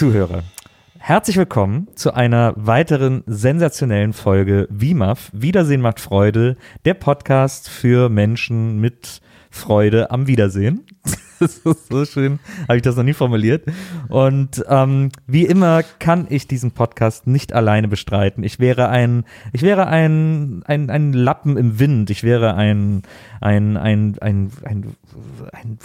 Zuhörer, 0.00 0.44
herzlich 0.96 1.36
willkommen 1.36 1.86
zu 1.94 2.14
einer 2.14 2.54
weiteren 2.56 3.22
sensationellen 3.26 4.14
Folge 4.14 4.66
WIMAF. 4.70 5.28
Wiedersehen 5.34 5.82
macht 5.82 6.00
Freude, 6.00 6.56
der 6.86 6.94
Podcast 6.94 7.68
für 7.68 8.08
Menschen 8.08 8.80
mit 8.80 9.20
Freude 9.50 10.10
am 10.10 10.26
Wiedersehen. 10.26 10.86
Das 11.50 11.56
ist 11.56 11.88
so 11.88 12.04
schön, 12.04 12.38
habe 12.68 12.76
ich 12.76 12.82
das 12.82 12.96
noch 12.96 13.02
nie 13.02 13.14
formuliert. 13.14 13.64
Und 14.08 14.62
ähm, 14.68 15.10
wie 15.26 15.46
immer 15.46 15.82
kann 15.98 16.26
ich 16.28 16.46
diesen 16.46 16.72
Podcast 16.72 17.26
nicht 17.26 17.54
alleine 17.54 17.88
bestreiten. 17.88 18.44
Ich 18.44 18.58
wäre 18.58 18.90
ein, 18.90 19.24
ich 19.52 19.62
wäre 19.62 19.86
ein, 19.86 20.62
ein, 20.66 20.90
ein 20.90 21.14
Lappen 21.14 21.56
im 21.56 21.78
Wind. 21.78 22.10
Ich 22.10 22.22
wäre 22.22 22.54
ein, 22.54 23.02
ein, 23.40 23.78
ein, 23.78 24.18
ein, 24.20 24.50
ein, 24.64 24.82
ein 25.52 25.78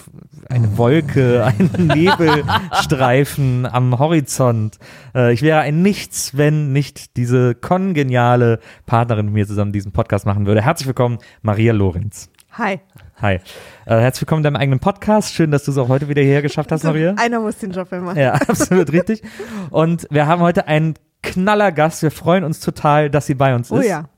eine 0.50 0.78
Wolke, 0.78 1.45
ein 1.58 1.69
Nebelstreifen 1.88 3.66
am 3.66 3.97
Horizont. 3.97 4.78
Äh, 5.14 5.34
ich 5.34 5.42
wäre 5.42 5.62
ein 5.62 5.81
Nichts, 5.81 6.36
wenn 6.36 6.73
nicht 6.73 7.16
diese 7.16 7.56
kongeniale 7.56 8.59
Partnerin 8.86 9.25
mit 9.28 9.34
mir 9.34 9.47
zusammen 9.47 9.72
diesen 9.72 9.94
Podcast 9.94 10.25
machen 10.25 10.45
würde. 10.45 10.62
Herzlich 10.62 10.88
willkommen, 10.88 11.19
Maria 11.42 11.72
Lorenz. 11.72 12.30
Hi. 12.52 12.80
Hi. 13.22 13.36
Äh, 13.36 13.40
herzlich 13.86 14.24
willkommen 14.24 14.40
in 14.40 14.44
deinem 14.44 14.56
eigenen 14.58 14.80
Podcast. 14.80 15.34
Schön, 15.34 15.50
dass 15.50 15.64
du 15.64 15.72
es 15.72 15.78
auch 15.78 15.88
heute 15.88 16.10
wieder 16.10 16.22
hierher 16.22 16.42
geschafft 16.42 16.72
hast, 16.72 16.84
Maria. 16.84 17.16
Einer 17.18 17.40
muss 17.40 17.58
den 17.58 17.72
Job 17.72 17.90
machen. 17.92 18.20
Ja, 18.20 18.34
absolut 18.48 18.92
richtig. 18.92 19.22
Und 19.70 20.06
wir 20.12 20.28
haben 20.28 20.42
heute 20.42 20.68
einen 20.68 20.96
knaller 21.24 21.72
Gast. 21.72 22.04
Wir 22.04 22.12
freuen 22.12 22.44
uns 22.44 22.60
total, 22.60 23.10
dass 23.10 23.26
sie 23.26 23.36
bei 23.36 23.56
uns 23.56 23.72
Oh 23.72 23.78
ist. 23.78 23.88
ja. 23.88 24.10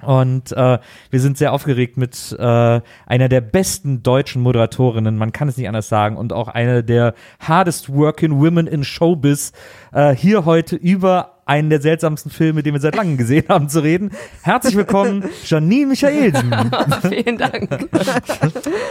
Und 0.00 0.50
äh, 0.52 0.78
wir 1.10 1.20
sind 1.20 1.36
sehr 1.38 1.52
aufgeregt 1.52 1.96
mit 1.96 2.34
äh, 2.36 2.80
einer 3.06 3.28
der 3.28 3.40
besten 3.40 4.02
deutschen 4.02 4.42
Moderatorinnen, 4.42 5.16
man 5.16 5.30
kann 5.30 5.46
es 5.48 5.56
nicht 5.56 5.68
anders 5.68 5.88
sagen, 5.88 6.16
und 6.16 6.32
auch 6.32 6.48
eine 6.48 6.82
der 6.82 7.14
hardest 7.38 7.92
working 7.92 8.40
women 8.40 8.66
in 8.66 8.82
Showbiz, 8.82 9.52
äh, 9.92 10.12
hier 10.12 10.44
heute 10.44 10.74
über 10.74 11.31
einen 11.44 11.70
der 11.70 11.80
seltsamsten 11.80 12.30
Filme, 12.30 12.62
den 12.62 12.72
wir 12.74 12.80
seit 12.80 12.94
langem 12.94 13.16
gesehen 13.16 13.44
haben, 13.48 13.68
zu 13.68 13.80
reden. 13.82 14.12
Herzlich 14.42 14.76
willkommen, 14.76 15.24
Janine 15.44 15.86
Michaelsen. 15.86 16.54
Vielen 17.08 17.36
Dank. 17.36 17.68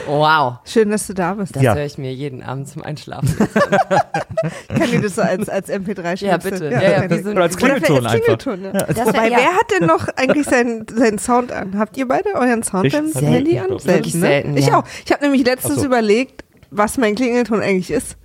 wow. 0.07 0.55
Schön, 0.65 0.89
dass 0.89 1.07
du 1.07 1.13
da 1.13 1.33
bist. 1.35 1.55
Das 1.55 1.63
Ja. 1.63 1.75
höre 1.75 1.85
ich 1.85 1.97
mir 1.97 2.13
jeden 2.13 2.43
Abend 2.43 2.67
zum 2.67 2.83
Einschlafen. 2.83 3.29
Ich 4.69 4.79
kann 4.79 4.91
dir 4.91 5.01
das 5.01 5.15
so 5.15 5.21
als, 5.21 5.47
als 5.49 5.69
MP3 5.69 6.17
schnipseln. 6.17 6.23
Ja, 6.25 6.37
bitte. 6.37 6.65
Ja, 6.71 6.81
ja, 6.81 7.09
wie 7.09 7.21
so 7.21 7.29
ein- 7.29 7.35
Oder 7.35 7.43
als 7.43 7.57
Klingelton 7.57 7.97
einfach. 8.05 8.11
Klingelton, 8.11 8.63
ja. 8.63 8.71
Das 8.71 8.97
Wobei, 9.07 9.13
wär- 9.13 9.29
ja. 9.29 9.37
wer 9.37 9.53
hat 9.53 9.71
denn 9.79 9.87
noch 9.87 10.07
eigentlich 10.17 10.45
seinen, 10.45 10.85
seinen 10.93 11.19
Sound 11.19 11.51
an? 11.51 11.77
Habt 11.77 11.95
ihr 11.97 12.07
beide 12.07 12.33
euren 12.35 12.63
Sound 12.63 12.85
Ich- 12.85 12.93
im 12.93 13.07
Selten. 13.07 13.27
Handy 13.27 13.59
an? 13.59 13.79
Selten, 13.79 14.19
ne? 14.19 14.27
selten, 14.27 14.57
Ich 14.57 14.67
ja. 14.67 14.79
auch. 14.79 14.83
Ich 15.05 15.11
habe 15.11 15.23
nämlich 15.23 15.45
letztens 15.45 15.75
so. 15.79 15.85
überlegt, 15.85 16.43
was 16.69 16.97
mein 16.97 17.15
Klingelton 17.15 17.61
eigentlich 17.61 17.91
ist, 17.91 18.17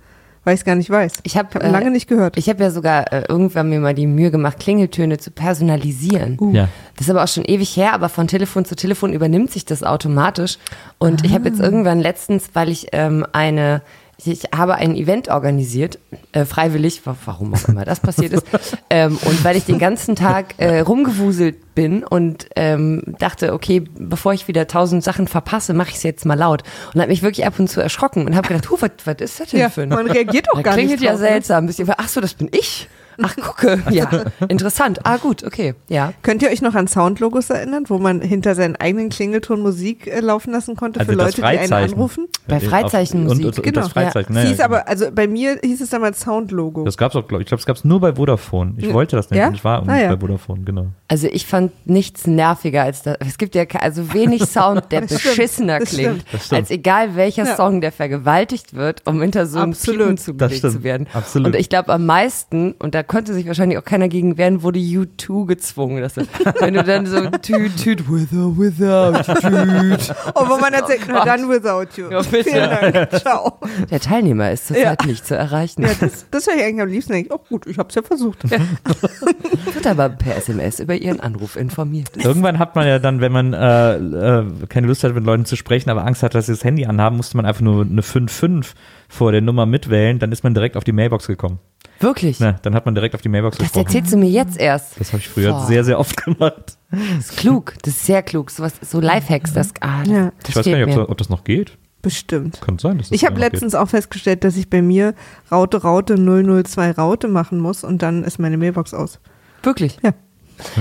weil 0.47 0.53
ich 0.53 0.61
es 0.61 0.65
gar 0.65 0.75
nicht 0.75 0.89
weiß. 0.89 1.11
Ich 1.23 1.35
habe 1.35 1.49
Ich 1.51 1.55
habe 1.55 1.67
lange 1.67 1.91
nicht 1.91 2.07
gehört. 2.07 2.37
Ich 2.37 2.47
habe 2.47 2.63
ja 2.63 2.71
sogar 2.71 3.11
äh, 3.11 3.25
irgendwann 3.27 3.67
mir 3.67 3.81
mal 3.81 3.93
die 3.93 4.07
Mühe 4.07 4.31
gemacht, 4.31 4.59
Klingeltöne 4.59 5.17
zu 5.17 5.29
personalisieren. 5.29 6.37
Ja. 6.53 6.69
Das 6.95 7.07
ist 7.07 7.09
aber 7.09 7.25
auch 7.25 7.27
schon 7.27 7.43
ewig 7.43 7.75
her, 7.75 7.91
aber 7.91 8.07
von 8.07 8.29
Telefon 8.29 8.63
zu 8.63 8.77
Telefon 8.77 9.11
übernimmt 9.11 9.51
sich 9.51 9.65
das 9.65 9.83
automatisch. 9.83 10.57
Und 10.99 11.25
ich 11.25 11.33
habe 11.33 11.49
jetzt 11.49 11.59
irgendwann 11.59 11.99
letztens, 11.99 12.51
weil 12.53 12.69
ich 12.69 12.87
ähm, 12.93 13.25
eine, 13.33 13.81
ich 14.25 14.45
habe 14.55 14.75
ein 14.75 14.95
Event 14.95 15.29
organisiert, 15.29 15.99
äh, 16.31 16.43
freiwillig, 16.45 17.05
wa- 17.05 17.15
warum 17.25 17.53
auch 17.53 17.67
immer 17.67 17.85
das 17.85 17.99
passiert 17.99 18.33
ist, 18.33 18.45
ähm, 18.89 19.17
und 19.23 19.43
weil 19.43 19.55
ich 19.55 19.65
den 19.65 19.77
ganzen 19.79 20.15
Tag 20.15 20.55
äh, 20.57 20.79
rumgewuselt 20.79 21.75
bin 21.75 22.03
und 22.03 22.47
ähm, 22.55 23.03
dachte, 23.19 23.53
okay, 23.53 23.83
bevor 23.99 24.33
ich 24.33 24.47
wieder 24.47 24.65
tausend 24.67 25.03
Sachen 25.03 25.27
verpasse, 25.27 25.73
mache 25.73 25.89
ich 25.89 25.95
es 25.97 26.03
jetzt 26.03 26.25
mal 26.25 26.33
laut. 26.33 26.63
Und 26.93 27.01
habe 27.01 27.11
mich 27.11 27.21
wirklich 27.21 27.45
ab 27.45 27.59
und 27.59 27.69
zu 27.69 27.79
erschrocken 27.79 28.25
und 28.25 28.35
habe 28.35 28.47
gedacht, 28.47 28.69
huh, 28.71 28.77
was, 28.79 28.91
was 29.05 29.15
ist 29.19 29.39
das 29.39 29.49
denn 29.49 29.59
Ja, 29.59 29.69
für 29.69 29.83
ein 29.83 29.89
man 29.89 30.09
reagiert 30.09 30.47
das 30.51 30.63
gar 30.63 30.75
nicht 30.75 30.87
klingelt 30.87 31.01
ja 31.01 31.11
drauf, 31.11 31.21
ne? 31.21 31.27
seltsam. 31.27 31.63
ein 31.63 31.67
bisschen. 31.67 31.87
Ach 31.95 32.07
so, 32.09 32.19
das 32.19 32.33
bin 32.33 32.49
ich. 32.51 32.87
Ach, 33.21 33.35
gucke. 33.35 33.81
Ja, 33.91 34.25
interessant. 34.47 34.99
Ah, 35.03 35.17
gut, 35.17 35.43
okay. 35.43 35.73
Ja. 35.89 36.13
Könnt 36.21 36.43
ihr 36.43 36.49
euch 36.49 36.61
noch 36.61 36.75
an 36.75 36.87
Soundlogos 36.87 37.49
erinnern, 37.49 37.85
wo 37.87 37.97
man 37.97 38.21
hinter 38.21 38.53
seinen 38.53 38.75
eigenen 38.75 39.09
Klingelton 39.09 39.59
Musik 39.61 40.05
äh, 40.07 40.19
laufen 40.19 40.51
lassen 40.53 40.75
konnte 40.75 40.99
Also 40.99 41.11
für 41.13 41.17
Leute, 41.17 41.35
die 41.41 41.43
einen 41.43 41.73
anrufen? 41.73 42.27
Bei 42.47 42.59
Freizeichenmusik. 42.59 43.45
Und, 43.45 43.45
und, 43.51 43.57
und 43.59 43.63
Genau, 43.65 43.81
das 43.81 43.91
Freizeichen. 43.91 44.33
ne? 44.33 44.43
Es 44.43 44.49
hieß 44.49 44.59
aber, 44.61 44.87
also 44.87 45.05
bei 45.13 45.27
mir 45.27 45.59
hieß 45.63 45.81
es 45.81 45.89
damals 45.89 46.21
Soundlogo. 46.21 46.83
Das 46.83 46.97
gab's 46.97 47.15
auch, 47.15 47.27
glaub, 47.27 47.41
ich 47.41 47.47
glaube, 47.47 47.59
es 47.59 47.65
gab's 47.65 47.83
nur 47.83 47.99
bei 47.99 48.13
Vodafone. 48.15 48.73
Ich 48.77 48.91
wollte 48.93 49.15
das 49.15 49.29
nicht. 49.29 49.39
Ja? 49.39 49.47
und 49.49 49.55
Ich 49.55 49.63
war 49.63 49.87
Ah, 49.87 49.97
ja. 49.99 50.15
bei 50.15 50.19
Vodafone, 50.19 50.61
genau. 50.63 50.87
Also 51.07 51.27
ich 51.27 51.45
fand 51.45 51.71
nichts 51.87 52.27
nerviger 52.27 52.83
als 52.83 53.03
das. 53.03 53.17
Es 53.25 53.37
gibt 53.37 53.55
ja 53.55 53.63
also 53.79 54.13
wenig 54.13 54.43
Sound, 54.45 54.91
der 54.91 55.01
beschissener 55.07 55.79
das 55.79 55.89
klingt. 55.89 56.23
Das 56.31 56.51
als 56.51 56.71
egal 56.71 57.15
welcher 57.15 57.45
Ja. 57.45 57.55
Song, 57.55 57.81
der 57.81 57.91
vergewaltigt 57.91 58.73
wird, 58.73 59.01
um 59.05 59.21
hinter 59.21 59.45
so 59.45 59.59
einem. 59.59 59.73
Piepen 59.73 60.17
zugelegt 60.17 60.61
zu 60.61 60.83
werden. 60.83 61.07
Absolut. 61.13 61.47
Und 61.47 61.55
ich 61.55 61.69
glaube 61.69 61.93
am 61.93 62.05
meisten, 62.05 62.73
und 62.73 62.93
da 62.95 63.03
konnte 63.03 63.33
sich 63.33 63.47
wahrscheinlich 63.47 63.77
auch 63.77 63.83
keiner 63.85 64.07
gegen 64.07 64.37
wehren, 64.37 64.63
wurde 64.63 64.79
U2 64.79 65.45
gezwungen. 65.47 66.01
Dass, 66.01 66.15
wenn 66.17 66.73
du 66.73 66.83
dann 66.83 67.05
so 67.05 67.21
tüt, 67.41 67.77
tüt, 67.77 68.09
with 68.09 68.27
or 68.33 68.57
without, 68.57 69.23
tüt. 69.41 70.15
Oh, 70.35 70.47
wo 70.49 70.57
man 70.57 70.73
erzählt, 70.73 71.01
na 71.07 71.19
Gott. 71.19 71.27
dann 71.27 71.49
without 71.49 71.87
you. 71.95 72.09
Ja, 72.37 72.43
bitte. 72.43 72.49
Vielen 72.49 72.93
Dank. 72.93 73.11
Ciao. 73.21 73.59
Der 73.89 73.99
Teilnehmer 73.99 74.51
ist 74.51 74.67
zurzeit 74.67 75.05
nicht 75.05 75.25
zu 75.25 75.35
erreichen. 75.35 75.83
Ja, 75.83 75.89
das, 75.99 76.25
das 76.31 76.47
höre 76.47 76.55
ich 76.55 76.63
eigentlich 76.63 76.81
am 76.81 76.89
liebsten. 76.89 77.13
Denk 77.13 77.27
ich, 77.27 77.31
Oh 77.33 77.39
gut, 77.49 77.65
ich 77.67 77.77
habe 77.77 77.89
es 77.89 77.95
ja 77.95 78.01
versucht. 78.01 78.43
Wird 78.49 79.87
aber 79.87 80.09
per 80.09 80.35
SMS 80.37 80.79
über 80.79 80.95
Ihren 80.95 81.19
Anruf 81.19 81.55
informiert. 81.55 82.09
Irgendwann 82.15 82.59
hat 82.59 82.75
man 82.75 82.87
ja 82.87 82.99
dann, 82.99 83.21
wenn 83.21 83.31
man 83.31 83.53
äh, 83.53 83.95
äh, 83.95 84.45
keine 84.69 84.87
Lust 84.87 85.03
hat, 85.03 85.13
mit 85.13 85.23
Leuten 85.25 85.45
zu 85.45 85.55
sprechen, 85.55 85.89
aber 85.89 86.05
Angst 86.05 86.23
hat, 86.23 86.35
dass 86.35 86.47
sie 86.47 86.53
das 86.53 86.63
Handy 86.63 86.85
anhaben, 86.85 87.17
musste 87.17 87.37
man 87.37 87.45
einfach 87.45 87.61
nur 87.61 87.83
eine 87.85 88.01
5-5 88.01 88.65
vor 89.09 89.31
der 89.31 89.41
Nummer 89.41 89.65
mitwählen, 89.65 90.19
dann 90.19 90.31
ist 90.31 90.43
man 90.43 90.53
direkt 90.53 90.75
auf 90.77 90.83
die 90.83 90.91
Mailbox 90.91 91.27
gekommen. 91.27 91.59
Wirklich? 91.99 92.39
Na, 92.39 92.53
dann 92.61 92.75
hat 92.75 92.85
man 92.85 92.93
direkt 92.93 93.15
auf 93.15 93.21
die 93.21 93.29
Mailbox 93.29 93.57
Das 93.57 93.67
gesprochen. 93.67 93.85
erzählst 93.87 94.13
du 94.13 94.17
mir 94.17 94.29
jetzt 94.29 94.59
erst. 94.59 94.99
Das 94.99 95.13
habe 95.13 95.19
ich 95.19 95.29
früher 95.29 95.51
Boah. 95.51 95.65
sehr, 95.65 95.83
sehr 95.83 95.99
oft 95.99 96.15
gemacht. 96.23 96.77
Das 96.91 97.01
ist 97.19 97.37
klug. 97.37 97.73
Das 97.81 97.95
ist 97.95 98.05
sehr 98.05 98.21
klug. 98.21 98.51
So, 98.51 98.61
was, 98.63 98.73
so 98.81 98.99
Lifehacks, 98.99 99.53
das, 99.53 99.71
ah, 99.81 99.99
das, 100.03 100.07
Ja. 100.09 100.31
das 100.41 100.49
Ich 100.49 100.55
weiß 100.57 100.65
gar 100.65 100.85
nicht, 100.85 100.97
ob, 100.97 101.09
ob 101.09 101.17
das 101.17 101.29
noch 101.29 101.43
geht. 101.43 101.77
Bestimmt. 102.01 102.61
Könnte 102.61 102.81
sein. 102.81 102.97
Dass 102.97 103.09
das 103.09 103.15
Ich 103.15 103.25
habe 103.25 103.35
noch 103.35 103.41
letztens 103.41 103.75
auch 103.75 103.89
festgestellt, 103.89 104.43
dass 104.43 104.55
ich 104.55 104.69
bei 104.69 104.81
mir 104.81 105.13
Raute 105.51 105.81
Raute 105.81 106.15
002 106.15 106.91
Raute 106.91 107.27
machen 107.27 107.59
muss 107.59 107.83
und 107.83 108.01
dann 108.01 108.23
ist 108.23 108.39
meine 108.39 108.57
Mailbox 108.57 108.93
aus. 108.93 109.19
Wirklich? 109.63 109.97
Ja. 110.03 110.13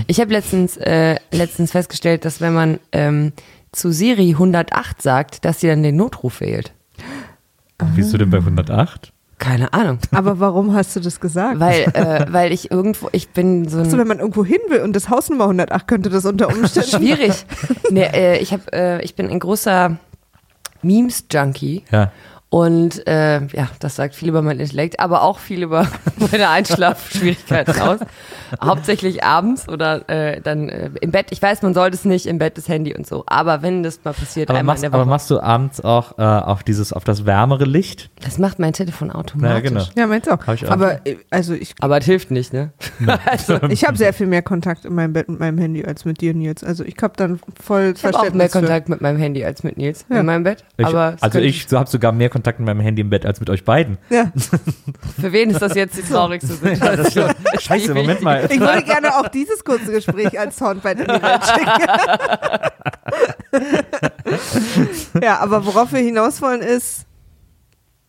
Ich 0.06 0.20
habe 0.20 0.32
letztens, 0.32 0.76
äh, 0.76 1.16
letztens 1.32 1.72
festgestellt, 1.72 2.24
dass 2.24 2.40
wenn 2.40 2.54
man 2.54 2.80
ähm, 2.92 3.32
zu 3.72 3.92
Siri 3.92 4.30
108 4.30 5.02
sagt, 5.02 5.44
dass 5.44 5.60
sie 5.60 5.68
dann 5.68 5.82
den 5.82 5.96
Notruf 5.96 6.40
wählt. 6.40 6.72
geht. 6.96 7.88
Wie 7.90 7.96
bist 7.96 8.12
du 8.12 8.18
denn 8.18 8.30
bei 8.30 8.38
108? 8.38 9.12
Keine 9.38 9.74
Ahnung. 9.74 9.98
Aber 10.12 10.40
warum 10.40 10.74
hast 10.74 10.96
du 10.96 11.00
das 11.00 11.20
gesagt? 11.20 11.60
Weil, 11.60 11.82
äh, 11.92 12.24
weil 12.30 12.52
ich 12.52 12.70
irgendwo, 12.70 13.10
ich 13.12 13.28
bin 13.28 13.68
so 13.68 13.76
ein... 13.76 13.84
also, 13.84 13.98
wenn 13.98 14.06
man 14.06 14.18
irgendwo 14.18 14.46
hin 14.46 14.60
will 14.68 14.80
und 14.80 14.96
das 14.96 15.10
Hausnummer 15.10 15.44
108 15.44 15.86
könnte 15.86 16.08
das 16.08 16.24
unter 16.24 16.48
Umständen. 16.48 16.90
Schwierig. 16.96 17.44
nee, 17.90 18.02
äh, 18.02 18.38
ich, 18.38 18.54
hab, 18.54 18.72
äh, 18.74 19.02
ich 19.02 19.14
bin 19.14 19.28
ein 19.28 19.38
großer 19.38 19.98
Memes-Junkie. 20.86 21.84
Ja. 21.90 22.12
Und 22.48 23.06
äh, 23.08 23.40
ja, 23.46 23.68
das 23.80 23.96
sagt 23.96 24.14
viel 24.14 24.28
über 24.28 24.40
mein 24.40 24.60
Intellekt, 24.60 25.00
aber 25.00 25.22
auch 25.22 25.40
viel 25.40 25.64
über 25.64 25.88
meine 26.30 26.48
Einschlafschwierigkeiten 26.48 27.80
aus. 27.80 27.98
Hauptsächlich 28.62 29.24
abends 29.24 29.68
oder 29.68 30.08
äh, 30.08 30.40
dann 30.40 30.68
äh, 30.68 30.90
im 31.00 31.10
Bett. 31.10 31.26
Ich 31.30 31.42
weiß, 31.42 31.62
man 31.62 31.74
sollte 31.74 31.96
es 31.96 32.04
nicht 32.04 32.24
im 32.26 32.38
Bett 32.38 32.56
das 32.56 32.68
Handy 32.68 32.94
und 32.94 33.04
so. 33.04 33.24
Aber 33.26 33.62
wenn 33.62 33.82
das 33.82 33.98
mal 34.04 34.14
passiert, 34.14 34.48
Aber 34.48 34.60
einmal 34.60 34.74
machst, 34.74 34.84
in 34.84 34.90
der 34.92 34.94
aber 34.94 35.06
Woche, 35.06 35.10
machst 35.10 35.30
du 35.30 35.40
abends 35.40 35.80
auch 35.80 36.18
äh, 36.18 36.22
auf 36.22 36.62
dieses, 36.62 36.92
auf 36.92 37.02
das 37.02 37.26
wärmere 37.26 37.64
Licht? 37.64 38.10
das 38.24 38.38
macht 38.38 38.60
mein 38.60 38.72
Telefon 38.72 39.10
automatisch. 39.10 39.54
Ja, 39.54 39.60
genau. 39.60 39.84
Ja, 39.96 40.06
meinst 40.06 40.28
du 40.28 40.32
auch. 40.32 40.54
Ich 40.54 40.66
auch. 40.66 40.70
Aber 40.70 41.04
äh, 41.04 41.16
also 41.30 41.52
ich, 41.52 41.74
Aber 41.80 41.98
es 41.98 42.04
hilft 42.04 42.30
nicht, 42.30 42.52
ne? 42.52 42.72
also, 43.26 43.60
ich 43.68 43.84
habe 43.84 43.96
sehr 43.96 44.12
viel 44.12 44.28
mehr 44.28 44.42
Kontakt 44.42 44.84
in 44.84 44.94
meinem 44.94 45.12
Bett 45.12 45.28
mit 45.28 45.40
meinem 45.40 45.58
Handy 45.58 45.84
als 45.84 46.04
mit 46.04 46.20
dir, 46.20 46.32
Nils. 46.32 46.62
Also 46.62 46.84
ich 46.84 46.96
habe 47.02 47.14
dann 47.16 47.40
voll 47.60 47.94
ich 47.96 48.04
habe 48.04 48.14
auch 48.14 48.20
Verständnis 48.20 48.54
mehr 48.54 48.62
Kontakt 48.62 48.88
mit 48.88 49.00
meinem 49.00 49.18
Handy 49.18 49.44
als 49.44 49.64
mit 49.64 49.76
Nils 49.76 50.06
Ja. 50.08 50.20
in 50.20 50.26
meinem 50.26 50.44
Bett. 50.44 50.64
Ich, 50.76 50.86
aber 50.86 51.16
also 51.20 51.40
ich 51.40 51.66
so 51.66 51.76
habe 51.78 51.90
sogar 51.90 52.12
mehr 52.12 52.28
Kontakt 52.28 52.35
mit 52.44 52.66
meinem 52.66 52.80
Handy 52.80 53.02
im 53.02 53.10
Bett 53.10 53.26
als 53.26 53.40
mit 53.40 53.50
euch 53.50 53.64
beiden. 53.64 53.98
Ja. 54.10 54.32
Für 55.20 55.32
wen 55.32 55.50
ist 55.50 55.60
das 55.60 55.74
jetzt 55.74 55.96
die 55.96 56.02
traurigste 56.02 56.54
Situation? 56.62 57.30
Scheiße, 57.58 57.94
Moment 57.94 58.22
mal. 58.22 58.46
Ich 58.50 58.60
würde 58.60 58.82
gerne 58.82 59.16
auch 59.16 59.28
dieses 59.28 59.64
kurze 59.64 59.92
Gespräch 59.92 60.38
als 60.38 60.56
Soundbite 60.56 61.02
in 61.02 61.06
die 61.06 61.22
Welt 61.22 61.44
schicken. 61.44 61.70
ja, 65.22 65.38
aber 65.38 65.64
worauf 65.66 65.92
wir 65.92 66.00
hinaus 66.00 66.40
wollen 66.42 66.60
ist, 66.60 67.06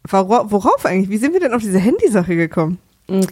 worauf, 0.08 0.52
worauf 0.52 0.86
eigentlich? 0.86 1.10
Wie 1.10 1.18
sind 1.18 1.34
wir 1.34 1.40
denn 1.40 1.54
auf 1.54 1.62
diese 1.62 1.80
Handysache 1.80 2.36
gekommen? 2.36 2.80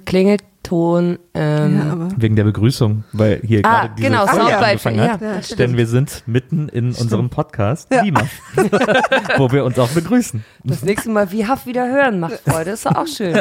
Klingelt 0.05 0.43
Ton. 0.65 1.19
Ähm, 1.33 1.77
Ja, 1.77 2.07
Wegen 2.17 2.35
der 2.35 2.43
Begrüßung, 2.43 3.03
weil 3.13 3.39
hier 3.45 3.61
Ah, 3.63 3.81
gerade 3.81 3.93
diese 3.97 4.09
genau, 4.09 4.25
Folge 4.27 4.57
angefangen 4.57 5.01
hat. 5.01 5.21
ja, 5.21 5.41
stimmt. 5.43 5.59
Denn 5.59 5.77
wir 5.77 5.87
sind 5.87 6.23
mitten 6.25 6.69
in 6.69 6.87
unserem 6.93 7.29
Podcast, 7.29 7.87
Ja. 7.93 8.01
Lima, 8.01 8.21
wo 9.37 9.51
wir 9.51 9.63
uns 9.65 9.77
auch 9.79 9.89
begrüßen. 9.89 10.43
das 10.63 10.83
nächste 10.83 11.09
Mal 11.11 11.31
wie 11.31 11.45
Haft 11.45 11.67
wieder 11.67 11.87
hören 11.87 12.19
macht 12.19 12.39
Freude. 12.47 12.71
Ist 12.71 12.85
doch 12.85 12.95
auch 12.95 13.07
schön. 13.07 13.33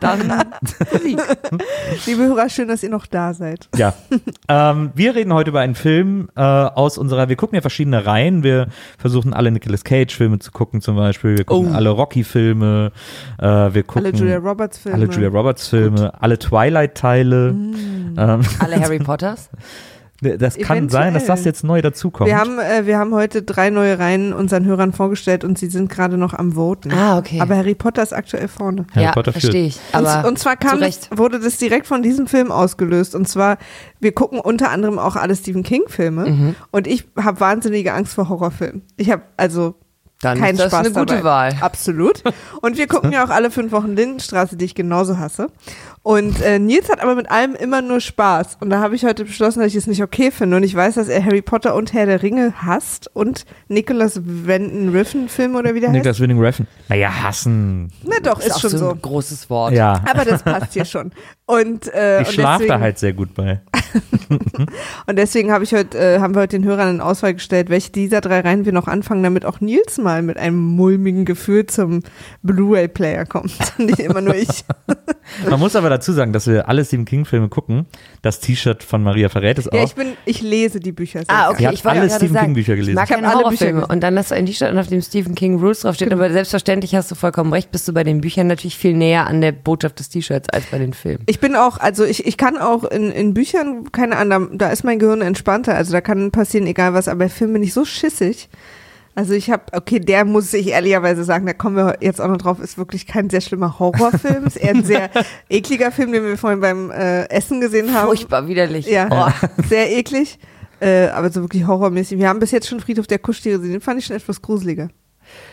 Dann 0.00 0.44
Musik. 0.92 1.18
liebe 2.06 2.22
Hörer, 2.22 2.48
schön, 2.48 2.68
dass 2.68 2.82
ihr 2.82 2.90
noch 2.90 3.06
da 3.06 3.34
seid. 3.34 3.68
Ja, 3.76 3.92
ähm, 4.48 4.90
wir 4.94 5.14
reden 5.14 5.32
heute 5.34 5.50
über 5.50 5.60
einen 5.60 5.74
Film 5.74 6.28
äh, 6.36 6.40
aus 6.40 6.96
unserer, 6.98 7.28
wir 7.28 7.36
gucken 7.36 7.56
ja 7.56 7.60
verschiedene 7.60 8.06
Reihen, 8.06 8.42
wir 8.42 8.68
versuchen 8.98 9.34
alle 9.34 9.50
Nicolas 9.50 9.84
Cage 9.84 10.14
Filme 10.16 10.38
zu 10.38 10.50
gucken 10.50 10.80
zum 10.80 10.96
Beispiel, 10.96 11.36
wir 11.36 11.44
gucken 11.44 11.72
Oh. 11.72 11.74
alle 11.74 11.90
Rocky 11.90 12.24
Filme, 12.24 12.92
äh, 13.38 13.44
wir 13.44 13.82
gucken 13.82 14.06
Alle 14.06 14.14
Julia 14.16 14.38
Roberts 14.38 14.78
Filme. 14.78 14.96
alle 14.96 15.06
Julia 15.06 15.28
Roberts 15.28 15.68
Filme, 15.68 16.12
alle 16.22 16.38
Twilight 16.38 16.69
Teile. 16.88 17.52
Mm. 17.52 18.16
Ähm, 18.18 18.40
Alle 18.58 18.80
Harry 18.80 18.98
Potters. 18.98 19.50
das 20.20 20.58
kann 20.58 20.88
sein, 20.88 21.14
dass 21.14 21.24
das 21.24 21.40
Eventuell. 21.40 21.46
jetzt 21.46 21.64
neu 21.64 21.82
dazukommt. 21.82 22.28
Wir 22.28 22.38
haben, 22.38 22.58
äh, 22.58 22.86
wir 22.86 22.98
haben 22.98 23.14
heute 23.14 23.42
drei 23.42 23.70
neue 23.70 23.98
Reihen 23.98 24.32
unseren 24.32 24.64
Hörern 24.66 24.92
vorgestellt 24.92 25.44
und 25.44 25.58
sie 25.58 25.68
sind 25.68 25.88
gerade 25.88 26.18
noch 26.18 26.34
am 26.34 26.52
Voten. 26.56 26.92
Ah, 26.92 27.16
okay. 27.18 27.40
Aber 27.40 27.56
Harry 27.56 27.74
Potter 27.74 28.02
ist 28.02 28.12
aktuell 28.12 28.48
vorne. 28.48 28.86
Harry 28.94 29.06
ja, 29.06 29.12
Potter 29.12 29.32
führt. 29.32 29.44
verstehe 29.44 29.66
ich. 29.66 29.78
Und, 29.94 30.06
Aber 30.06 30.28
und 30.28 30.38
zwar 30.38 30.56
kam 30.56 30.80
wurde 31.14 31.40
das 31.40 31.56
direkt 31.56 31.86
von 31.86 32.02
diesem 32.02 32.26
Film 32.26 32.52
ausgelöst. 32.52 33.14
Und 33.14 33.28
zwar, 33.28 33.56
wir 33.98 34.12
gucken 34.12 34.40
unter 34.40 34.70
anderem 34.70 34.98
auch 34.98 35.16
alle 35.16 35.34
Stephen 35.34 35.62
King-Filme. 35.62 36.28
Mhm. 36.28 36.54
Und 36.70 36.86
ich 36.86 37.06
habe 37.16 37.40
wahnsinnige 37.40 37.94
Angst 37.94 38.14
vor 38.14 38.28
Horrorfilmen. 38.28 38.82
Ich 38.96 39.10
habe 39.10 39.22
also 39.38 39.74
Dann 40.20 40.38
keinen 40.38 40.56
ist 40.56 40.60
das 40.60 40.72
Spaß 40.72 40.86
eine 40.86 40.90
gute 40.94 41.14
dabei. 41.14 41.24
Wahl. 41.24 41.56
Absolut. 41.62 42.22
Und 42.60 42.76
wir 42.76 42.86
gucken 42.88 43.10
ja 43.12 43.24
auch 43.24 43.30
alle 43.30 43.50
fünf 43.50 43.72
Wochen 43.72 43.96
Lindenstraße, 43.96 44.56
die 44.56 44.66
ich 44.66 44.74
genauso 44.74 45.16
hasse. 45.18 45.46
Und 46.02 46.40
äh, 46.40 46.58
Nils 46.58 46.88
hat 46.88 47.02
aber 47.02 47.14
mit 47.14 47.30
allem 47.30 47.54
immer 47.54 47.82
nur 47.82 48.00
Spaß. 48.00 48.56
Und 48.60 48.70
da 48.70 48.80
habe 48.80 48.94
ich 48.94 49.04
heute 49.04 49.26
beschlossen, 49.26 49.60
dass 49.60 49.68
ich 49.68 49.76
es 49.76 49.86
nicht 49.86 50.02
okay 50.02 50.30
finde. 50.30 50.56
Und 50.56 50.62
ich 50.62 50.74
weiß, 50.74 50.94
dass 50.94 51.08
er 51.08 51.22
Harry 51.22 51.42
Potter 51.42 51.74
und 51.74 51.92
Herr 51.92 52.06
der 52.06 52.22
Ringe 52.22 52.54
hasst 52.56 53.10
und 53.14 53.44
Nicholas 53.68 54.22
Wenden 54.24 54.88
Riffen 54.88 55.28
Film 55.28 55.56
oder 55.56 55.74
wie 55.74 55.80
der 55.80 55.90
heißt. 55.90 55.96
Niklas 55.96 56.20
Winning 56.20 56.40
Refn. 56.40 56.66
Naja, 56.88 57.22
hassen. 57.22 57.92
Na 58.02 58.16
doch, 58.22 58.40
ist, 58.40 58.52
auch 58.52 58.60
schon 58.60 58.70
so 58.70 58.78
so. 58.78 58.90
ein 58.92 59.02
großes 59.02 59.50
Wort. 59.50 59.74
Ja, 59.74 60.02
Aber 60.10 60.24
das 60.24 60.42
passt 60.42 60.72
hier 60.72 60.86
schon. 60.86 61.12
Und, 61.44 61.92
äh, 61.92 62.22
ich 62.22 62.28
und 62.28 62.34
schlafe 62.34 62.66
da 62.66 62.80
halt 62.80 62.98
sehr 62.98 63.12
gut 63.12 63.34
bei. 63.34 63.60
Und 65.06 65.16
deswegen 65.16 65.52
habe 65.52 65.64
ich 65.64 65.72
heute, 65.74 65.98
äh, 65.98 66.20
haben 66.20 66.34
wir 66.34 66.42
heute 66.42 66.58
den 66.58 66.64
Hörern 66.64 66.88
eine 66.88 67.04
Auswahl 67.04 67.34
gestellt, 67.34 67.70
welche 67.70 67.90
dieser 67.90 68.20
drei 68.20 68.40
Reihen 68.40 68.64
wir 68.64 68.72
noch 68.72 68.86
anfangen, 68.86 69.22
damit 69.22 69.44
auch 69.44 69.60
Nils 69.60 69.98
mal 69.98 70.22
mit 70.22 70.36
einem 70.38 70.56
mulmigen 70.56 71.24
Gefühl 71.24 71.66
zum 71.66 72.02
Blu-ray-Player 72.42 73.26
kommt. 73.26 73.52
Nicht 73.78 73.98
immer 73.98 74.20
nur 74.20 74.34
ich. 74.34 74.64
Man 75.48 75.58
muss 75.58 75.76
aber 75.76 75.89
dazu 75.90 76.12
sagen, 76.12 76.32
dass 76.32 76.46
wir 76.46 76.68
alle 76.68 76.84
Stephen 76.84 77.04
King-Filme 77.04 77.48
gucken. 77.48 77.86
Das 78.22 78.40
T-Shirt 78.40 78.82
von 78.82 79.02
Maria 79.02 79.28
verrät 79.28 79.58
es 79.58 79.66
Ja, 79.66 79.72
auch. 79.80 79.84
ich 79.84 79.94
bin, 79.94 80.12
ich 80.24 80.40
lese 80.40 80.80
die 80.80 80.92
Bücher. 80.92 81.20
sehr 81.20 81.28
Ah, 81.28 81.50
okay. 81.50 81.68
Ich 81.72 81.84
wollte 81.84 82.00
alle 82.00 82.10
Stephen 82.10 82.36
King-Bücher 82.36 82.74
gelesen. 82.76 82.90
Ich 82.90 82.94
mag 82.96 83.08
keine 83.08 83.26
alle 83.28 83.48
Bücher 83.48 83.66
Horrorfilme. 83.66 83.86
Und 83.86 84.00
dann 84.00 84.16
hast 84.18 84.30
du 84.30 84.34
ein 84.36 84.46
T-Shirt, 84.46 84.74
auf 84.76 84.86
dem 84.86 85.02
Stephen 85.02 85.34
King 85.34 85.58
Rules 85.58 85.80
draufsteht. 85.80 86.12
Aber 86.12 86.30
selbstverständlich 86.30 86.94
hast 86.94 87.10
du 87.10 87.14
vollkommen 87.14 87.52
recht, 87.52 87.70
bist 87.70 87.86
du 87.86 87.92
bei 87.92 88.04
den 88.04 88.20
Büchern 88.20 88.46
natürlich 88.46 88.76
viel 88.76 88.94
näher 88.94 89.26
an 89.26 89.40
der 89.40 89.52
Botschaft 89.52 89.98
des 89.98 90.08
T-Shirts 90.08 90.48
als 90.50 90.66
bei 90.66 90.78
den 90.78 90.92
Filmen. 90.94 91.22
Ich 91.26 91.40
bin 91.40 91.56
auch, 91.56 91.78
also 91.78 92.04
ich, 92.04 92.26
ich 92.26 92.36
kann 92.36 92.56
auch 92.56 92.84
in, 92.84 93.10
in 93.10 93.34
Büchern, 93.34 93.92
keine 93.92 94.16
Ahnung, 94.16 94.56
da 94.58 94.70
ist 94.70 94.84
mein 94.84 94.98
Gehirn 94.98 95.20
entspannter. 95.22 95.74
Also 95.74 95.92
da 95.92 96.00
kann 96.00 96.30
passieren, 96.30 96.66
egal 96.66 96.94
was, 96.94 97.08
aber 97.08 97.18
bei 97.20 97.28
Filmen 97.28 97.54
bin 97.54 97.62
ich 97.62 97.72
so 97.74 97.84
schissig. 97.84 98.48
Also 99.14 99.34
ich 99.34 99.50
habe, 99.50 99.64
okay, 99.72 99.98
der 99.98 100.24
muss 100.24 100.54
ich 100.54 100.68
ehrlicherweise 100.68 101.24
sagen, 101.24 101.44
da 101.44 101.52
kommen 101.52 101.76
wir 101.76 101.98
jetzt 102.00 102.20
auch 102.20 102.28
noch 102.28 102.38
drauf, 102.38 102.60
ist 102.60 102.78
wirklich 102.78 103.06
kein 103.06 103.28
sehr 103.28 103.40
schlimmer 103.40 103.78
Horrorfilm, 103.78 104.44
ist 104.46 104.56
eher 104.56 104.70
ein 104.74 104.84
sehr 104.84 105.10
ekliger 105.48 105.90
Film, 105.90 106.12
den 106.12 106.24
wir 106.24 106.38
vorhin 106.38 106.60
beim 106.60 106.90
äh, 106.90 107.24
Essen 107.28 107.60
gesehen 107.60 107.92
haben. 107.92 108.06
Furchtbar 108.06 108.46
widerlich. 108.46 108.86
Ja, 108.86 109.08
Oh. 109.10 109.46
sehr 109.68 109.90
eklig, 109.90 110.38
äh, 110.80 111.08
aber 111.08 111.30
so 111.30 111.42
wirklich 111.42 111.66
horrormäßig. 111.66 112.18
Wir 112.18 112.28
haben 112.28 112.38
bis 112.38 112.52
jetzt 112.52 112.68
schon 112.68 112.80
Friedhof 112.80 113.06
der 113.08 113.18
Kuschtiere 113.18 113.58
gesehen, 113.58 113.72
den 113.72 113.80
fand 113.80 113.98
ich 113.98 114.06
schon 114.06 114.16
etwas 114.16 114.40
gruseliger. 114.40 114.88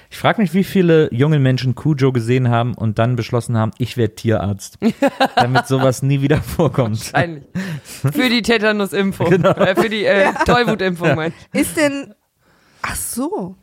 Ich 0.10 0.18
frage 0.18 0.42
mich, 0.42 0.54
wie 0.54 0.64
viele 0.64 1.14
junge 1.14 1.38
Menschen 1.38 1.76
Cujo 1.76 2.12
gesehen 2.12 2.50
haben 2.50 2.74
und 2.74 2.98
dann 2.98 3.16
beschlossen 3.16 3.58
haben, 3.58 3.72
ich 3.78 3.98
werde 3.98 4.16
Tierarzt, 4.16 4.78
damit 5.36 5.68
sowas 5.68 6.02
nie 6.02 6.22
wieder 6.22 6.38
vorkommt. 6.42 7.14
Wahrscheinlich. 7.14 7.44
Für 8.14 8.30
die 8.30 8.42
Tetanusimpfung. 8.42 9.30
Genau. 9.30 9.52
Äh, 9.52 9.76
für 9.76 9.90
die 9.90 10.06
äh, 10.06 10.32
Tollwutimpfung, 10.46 11.16
mein 11.16 11.34
ich. 11.54 11.62
Ist 11.62 11.78
denn, 11.78 12.14
ach 12.82 12.96
so, 12.96 13.56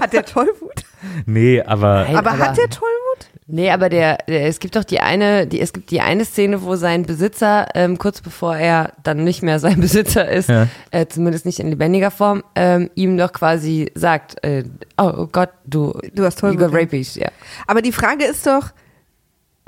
hat 0.00 0.12
der 0.12 0.24
Tollwut? 0.24 0.84
Nee, 1.26 1.62
aber 1.62 2.04
Nein, 2.04 2.16
aber, 2.16 2.38
hat 2.38 2.56
der 2.56 2.68
Tollwut? 2.70 3.26
Nee, 3.46 3.70
aber 3.70 3.88
der, 3.88 4.18
der, 4.28 4.46
es 4.46 4.60
gibt 4.60 4.76
doch 4.76 4.84
die 4.84 5.00
eine, 5.00 5.46
die, 5.46 5.60
es 5.60 5.72
gibt 5.72 5.90
die 5.90 6.00
eine 6.00 6.24
Szene, 6.24 6.62
wo 6.62 6.76
sein 6.76 7.02
Besitzer, 7.04 7.66
ähm, 7.74 7.98
kurz 7.98 8.20
bevor 8.20 8.54
er 8.56 8.92
dann 9.02 9.24
nicht 9.24 9.42
mehr 9.42 9.58
sein 9.58 9.80
Besitzer 9.80 10.28
ist, 10.28 10.48
Ja. 10.48 10.68
äh, 10.92 11.06
zumindest 11.06 11.46
nicht 11.46 11.58
in 11.58 11.68
lebendiger 11.68 12.12
Form, 12.12 12.44
ähm, 12.54 12.90
ihm 12.94 13.16
doch 13.18 13.32
quasi 13.32 13.90
sagt, 13.96 14.42
äh, 14.44 14.62
oh, 14.98 15.12
oh 15.16 15.26
Gott, 15.26 15.50
du, 15.64 15.98
Du 16.14 16.24
hast 16.24 16.40
you 16.42 16.48
Tollwut. 16.52 16.70
got 16.70 16.74
rabies, 16.74 17.16
ja. 17.16 17.28
Aber 17.66 17.82
die 17.82 17.92
Frage 17.92 18.24
ist 18.24 18.46
doch, 18.46 18.68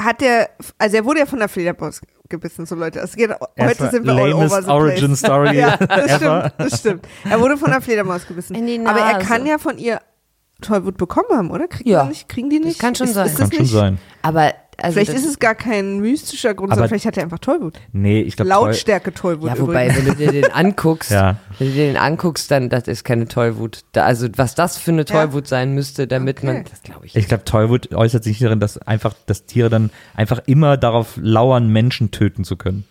hat 0.01 0.21
der, 0.21 0.51
also 0.79 0.97
er 0.97 1.05
wurde 1.05 1.21
ja 1.21 1.27
von 1.27 1.41
der 1.41 1.49
Fledermaus 1.49 2.01
gebissen, 2.33 2.67
so 2.67 2.75
Leute. 2.75 2.99
Es 2.99 3.15
geht, 3.15 3.31
heute 3.61 3.91
sind 3.91 4.05
wir 4.05 4.13
all 4.15 4.33
over 4.33 4.61
the 4.63 4.69
Origin 4.69 5.07
place. 5.09 5.19
Story 5.21 5.57
Ja, 5.61 5.77
das 5.77 6.11
ever. 6.21 6.51
stimmt, 6.51 6.53
das 6.73 6.79
stimmt. 6.81 7.09
Er 7.31 7.41
wurde 7.41 7.57
von 7.57 7.71
der 7.71 7.81
Fledermaus 7.81 8.27
gebissen. 8.27 8.57
In 8.57 8.67
die 8.67 8.85
Aber 8.85 8.99
er 8.99 9.21
kann 9.21 9.47
ja 9.47 9.59
von 9.59 9.79
ihr 9.79 10.01
Tollwut 10.61 10.97
bekommen 10.97 11.29
haben, 11.33 11.51
oder? 11.53 11.69
Kriegt 11.69 11.89
Ja. 11.89 11.99
man 12.01 12.09
nicht, 12.09 12.29
kriegen 12.29 12.51
die 12.51 12.59
Das 12.59 12.67
nicht? 12.67 12.81
kann 12.81 12.95
schon 12.97 13.07
ist, 13.07 13.15
sein. 13.15 13.27
Ist 13.27 13.35
das 13.39 13.41
kann 13.51 13.53
schon 13.53 13.63
nicht, 13.63 13.73
sein. 13.73 13.99
Aber 14.23 14.53
also 14.79 14.95
Vielleicht 14.95 15.13
ist 15.13 15.27
es 15.27 15.39
gar 15.39 15.55
kein 15.55 16.01
mystischer 16.01 16.55
Grund, 16.55 16.71
Aber- 16.73 16.77
sondern 16.77 16.89
vielleicht 16.89 17.07
hat 17.07 17.17
er 17.17 17.25
einfach 17.25 17.39
Tollwut. 17.39 17.79
nee, 17.93 18.21
ich 18.23 18.37
glaube, 18.37 18.49
Lautstärke 18.49 19.13
Tollwut 19.13 19.49
ja, 19.51 19.59
wobei, 19.59 19.87
übrigens. 19.89 19.97
wenn 19.99 20.05
du 20.07 20.33
dir 20.33 20.33
den 20.43 20.51
anguckst, 20.53 21.11
Ja. 21.11 21.37
wenn 21.59 21.69
du 21.69 21.75
dir 21.75 21.87
den 21.87 21.97
anguckst, 21.97 22.51
dann 22.51 22.69
das 22.69 22.89
ist 22.89 23.05
keine 23.05 23.29
Tollwut. 23.29 23.81
Da, 23.93 24.05
also 24.05 24.29
was 24.37 24.55
das 24.55 24.79
für 24.79 24.91
eine 24.93 25.05
Tollwut 25.05 25.47
sein 25.47 25.73
müsste, 25.75 26.07
damit 26.07 26.39
Okay. 26.39 26.47
man, 26.47 26.65
das 26.71 26.83
glaube 26.83 27.07
ich. 27.07 27.15
ich 27.17 27.29
glaube, 27.29 27.45
Tollwut 27.45 27.95
äußert 27.95 28.25
sich 28.25 28.39
darin, 28.39 28.61
dass 28.61 28.79
einfach, 28.79 29.15
dass 29.27 29.45
Tiere 29.47 29.69
dann 29.71 29.91
einfach 30.15 30.41
immer 30.47 30.77
darauf 30.77 31.19
lauern, 31.21 31.69
Menschen 31.69 32.11
töten 32.11 32.45
zu 32.45 32.57
können. 32.57 32.85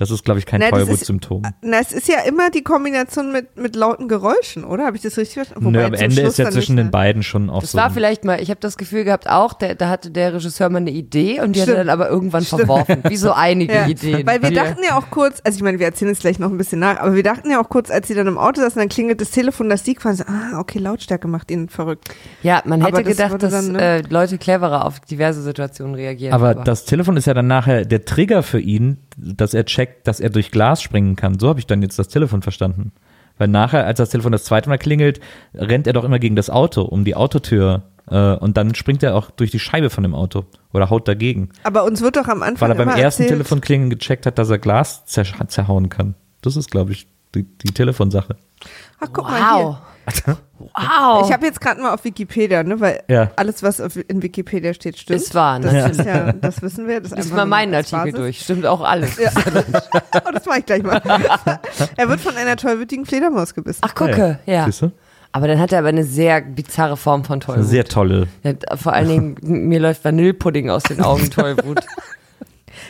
Das 0.00 0.10
ist, 0.10 0.24
glaube 0.24 0.38
ich, 0.40 0.46
kein 0.46 0.60
das 0.60 0.70
Tollwut-Symptom. 0.70 1.42
Na, 1.60 1.78
es 1.78 1.92
ist 1.92 2.08
ja 2.08 2.20
immer 2.26 2.48
die 2.50 2.62
Kombination 2.62 3.32
mit, 3.32 3.58
mit 3.58 3.76
lauten 3.76 4.08
Geräuschen, 4.08 4.64
oder? 4.64 4.86
Habe 4.86 4.96
ich 4.96 5.02
das 5.02 5.18
richtig 5.18 5.34
verstanden? 5.34 5.70
Nö, 5.70 5.78
Wobei 5.78 5.84
am 5.88 5.94
zum 5.94 6.04
Ende 6.04 6.16
Schluss 6.22 6.32
ist 6.32 6.38
ja 6.38 6.44
zwischen 6.50 6.74
nicht 6.74 6.78
den 6.78 6.86
mehr. 6.86 6.90
beiden 6.90 7.22
schon 7.22 7.50
auch 7.50 7.60
Das 7.60 7.72
so. 7.72 7.78
war 7.78 7.86
ein- 7.88 7.92
vielleicht 7.92 8.24
mal, 8.24 8.40
ich 8.40 8.48
habe 8.48 8.60
das 8.60 8.78
Gefühl 8.78 9.04
gehabt 9.04 9.28
auch, 9.28 9.52
der, 9.52 9.74
da 9.74 9.90
hatte 9.90 10.10
der 10.10 10.32
Regisseur 10.32 10.70
mal 10.70 10.78
eine 10.78 10.90
Idee 10.90 11.40
und 11.42 11.54
die 11.54 11.60
hat 11.60 11.68
er 11.68 11.74
Stimmt. 11.74 11.78
dann 11.80 11.88
aber 11.90 12.08
irgendwann 12.08 12.44
verworfen. 12.44 13.02
Wie 13.08 13.16
so 13.18 13.32
einige 13.32 13.74
Ja, 13.74 13.86
Ideen. 13.86 14.26
Weil 14.26 14.40
wir 14.42 14.52
dachten 14.52 14.80
ja 14.88 14.96
auch 14.98 15.10
kurz, 15.10 15.40
also 15.44 15.56
ich 15.56 15.62
meine, 15.62 15.78
wir 15.78 15.84
erzählen 15.86 16.12
es 16.12 16.20
gleich 16.20 16.38
noch 16.38 16.50
ein 16.50 16.56
bisschen 16.56 16.78
nach, 16.80 16.98
aber 16.98 17.14
wir 17.14 17.22
dachten 17.22 17.50
ja 17.50 17.60
auch 17.62 17.68
kurz, 17.68 17.90
als 17.90 18.08
sie 18.08 18.14
dann 18.14 18.26
im 18.26 18.38
Auto 18.38 18.62
saßen, 18.62 18.78
dann 18.80 18.88
klingelt 18.88 19.20
das 19.20 19.30
Telefon, 19.32 19.68
dass 19.68 19.84
sie 19.84 19.94
quasi, 19.94 20.22
ah, 20.26 20.58
okay, 20.58 20.78
Lautstärke 20.78 21.28
macht 21.28 21.50
ihn 21.50 21.68
verrückt. 21.68 22.08
Ja, 22.42 22.62
man 22.64 22.80
Aber 22.82 22.98
hätte 22.98 23.10
das 23.10 23.16
gedacht, 23.18 23.42
dass 23.42 23.52
dann, 23.52 23.72
ne? 23.72 23.80
äh, 23.98 24.02
Leute 24.08 24.38
cleverer 24.38 24.86
auf 24.86 24.98
diverse 25.00 25.42
Situationen 25.42 25.94
reagieren. 25.94 26.32
Aber 26.32 26.54
das 26.54 26.86
Telefon 26.86 27.18
ist 27.18 27.26
ja 27.26 27.34
dann 27.34 27.46
nachher 27.48 27.84
der 27.84 28.06
Trigger 28.06 28.42
für 28.42 28.60
ihn, 28.60 28.96
dass 29.18 29.52
er 29.52 29.66
checkt, 29.66 29.89
dass 30.04 30.20
er 30.20 30.30
durch 30.30 30.50
Glas 30.50 30.82
springen 30.82 31.16
kann. 31.16 31.38
So 31.38 31.48
habe 31.48 31.60
ich 31.60 31.66
dann 31.66 31.82
jetzt 31.82 31.98
das 31.98 32.08
Telefon 32.08 32.42
verstanden. 32.42 32.92
Weil 33.38 33.48
nachher, 33.48 33.86
als 33.86 33.98
das 33.98 34.10
Telefon 34.10 34.32
das 34.32 34.44
zweite 34.44 34.68
Mal 34.68 34.78
klingelt, 34.78 35.20
rennt 35.54 35.86
er 35.86 35.94
doch 35.94 36.04
immer 36.04 36.18
gegen 36.18 36.36
das 36.36 36.50
Auto, 36.50 36.82
um 36.82 37.04
die 37.04 37.14
Autotür. 37.14 37.84
Äh, 38.10 38.34
und 38.34 38.56
dann 38.56 38.74
springt 38.74 39.02
er 39.02 39.14
auch 39.16 39.30
durch 39.30 39.50
die 39.50 39.58
Scheibe 39.58 39.88
von 39.88 40.02
dem 40.02 40.14
Auto 40.14 40.44
oder 40.72 40.90
haut 40.90 41.08
dagegen. 41.08 41.48
Aber 41.62 41.84
uns 41.84 42.02
wird 42.02 42.16
doch 42.16 42.28
am 42.28 42.42
Anfang 42.42 42.68
Weil 42.68 42.76
er 42.76 42.78
beim 42.78 42.88
immer 42.88 42.98
ersten 42.98 43.22
erzählt, 43.22 43.38
Telefonklingeln 43.38 43.90
gecheckt 43.90 44.26
hat, 44.26 44.38
dass 44.38 44.50
er 44.50 44.58
Glas 44.58 45.06
zer 45.06 45.24
zerhauen 45.48 45.88
kann. 45.88 46.14
Das 46.42 46.56
ist, 46.56 46.70
glaube 46.70 46.92
ich, 46.92 47.06
die, 47.34 47.44
die 47.44 47.72
Telefonsache. 47.72 48.36
ach 49.00 49.08
guck 49.12 49.24
mal 49.24 49.56
hier. 49.56 49.78
Wow. 50.58 51.24
Ich 51.26 51.32
habe 51.32 51.46
jetzt 51.46 51.60
gerade 51.60 51.80
mal 51.80 51.94
auf 51.94 52.04
Wikipedia, 52.04 52.62
ne, 52.62 52.80
weil 52.80 53.02
Ja. 53.08 53.30
alles, 53.36 53.62
was 53.62 53.80
auf, 53.80 53.96
in 54.08 54.22
Wikipedia 54.22 54.74
steht, 54.74 54.98
stimmt. 54.98 55.20
Ist 55.20 55.34
wahr, 55.34 55.58
ne? 55.58 55.72
Das, 55.72 55.98
ist 55.98 56.04
ja, 56.06 56.32
das 56.32 56.62
wissen 56.62 56.86
wir. 56.88 57.00
Das 57.00 57.12
ist 57.12 57.32
mal 57.34 57.46
meinen 57.46 57.74
als 57.74 57.92
Artikel 57.92 58.12
Basis. 58.20 58.24
durch. 58.36 58.40
Stimmt 58.42 58.66
auch 58.66 58.80
alles. 58.82 59.16
Ja. 59.18 59.30
Oh, 60.26 60.30
das 60.32 60.44
mache 60.46 60.58
ich 60.60 60.66
gleich 60.66 60.82
mal. 60.82 61.00
er 61.96 62.08
wird 62.08 62.20
von 62.20 62.36
einer 62.36 62.56
tollwütigen 62.56 63.06
Fledermaus 63.06 63.54
gebissen. 63.54 63.80
Ach, 63.82 63.94
gucke, 63.94 64.38
ja. 64.46 64.64
Siehst 64.66 64.82
du? 64.82 64.92
Aber 65.32 65.46
dann 65.48 65.58
hat 65.60 65.72
er 65.72 65.78
aber 65.78 65.88
eine 65.88 66.04
sehr 66.04 66.40
bizarre 66.40 66.96
Form 66.96 67.24
von 67.24 67.40
Tollwut. 67.40 67.64
sehr 67.66 67.84
tolle. 67.84 68.26
Ja, 68.42 68.52
vor 68.76 68.92
allen 68.92 69.08
Dingen, 69.08 69.36
mir 69.68 69.78
läuft 69.80 70.04
Vanillepudding 70.04 70.68
aus 70.70 70.82
den 70.82 71.00
Augen, 71.02 71.30
Tollwut. 71.30 71.80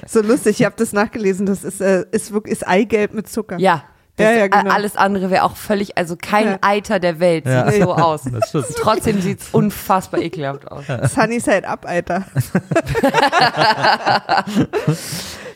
So 0.06 0.22
lustig, 0.22 0.60
ich 0.60 0.66
habe 0.66 0.74
das 0.78 0.92
nachgelesen, 0.92 1.46
das 1.46 1.64
ist, 1.64 1.80
äh, 1.80 2.04
ist, 2.12 2.32
wirklich, 2.32 2.52
ist 2.52 2.66
Eigelb 2.66 3.12
mit 3.14 3.28
Zucker. 3.28 3.58
Ja. 3.58 3.84
Das, 4.16 4.26
Ja, 4.26 4.32
ja, 4.32 4.46
genau. 4.48 4.66
äh, 4.70 4.74
Alles 4.74 4.96
andere 4.96 5.30
wäre 5.30 5.44
auch 5.44 5.56
völlig, 5.56 5.96
also 5.96 6.16
kein 6.16 6.46
Ja. 6.46 6.58
Eiter 6.60 6.98
der 7.00 7.20
Welt 7.20 7.46
Ja. 7.46 7.70
sieht 7.70 7.82
so 7.82 7.94
aus. 7.94 8.22
Trotzdem 8.76 9.20
sieht 9.20 9.40
es 9.40 9.48
unfassbar 9.50 10.20
ekelhaft 10.20 10.70
aus. 10.70 10.84
Sunny 11.14 11.40
Side 11.40 11.66
Up, 11.66 11.86
Alter. 11.86 12.24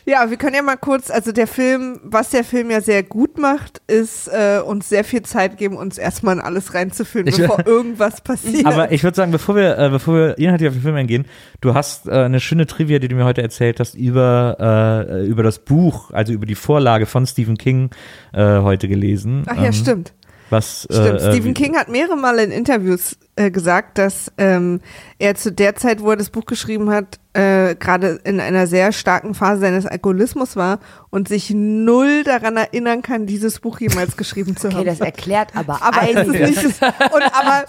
Ja, 0.07 0.29
wir 0.29 0.37
können 0.37 0.55
ja 0.55 0.61
mal 0.61 0.75
kurz, 0.75 1.09
also 1.09 1.31
der 1.31 1.47
Film, 1.47 1.99
was 2.03 2.29
der 2.29 2.43
Film 2.43 2.69
ja 2.69 2.79
sehr 2.79 3.01
gut 3.01 3.39
macht, 3.39 3.81
ist 3.87 4.27
äh, 4.27 4.59
uns 4.63 4.87
sehr 4.87 5.03
viel 5.03 5.23
Zeit 5.23 5.57
geben, 5.57 5.77
uns 5.77 5.97
erstmal 5.97 6.35
in 6.35 6.41
alles 6.41 6.75
reinzufühlen, 6.75 7.25
Ich- 7.27 7.37
bevor 7.37 7.59
irgendwas 7.65 8.21
passiert. 8.21 8.67
Aber 8.67 8.91
ich 8.91 9.03
würde 9.03 9.15
sagen, 9.15 9.31
bevor 9.31 9.55
wir, 9.55 9.77
äh, 9.79 9.89
bevor 9.89 10.13
wir 10.15 10.37
inhaltlich 10.37 10.67
auf 10.69 10.75
den 10.75 10.83
Film 10.83 10.95
eingehen, 10.95 11.25
du 11.61 11.73
hast 11.73 12.07
äh, 12.07 12.11
eine 12.11 12.39
schöne 12.39 12.67
Trivia, 12.67 12.99
die 12.99 13.07
du 13.07 13.15
mir 13.15 13.25
heute 13.25 13.41
erzählt 13.41 13.79
hast, 13.79 13.95
über, 13.95 15.07
äh, 15.09 15.25
über 15.25 15.41
das 15.41 15.57
Buch, 15.59 16.11
also 16.11 16.33
über 16.33 16.45
die 16.45 16.55
Vorlage 16.55 17.07
von 17.07 17.25
Stephen 17.25 17.57
King 17.57 17.89
äh, 18.31 18.59
heute 18.59 18.87
gelesen. 18.87 19.43
Ach 19.47 19.57
ja, 19.57 19.65
Ähm, 19.65 19.73
stimmt. 19.73 20.13
Was, 20.51 20.83
Stimmt. 20.91 21.19
äh, 21.21 21.31
Stephen 21.31 21.55
King 21.55 21.75
hat 21.75 21.89
mehrere 21.89 22.15
Male 22.15 22.43
in 22.43 22.51
Interviews 22.51 23.17
äh, 23.37 23.51
gesagt, 23.51 23.97
dass 23.97 24.31
ähm, 24.37 24.79
er 25.19 25.35
zu 25.35 25.51
der 25.51 25.75
Zeit, 25.75 26.01
wo 26.01 26.09
er 26.11 26.15
das 26.17 26.29
Buch 26.29 26.45
geschrieben 26.45 26.89
hat, 26.89 27.19
äh, 27.33 27.75
gerade 27.75 28.21
in 28.23 28.39
einer 28.39 28.65
sehr 28.65 28.93
starken 28.93 29.33
Phase 29.33 29.59
seines 29.59 29.85
Alkoholismus 29.85 30.55
war 30.55 30.79
und 31.09 31.27
sich 31.27 31.49
null 31.53 32.23
daran 32.23 32.55
erinnern 32.55 33.01
kann, 33.01 33.25
dieses 33.25 33.59
Buch 33.59 33.81
jemals 33.81 34.15
geschrieben 34.15 34.55
zu 34.57 34.67
Okay, 34.67 34.77
haben. 34.77 34.85
das 34.85 35.01
erklärt 35.01 35.49
aber, 35.53 35.81
aber 35.81 36.03
es 36.03 36.09
ist 36.11 36.17
einiges. 36.17 36.63
nicht 36.63 36.81
und 36.81 37.23
aber 37.23 37.65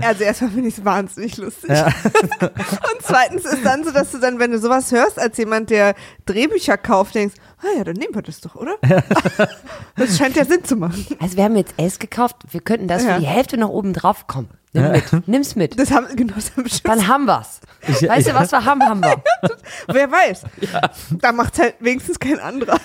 also 0.00 0.22
erstmal 0.22 0.50
finde 0.52 0.68
ich 0.68 0.78
es 0.78 0.84
wahnsinnig 0.84 1.36
lustig 1.38 1.70
und 2.40 3.02
zweitens 3.02 3.44
ist 3.46 3.64
dann 3.64 3.82
so 3.82 3.90
dass 3.90 4.12
du 4.12 4.18
dann 4.18 4.38
wenn 4.38 4.52
du 4.52 4.58
sowas 4.60 4.92
hörst 4.92 5.18
als 5.18 5.36
jemand 5.38 5.70
der 5.70 5.94
Drehbücher 6.26 6.76
kauft 6.78 7.16
denkst 7.16 7.34
ah 7.62 7.76
ja 7.78 7.82
dann 7.84 7.96
nehmen 7.96 8.14
wir 8.14 8.22
das 8.22 8.40
doch 8.40 8.54
oder 8.54 8.76
das 9.96 10.16
scheint 10.18 10.36
ja 10.36 10.44
Sinn 10.44 10.62
zu 10.64 10.76
machen 10.76 11.04
Also 11.20 11.36
wir 11.36 11.44
haben 11.44 11.56
jetzt 11.56 11.74
S 11.78 11.98
gekauft, 11.98 12.36
wir 12.50 12.60
könnten 12.60 12.86
das 12.88 13.04
Ja. 13.04 13.14
für 13.14 13.20
die 13.20 13.26
Hälfte 13.26 13.56
noch 13.56 13.70
oben 13.70 13.92
drauf 13.92 14.26
kommen. 14.28 14.48
Nimm 14.74 14.90
mit, 14.92 15.28
nimm's 15.28 15.56
mit. 15.56 15.78
das 15.78 15.90
haben 15.92 16.06
genau 16.16 16.34
das 16.34 16.50
haben 16.52 16.64
wir 16.64 16.70
schon 16.70 16.80
Dann 16.84 17.06
haben 17.08 17.24
wir's. 17.26 17.60
Ich- 17.86 18.08
Weißt 18.08 18.28
du, 18.28 18.34
was 18.34 18.50
wir 18.52 18.64
haben, 18.64 18.82
haben 18.82 19.02
wir. 19.02 19.22
Wer 19.88 20.10
weiß. 20.10 20.42
Da 21.20 21.32
macht 21.32 21.58
halt 21.58 21.76
wenigstens 21.80 22.18
kein 22.18 22.38
anderer. 22.40 22.78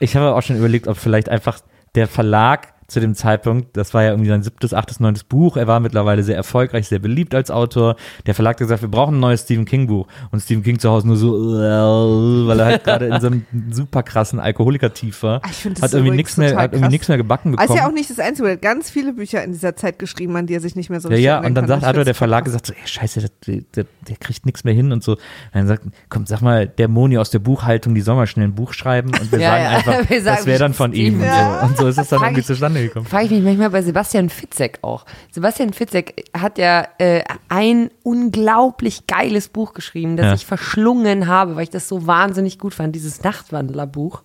Ich 0.00 0.16
habe 0.16 0.34
auch 0.34 0.42
schon 0.42 0.56
überlegt, 0.56 0.88
ob 0.88 0.96
vielleicht 0.98 1.28
einfach 1.28 1.60
der 1.94 2.08
Verlag 2.08 2.74
zu 2.88 3.00
dem 3.00 3.14
Zeitpunkt, 3.14 3.76
das 3.76 3.94
war 3.94 4.02
ja 4.04 4.10
irgendwie 4.10 4.28
sein 4.28 4.42
siebtes, 4.42 4.72
achtes, 4.72 5.00
neuntes 5.00 5.24
Buch, 5.24 5.56
er 5.56 5.66
war 5.66 5.80
mittlerweile 5.80 6.22
sehr 6.22 6.36
erfolgreich, 6.36 6.86
sehr 6.88 7.00
beliebt 7.00 7.34
als 7.34 7.50
Autor. 7.50 7.96
Der 8.26 8.34
Verlag 8.34 8.52
hat 8.54 8.58
gesagt, 8.58 8.82
wir 8.82 8.88
brauchen 8.88 9.16
ein 9.16 9.20
neues 9.20 9.42
Stephen 9.42 9.64
King 9.64 9.86
Buch. 9.88 10.06
Und 10.30 10.40
Stephen 10.40 10.62
King 10.62 10.78
zu 10.78 10.88
Hause 10.90 11.06
nur 11.08 11.16
so, 11.16 11.34
äh, 11.56 12.46
weil 12.48 12.60
er 12.60 12.66
halt 12.66 12.84
gerade 12.84 13.06
in 13.06 13.20
so 13.20 13.26
einem 13.26 13.44
super 13.70 14.02
krassen 14.02 14.38
Alkoholiker-Tief 14.40 15.22
war. 15.22 15.40
Ah, 15.44 15.48
ich 15.50 15.56
find 15.56 15.76
das 15.78 15.82
Hat 15.82 15.92
irgendwie 15.94 16.16
nichts 16.16 16.36
mehr, 16.36 16.56
hat 16.56 16.72
irgendwie 16.72 16.90
nichts 16.92 17.08
mehr 17.08 17.16
gebacken 17.16 17.50
Also 17.58 17.74
bekommen. 17.74 17.76
ist 17.76 17.82
ja 17.82 17.88
auch 17.88 17.92
nicht 17.94 18.10
das 18.10 18.18
Einzige, 18.20 18.48
er 18.48 18.54
hat 18.54 18.62
ganz 18.62 18.90
viele 18.90 19.12
Bücher 19.12 19.42
in 19.42 19.52
dieser 19.52 19.74
Zeit 19.76 19.98
geschrieben, 19.98 20.36
an 20.36 20.46
die 20.46 20.54
er 20.54 20.60
sich 20.60 20.76
nicht 20.76 20.90
mehr 20.90 21.00
so 21.00 21.08
Ja, 21.08 21.12
richtig 21.14 21.24
ja, 21.26 21.32
erinnern 21.34 21.48
und 21.50 21.54
dann 21.56 21.66
sagt, 21.68 21.84
hat 21.86 21.96
er 21.96 22.04
der 22.04 22.14
Verlag 22.14 22.44
gesagt, 22.44 22.66
so, 22.66 22.72
ey, 22.72 22.86
scheiße, 22.86 23.20
der, 23.46 23.60
der, 23.74 23.84
der 24.08 24.16
kriegt 24.16 24.46
nichts 24.46 24.64
mehr 24.64 24.74
hin 24.74 24.92
und 24.92 25.02
so. 25.02 25.12
Und 25.12 25.20
dann 25.54 25.66
sagt, 25.66 25.82
komm, 26.08 26.26
sag 26.26 26.40
mal, 26.40 26.66
der 26.68 26.88
Moni 26.88 27.18
aus 27.18 27.30
der 27.30 27.40
Buchhaltung, 27.40 27.94
die 27.94 28.00
soll 28.00 28.14
mal 28.16 28.26
schnell 28.26 28.46
ein 28.46 28.54
Buch 28.54 28.72
schreiben 28.72 29.08
und 29.20 29.32
wir 29.32 29.40
Ja, 29.40 29.50
sagen 29.50 29.62
ja. 29.64 29.70
einfach, 29.70 30.10
Wir 30.10 30.22
sagen 30.22 30.36
das 30.36 30.46
wäre 30.46 30.58
dann 30.60 30.74
von 30.74 30.92
ihm. 30.92 31.20
Ja. 31.20 31.62
Und, 31.62 31.76
so. 31.76 31.86
ist 31.88 31.98
es 31.98 32.08
dann 32.08 32.22
irgendwie 32.22 32.40
ich- 32.40 32.46
zustande 32.76 32.88
gekommen. 32.88 33.06
Frage 33.06 33.24
ich 33.26 33.30
mich 33.32 33.42
manchmal 33.44 33.70
bei 33.70 33.82
Sebastian 33.82 34.28
Fitzek 34.28 34.78
auch. 34.82 35.04
Sebastian 35.30 35.72
Fitzek 35.72 36.24
hat 36.36 36.58
ja 36.58 36.86
äh, 36.98 37.22
ein 37.48 37.90
unglaublich 38.02 39.06
geiles 39.06 39.48
Buch 39.48 39.74
geschrieben, 39.74 40.16
das 40.16 40.26
Ja. 40.26 40.34
ich 40.34 40.46
verschlungen 40.46 41.26
habe, 41.26 41.56
weil 41.56 41.64
ich 41.64 41.70
das 41.70 41.88
so 41.88 42.06
wahnsinnig 42.06 42.58
gut 42.58 42.74
fand, 42.74 42.94
dieses 42.94 43.22
Nachtwandlerbuch, 43.22 44.22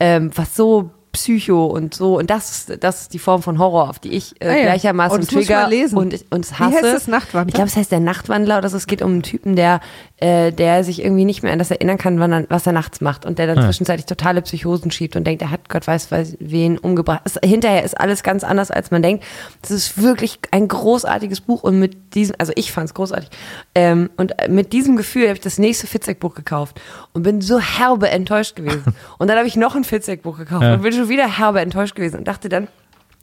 ähm, 0.00 0.30
was 0.34 0.54
so 0.56 0.90
Psycho 1.14 1.66
und 1.66 1.94
so 1.94 2.18
und 2.18 2.28
das 2.30 2.50
ist, 2.68 2.84
das 2.84 3.02
ist 3.02 3.14
die 3.14 3.18
Form 3.18 3.42
von 3.42 3.58
Horror, 3.58 3.88
auf 3.90 3.98
die 3.98 4.10
ich 4.10 4.34
äh, 4.40 4.48
Ah 4.48 4.54
ja. 4.56 4.62
gleichermaßen 4.64 5.22
ich 5.22 5.28
trigger 5.28 5.62
mal 5.62 5.70
lesen. 5.70 5.96
und 5.98 6.14
und 6.30 6.50
Wie 6.50 6.54
hasse. 6.54 6.74
heißt 6.76 6.84
das, 6.84 7.06
Nachtwandler? 7.08 7.48
Ich 7.48 7.54
glaube, 7.54 7.68
es 7.68 7.76
heißt 7.76 7.90
der 7.90 8.00
Nachtwandler 8.00 8.58
oder 8.58 8.68
so. 8.68 8.76
Es 8.76 8.86
geht 8.86 9.00
um 9.02 9.10
einen 9.12 9.22
Typen, 9.22 9.56
der 9.56 9.80
äh, 10.18 10.52
der 10.52 10.84
sich 10.84 11.02
irgendwie 11.04 11.24
nicht 11.24 11.42
mehr 11.42 11.52
an 11.52 11.58
das 11.58 11.70
erinnern 11.70 11.98
kann, 11.98 12.20
wann 12.20 12.32
er, 12.32 12.46
was 12.48 12.66
er 12.66 12.72
nachts 12.72 13.00
macht 13.00 13.26
und 13.26 13.38
der 13.38 13.46
dann 13.48 13.58
Ah. 13.58 13.64
zwischenzeitlich 13.64 14.06
totale 14.06 14.42
Psychosen 14.42 14.90
schiebt 14.90 15.16
und 15.16 15.24
denkt, 15.26 15.42
er 15.42 15.50
hat 15.50 15.68
Gott 15.68 15.86
weiß, 15.86 16.10
weiß 16.12 16.36
wen 16.40 16.78
umgebracht. 16.78 17.22
Es, 17.24 17.38
hinterher 17.44 17.82
ist 17.82 17.98
alles 17.98 18.22
ganz 18.22 18.44
anders, 18.44 18.70
als 18.70 18.90
man 18.90 19.02
denkt. 19.02 19.24
Das 19.62 19.70
ist 19.72 20.00
wirklich 20.00 20.38
ein 20.50 20.68
großartiges 20.68 21.40
Buch 21.40 21.62
und 21.62 21.78
mit 21.78 22.14
diesem, 22.14 22.36
also 22.38 22.52
ich 22.56 22.70
fand 22.72 22.88
es 22.88 22.94
großartig. 22.94 23.28
Ähm, 23.74 24.10
und 24.16 24.34
mit 24.48 24.72
diesem 24.72 24.96
Gefühl 24.96 25.24
habe 25.24 25.34
ich 25.34 25.40
das 25.40 25.58
nächste 25.58 25.86
Fitzek-Buch 25.86 26.34
gekauft 26.34 26.80
und 27.12 27.22
bin 27.24 27.40
so 27.40 27.58
herbe 27.58 28.08
enttäuscht 28.10 28.54
gewesen. 28.56 28.94
und 29.18 29.28
dann 29.28 29.36
habe 29.36 29.48
ich 29.48 29.56
noch 29.56 29.74
ein 29.74 29.84
Fitzek-Buch 29.84 30.38
gekauft 30.38 30.62
Ja. 30.62 30.74
und 30.74 30.82
bin 30.82 30.92
schon 30.92 31.03
wieder 31.08 31.26
herbe 31.38 31.60
enttäuscht 31.60 31.94
gewesen 31.94 32.18
und 32.18 32.28
dachte 32.28 32.48
dann, 32.48 32.68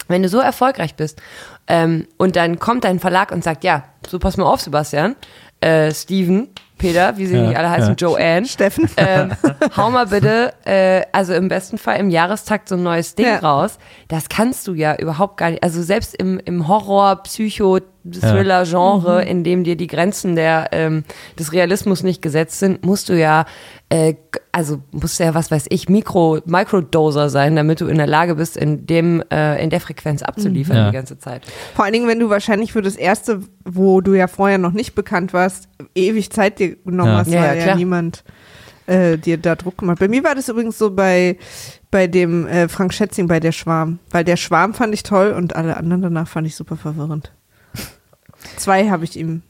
wenn 0.07 0.23
du 0.23 0.29
so 0.29 0.39
erfolgreich 0.39 0.95
bist 0.95 1.21
ähm, 1.67 2.07
und 2.17 2.35
dann 2.35 2.59
kommt 2.59 2.83
dein 2.83 2.99
Verlag 2.99 3.31
und 3.31 3.43
sagt, 3.43 3.63
ja, 3.63 3.83
so 4.07 4.19
pass 4.19 4.35
mal 4.37 4.45
auf, 4.45 4.59
Sebastian, 4.61 5.15
äh, 5.61 5.91
Steven, 5.93 6.49
Peter, 6.77 7.15
wie 7.17 7.27
sie 7.27 7.35
Ja, 7.35 7.43
nicht 7.47 7.57
alle 7.57 7.69
heißen, 7.69 7.89
ja. 7.97 8.07
Joanne, 8.07 8.45
Steffen. 8.47 8.89
ähm, 8.97 9.31
hau 9.77 9.91
mal 9.91 10.07
bitte, 10.07 10.51
äh, 10.65 11.03
also 11.11 11.33
im 11.33 11.47
besten 11.47 11.77
Fall 11.77 11.97
im 11.99 12.09
Jahrestakt 12.09 12.67
so 12.67 12.75
ein 12.75 12.81
neues 12.83 13.13
Ding 13.13 13.27
Ja. 13.27 13.37
raus. 13.37 13.77
Das 14.07 14.27
kannst 14.29 14.67
du 14.67 14.73
ja 14.73 14.95
überhaupt 14.95 15.37
gar 15.37 15.51
nicht. 15.51 15.61
Also 15.63 15.83
selbst 15.83 16.15
im, 16.15 16.39
im 16.39 16.67
Horror, 16.67 17.17
Psycho, 17.23 17.79
Thriller-Genre, 18.03 19.23
in 19.23 19.43
dem 19.43 19.63
dir 19.63 19.75
die 19.75 19.87
Grenzen 19.87 20.35
der, 20.35 20.69
ähm, 20.71 21.03
des 21.37 21.53
Realismus 21.53 22.03
nicht 22.03 22.21
gesetzt 22.21 22.59
sind, 22.59 22.83
musst 22.85 23.09
du 23.09 23.17
ja, 23.17 23.45
äh, 23.89 24.15
also 24.51 24.79
musst 24.91 25.19
du 25.19 25.23
ja, 25.23 25.33
was 25.33 25.51
weiß 25.51 25.65
ich, 25.69 25.87
Mikro, 25.89 26.39
Microdoser 26.45 27.29
sein, 27.29 27.55
damit 27.55 27.81
du 27.81 27.87
in 27.87 27.97
der 27.97 28.07
Lage 28.07 28.35
bist, 28.35 28.57
in 28.57 28.85
dem, 28.87 29.23
äh, 29.31 29.63
in 29.63 29.69
der 29.69 29.81
Frequenz 29.81 30.21
abzuliefern 30.23 30.75
Ja. 30.77 30.89
die 30.89 30.95
ganze 30.95 31.19
Zeit. 31.19 31.43
Vor 31.75 31.85
allen 31.85 31.93
Dingen, 31.93 32.07
wenn 32.07 32.19
du 32.19 32.29
wahrscheinlich 32.29 32.73
für 32.73 32.81
das 32.81 32.95
erste, 32.95 33.41
wo 33.65 34.01
du 34.01 34.13
ja 34.13 34.27
vorher 34.27 34.57
noch 34.57 34.73
nicht 34.73 34.95
bekannt 34.95 35.33
warst, 35.33 35.67
ewig 35.95 36.31
Zeit 36.31 36.59
dir 36.59 36.75
genommen 36.77 37.11
Ja. 37.13 37.17
hast, 37.19 37.31
Ja, 37.31 37.41
weil 37.41 37.57
ja, 37.59 37.65
ja, 37.67 37.75
niemand 37.75 38.23
äh, 38.87 39.17
dir 39.17 39.37
da 39.37 39.55
Druck 39.55 39.77
gemacht. 39.77 39.99
Bei 39.99 40.07
mir 40.07 40.23
war 40.23 40.33
das 40.35 40.49
übrigens 40.49 40.77
so 40.77 40.89
bei, 40.91 41.37
bei 41.91 42.07
dem 42.07 42.47
äh, 42.47 42.67
Frank 42.67 42.93
Schätzing, 42.93 43.27
bei 43.27 43.39
der 43.39 43.51
Schwarm. 43.51 43.99
Weil 44.09 44.23
der 44.23 44.37
Schwarm 44.37 44.73
fand 44.73 44.93
ich 44.93 45.03
toll 45.03 45.33
und 45.37 45.55
alle 45.55 45.77
anderen 45.77 46.01
danach 46.01 46.27
fand 46.27 46.47
ich 46.47 46.55
super 46.55 46.75
verwirrend. 46.75 47.31
Zwei 48.57 48.89
habe 48.89 49.03
ich 49.03 49.17
ihm, 49.17 49.43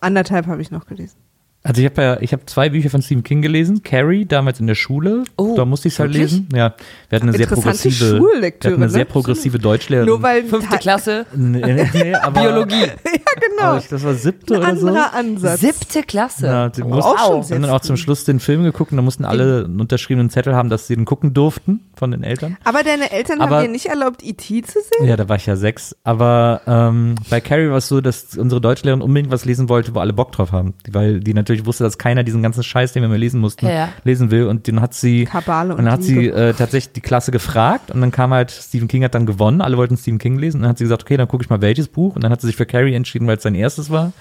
anderthalb 0.00 0.46
habe 0.46 0.62
ich 0.62 0.70
noch 0.70 0.86
gelesen. 0.86 1.21
Also 1.64 1.80
ich 1.80 1.86
habe 1.86 2.02
ja, 2.02 2.20
ich 2.20 2.32
habe 2.32 2.44
zwei 2.46 2.70
Bücher 2.70 2.90
von 2.90 3.02
Stephen 3.02 3.22
King 3.22 3.40
gelesen. 3.40 3.82
Carrie, 3.84 4.24
damals 4.24 4.58
in 4.58 4.66
der 4.66 4.74
Schule. 4.74 5.24
Oh, 5.36 5.54
da 5.56 5.64
musste 5.64 5.86
ich 5.88 5.94
es 5.94 6.00
halt 6.00 6.12
lesen. 6.12 6.48
Ja, 6.52 6.74
wir 7.08 7.16
hatten 7.16 7.28
eine 7.28 7.38
sehr 7.38 7.46
progressive, 7.46 8.20
wir 8.20 8.46
hatten 8.48 8.66
eine 8.66 8.78
ne? 8.78 8.88
sehr 8.90 9.04
progressive 9.04 9.58
Deutschlehrerin. 9.58 10.08
Nur 10.08 10.22
weil 10.22 10.42
Fünfte 10.44 10.76
Klasse, 10.78 11.24
Nee, 11.36 11.86
nee, 11.94 12.14
aber, 12.14 12.40
Biologie. 12.42 12.80
ja, 12.82 13.48
genau. 13.58 13.76
Ich, 13.76 13.86
das 13.86 14.02
war 14.02 14.14
siebte 14.14 14.54
Ein 14.56 14.60
oder 14.60 14.76
so. 14.76 14.86
anderer 14.88 15.14
Ansatz. 15.14 15.60
Siebte 15.60 16.02
Klasse. 16.02 16.46
Ja, 16.46 16.68
die 16.68 16.82
mussten, 16.82 17.02
auch 17.02 17.44
schon 17.44 17.54
haben 17.54 17.62
dann 17.62 17.70
auch 17.70 17.80
zum 17.80 17.96
Schluss 17.96 18.24
den 18.24 18.40
Film 18.40 18.64
geguckt 18.64 18.90
und 18.90 18.96
da 18.96 19.02
mussten 19.02 19.24
alle 19.24 19.64
einen 19.66 19.80
unterschriebenen 19.80 20.30
Zettel 20.30 20.56
haben, 20.56 20.68
dass 20.68 20.88
sie 20.88 20.96
den 20.96 21.04
gucken 21.04 21.32
durften 21.32 21.80
von 21.94 22.10
den 22.10 22.24
Eltern. 22.24 22.56
Aber 22.64 22.82
deine 22.82 23.12
Eltern 23.12 23.40
Aber- 23.40 23.56
haben 23.58 23.66
dir 23.66 23.70
nicht 23.70 23.86
erlaubt, 23.86 24.24
E.T. 24.24 24.62
zu 24.62 24.80
sehen? 24.80 25.06
Ja, 25.06 25.16
da 25.16 25.28
war 25.28 25.36
ich 25.36 25.46
ja 25.46 25.54
sechs. 25.54 25.94
Aber 26.02 26.62
ähm, 26.66 27.14
bei 27.30 27.40
Carrie 27.40 27.68
war 27.70 27.76
es 27.76 27.86
so, 27.86 28.00
dass 28.00 28.36
unsere 28.36 28.60
Deutschlehrerin 28.60 29.00
unbedingt 29.02 29.30
was 29.30 29.44
lesen 29.44 29.68
wollte, 29.68 29.94
wo 29.94 30.00
alle 30.00 30.12
Bock 30.12 30.32
drauf 30.32 30.50
haben. 30.50 30.74
Weil 30.90 31.20
die 31.20 31.34
natürlich 31.34 31.51
wusste, 31.66 31.84
dass 31.84 31.98
keiner 31.98 32.22
diesen 32.24 32.42
ganzen 32.42 32.62
Scheiß, 32.62 32.92
den 32.92 33.02
wir 33.02 33.08
mal 33.08 33.18
lesen 33.18 33.40
mussten, 33.40 33.66
Ja, 33.66 33.72
ja. 33.72 33.88
lesen 34.04 34.30
will. 34.30 34.46
Und 34.46 34.66
den 34.66 34.80
hat 34.80 34.94
sie, 34.94 35.24
Kabale 35.24 35.74
und 35.74 35.84
dann 35.84 35.92
hat 35.92 36.02
sie 36.02 36.28
äh, 36.28 36.52
tatsächlich 36.54 36.92
die 36.92 37.00
Klasse 37.00 37.30
gefragt 37.30 37.90
und 37.90 38.00
dann 38.00 38.10
kam 38.10 38.32
halt, 38.32 38.50
Stephen 38.50 38.88
King 38.88 39.04
hat 39.04 39.14
dann 39.14 39.26
gewonnen, 39.26 39.60
alle 39.60 39.76
wollten 39.76 39.96
Stephen 39.96 40.18
King 40.18 40.38
lesen. 40.38 40.58
Und 40.58 40.62
dann 40.62 40.70
hat 40.70 40.78
sie 40.78 40.84
gesagt, 40.84 41.02
okay, 41.02 41.16
dann 41.16 41.28
gucke 41.28 41.44
ich 41.44 41.50
mal 41.50 41.60
welches 41.60 41.88
Buch. 41.88 42.14
Und 42.14 42.24
dann 42.24 42.32
hat 42.32 42.40
sie 42.40 42.46
sich 42.46 42.56
für 42.56 42.66
Carrie 42.66 42.94
entschieden, 42.94 43.26
weil 43.26 43.36
es 43.36 43.42
sein 43.42 43.54
erstes 43.54 43.90
war. 43.90 44.12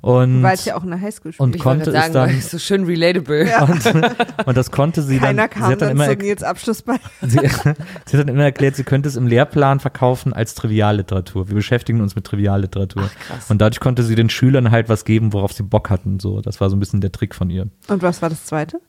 Und, 0.00 0.42
Weil 0.42 0.54
es 0.54 0.64
ja 0.64 0.76
auch 0.76 0.82
in 0.84 0.90
der 0.90 1.00
Highschool 1.00 1.32
spielt. 1.32 1.40
und 1.40 1.56
Ich 1.56 1.62
konnte 1.62 1.90
gerade 1.92 2.06
es 2.06 2.12
sagen, 2.12 2.32
dann, 2.32 2.40
so 2.40 2.58
schön 2.58 2.84
relatable. 2.84 3.46
und, 3.68 4.46
und 4.46 4.56
das 4.56 4.70
konnte 4.70 5.02
sie 5.02 5.18
Keiner 5.18 5.42
dann, 5.42 5.50
sie 5.52 5.60
kam 5.60 5.62
hat 5.70 5.82
dann 5.82 5.88
dann, 5.88 5.90
immer 5.90 6.06
zum 6.08 6.18
Nils 6.26 6.42
Abschlussball. 6.42 6.98
Sie, 7.22 7.38
sie 7.38 8.16
hat 8.16 8.28
dann 8.28 8.28
immer 8.28 8.44
erklärt, 8.44 8.76
sie 8.76 8.84
könnte 8.84 9.08
es 9.08 9.16
im 9.16 9.26
Lehrplan 9.26 9.78
verkaufen 9.80 10.32
als 10.32 10.54
Trivialliteratur. 10.54 11.48
Wir 11.48 11.54
beschäftigen 11.54 12.00
uns 12.00 12.14
mit 12.16 12.24
Trivialliteratur. 12.24 13.10
krass. 13.26 13.50
Und 13.50 13.60
dadurch 13.60 13.80
konnte 13.80 14.02
sie 14.02 14.14
den 14.14 14.30
Schülern 14.30 14.70
halt 14.70 14.88
was 14.88 15.04
geben, 15.04 15.32
worauf 15.34 15.52
sie 15.52 15.62
Bock 15.62 15.90
hatten. 15.90 16.18
So, 16.18 16.40
das 16.40 16.60
war 16.60 16.69
so 16.70 16.76
ein 16.76 16.80
bisschen 16.80 17.00
der 17.00 17.12
Trick 17.12 17.34
von 17.34 17.50
ihr. 17.50 17.68
Und 17.88 18.02
was 18.02 18.22
war 18.22 18.30
das 18.30 18.46
zweite? 18.46 18.80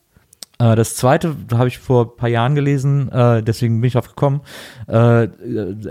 Äh, 0.62 0.76
das 0.76 0.94
zweite 0.96 1.34
habe 1.52 1.68
ich 1.68 1.78
vor 1.78 2.04
ein 2.12 2.16
paar 2.16 2.28
Jahren 2.28 2.54
gelesen, 2.54 3.10
äh, 3.10 3.42
deswegen 3.42 3.80
bin 3.80 3.88
ich 3.88 3.94
drauf 3.94 4.08
gekommen, 4.08 4.42
äh, 4.86 5.24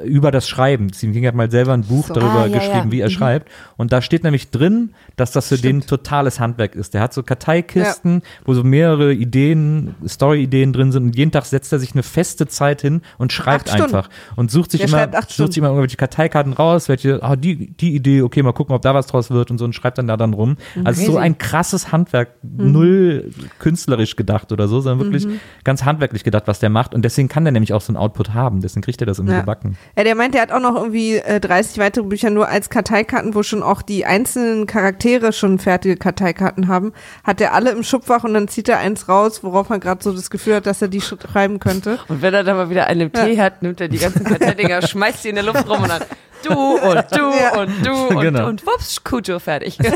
über 0.05 0.31
das 0.31 0.47
Schreiben. 0.47 0.93
Stephen 0.93 1.13
King 1.13 1.27
hat 1.27 1.35
mal 1.35 1.51
selber 1.51 1.73
ein 1.73 1.81
Buch 1.83 2.07
So. 2.07 2.13
darüber 2.13 2.41
Ah, 2.41 2.45
ja, 2.47 2.57
geschrieben, 2.59 2.85
ja. 2.87 2.91
wie 2.91 3.01
er 3.01 3.09
schreibt. 3.09 3.49
Und 3.77 3.91
da 3.91 4.01
steht 4.01 4.23
nämlich 4.23 4.49
drin, 4.51 4.91
dass 5.17 5.31
das 5.31 5.49
für 5.49 5.57
den 5.57 5.81
totales 5.81 6.39
Handwerk 6.39 6.75
ist. 6.75 6.93
Der 6.93 7.01
hat 7.01 7.13
so 7.13 7.23
Karteikisten, 7.23 8.21
wo 8.45 8.53
so 8.53 8.63
mehrere 8.63 9.13
Ideen, 9.13 9.95
Story-Ideen 10.07 10.71
drin 10.73 10.91
sind 10.91 11.03
und 11.03 11.15
jeden 11.17 11.31
Tag 11.31 11.45
setzt 11.45 11.73
er 11.73 11.79
sich 11.79 11.93
eine 11.93 12.03
feste 12.03 12.47
Zeit 12.47 12.81
hin 12.81 13.01
und 13.17 13.33
schreibt 13.33 13.71
einfach. 13.73 14.09
Und 14.35 14.51
sucht 14.51 14.71
sich 14.71 14.81
Der 14.81 14.89
immer, 14.89 15.21
sucht 15.27 15.53
sich 15.53 15.57
immer 15.57 15.67
irgendwelche 15.69 15.97
Karteikarten 15.97 16.53
raus, 16.53 16.87
welche, 16.87 17.21
ah, 17.23 17.35
die, 17.35 17.71
die 17.71 17.95
Idee, 17.95 18.21
okay, 18.21 18.43
mal 18.43 18.53
gucken, 18.53 18.75
ob 18.75 18.81
da 18.81 18.93
was 18.93 19.07
draus 19.07 19.29
wird 19.31 19.51
und 19.51 19.57
so 19.57 19.65
und 19.65 19.73
schreibt 19.73 19.97
dann 19.97 20.07
da 20.07 20.15
dann 20.17 20.33
rum. 20.33 20.57
Also 20.83 21.03
so 21.11 21.17
ein 21.17 21.37
krasses 21.37 21.91
Handwerk, 21.91 22.29
Mhm. 22.43 22.71
null 22.71 23.31
künstlerisch 23.59 24.15
gedacht 24.15 24.51
oder 24.51 24.60
oder 24.61 24.67
so, 24.69 24.79
sondern 24.79 25.07
wirklich 25.11 25.27
ganz 25.63 25.83
handwerklich 25.83 26.23
gedacht, 26.23 26.43
was 26.45 26.59
der 26.59 26.69
macht. 26.69 26.93
Und 26.93 27.03
deswegen 27.03 27.27
kann 27.27 27.43
der 27.43 27.51
nämlich 27.51 27.73
auch 27.73 27.81
so 27.81 27.89
einen 27.89 27.97
Output 27.97 28.33
haben. 28.33 28.61
Deswegen 28.61 28.81
kriegt 28.83 29.01
er 29.01 29.07
das 29.07 29.17
irgendwie 29.19 29.33
Ja. 29.35 29.39
gebacken. 29.41 29.77
Ja, 29.97 30.03
der 30.03 30.15
meint, 30.15 30.33
der 30.35 30.41
hat 30.43 30.51
auch 30.51 30.59
noch 30.59 30.75
irgendwie 30.75 31.15
äh, 31.17 31.39
30 31.39 31.79
weitere 31.79 32.03
Bücher 32.05 32.29
nur 32.29 32.47
als 32.47 32.69
Karteikarten, 32.69 33.33
wo 33.35 33.43
schon 33.43 33.63
auch 33.63 33.81
die 33.81 34.05
einzelnen 34.05 34.67
Charaktere 34.67 35.33
schon 35.33 35.57
fertige 35.59 35.95
Karteikarten 35.97 36.67
haben. 36.67 36.93
Hat 37.23 37.41
er 37.41 37.53
alle 37.53 37.71
im 37.71 37.83
Schubfach 37.83 38.23
und 38.23 38.33
dann 38.33 38.47
zieht 38.47 38.69
er 38.69 38.77
eins 38.79 39.09
raus, 39.09 39.43
worauf 39.43 39.69
man 39.69 39.79
gerade 39.79 40.03
so 40.03 40.11
das 40.13 40.29
Gefühl 40.29 40.55
hat, 40.55 40.65
dass 40.67 40.81
er 40.81 40.87
die 40.87 41.01
schreiben 41.01 41.59
könnte. 41.59 41.97
Und 42.07 42.21
wenn 42.21 42.33
er 42.33 42.43
dann 42.43 42.57
mal 42.57 42.69
wieder 42.69 42.87
einen 42.87 43.11
Tee 43.11 43.39
hat, 43.39 43.63
nimmt 43.63 43.81
er 43.81 43.87
die 43.87 43.97
ganzen 43.97 44.23
Kartelldinger, 44.23 44.81
schmeißt 44.87 45.23
sie 45.23 45.29
in 45.29 45.35
der 45.35 45.43
Luft 45.43 45.67
rum 45.67 45.81
und 45.83 45.89
dann 45.89 46.01
du 46.43 46.53
und 46.53 47.05
du 47.11 47.17
Ja. 47.17 47.59
und 47.61 47.85
du 47.85 47.91
und, 48.15 48.21
Genau. 48.21 48.47
und 48.47 48.65
wups, 48.65 49.03
Kujo, 49.03 49.39
fertig. 49.39 49.77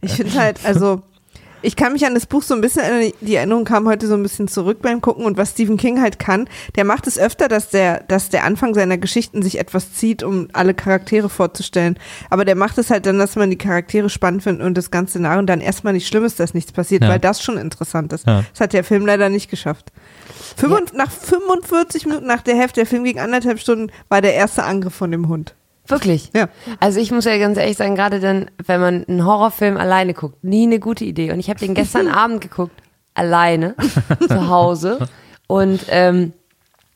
Ich 0.00 0.12
finde 0.14 0.34
halt, 0.38 0.58
also, 0.64 1.02
ich 1.62 1.76
kann 1.76 1.92
mich 1.92 2.04
an 2.06 2.14
das 2.14 2.26
Buch 2.26 2.42
so 2.42 2.54
ein 2.54 2.60
bisschen 2.60 2.82
erinnern, 2.82 3.12
die 3.20 3.34
Erinnerung 3.34 3.64
kam 3.64 3.86
heute 3.88 4.06
so 4.06 4.14
ein 4.14 4.22
bisschen 4.22 4.48
zurück 4.48 4.78
beim 4.82 5.00
Gucken 5.00 5.24
und 5.24 5.36
was 5.36 5.50
Stephen 5.50 5.76
King 5.76 6.00
halt 6.00 6.18
kann, 6.18 6.48
der 6.76 6.84
macht 6.84 7.06
es 7.06 7.18
öfter, 7.18 7.48
dass 7.48 7.70
der, 7.70 8.02
dass 8.08 8.28
der 8.28 8.44
Anfang 8.44 8.74
seiner 8.74 8.98
Geschichten 8.98 9.42
sich 9.42 9.58
etwas 9.58 9.94
zieht, 9.94 10.22
um 10.22 10.48
alle 10.52 10.74
Charaktere 10.74 11.28
vorzustellen. 11.28 11.98
Aber 12.30 12.44
der 12.44 12.56
macht 12.56 12.78
es 12.78 12.90
halt 12.90 13.06
dann, 13.06 13.18
dass 13.18 13.36
man 13.36 13.50
die 13.50 13.58
Charaktere 13.58 14.10
spannend 14.10 14.42
findet 14.42 14.66
und 14.66 14.76
das 14.76 14.90
ganze 14.90 15.20
nach 15.20 15.38
und 15.38 15.46
dann 15.46 15.60
erstmal 15.60 15.92
nicht 15.92 16.08
schlimm 16.08 16.24
ist, 16.24 16.40
dass 16.40 16.54
nichts 16.54 16.72
passiert, 16.72 17.02
Ja. 17.02 17.08
weil 17.08 17.18
das 17.18 17.42
schon 17.42 17.58
interessant 17.58 18.12
ist. 18.12 18.26
Ja. 18.26 18.44
Das 18.52 18.60
hat 18.60 18.72
der 18.72 18.84
Film 18.84 19.06
leider 19.06 19.28
nicht 19.28 19.50
geschafft. 19.50 19.92
Fünfund- 20.56 20.94
Nach 20.94 21.10
45 21.10 22.06
Minuten 22.06 22.26
nach 22.26 22.42
der 22.42 22.56
Hälfte, 22.56 22.80
der 22.80 22.86
Film 22.86 23.04
ging 23.04 23.18
anderthalb 23.18 23.58
Stunden, 23.58 23.90
war 24.08 24.20
der 24.20 24.34
erste 24.34 24.64
Angriff 24.64 24.94
von 24.94 25.10
dem 25.10 25.28
Hund. 25.28 25.54
Wirklich? 25.92 26.30
Ja. 26.34 26.48
Also 26.80 27.00
ich 27.00 27.10
muss 27.12 27.24
ja 27.24 27.36
ganz 27.38 27.58
ehrlich 27.58 27.76
sagen, 27.76 27.94
gerade 27.94 28.20
dann, 28.20 28.50
wenn 28.64 28.80
man 28.80 29.04
einen 29.04 29.24
Horrorfilm 29.24 29.76
alleine 29.76 30.14
guckt, 30.14 30.42
nie 30.42 30.64
eine 30.64 30.78
gute 30.80 31.04
Idee. 31.04 31.32
Und 31.32 31.40
ich 31.40 31.48
habe 31.48 31.60
den 31.60 31.74
gestern 31.74 32.08
Abend 32.12 32.40
geguckt, 32.40 32.74
alleine, 33.14 33.74
zu 34.28 34.48
Hause. 34.48 35.08
Und, 35.46 35.84
ähm, 35.88 36.32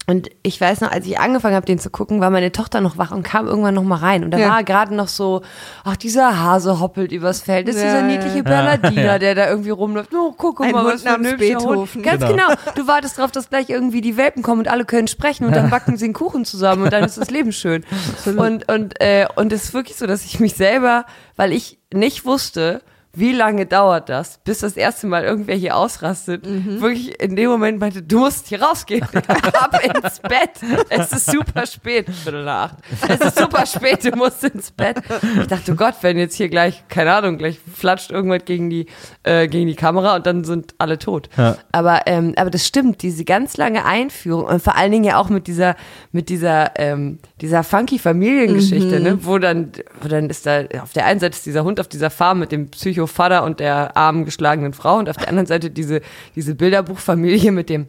und 0.09 0.29
ich 0.43 0.61
weiß 0.61 0.83
noch, 0.83 0.93
als 0.93 1.05
ich 1.07 1.19
angefangen 1.19 1.57
habe, 1.57 1.67
den 1.67 1.79
zu 1.81 1.91
gucken, 1.91 2.21
war 2.21 2.31
meine 2.31 2.53
Tochter 2.53 2.81
noch 2.81 2.97
wach 2.97 3.11
und 3.11 3.25
kam 3.25 3.47
irgendwann 3.49 3.75
noch 3.75 3.83
mal 3.83 3.97
rein. 3.97 4.23
Und 4.25 4.31
da 4.31 4.39
Ja. 4.39 4.51
war 4.51 4.63
gerade 4.65 4.95
noch 4.95 5.09
so, 5.09 5.43
ach, 5.85 5.97
dieser 5.97 6.41
Hase 6.41 6.79
hoppelt 6.79 7.11
übers 7.11 7.41
Feld. 7.41 7.67
Das 7.67 7.75
ist 7.75 7.83
Ja, 7.83 7.89
dieser 7.89 8.01
ja. 8.01 8.07
niedliche 8.07 8.43
Bernardiner, 8.45 9.19
der 9.19 9.35
da 9.35 9.49
irgendwie 9.49 9.71
rumläuft. 9.71 10.15
Oh, 10.15 10.33
guck 10.37 10.61
Ein 10.61 10.71
mal, 10.73 10.85
Hund 10.85 10.95
was 10.95 11.03
für 11.03 11.09
ein 11.11 11.27
Hund. 11.27 11.39
Beethoven. 11.39 12.03
Ganz 12.03 12.21
Genau. 12.25 12.49
genau. 12.49 12.61
Du 12.77 12.87
wartest 12.87 13.19
drauf, 13.19 13.33
dass 13.33 13.49
gleich 13.51 13.69
irgendwie 13.69 14.01
die 14.01 14.17
Welpen 14.17 14.43
kommen 14.45 14.61
und 14.61 14.69
alle 14.69 14.85
können 14.85 15.09
sprechen 15.09 15.45
und 15.47 15.57
dann 15.57 15.71
backen 15.71 15.97
sie 15.97 16.05
einen 16.05 16.15
Kuchen 16.15 16.45
zusammen 16.45 16.85
und 16.85 16.93
dann 16.93 17.03
ist 17.03 17.19
das 17.19 17.31
Leben 17.31 17.51
schön. 17.53 17.85
Und, 18.27 18.69
und, 18.71 19.01
äh, 19.01 19.27
und 19.35 19.53
es 19.53 19.65
ist 19.65 19.75
wirklich 19.75 19.97
so, 19.97 20.07
dass 20.07 20.25
ich 20.25 20.39
mich 20.39 20.55
selber, 20.55 21.05
weil 21.35 21.53
ich 21.53 21.79
nicht 21.93 22.25
wusste, 22.25 22.81
wie 23.17 23.33
lange 23.33 23.65
dauert 23.65 24.09
das, 24.11 24.39
bis 24.45 24.59
das 24.59 24.77
erste 24.77 25.07
Mal 25.07 25.25
irgendwer 25.25 25.57
hier 25.57 25.77
ausrastet, 25.77 26.47
wirklich 26.47 27.21
in 27.21 27.35
dem 27.37 27.49
Moment 27.51 27.81
meinte, 27.81 28.03
du 28.03 28.19
musst 28.21 28.49
hier 28.49 28.63
rausgehen, 28.63 29.03
ab 29.55 29.81
ins 29.83 30.21
Bett. 30.21 30.51
Es 30.91 31.13
ist 31.13 31.31
super 31.31 31.67
spät, 31.67 32.11
Viertel 32.11 32.45
nach 32.45 32.67
acht. 32.67 32.77
Es 33.09 33.21
ist 33.21 33.39
super 33.39 33.65
spät, 33.67 34.05
du 34.05 34.17
musst 34.17 34.45
ins 34.45 34.71
Bett. 34.71 34.99
Ich 35.41 35.47
dachte, 35.47 35.73
oh 35.73 35.75
Gott, 35.75 35.95
wenn 36.03 36.19
jetzt 36.19 36.35
hier 36.35 36.49
gleich, 36.49 36.85
keine 36.89 37.15
Ahnung, 37.15 37.39
gleich 37.39 37.59
flatscht 37.75 38.11
irgendwas 38.11 38.45
gegen 38.45 38.71
die, 38.71 38.87
äh, 39.23 39.49
gegen 39.49 39.67
die 39.67 39.75
Kamera 39.75 40.17
und 40.17 40.27
dann 40.27 40.45
sind 40.45 40.75
alle 40.79 40.99
tot. 40.99 41.29
Ja. 41.37 41.57
Aber, 41.73 42.03
ähm, 42.07 42.35
aber 42.37 42.51
das 42.51 42.67
stimmt, 42.67 43.03
diese 43.03 43.25
ganz 43.25 43.57
lange 43.57 43.85
Einführung 43.85 44.45
und 44.45 44.63
vor 44.63 44.77
allen 44.77 44.93
Dingen 44.93 45.05
ja 45.05 45.19
auch 45.19 45.29
mit 45.29 45.47
dieser, 45.47 45.77
mit 46.13 46.29
dieser, 46.29 46.79
ähm, 46.79 47.19
dieser 47.41 47.65
funky 47.65 47.99
Familiengeschichte, 47.99 49.01
ne? 49.01 49.19
wo 49.23 49.39
dann, 49.39 49.73
wo 50.01 50.09
dann 50.09 50.29
ist 50.31 50.47
da, 50.47 50.65
auf 50.83 50.93
der 50.93 51.07
einen 51.07 51.21
Seite 51.21 51.37
ist 51.37 51.47
dieser 51.47 51.65
Hund 51.65 51.81
auf 51.81 51.89
dieser 51.89 52.11
Farm 52.11 52.39
mit 52.39 52.53
dem 52.53 52.71
Psychovater 53.07 53.45
und 53.45 53.61
der 53.61 53.97
armen 53.97 54.25
geschlagenen 54.25 54.73
Frau 54.73 54.99
und 54.99 55.09
auf 55.09 55.17
der 55.17 55.29
anderen 55.29 55.47
Seite 55.47 55.71
diese, 55.71 56.01
diese 56.35 56.55
Bilderbuchfamilie 56.55 57.53
mit 57.53 57.71
dem 57.71 57.87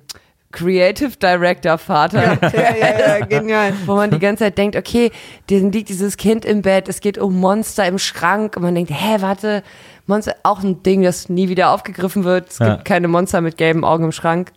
Creative 0.51 1.11
Director 1.21 1.77
Vater. 1.77 2.37
Ja, 2.41 2.49
ja, 2.75 3.17
ja, 3.19 3.25
genial. 3.29 3.73
Wo 3.85 3.95
man 3.95 4.11
die 4.11 4.19
ganze 4.19 4.45
Zeit 4.45 4.57
denkt, 4.57 4.75
okay, 4.77 5.11
dann 5.49 5.71
liegt 5.71 5.89
dieses 5.89 6.15
Kind 6.17 6.45
im 6.45 6.61
Bett, 6.61 6.87
es 6.87 7.01
geht 7.01 7.17
um 7.17 7.37
Monster 7.39 7.85
im 7.85 7.99
Schrank 7.99 8.55
und 8.55 8.63
man 8.63 8.73
denkt, 8.73 8.91
hä, 8.93 9.17
warte, 9.19 9.61
Monster, 10.05 10.35
auch 10.43 10.63
ein 10.63 10.81
Ding, 10.83 11.01
das 11.03 11.27
nie 11.27 11.49
wieder 11.49 11.71
aufgegriffen 11.71 12.23
wird. 12.23 12.49
Es 12.49 12.59
Ja. 12.59 12.75
gibt 12.75 12.85
keine 12.85 13.07
Monster 13.09 13.41
mit 13.41 13.57
gelben 13.57 13.83
Augen 13.83 14.05
im 14.05 14.11
Schrank. 14.13 14.53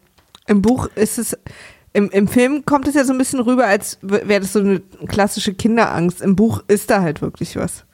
Im 0.46 0.62
Buch 0.62 0.86
ist 0.94 1.18
es, 1.18 1.36
im, 1.92 2.08
im 2.10 2.28
Film 2.28 2.64
kommt 2.64 2.86
es 2.86 2.94
ja 2.94 3.04
so 3.04 3.12
ein 3.12 3.18
bisschen 3.18 3.40
rüber, 3.40 3.66
als 3.66 3.98
wäre 4.00 4.40
das 4.40 4.52
so 4.52 4.60
eine 4.60 4.80
klassische 5.08 5.54
Kinderangst. 5.54 6.20
Im 6.22 6.36
Buch 6.36 6.62
ist 6.68 6.88
da 6.90 7.00
halt 7.02 7.20
wirklich 7.20 7.56
was. 7.56 7.84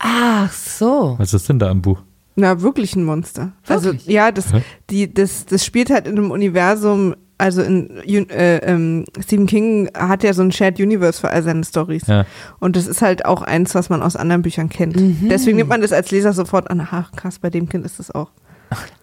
Ach 0.00 0.50
so. 0.50 1.14
Was 1.18 1.34
ist 1.34 1.48
denn 1.48 1.58
da 1.58 1.70
im 1.70 1.82
Buch? 1.82 2.00
Na, 2.34 2.62
wirklich 2.62 2.96
ein 2.96 3.04
Monster. 3.04 3.52
Also, 3.68 3.90
Wirklich? 3.90 4.06
ja, 4.06 4.32
das, 4.32 4.52
Hä? 4.52 4.62
die, 4.88 5.12
das, 5.12 5.44
das 5.46 5.64
spielt 5.64 5.90
halt 5.90 6.06
in 6.06 6.16
einem 6.16 6.30
Universum, 6.30 7.14
also 7.36 7.62
in 7.62 7.90
äh, 8.30 8.58
ähm, 8.58 9.04
Stephen 9.22 9.46
King 9.46 9.90
hat 9.94 10.22
ja 10.22 10.32
so 10.32 10.42
ein 10.42 10.52
Shared 10.52 10.78
Universe 10.80 11.20
für 11.20 11.30
all 11.30 11.42
seine 11.42 11.64
Stories. 11.64 12.06
Ja. 12.06 12.24
Und 12.58 12.76
das 12.76 12.86
ist 12.86 13.02
halt 13.02 13.26
auch 13.26 13.42
eins, 13.42 13.74
was 13.74 13.90
man 13.90 14.02
aus 14.02 14.16
anderen 14.16 14.42
Büchern 14.42 14.68
kennt. 14.70 14.96
Mhm. 14.96 15.28
Deswegen 15.28 15.56
nimmt 15.58 15.68
man 15.68 15.82
das 15.82 15.92
als 15.92 16.10
Leser 16.10 16.32
sofort 16.32 16.70
an, 16.70 16.80
ach 16.90 17.12
krass, 17.12 17.38
bei 17.38 17.50
dem 17.50 17.68
Kind 17.68 17.84
ist 17.84 17.98
das 17.98 18.10
auch. 18.10 18.30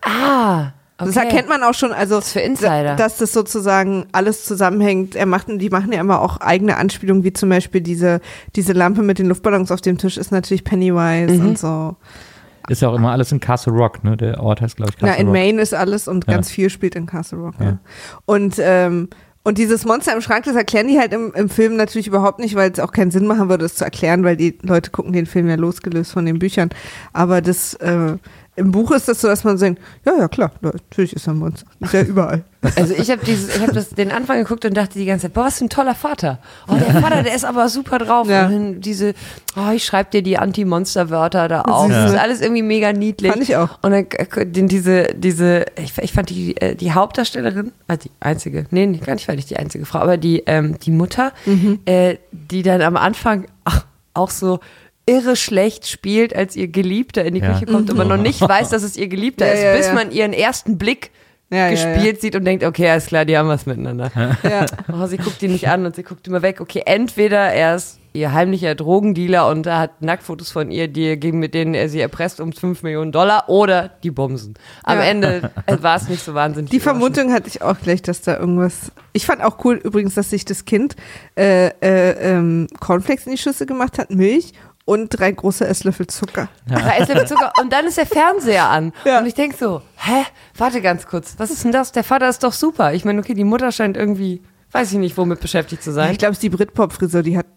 Ah, 0.02 0.72
okay. 1.00 1.12
Das 1.14 1.16
erkennt 1.16 1.50
man 1.50 1.64
auch 1.64 1.74
schon, 1.74 1.92
also 1.92 2.16
Das 2.16 2.32
für 2.34 2.40
Insider. 2.40 2.84
da- 2.84 2.96
dass 2.96 3.18
das 3.18 3.34
sozusagen 3.34 4.06
alles 4.12 4.46
zusammenhängt. 4.46 5.16
Er 5.16 5.26
macht, 5.26 5.48
die 5.50 5.70
machen 5.70 5.92
ja 5.92 6.00
immer 6.02 6.22
auch 6.22 6.38
eigene 6.38 6.78
Anspielungen, 6.78 7.24
wie 7.24 7.34
zum 7.34 7.50
Beispiel 7.50 7.82
diese, 7.82 8.20
diese 8.56 8.74
Lampe 8.74 9.02
mit 9.04 9.20
den 9.20 9.28
Luftballons 9.28 9.72
auf 9.72 9.82
dem 9.82 9.98
Tisch 9.98 10.18
ist 10.18 10.32
natürlich 10.32 10.64
Pennywise 10.64 11.34
Mhm. 11.34 11.48
und 11.50 11.60
so. 11.60 11.96
Ist 12.70 12.82
ja 12.82 12.90
auch 12.90 12.96
immer 12.96 13.12
alles 13.12 13.32
in 13.32 13.40
Castle 13.40 13.72
Rock, 13.72 14.04
ne? 14.04 14.18
Der 14.18 14.44
Ort 14.44 14.60
heißt, 14.60 14.76
glaube 14.76 14.92
ich, 14.92 14.98
Castle 14.98 15.14
Na, 15.16 15.20
in 15.22 15.28
Rock. 15.28 15.34
Maine 15.36 15.62
ist 15.62 15.74
alles 15.74 16.08
und 16.10 16.28
Ja. 16.28 16.34
ganz 16.34 16.50
viel 16.52 16.70
spielt 16.70 16.96
in 16.96 17.06
Castle 17.06 17.38
Rock. 17.40 17.54
Ja. 17.60 17.66
Ja. 17.66 17.78
Und, 18.26 18.56
ähm, 18.60 19.08
und 19.44 19.58
dieses 19.58 19.86
Monster 19.86 20.14
im 20.14 20.20
Schrank, 20.20 20.44
das 20.44 20.58
erklären 20.58 20.90
die 20.90 21.00
halt 21.00 21.14
im, 21.14 21.32
im 21.34 21.48
Film 21.48 21.78
natürlich 21.78 22.08
überhaupt 22.08 22.40
nicht, 22.40 22.56
weil 22.56 22.70
es 22.70 22.82
auch 22.82 22.92
keinen 22.92 23.12
Sinn 23.12 23.26
machen 23.26 23.48
würde, 23.48 23.64
es 23.64 23.76
zu 23.76 23.86
erklären, 23.86 24.26
weil 24.26 24.36
die 24.36 24.58
Leute 24.64 24.92
gucken 24.92 25.14
den 25.14 25.26
Film 25.28 25.48
ja 25.48 25.56
losgelöst 25.56 26.12
von 26.12 26.26
den 26.26 26.40
Büchern. 26.40 26.68
Aber 27.14 27.40
das, 27.40 27.74
äh, 27.76 28.18
im 28.58 28.72
Buch 28.72 28.92
ist 28.92 29.08
das 29.08 29.22
so, 29.22 29.28
dass 29.28 29.44
man 29.44 29.58
sagt, 29.58 29.78
ja, 30.04 30.18
ja, 30.18 30.28
klar, 30.28 30.52
natürlich 30.62 31.14
ist 31.14 31.28
er 31.28 31.34
ein 31.34 31.38
Monster. 31.40 31.66
Ist 31.80 31.94
ja 31.94 32.02
überall. 32.02 32.44
Also 32.76 32.96
ich 32.96 33.10
habe 33.12 33.24
dieses, 33.24 33.56
ich 33.56 33.62
habe 33.62 33.72
das 33.72 33.92
den 33.92 34.12
Anfang 34.12 34.40
geguckt 34.40 34.66
und 34.66 34.76
dachte 34.76 34.98
die 35.00 35.06
ganze 35.06 35.28
Zeit, 35.28 35.34
boah, 35.34 35.46
was 35.46 35.60
für 35.60 35.66
ein 35.66 35.70
toller 35.70 35.94
Vater. 35.96 36.40
Oh, 36.68 36.74
der 36.76 37.02
Vater, 37.02 37.24
der 37.24 37.34
ist 37.36 37.46
aber 37.46 37.70
super 37.70 37.98
drauf. 38.00 38.28
Ja. 38.28 38.48
Und 38.48 38.82
diese, 38.82 39.14
oh, 39.56 39.72
ich 39.74 39.86
schreibe 39.86 40.10
dir 40.10 40.22
die 40.24 40.38
Anti-Monster-Wörter 40.38 41.48
da 41.48 41.62
auf. 41.62 41.90
Ja. 41.90 42.04
Das 42.04 42.12
ist 42.14 42.20
alles 42.20 42.42
irgendwie 42.42 42.64
mega 42.64 42.92
niedlich. 42.94 43.32
Fand 43.32 43.44
ich 43.44 43.56
auch. 43.56 43.78
Und 43.84 43.92
dann 43.92 44.08
äh, 44.12 44.46
diese, 44.48 45.04
diese, 45.16 45.66
ich, 45.78 45.98
ich 46.00 46.12
fand 46.12 46.30
die, 46.30 46.58
äh, 46.58 46.76
die 46.76 46.92
Hauptdarstellerin, 46.92 47.72
also 47.88 48.02
die 48.06 48.12
einzige, 48.20 48.66
nee, 48.72 48.86
nee, 48.88 48.98
gar 48.98 49.14
nicht, 49.14 49.28
weil 49.28 49.36
nicht 49.38 49.50
die 49.52 49.58
einzige 49.58 49.86
Frau, 49.86 50.00
aber 50.00 50.18
die, 50.18 50.44
ähm, 50.48 50.78
die 50.80 50.92
Mutter, 50.92 51.32
Mhm. 51.46 51.80
äh, 51.86 52.18
die 52.32 52.64
dann 52.64 52.82
am 52.82 52.98
Anfang 52.98 53.46
ach, 53.64 53.86
auch 54.14 54.32
so 54.32 54.60
irre 55.08 55.36
schlecht 55.36 55.88
spielt, 55.88 56.36
als 56.36 56.56
ihr 56.56 56.68
Geliebter 56.68 57.26
in 57.26 57.34
die 57.34 57.42
Ja. 57.42 57.54
Küche 57.54 57.66
kommt 57.66 57.90
und 57.90 57.98
man 57.98 58.08
noch 58.08 58.18
nicht 58.18 58.42
weiß, 58.48 58.70
dass 58.70 58.84
es 58.84 58.96
ihr 58.98 59.08
Geliebter 59.08 59.48
Ja, 59.48 59.54
ist, 59.54 59.64
ja, 59.64 59.76
bis 59.78 59.88
ja. 59.88 59.94
man 59.94 60.12
ihren 60.12 60.34
ersten 60.34 60.78
Blick 60.78 61.12
Ja, 61.50 61.70
ja, 61.70 61.70
gespielt 61.72 62.20
sieht 62.22 62.36
und 62.36 62.44
denkt, 62.46 62.64
okay, 62.66 62.90
alles 62.90 63.06
klar, 63.08 63.24
die 63.26 63.38
haben 63.38 63.48
was 63.48 63.66
miteinander. 63.66 64.12
Ja. 64.44 64.66
Oh, 64.94 65.06
sie 65.08 65.18
guckt 65.18 65.42
ihn 65.42 65.52
nicht 65.54 65.70
an 65.70 65.86
und 65.86 65.96
sie 65.96 66.04
guckt 66.04 66.28
immer 66.28 66.42
weg. 66.42 66.60
Okay, 66.62 66.84
entweder 66.86 67.40
er 67.40 67.76
ist 67.78 68.00
ihr 68.12 68.34
heimlicher 68.34 68.74
Drogendealer 68.74 69.48
und 69.48 69.66
er 69.68 69.78
hat 69.80 70.02
Nacktfotos 70.02 70.50
von 70.52 70.72
ihr, 70.72 70.88
die, 70.88 71.18
gegen 71.18 71.38
mit 71.40 71.54
denen 71.54 71.74
er 71.76 71.88
sie 71.88 72.00
erpresst 72.02 72.42
um 72.42 72.52
5 72.52 72.82
Millionen 72.82 73.12
Dollar 73.12 73.48
oder 73.48 73.92
die 74.04 74.10
Bumsen. 74.12 74.56
Am 74.84 74.98
Ja. 74.98 75.04
Ende 75.06 75.52
war 75.82 75.96
es 75.98 76.10
nicht 76.10 76.24
so 76.26 76.34
wahnsinnig. 76.34 76.72
Die. 76.72 76.80
Vermutung 76.80 77.32
hatte 77.32 77.48
ich 77.48 77.62
auch 77.62 77.78
gleich, 77.80 78.02
dass 78.02 78.22
da 78.22 78.38
irgendwas. 78.40 78.92
Ich 79.14 79.26
fand 79.28 79.42
auch 79.44 79.64
cool 79.64 79.76
übrigens, 79.76 80.16
dass 80.16 80.32
sich 80.32 80.46
das 80.46 80.66
Kind 80.66 80.96
äh, 81.38 81.68
äh, 81.82 82.12
ähm, 82.34 82.68
Cornflakes 82.80 83.26
in 83.28 83.34
die 83.34 83.38
Schüssel 83.38 83.68
gemacht 83.68 84.00
hat, 84.00 84.10
Milch 84.10 84.52
und 84.88 85.10
drei 85.10 85.32
große 85.34 85.68
Esslöffel 85.68 86.08
Zucker. 86.08 86.48
Da 86.66 86.94
ist 86.94 87.10
der 87.10 87.26
Zucker 87.26 87.52
und 87.60 87.74
dann 87.74 87.86
ist 87.86 87.98
der 87.98 88.06
Fernseher 88.06 88.70
an. 88.70 88.94
Ja. 89.04 89.20
Und 89.20 89.26
ich 89.26 89.34
denk 89.34 89.54
so, 89.56 89.82
hä? 89.98 90.24
Warte 90.56 90.82
ganz 90.82 91.06
kurz, 91.06 91.36
was 91.38 91.52
ist 91.52 91.66
denn 91.66 91.74
das? 91.74 91.92
Der 91.92 92.06
Vater 92.06 92.30
ist 92.30 92.42
doch 92.42 92.54
super. 92.54 92.94
Ich 92.94 93.04
meine, 93.04 93.20
okay, 93.20 93.34
die 93.34 93.44
Mutter 93.44 93.74
scheint 93.74 93.98
irgendwie, 93.98 94.42
weiß 94.72 94.94
ich 94.94 94.98
nicht, 94.98 95.18
womit 95.18 95.42
beschäftigt 95.42 95.84
zu 95.84 95.92
sein. 95.92 96.14
Ich 96.14 96.18
glaube, 96.18 96.32
es 96.32 96.38
ist 96.38 96.44
die 96.44 96.50
Britpop-Frisur, 96.50 97.22
die 97.22 97.38
hat 97.38 97.48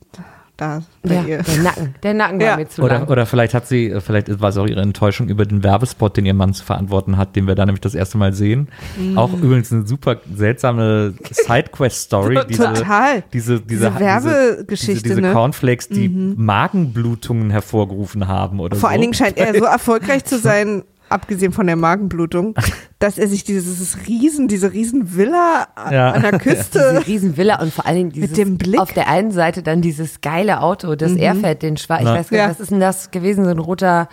da 0.61 0.83
bei 1.03 1.15
ja, 1.15 1.23
ihr. 1.23 1.43
der 1.43 1.63
Nacken, 1.63 1.95
der 2.03 2.15
Nacken 2.15 2.41
Ja. 2.41 2.51
war 2.51 2.57
mir 2.59 2.69
zu 2.69 2.83
lang. 2.83 3.03
Oder, 3.03 3.11
oder 3.11 3.27
vielleicht 3.27 3.55
hat 3.55 3.67
sie, 3.67 3.95
vielleicht 4.01 4.41
war 4.41 4.51
es 4.51 4.57
auch 4.57 4.67
ihre 4.67 4.83
Enttäuschung 4.83 5.29
über 5.29 5.47
den 5.47 5.63
Werbespot, 5.63 6.17
den 6.17 6.27
ihr 6.27 6.35
Mann 6.35 6.53
zu 6.53 6.65
verantworten 6.65 7.17
hat, 7.17 7.35
den 7.37 7.47
wir 7.47 7.55
da 7.55 7.65
nämlich 7.67 7.81
das 7.81 7.95
erste 7.95 8.19
Mal 8.19 8.33
sehen. 8.33 8.69
Mhm. 8.99 9.17
Auch 9.17 9.33
übrigens 9.33 9.73
eine 9.73 9.87
super 9.87 10.17
seltsame 10.35 11.15
Sidequest-Story. 11.31 12.41
diese, 12.49 12.65
Total. 12.73 13.23
Diese, 13.33 13.61
diese, 13.61 13.91
Diese 13.91 13.99
Werbegeschichte, 14.01 15.03
Diese, 15.03 15.09
diese 15.17 15.21
ne? 15.21 15.33
Cornflakes, 15.33 15.89
die 15.89 16.09
Magenblutungen 16.09 17.51
hervorgerufen 17.51 18.29
haben 18.29 18.61
oder 18.61 18.77
Vor 18.77 18.89
so. 18.89 18.93
allen 18.93 19.01
Dingen 19.01 19.15
scheint 19.15 19.39
er 19.39 19.55
so 19.55 19.65
erfolgreich 19.65 20.25
zu 20.25 20.39
sein, 20.39 20.83
abgesehen 21.11 21.53
von 21.53 21.67
der 21.67 21.77
Magenblutung, 21.77 22.55
dass 22.99 23.19
er 23.19 23.29
sich 23.29 23.45
dieses 23.45 23.99
Riesen, 24.07 24.49
diese 24.49 24.73
Riesenvilla 24.73 25.69
Ja. 25.91 26.13
an 26.13 26.23
der 26.23 26.39
diese 26.39 26.55
Küste. 26.55 27.03
Riesenvilla 27.07 27.61
und 27.61 27.73
vor 27.73 27.87
allen 27.87 27.97
Dingen 27.97 28.11
dieses, 28.13 28.33
dem 28.33 28.57
Blick. 28.59 28.81
auf 28.81 28.93
der 28.93 29.09
einen 29.09 29.31
Seite 29.33 29.63
dann 29.63 29.83
dieses 29.83 30.21
geile 30.21 30.61
Auto, 30.61 30.95
das 30.95 31.13
er 31.13 31.35
fährt, 31.35 31.63
den 31.63 31.77
Schwarz, 31.77 32.01
ich 32.03 32.07
Ja. 32.07 32.15
weiß 32.15 32.31
gar 32.31 32.37
nicht, 32.39 32.45
Ja. 32.47 32.51
was 32.51 32.61
ist 32.61 32.71
denn 32.71 32.81
das 32.81 33.11
gewesen, 33.11 33.45
so 33.45 33.51
ein 33.51 33.59
roter, 33.59 34.09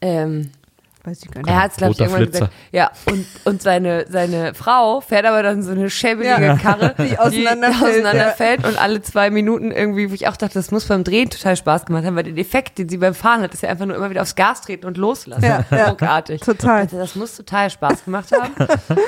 ähm, 0.00 0.50
Weiß 1.04 1.20
ich 1.24 1.30
gar 1.32 1.40
nicht. 1.40 1.50
Er 1.50 1.62
hat 1.62 1.72
es, 1.72 1.76
glaube 1.78 1.94
ich, 1.94 1.98
irgendwann 1.98 2.22
Flitzer. 2.22 2.38
gesagt. 2.46 2.52
Ja, 2.70 2.92
und, 3.10 3.26
und 3.44 3.60
seine, 3.60 4.06
seine 4.08 4.54
Frau 4.54 5.00
fährt 5.00 5.26
aber 5.26 5.42
dann 5.42 5.62
so 5.64 5.72
eine 5.72 5.90
schäbige 5.90 6.28
Ja. 6.28 6.56
Karre, 6.56 6.94
Die 6.98 7.18
auseinanderfällt, 7.18 7.82
auseinanderfällt 8.04 8.64
und 8.64 8.78
alle 8.80 9.02
zwei 9.02 9.30
Minuten 9.30 9.72
irgendwie, 9.72 10.10
wo 10.10 10.14
ich 10.14 10.28
auch 10.28 10.36
dachte, 10.36 10.54
das 10.54 10.70
muss 10.70 10.86
beim 10.86 11.02
Drehen 11.02 11.28
total 11.28 11.56
Spaß 11.56 11.86
gemacht 11.86 12.04
haben, 12.04 12.14
weil 12.14 12.22
der 12.22 12.34
Defekt, 12.34 12.78
den 12.78 12.88
sie 12.88 12.98
beim 12.98 13.14
Fahren 13.14 13.42
hat, 13.42 13.52
ist 13.52 13.64
ja 13.64 13.68
einfach 13.68 13.86
nur 13.86 13.96
immer 13.96 14.10
wieder 14.10 14.22
aufs 14.22 14.36
Gas 14.36 14.60
treten 14.60 14.86
und 14.86 14.96
loslassen. 14.96 15.42
Ja, 15.44 15.64
ja. 15.70 15.88
Ruckartig. 15.90 16.40
Total. 16.40 16.82
Also 16.82 16.98
das 16.98 17.16
muss 17.16 17.36
total 17.36 17.68
Spaß 17.68 18.04
gemacht 18.04 18.28
haben. 18.32 18.54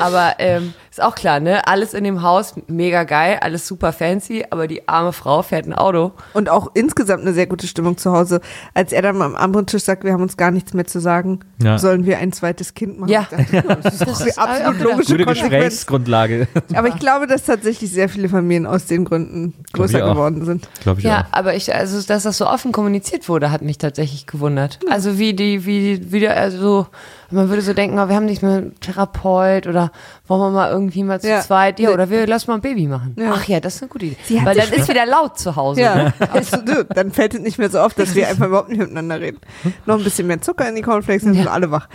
aber 0.01 0.35
ähm, 0.39 0.75
ist 0.99 1.03
auch 1.03 1.15
klar, 1.15 1.41
ne? 1.41 1.67
Alles 1.67 1.93
in 1.95 2.05
dem 2.05 2.23
Haus, 2.23 2.55
mega 2.69 3.03
geil, 3.05 3.39
alles 3.41 3.67
super 3.67 3.93
fancy, 3.93 4.45
aber 4.51 4.67
die 4.69 4.89
arme 4.89 5.13
Frau 5.13 5.43
fährt 5.43 5.67
ein 5.67 5.73
Auto. 5.73 6.13
Und 6.35 6.49
auch 6.49 6.71
insgesamt 6.75 7.23
eine 7.23 7.33
sehr 7.33 7.47
gute 7.47 7.67
Stimmung 7.67 7.97
zu 7.99 8.13
Hause. 8.13 8.41
Als 8.75 8.93
er 8.93 9.03
dann 9.03 9.21
am 9.21 9.35
anderen 9.35 9.67
Tisch 9.67 9.83
sagt, 9.83 10.05
wir 10.05 10.13
haben 10.13 10.23
uns 10.23 10.37
gar 10.37 10.51
nichts 10.53 10.73
mehr 10.73 10.87
zu 10.87 11.01
sagen, 11.01 11.41
Ja. 11.63 11.79
sollen 11.79 12.07
wir 12.07 12.19
ein 12.19 12.33
zweites 12.33 12.75
Kind 12.75 13.01
machen? 13.01 13.11
Ja. 13.11 13.27
Ich 13.37 13.51
dachte, 13.51 13.81
das 13.83 13.95
ist 13.95 14.07
doch 14.07 14.23
die 14.25 14.37
absolut 14.39 14.81
logische 14.81 15.17
Gute. 15.17 15.25
Gesprächsgrundlage. 15.27 16.49
Aber 16.75 16.89
ich 16.89 16.99
glaube, 16.99 17.27
dass 17.27 17.45
tatsächlich 17.45 17.91
sehr 17.91 18.09
viele 18.09 18.29
Familien 18.29 18.67
aus 18.67 18.87
den 18.87 19.05
Gründen 19.05 19.55
größer 19.73 20.05
auch. 20.05 20.13
geworden 20.13 20.45
sind. 20.45 20.69
Glaube 20.81 21.01
ich 21.01 21.07
Ja, 21.07 21.23
auch. 21.23 21.33
aber 21.37 21.55
ich, 21.55 21.75
also, 21.75 22.01
dass 22.03 22.23
das 22.23 22.39
so 22.39 22.47
offen 22.47 22.73
kommuniziert 22.73 23.29
wurde, 23.29 23.51
hat 23.51 23.63
mich 23.63 23.79
tatsächlich 23.79 24.27
gewundert. 24.27 24.79
Also, 24.91 25.19
wie 25.19 25.35
die, 25.35 25.67
wie, 25.67 26.13
wie 26.13 26.21
der, 26.21 26.37
also, 26.37 26.87
man 27.31 27.49
würde 27.49 27.63
so 27.63 27.73
denken, 27.75 27.99
oh, 27.99 28.09
wir 28.09 28.17
haben 28.17 28.25
nicht 28.27 28.43
mehr 28.43 28.53
einen 28.59 28.81
Therapeut 28.81 29.67
oder 29.67 29.91
wollen 30.27 30.41
wir 30.41 30.51
mal 30.51 30.71
irgendwie 30.71 31.03
mal 31.05 31.21
zu 31.21 31.29
Ja. 31.29 31.41
zweit, 31.41 31.81
ja, 31.81 31.91
oder 31.91 32.11
wir 32.11 32.27
lassen 32.27 32.51
mal 32.51 32.57
ein 32.57 32.61
Baby 32.61 32.87
machen. 32.87 33.17
Ja. 33.19 33.33
Ach 33.35 33.45
ja, 33.45 33.61
das 33.61 33.77
ist 33.77 33.83
eine 33.83 33.89
gute 33.89 34.07
Idee. 34.07 34.41
Weil 34.45 34.57
dann 34.57 34.73
ist 34.73 34.89
wieder 34.89 35.07
laut 35.07 35.39
zu 35.39 35.57
Hause. 35.57 35.81
Ja, 35.81 36.13
absolut. 36.33 36.87
Dann 36.97 37.13
fällt 37.13 37.35
es 37.35 37.41
nicht 37.41 37.59
mehr 37.59 37.71
so 37.71 37.79
auf, 37.81 37.95
dass 37.95 38.15
wir 38.15 38.29
einfach 38.29 38.47
überhaupt 38.47 38.69
nicht 38.69 38.79
miteinander 38.79 39.21
reden. 39.21 39.39
Noch 39.87 39.99
ein 39.99 40.05
bisschen 40.05 40.27
mehr 40.27 40.41
Zucker 40.41 40.69
in 40.69 40.75
die 40.77 40.83
Cornflakes, 40.83 41.25
dann 41.25 41.35
sind 41.35 41.49
alle 41.49 41.71
wach. 41.71 41.89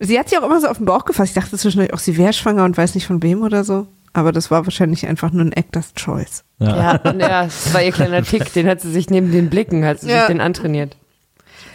Sie 0.00 0.18
hat 0.18 0.28
sich 0.28 0.38
auch 0.38 0.42
immer 0.44 0.60
so 0.60 0.66
auf 0.68 0.78
den 0.78 0.86
Bauch 0.86 1.04
gefasst. 1.04 1.36
Ich 1.36 1.42
dachte 1.42 1.56
zwischendurch 1.56 1.92
auch, 1.94 1.98
sie 1.98 2.16
wäre 2.16 2.32
schwanger 2.32 2.64
und 2.64 2.76
weiß 2.76 2.94
nicht 2.94 3.06
von 3.06 3.22
wem 3.22 3.42
oder 3.42 3.64
so. 3.64 3.86
Aber 4.12 4.30
das 4.32 4.50
war 4.50 4.64
wahrscheinlich 4.64 5.06
einfach 5.08 5.32
nur 5.32 5.44
ein 5.44 5.52
Actor's 5.56 5.92
Choice. 5.94 6.44
Ja. 6.58 6.76
Ja, 7.02 7.10
und 7.10 7.18
ja, 7.20 7.44
das 7.44 7.74
war 7.74 7.82
ihr 7.82 7.90
kleiner 7.92 8.22
Tick, 8.22 8.52
den 8.52 8.68
hat 8.68 8.80
sie 8.80 8.92
sich 8.92 9.10
neben 9.10 9.32
den 9.32 9.50
Blicken, 9.50 9.84
hat 9.84 10.00
sie 10.00 10.08
Ja. 10.10 10.18
sich 10.20 10.26
den 10.28 10.40
antrainiert. 10.40 10.96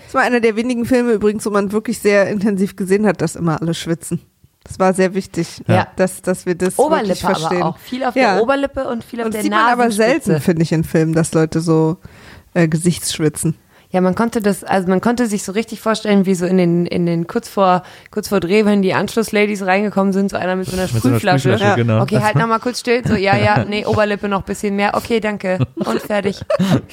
Das 0.09 0.15
war 0.15 0.23
einer 0.23 0.39
der 0.39 0.55
wenigen 0.55 0.85
Filme 0.85 1.11
übrigens, 1.13 1.45
wo 1.45 1.51
man 1.51 1.71
wirklich 1.71 1.99
sehr 1.99 2.27
intensiv 2.29 2.75
gesehen 2.75 3.05
hat, 3.05 3.21
dass 3.21 3.35
immer 3.35 3.61
alle 3.61 3.75
schwitzen. 3.75 4.19
Das 4.63 4.79
war 4.79 4.91
sehr 4.95 5.13
wichtig, 5.13 5.61
Ja. 5.67 5.87
dass, 5.97 6.23
dass 6.23 6.47
wir 6.47 6.55
das 6.55 6.79
wirklich 6.79 6.85
Oberlippe 6.87 7.15
verstehen. 7.19 7.61
aber 7.61 7.69
auch. 7.69 7.77
Viel 7.77 8.03
auf 8.03 8.15
Ja. 8.15 8.33
der 8.33 8.41
Oberlippe 8.43 8.87
und 8.89 9.03
viel 9.03 9.19
auf 9.19 9.25
Und 9.27 9.33
der 9.35 9.41
das 9.41 9.43
sieht 9.43 9.51
man 9.51 9.71
aber 9.71 9.91
selten, 9.91 10.41
finde 10.41 10.63
ich, 10.63 10.71
in 10.71 10.83
Filmen, 10.83 11.13
dass 11.13 11.31
Leute 11.35 11.61
so 11.61 11.97
äh, 12.55 12.67
Gesichtsschwitzen. 12.67 13.53
Ja, 13.91 14.01
man 14.01 14.13
konnte 14.13 14.39
das, 14.39 14.63
also 14.63 14.87
man 14.87 15.01
konnte 15.01 15.25
sich 15.25 15.41
so 15.41 15.51
richtig 15.51 15.81
vorstellen, 15.81 16.27
wie 16.27 16.35
so 16.35 16.45
in 16.45 16.57
den, 16.57 16.85
in 16.85 17.07
den 17.07 17.25
kurz 17.25 17.49
vor, 17.49 17.81
kurz 18.11 18.29
vor 18.29 18.39
Dreh, 18.39 18.63
wenn 18.63 18.83
die 18.83 18.93
Anschlussladies 18.93 19.65
reingekommen 19.65 20.13
sind, 20.13 20.29
so 20.29 20.37
einer 20.37 20.55
mit 20.55 20.67
so 20.67 20.73
einer 20.73 20.83
Mit 20.83 20.91
so 20.91 21.07
einer 21.07 21.17
Sprühflasche. 21.17 21.49
Sprühflasche, 21.49 21.75
genau. 21.75 22.01
Okay, 22.01 22.19
halt 22.19 22.35
nochmal 22.35 22.59
kurz 22.59 22.81
still. 22.81 23.01
So, 23.07 23.15
ja, 23.15 23.35
ja, 23.35 23.65
nee, 23.65 23.85
Oberlippe 23.87 24.27
noch 24.27 24.41
ein 24.41 24.45
bisschen 24.45 24.75
mehr. 24.75 24.93
Okay, 24.93 25.19
danke. 25.19 25.57
Und 25.73 26.01
fertig. 26.01 26.39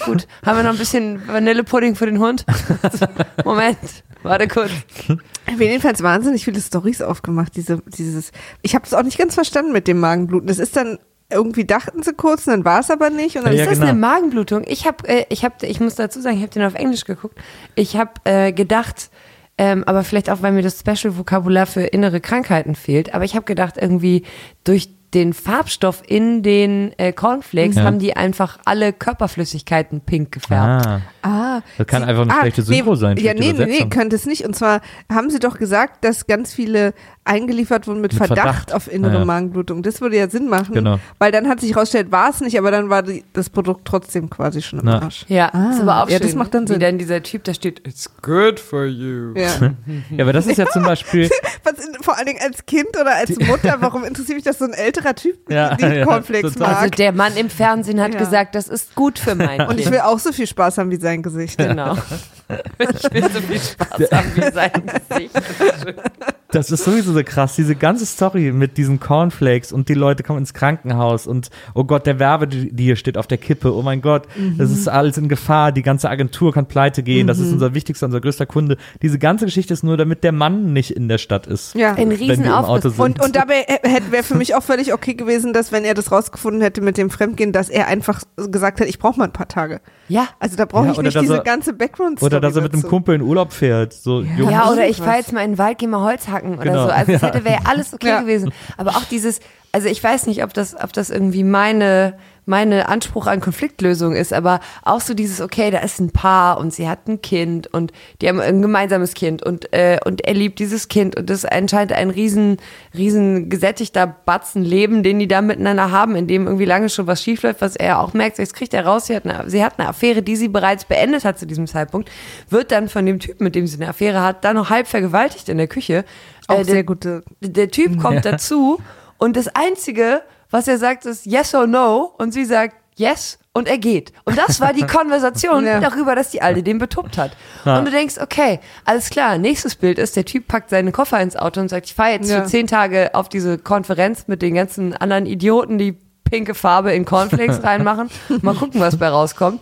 Gut. 0.06 0.26
Haben 0.44 0.56
wir 0.56 0.62
noch 0.62 0.70
ein 0.70 0.78
bisschen 0.78 1.20
Vanillepudding 1.28 1.96
für 1.96 2.06
den 2.06 2.18
Hund? 2.18 2.46
Moment. 3.44 3.76
Warte 4.22 4.48
kurz. 4.48 4.70
Ich 5.06 5.52
habe 5.52 5.64
jedenfalls 5.64 6.02
wahnsinnig 6.02 6.44
viele 6.44 6.60
Stories 6.60 7.02
aufgemacht. 7.02 7.54
Diese, 7.56 7.82
dieses, 7.86 8.32
ich 8.62 8.74
habe 8.74 8.86
es 8.86 8.94
auch 8.94 9.02
nicht 9.02 9.18
ganz 9.18 9.34
verstanden 9.34 9.72
mit 9.72 9.86
dem 9.86 10.00
Magenbluten. 10.00 10.48
Das 10.48 10.58
ist 10.58 10.76
dann 10.76 10.98
irgendwie 11.30 11.64
dachten 11.64 12.02
sie 12.02 12.12
kurz, 12.14 12.46
und 12.46 12.52
dann 12.52 12.64
war 12.64 12.80
es 12.80 12.90
aber 12.90 13.10
nicht. 13.10 13.36
Und 13.36 13.44
dann 13.46 13.54
Ja, 13.54 13.62
ist 13.62 13.70
das 13.70 13.78
genau. 13.78 13.90
eine 13.90 13.98
Magenblutung? 13.98 14.62
Ich 14.66 14.86
habe, 14.86 15.08
äh, 15.08 15.24
ich 15.28 15.44
habe, 15.44 15.54
ich 15.66 15.80
muss 15.80 15.94
dazu 15.96 16.20
sagen, 16.20 16.36
ich 16.36 16.42
habe 16.42 16.52
den 16.52 16.62
auf 16.64 16.74
Englisch 16.74 17.04
geguckt. 17.04 17.38
Ich 17.74 17.96
habe 17.96 18.12
äh, 18.24 18.52
gedacht, 18.52 19.10
ähm, 19.58 19.84
aber 19.84 20.04
vielleicht 20.04 20.30
auch, 20.30 20.42
weil 20.42 20.52
mir 20.52 20.62
das 20.62 20.78
Special-Vokabular 20.80 21.66
für 21.66 21.80
innere 21.82 22.20
Krankheiten 22.20 22.74
fehlt. 22.74 23.14
Aber 23.14 23.24
ich 23.24 23.34
habe 23.34 23.44
gedacht, 23.44 23.74
irgendwie 23.80 24.22
durch 24.64 24.90
den 25.14 25.32
Farbstoff 25.32 26.02
in 26.06 26.42
den 26.42 26.92
äh, 26.98 27.12
Cornflakes 27.12 27.76
Ja. 27.76 27.84
haben 27.84 27.98
die 27.98 28.16
einfach 28.16 28.58
alle 28.64 28.92
Körperflüssigkeiten 28.92 30.00
pink 30.02 30.32
gefärbt. 30.32 30.86
Ah, 30.86 31.00
Ah, 31.26 31.62
Das 31.78 31.86
kann 31.86 32.02
Sie- 32.02 32.08
einfach 32.08 32.22
eine 32.22 32.32
schlechte 32.40 32.62
Synchro 32.62 32.94
sein, 32.94 33.16
Ja, 33.18 33.34
nee, 33.34 33.52
nee, 33.52 33.66
nee, 33.66 33.86
könnte 33.88 34.16
es 34.16 34.26
nicht. 34.26 34.44
Und 34.44 34.54
zwar 34.56 34.80
haben 35.12 35.30
sie 35.30 35.38
doch 35.38 35.58
gesagt, 35.58 36.04
dass 36.04 36.26
ganz 36.26 36.52
viele 36.54 36.94
eingeliefert 37.24 37.88
wurden 37.88 38.00
mit, 38.00 38.12
Mit 38.12 38.18
Verdacht, 38.24 38.38
Verdacht. 38.46 38.72
auf 38.72 38.92
innere 38.92 39.14
Ja, 39.14 39.18
ja. 39.18 39.24
Magenblutung. 39.24 39.82
Das 39.82 40.00
würde 40.00 40.16
ja 40.16 40.28
Sinn 40.30 40.48
machen, 40.48 40.74
Genau. 40.74 41.00
weil 41.18 41.32
dann 41.32 41.48
hat 41.48 41.60
sich 41.60 41.70
herausgestellt, 41.74 42.12
war 42.12 42.30
es 42.30 42.40
nicht, 42.40 42.56
aber 42.56 42.70
dann 42.70 42.88
war 42.88 43.02
die, 43.02 43.24
das 43.32 43.50
Produkt 43.50 43.84
trotzdem 43.84 44.30
quasi 44.30 44.62
schon 44.62 44.78
im 44.78 44.84
Na. 44.84 45.02
Arsch. 45.02 45.24
Ja, 45.26 45.52
Ah, 45.52 45.70
ist 45.72 45.80
aber 45.80 46.04
auch 46.04 46.08
ja, 46.08 46.18
schön. 46.18 46.26
das 46.28 46.36
macht 46.36 46.54
dann 46.54 46.68
Sinn. 46.68 46.76
Wie 46.76 46.80
dann 46.80 46.98
dieser 46.98 47.20
Typ, 47.24 47.42
da 47.42 47.52
steht, 47.52 47.84
it's 47.86 48.08
good 48.22 48.60
for 48.60 48.84
you. 48.86 49.32
Ja. 49.34 49.48
ja, 50.16 50.22
aber 50.22 50.32
das 50.32 50.46
ist 50.46 50.56
ja 50.58 50.66
zum 50.66 50.84
Beispiel, 50.84 51.28
Was 51.64 51.84
in, 51.84 52.00
vor 52.00 52.16
allen 52.16 52.26
Dingen 52.26 52.38
als 52.44 52.64
Kind 52.64 52.90
oder 52.90 53.16
als 53.16 53.36
Mutter, 53.40 53.76
warum 53.80 54.04
interessiert 54.04 54.36
mich 54.36 54.44
das 54.44 54.58
so 54.60 54.64
ein 54.66 54.72
älterer 54.72 55.16
Typ, 55.16 55.50
Ja, 55.50 55.74
die 55.74 55.84
ja, 55.84 56.04
Cornflakes 56.04 56.56
mag? 56.58 56.76
Also 56.76 56.90
der 56.90 57.10
Mann 57.10 57.36
im 57.36 57.50
Fernsehen 57.50 58.00
hat 58.00 58.12
Ja. 58.14 58.20
gesagt, 58.20 58.54
das 58.54 58.68
ist 58.68 58.94
gut 58.94 59.18
für 59.18 59.34
mein 59.34 59.62
und 59.62 59.80
ich 59.80 59.90
will 59.90 59.98
auch 60.00 60.20
so 60.20 60.30
viel 60.30 60.46
Spaß 60.46 60.78
haben 60.78 60.92
wie 60.92 60.96
sein 61.00 61.15
Gesicht. 61.22 61.58
Genau. 61.58 61.96
Ich 62.78 63.12
will 63.12 63.22
so 63.30 63.40
viel 63.40 63.58
Spaß 63.60 64.10
haben 64.12 64.30
wie 64.36 64.52
sein 64.52 64.70
Gesicht. 65.08 65.34
das 66.50 66.70
ist 66.70 66.84
sowieso 66.84 67.12
so 67.12 67.22
krass, 67.24 67.56
diese 67.56 67.74
ganze 67.74 68.06
Story 68.06 68.52
mit 68.52 68.76
diesen 68.76 69.00
Cornflakes 69.00 69.72
und 69.72 69.88
die 69.88 69.94
Leute 69.94 70.22
kommen 70.22 70.38
ins 70.38 70.54
Krankenhaus 70.54 71.26
und 71.26 71.50
oh 71.74 71.84
Gott, 71.84 72.06
der 72.06 72.18
Werbe, 72.18 72.46
die 72.46 72.84
hier 72.84 72.96
steht 72.96 73.18
auf 73.18 73.26
der 73.26 73.38
Kippe, 73.38 73.74
oh 73.74 73.82
mein 73.82 74.00
Gott, 74.00 74.28
das 74.56 74.70
ist 74.70 74.88
alles 74.88 75.18
in 75.18 75.28
Gefahr, 75.28 75.72
die 75.72 75.82
ganze 75.82 76.08
Agentur 76.08 76.52
kann 76.52 76.66
pleite 76.66 77.02
gehen, 77.02 77.26
das 77.26 77.38
ist 77.38 77.52
unser 77.52 77.74
wichtigster, 77.74 78.06
unser 78.06 78.20
größter 78.20 78.46
Kunde. 78.46 78.76
Diese 79.02 79.18
ganze 79.18 79.44
Geschichte 79.46 79.74
ist 79.74 79.82
nur, 79.82 79.96
damit 79.96 80.22
der 80.22 80.32
Mann 80.32 80.72
nicht 80.72 80.92
in 80.92 81.08
der 81.08 81.18
Stadt 81.18 81.46
ist. 81.46 81.74
Ja. 81.74 81.94
Ein 81.94 82.12
Riesenaufriss. 82.12 82.98
Und, 82.98 83.22
und 83.22 83.36
dabei 83.36 83.66
wäre 84.10 84.22
für 84.22 84.36
mich 84.36 84.54
auch 84.54 84.62
völlig 84.62 84.94
okay 84.94 85.14
gewesen, 85.14 85.52
dass 85.52 85.72
wenn 85.72 85.84
er 85.84 85.94
das 85.94 86.12
rausgefunden 86.12 86.62
hätte 86.62 86.80
mit 86.80 86.96
dem 86.96 87.10
Fremdgehen, 87.10 87.52
dass 87.52 87.68
er 87.68 87.88
einfach 87.88 88.22
gesagt 88.36 88.80
hat, 88.80 88.86
ich 88.86 88.98
brauche 88.98 89.18
mal 89.18 89.24
ein 89.24 89.32
paar 89.32 89.48
Tage. 89.48 89.80
Ja. 90.08 90.28
Also 90.38 90.56
da 90.56 90.64
brauche 90.64 90.86
Ja, 90.86 90.92
ich 90.92 90.98
nicht 90.98 91.20
diese 91.20 91.34
er- 91.38 91.42
ganze 91.42 91.72
Background-Story 91.72 92.35
Oder 92.36 92.48
dass 92.48 92.56
er 92.56 92.62
mit 92.62 92.72
einem. 92.72 92.82
Kumpel 92.82 93.14
in 93.16 93.22
Urlaub 93.22 93.52
fährt. 93.52 93.92
So, 93.92 94.20
Jungs, 94.22 94.50
Ja, 94.52 94.70
oder 94.70 94.88
ich 94.88 94.96
fahre 94.98 95.18
jetzt 95.18 95.32
mal 95.32 95.42
in 95.44 95.52
den 95.52 95.58
Wald, 95.58 95.78
gehe 95.78 95.88
mal 95.88 96.02
Holz 96.02 96.28
hacken 96.28 96.54
oder 96.54 96.64
Genau. 96.64 96.84
so. 96.84 96.90
Also 96.90 97.12
Ja. 97.16 97.20
hätte 97.20 97.44
wäre 97.44 97.60
alles 97.66 97.92
okay 97.94 98.08
Ja. 98.08 98.20
gewesen. 98.20 98.52
Aber 98.76 98.90
auch 98.92 99.04
dieses, 99.04 99.40
also 99.72 99.88
ich 99.88 100.02
weiß 100.02 100.26
nicht, 100.26 100.42
ob 100.44 100.52
das, 100.54 100.74
ob 100.80 100.92
das 100.92 101.10
irgendwie 101.10 101.44
meine, 101.44 102.16
meine 102.48 102.88
Anspruch 102.88 103.26
an 103.26 103.40
Konfliktlösung 103.40 104.14
ist, 104.14 104.32
aber 104.32 104.60
auch 104.84 105.00
so 105.00 105.14
dieses, 105.14 105.40
okay, 105.40 105.70
da 105.72 105.78
ist 105.80 105.98
ein 105.98 106.12
Paar 106.12 106.58
und 106.58 106.72
sie 106.72 106.88
hat 106.88 107.08
ein 107.08 107.20
Kind 107.20 107.66
und 107.74 107.92
die 108.22 108.28
haben 108.28 108.40
ein 108.40 108.62
gemeinsames 108.62 109.14
Kind 109.14 109.42
und, 109.42 109.72
äh, 109.72 109.98
und 110.04 110.24
er 110.24 110.32
liebt 110.34 110.60
dieses 110.60 110.86
Kind 110.86 111.16
und 111.16 111.28
das 111.28 111.38
ist 111.44 111.52
anscheinend 111.52 111.92
ein 111.92 112.08
riesen, 112.10 112.58
riesen 112.96 113.48
gesättigter 113.50 114.06
Batzen 114.06 114.62
Leben, 114.62 115.02
den 115.02 115.18
die 115.18 115.26
da 115.28 115.42
miteinander 115.42 115.90
haben, 115.90 116.14
in 116.14 116.28
dem 116.28 116.46
irgendwie 116.46 116.64
lange 116.64 116.88
schon 116.88 117.08
was 117.08 117.20
schiefläuft, 117.20 117.60
was 117.60 117.74
er 117.74 117.98
auch 118.00 118.14
merkt, 118.14 118.38
jetzt 118.38 118.54
kriegt 118.54 118.72
er 118.74 118.86
raus, 118.86 119.06
sie 119.06 119.16
hat, 119.16 119.24
eine, 119.26 119.50
sie 119.50 119.64
hat 119.64 119.78
eine 119.78 119.88
Affäre, 119.88 120.22
die 120.22 120.36
sie 120.36 120.48
bereits 120.48 120.84
beendet 120.84 121.24
hat 121.24 121.40
zu 121.40 121.46
diesem 121.46 121.66
Zeitpunkt, 121.66 122.08
wird 122.48 122.70
dann 122.70 122.88
von 122.88 123.04
dem 123.04 123.18
Typen, 123.18 123.42
mit 123.42 123.56
dem 123.56 123.66
sie 123.66 123.76
eine 123.76 123.88
Affäre 123.88 124.22
hat, 124.22 124.44
dann 124.44 124.54
noch 124.54 124.70
halb 124.70 124.86
vergewaltigt 124.86 125.48
in 125.48 125.58
der 125.58 125.66
Küche. 125.66 126.04
Auch 126.46 126.54
Äh, 126.60 126.64
der- 126.64 126.74
sehr 126.74 126.84
gute. 126.84 127.24
der 127.40 127.70
Typ 127.72 128.00
kommt 128.00 128.24
dazu 128.24 128.80
und 129.18 129.36
das 129.36 129.48
Einzige, 129.48 130.22
was 130.50 130.68
er 130.68 130.78
sagt, 130.78 131.06
ist 131.06 131.26
yes 131.26 131.54
or 131.54 131.66
no 131.66 132.12
und 132.18 132.32
sie 132.32 132.44
sagt 132.44 132.76
yes 132.96 133.38
und 133.52 133.68
er 133.68 133.78
geht. 133.78 134.12
Und 134.24 134.36
das 134.38 134.60
war 134.60 134.72
die 134.72 134.82
Konversation 134.86 135.66
Ja. 135.66 135.80
darüber, 135.80 136.14
dass 136.14 136.30
die 136.30 136.42
Alte 136.42 136.62
den 136.62 136.78
betuppt 136.78 137.16
hat. 137.18 137.36
Ja. 137.64 137.78
Und 137.78 137.84
du 137.86 137.90
denkst, 137.90 138.16
okay, 138.20 138.60
alles 138.84 139.10
klar, 139.10 139.38
nächstes 139.38 139.74
Bild 139.74 139.98
ist, 139.98 140.16
der 140.16 140.24
Typ 140.24 140.46
packt 140.48 140.70
seinen 140.70 140.92
Koffer 140.92 141.20
ins 141.20 141.36
Auto 141.36 141.60
und 141.60 141.68
sagt, 141.68 141.86
ich 141.86 141.94
fahre 141.94 142.12
jetzt 142.12 142.30
Ja. 142.30 142.42
für 142.42 142.48
zehn 142.48 142.66
Tage 142.66 143.14
auf 143.14 143.28
diese 143.28 143.58
Konferenz 143.58 144.28
mit 144.28 144.42
den 144.42 144.54
ganzen 144.54 144.94
anderen 144.96 145.26
Idioten, 145.26 145.78
die 145.78 145.98
pinke 146.24 146.54
Farbe 146.54 146.92
in 146.92 147.04
Cornflakes 147.04 147.62
reinmachen. 147.62 148.10
Mal 148.42 148.54
gucken, 148.54 148.80
was 148.80 148.96
bei 148.98 149.08
rauskommt. 149.08 149.60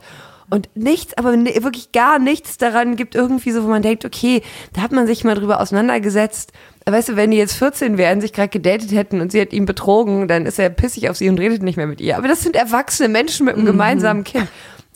Und 0.50 0.68
nichts, 0.74 1.16
aber 1.16 1.36
ne- 1.36 1.54
wirklich 1.62 1.92
gar 1.92 2.18
nichts 2.18 2.58
daran 2.58 2.96
gibt 2.96 3.14
irgendwie 3.14 3.50
so, 3.50 3.64
wo 3.64 3.68
man 3.68 3.82
denkt, 3.82 4.04
okay, 4.04 4.42
da 4.72 4.82
hat 4.82 4.92
man 4.92 5.06
sich 5.06 5.24
mal 5.24 5.34
drüber 5.34 5.60
auseinandergesetzt. 5.60 6.52
Weißt 6.86 7.08
du, 7.08 7.16
wenn 7.16 7.30
die 7.30 7.38
jetzt 7.38 7.54
14 7.54 7.96
wären, 7.96 8.20
sich 8.20 8.32
gerade 8.32 8.50
gedatet 8.50 8.92
hätten 8.92 9.20
und 9.20 9.32
sie 9.32 9.40
hat 9.40 9.52
ihn 9.54 9.64
betrogen, 9.64 10.28
dann 10.28 10.44
ist 10.44 10.58
er 10.58 10.68
pissig 10.68 11.08
auf 11.08 11.16
sie 11.16 11.28
und 11.30 11.40
redet 11.40 11.62
nicht 11.62 11.76
mehr 11.76 11.86
mit 11.86 12.00
ihr. 12.00 12.18
Aber 12.18 12.28
das 12.28 12.42
sind 12.42 12.56
erwachsene 12.56 13.08
Menschen 13.08 13.46
mit 13.46 13.56
einem 13.56 13.64
gemeinsamen 13.64 14.22
Kind. 14.24 14.48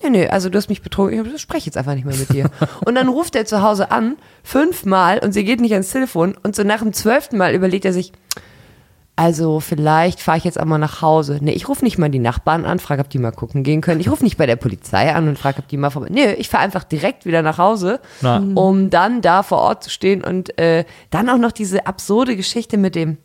Ja, 0.03 0.11
nee, 0.11 0.29
also 0.29 0.49
du 0.49 0.59
hast 0.59 0.69
mich 0.69 0.83
betrogen, 0.83 1.29
ich 1.35 1.41
spreche 1.43 1.67
jetzt 1.67 1.77
einfach 1.77 1.95
nicht 1.95 2.05
mehr 2.05 2.15
mit 2.17 2.33
dir. 2.33 2.51
Und 2.85 2.95
dann 2.95 3.09
ruft 3.09 3.35
er 3.35 3.47
zu 3.47 3.63
Hause 3.63 3.91
an, 3.91 4.17
fünfmal, 4.45 5.19
und 5.19 5.33
sie 5.33 5.45
geht 5.45 5.61
nicht 5.61 5.73
ans 5.73 5.91
Telefon. 5.91 6.37
Und 6.43 6.55
so 6.55 6.63
nach 6.63 6.83
dem 6.83 6.93
zwölften 6.93 7.37
Mal 7.37 7.55
überlegt 7.55 7.85
er 7.85 7.93
sich, 7.93 8.13
also 9.19 9.59
vielleicht 9.59 10.21
fahre 10.21 10.39
ich 10.39 10.45
jetzt 10.45 10.61
auch 10.61 10.65
mal 10.65 10.79
nach 10.79 11.03
Hause. 11.03 11.39
Nee, 11.41 11.51
ich 11.51 11.69
rufe 11.69 11.85
nicht 11.85 11.99
mal 11.99 12.09
die 12.09 12.21
Nachbarn 12.21 12.65
an, 12.65 12.79
frage, 12.79 13.01
ob 13.01 13.11
die 13.11 13.19
mal 13.19 13.33
gucken 13.33 13.65
gehen 13.65 13.81
können. 13.81 14.01
Ich 14.01 14.09
rufe 14.09 14.23
nicht 14.23 14.39
bei 14.39 14.47
der 14.47 14.55
Polizei 14.55 15.13
an 15.13 15.27
und 15.27 15.37
frage, 15.37 15.59
ob 15.59 15.67
die 15.67 15.77
mal 15.77 15.91
vorbei. 15.91 16.07
Nee, 16.09 16.35
ich 16.35 16.49
fahre 16.49 16.63
einfach 16.63 16.85
direkt 16.85 17.27
wieder 17.27 17.43
nach 17.43 17.59
Hause, 17.59 17.99
Na. 18.21 18.41
um 18.55 18.91
dann 18.91 19.21
da 19.21 19.43
vor 19.43 19.59
Ort 19.59 19.83
zu 19.83 19.91
stehen 19.91 20.23
und 20.23 20.57
äh, 20.57 20.85
dann 21.11 21.29
auch 21.31 21.37
noch 21.37 21.51
diese 21.51 21.85
absurde 21.89 22.37
Geschichte 22.37 22.77
mit 22.77 22.95
dem 22.95 23.19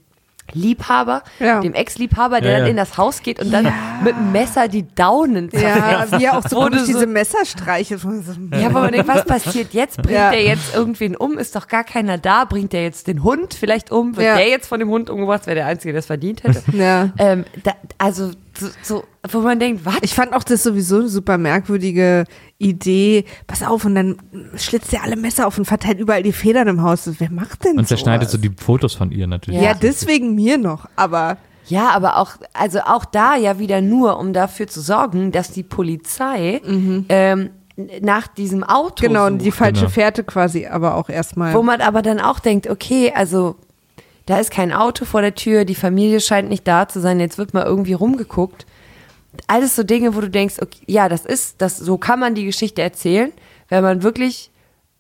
Liebhaber, 0.56 1.24
Ja. 1.40 1.60
dem 1.62 1.74
Ex-Liebhaber, 1.74 2.42
der 2.42 2.52
Ja, 2.52 2.58
dann 2.58 2.66
ja. 2.68 2.72
in 2.72 2.78
das 2.78 2.98
Haus 2.98 3.22
geht 3.22 3.40
und 3.40 3.52
dann 3.52 3.72
mit 4.04 4.16
dem 4.16 4.32
Messer 4.32 4.68
die 4.68 4.86
Daunen 4.96 5.50
Ja, 5.52 5.60
zerfetzt. 5.60 6.20
wie 6.20 6.26
er 6.26 6.38
auch 6.38 6.44
so 6.48 6.56
Wo 6.58 6.62
du 6.64 6.70
komisch 6.70 6.82
so- 6.82 6.86
diese 6.94 7.08
Messer 7.08 7.46
streichelt. 7.46 8.02
Ja, 8.04 8.70
wo 8.74 8.80
man 8.80 8.92
denkt, 8.92 9.08
was 9.08 9.26
passiert 9.26 9.74
jetzt? 9.74 9.98
Bringt 10.02 10.18
Ja. 10.18 10.32
der 10.32 10.44
jetzt 10.44 10.76
irgendwen 10.76 11.16
um? 11.16 11.38
Ist 11.38 11.56
doch 11.56 11.68
gar 11.68 11.84
keiner 11.84 12.18
da. 12.18 12.46
Bringt 12.46 12.74
der 12.74 12.84
jetzt 12.84 13.08
den 13.08 13.24
Hund 13.24 13.54
vielleicht 13.54 13.92
um? 13.92 14.16
Wird 14.16 14.26
Ja. 14.28 14.36
der 14.38 14.48
jetzt 14.50 14.68
von 14.68 14.80
dem 14.80 14.90
Hund 14.90 15.10
umgebracht? 15.10 15.46
Wäre 15.48 15.56
der 15.56 15.66
Einzige, 15.68 15.92
der 15.94 16.00
es 16.00 16.06
verdient 16.06 16.44
hätte. 16.44 16.64
Ja. 16.72 17.10
ähm, 17.18 17.46
da, 17.64 17.72
also, 17.98 18.32
so, 18.58 18.68
so, 18.84 19.04
wo 19.32 19.40
man 19.40 19.60
denkt, 19.60 19.86
was? 19.86 19.96
Ich 20.02 20.14
fand 20.14 20.34
auch 20.34 20.44
das 20.44 20.64
sowieso 20.64 20.98
eine 21.00 21.10
super 21.10 21.38
merkwürdige 21.38 22.26
Idee. 22.58 23.26
Pass 23.48 23.64
auf, 23.64 23.86
und 23.86 23.96
dann 23.96 24.18
schlitzt 24.56 24.94
er 24.94 25.04
alle 25.04 25.16
Messer 25.16 25.48
auf 25.48 25.58
und 25.58 25.66
verteilt 25.66 26.00
überall 26.00 26.24
die 26.24 26.32
Federn 26.34 26.68
im 26.68 26.82
Haus. 26.82 27.10
Wer 27.18 27.32
macht 27.32 27.64
denn 27.66 27.78
Und 27.78 27.88
zerschneidet 27.88 28.30
so 28.30 28.38
die 28.38 28.52
Fotos 28.56 28.94
von 28.96 29.12
ihr 29.12 29.28
natürlich. 29.28 29.60
Ja, 29.62 29.74
deswegen 29.74 30.36
mir 30.36 30.58
noch, 30.58 30.88
aber 30.96 31.38
Ja, 31.68 31.92
aber 31.92 32.18
auch, 32.18 32.32
also 32.54 32.80
auch 32.82 33.06
da 33.06 33.36
ja 33.38 33.58
wieder 33.60 33.82
nur, 33.82 34.20
um 34.20 34.34
dafür 34.34 34.68
zu 34.68 34.82
sorgen, 34.82 35.32
dass 35.32 35.50
die 35.52 35.64
Polizei 35.64 36.62
ähm, 37.10 37.50
nach 38.02 38.28
diesem 38.28 38.64
Auto 38.64 39.04
Mhm. 39.06 39.08
genau, 39.08 39.30
sucht. 39.30 39.42
die 39.42 39.52
falsche 39.52 39.82
Genau. 39.82 39.90
Fährte 39.92 40.24
quasi 40.24 40.68
aber 40.68 40.96
auch 40.96 41.10
erstmal. 41.10 41.54
Wo 41.54 41.64
man 41.64 41.82
aber 41.82 42.02
dann 42.02 42.20
auch 42.20 42.40
denkt, 42.40 42.70
okay, 42.70 43.12
also 43.16 43.56
da 44.26 44.40
ist 44.40 44.52
kein 44.52 44.72
Auto 44.72 45.06
vor 45.06 45.22
der 45.22 45.36
Tür, 45.36 45.66
die 45.66 45.76
Familie 45.76 46.20
scheint 46.22 46.50
nicht 46.50 46.68
da 46.68 46.88
zu 46.88 47.00
sein, 47.02 47.20
jetzt 47.20 47.38
wird 47.38 47.54
mal 47.54 47.66
irgendwie 47.66 47.94
rumgeguckt. 47.94 48.66
Alles 49.48 49.76
so 49.76 49.84
Dinge, 49.84 50.16
wo 50.16 50.22
du 50.22 50.30
denkst, 50.30 50.56
okay, 50.62 50.80
ja, 50.88 51.10
das 51.10 51.26
ist, 51.26 51.62
das, 51.62 51.78
so 51.78 51.98
kann 51.98 52.20
man 52.20 52.36
die 52.36 52.46
Geschichte 52.46 52.82
erzählen, 52.82 53.32
wenn 53.68 53.84
man 53.84 54.04
wirklich, 54.04 54.52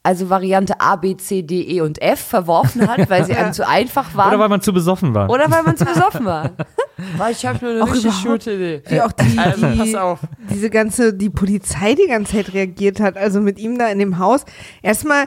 also 0.01 0.29
Variante 0.29 0.81
A, 0.81 0.95
B, 0.97 1.15
C, 1.15 1.43
D, 1.43 1.61
E 1.61 1.81
und 1.81 2.01
F 2.01 2.19
verworfen 2.19 2.87
hat, 2.89 3.09
weil 3.09 3.23
sie 3.25 3.33
einem 3.33 3.53
zu 3.53 3.65
einfach 3.67 4.15
waren. 4.15 4.29
Oder 4.29 4.39
weil 4.39 4.49
man 4.49 4.61
zu 4.61 4.73
besoffen 4.73 5.13
war. 5.13 5.29
Oder 5.29 5.49
weil 5.49 5.63
man 5.63 5.77
zu 5.77 5.85
besoffen 5.85 6.25
war. 6.25 6.51
Weil 7.17 7.31
ich 7.31 7.43
habe 7.43 7.57
nur 7.59 7.73
eine 7.73 7.83
Auch 7.83 7.91
richtig 7.93 8.23
gute 8.23 8.53
Idee. 8.53 8.83
wie 8.87 9.01
auch 9.01 9.11
die, 9.11 9.37
Also, 9.37 9.67
pass 9.77 9.95
auf. 9.95 10.19
diese 10.51 10.69
ganze, 10.69 11.11
die 11.13 11.31
Polizei 11.31 11.95
die 11.95 12.07
ganze 12.07 12.33
Zeit 12.33 12.53
reagiert 12.53 12.99
hat, 12.99 13.17
also 13.17 13.41
mit 13.41 13.57
ihm 13.57 13.79
da 13.79 13.87
in 13.87 13.97
dem 13.97 14.19
Haus. 14.19 14.45
Erstmal, 14.83 15.25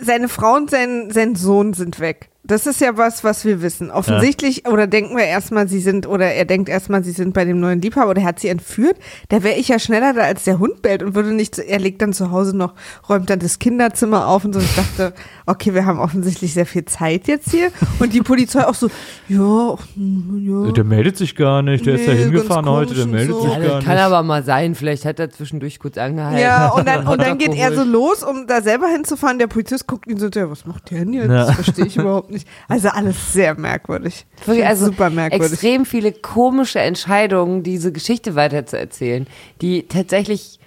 seine 0.00 0.28
Frau 0.28 0.54
und 0.56 0.70
sein, 0.70 1.10
sein 1.12 1.36
Sohn 1.36 1.72
sind 1.72 2.00
weg. 2.00 2.30
Das 2.44 2.66
ist 2.66 2.80
ja 2.80 2.96
was, 2.96 3.24
was 3.24 3.44
wir 3.44 3.60
wissen. 3.60 3.90
Offensichtlich, 3.90 4.66
oder 4.66 4.86
denken 4.86 5.16
wir 5.16 5.24
erstmal, 5.24 5.68
sie 5.68 5.80
sind, 5.80 6.06
oder 6.06 6.32
er 6.32 6.44
denkt 6.46 6.68
erstmal, 6.70 7.04
sie 7.04 7.10
sind 7.10 7.34
bei 7.34 7.44
dem 7.44 7.60
neuen 7.60 7.82
Liebhaber 7.82 8.10
oder 8.10 8.22
er 8.22 8.28
hat 8.28 8.40
sie 8.40 8.48
entführt. 8.48 8.96
Da 9.28 9.42
wäre 9.42 9.56
ich 9.58 9.68
ja 9.68 9.78
schneller 9.78 10.14
da, 10.14 10.22
als 10.22 10.44
der 10.44 10.58
Hund 10.58 10.80
bellt 10.80 11.02
und 11.02 11.14
würde 11.14 11.34
nicht, 11.34 11.58
er 11.58 11.78
legt 11.78 12.00
dann 12.00 12.14
zu 12.14 12.30
Hause 12.30 12.56
noch, 12.56 12.72
räumt 13.08 13.28
dann 13.28 13.40
das 13.40 13.58
Kinderzimmer 13.58 14.28
auf 14.28 14.46
und 14.46 14.54
so. 14.54 14.60
Ich 14.60 14.74
dachte, 14.76 15.12
okay, 15.44 15.74
wir 15.74 15.84
haben 15.84 15.98
offensichtlich 15.98 16.54
sehr 16.54 16.64
viel 16.64 16.86
Zeit 16.86 17.26
jetzt 17.28 17.50
hier. 17.50 17.70
Und 17.98 18.14
die 18.14 18.22
Polizei 18.22 18.64
auch 18.66 18.74
so, 18.74 18.88
ja, 19.28 19.76
ja. 19.96 20.72
Der 20.72 20.84
meldet 20.84 21.18
sich 21.18 21.34
gar 21.36 21.60
nicht, 21.60 21.84
der 21.84 21.96
ist 21.96 22.06
da 22.08 22.12
Nee, 22.14 22.18
hingefahren 22.22 22.66
heute, 22.66 22.94
der 22.94 23.06
meldet 23.06 23.34
so. 23.34 23.42
sich 23.42 23.50
Ja, 23.52 23.58
gar 23.58 23.68
das 23.76 23.84
kann 23.84 23.96
nicht. 23.96 24.04
aber 24.04 24.22
mal 24.22 24.42
sein. 24.44 24.74
Vielleicht 24.74 25.04
hat 25.04 25.18
er 25.20 25.28
zwischendurch 25.28 25.78
kurz 25.80 25.98
angehalten. 25.98 26.40
Ja, 26.40 26.68
und 26.70 26.86
dann, 26.88 27.06
und 27.08 27.20
dann 27.20 27.36
geht 27.36 27.54
er 27.54 27.74
so 27.74 27.82
los, 27.82 28.22
um 28.22 28.46
da 28.46 28.62
selber 28.62 28.86
hinzufahren. 28.86 29.38
Der 29.38 29.48
Polizist 29.48 29.86
guckt 29.86 30.06
ihn 30.06 30.18
so, 30.18 30.28
ja, 30.28 30.48
was 30.50 30.64
macht 30.64 30.90
der 30.92 31.00
denn 31.00 31.12
jetzt? 31.12 31.28
Ja. 31.28 31.46
Das 31.46 31.54
verstehe 31.56 31.84
ich 31.86 31.96
überhaupt 31.96 32.30
nicht. 32.30 32.37
Also 32.68 32.88
alles 32.88 33.32
sehr 33.32 33.58
merkwürdig. 33.58 34.26
Wirklich, 34.44 34.66
also 34.66 34.86
super 34.86 35.10
merkwürdig. 35.10 35.52
extrem 35.52 35.84
viele 35.84 36.12
komische 36.12 36.80
Entscheidungen, 36.80 37.62
diese 37.62 37.92
Geschichte 37.92 38.34
weiterzuerzählen, 38.34 39.26
die 39.60 39.88
tatsächlich, 39.88 40.60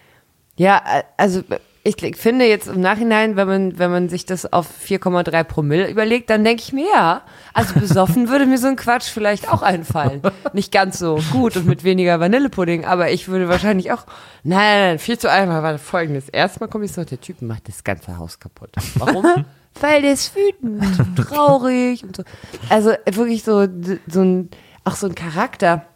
ja, 0.58 0.82
also 1.18 1.44
ich 1.84 2.16
finde 2.16 2.46
jetzt 2.46 2.68
im 2.68 2.80
Nachhinein, 2.80 3.36
wenn 3.36 3.48
man, 3.48 3.80
wenn 3.80 3.90
man 3.90 4.08
sich 4.08 4.28
das 4.28 4.52
auf 4.52 4.68
4,3 4.86 5.44
Promille 5.44 5.90
überlegt, 5.90 6.30
dann 6.30 6.44
denke 6.44 6.62
ich 6.62 6.74
mir, 6.74 6.86
ja, 6.94 7.22
also 7.54 7.80
besoffen 7.80 8.30
würde 8.30 8.46
mir 8.46 8.60
so 8.60 8.68
ein 8.68 8.76
Quatsch 8.76 9.10
vielleicht 9.10 9.52
auch 9.52 9.64
einfallen. 9.64 10.22
Nicht 10.54 10.72
ganz 10.72 11.00
so 11.00 11.20
gut 11.32 11.58
und 11.58 11.66
mit 11.66 11.84
weniger 11.84 12.20
Vanillepudding, 12.20 12.86
aber 12.86 13.10
ich 13.10 13.30
würde 13.30 13.50
wahrscheinlich 13.50 13.92
auch, 13.92 14.06
nein, 14.44 14.60
nein, 14.60 14.90
nein 14.90 15.00
viel 15.00 15.18
zu 15.18 15.32
einfach 15.32 15.64
war 15.64 15.80
folgendes. 15.80 16.30
Erstmal 16.30 16.70
komme 16.70 16.86
ich 16.86 16.94
so, 16.94 17.04
der 17.04 17.20
Typ 17.20 17.42
macht 17.42 17.68
das 17.68 17.84
ganze 17.84 18.18
Haus 18.18 18.40
kaputt. 18.40 18.70
Warum? 18.96 19.26
Weil 19.80 20.04
der 20.04 20.14
ist 20.14 20.36
wütend, 20.36 20.84
traurig 21.18 22.04
und 22.04 22.16
so. 22.16 22.24
Also 22.70 22.92
wirklich 23.06 23.44
so, 23.44 23.68
so 24.08 24.22
ein, 24.22 24.50
auch 24.84 24.96
so 24.96 25.08
ein 25.08 25.16
Charakter, 25.16 25.88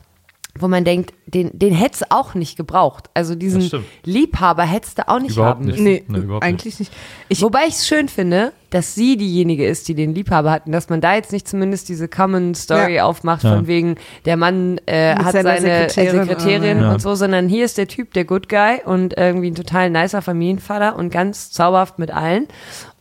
wo 0.58 0.68
man 0.70 0.86
denkt, 0.86 1.14
den, 1.26 1.50
den 1.58 1.74
hättest 1.74 2.04
du 2.04 2.06
auch 2.12 2.34
nicht 2.34 2.56
gebraucht. 2.56 3.10
Also 3.14 3.36
diesen. 3.36 3.70
Liebhaber 4.06 4.64
hättest 4.64 5.00
du 5.00 5.08
auch 5.10 5.20
nicht 5.20 5.36
Überhaupt 5.36 5.58
haben 5.60 5.66
nicht. 5.66 5.80
Nee, 5.80 6.04
Nee, 6.08 6.20
überhaupt 6.20 6.46
eigentlich 6.46 6.80
nicht. 6.80 6.94
Ich, 7.28 7.42
Wobei 7.42 7.66
ich 7.68 7.74
es 7.76 7.88
schön 7.88 8.08
finde, 8.08 8.54
dass 8.70 8.96
sie 8.96 9.18
diejenige 9.18 9.68
ist, 9.68 9.88
die 9.90 9.96
den 9.96 10.16
Liebhaber 10.16 10.52
hat 10.52 10.66
und 10.66 10.72
dass 10.72 10.88
man 10.90 11.02
da 11.02 11.16
jetzt 11.16 11.34
nicht 11.34 11.48
zumindest 11.48 11.90
diese 11.90 12.08
Common 12.08 12.56
Story 12.56 12.96
Ja. 12.96 13.06
aufmacht, 13.06 13.44
Ja. 13.44 13.56
von 13.56 13.68
wegen, 13.68 13.96
der 14.26 14.38
Mann 14.38 14.80
äh, 14.86 15.16
hat 15.16 15.34
seine 15.34 15.60
Sekretärin, 15.60 16.26
Sekretärin, 16.26 16.80
ja. 16.82 16.94
und 16.94 17.02
so, 17.02 17.16
sondern 17.16 17.50
hier 17.50 17.66
ist 17.66 17.78
der 17.78 17.88
Typ, 17.88 18.14
der 18.14 18.24
Good 18.24 18.48
Guy 18.48 18.80
und 18.86 19.18
irgendwie 19.18 19.52
ein 19.52 19.56
total 19.56 19.90
nicer 19.90 20.22
Familienvater 20.22 20.96
und 20.96 21.10
ganz 21.10 21.52
zauberhaft 21.52 22.00
mit 22.00 22.12
allen. 22.12 22.48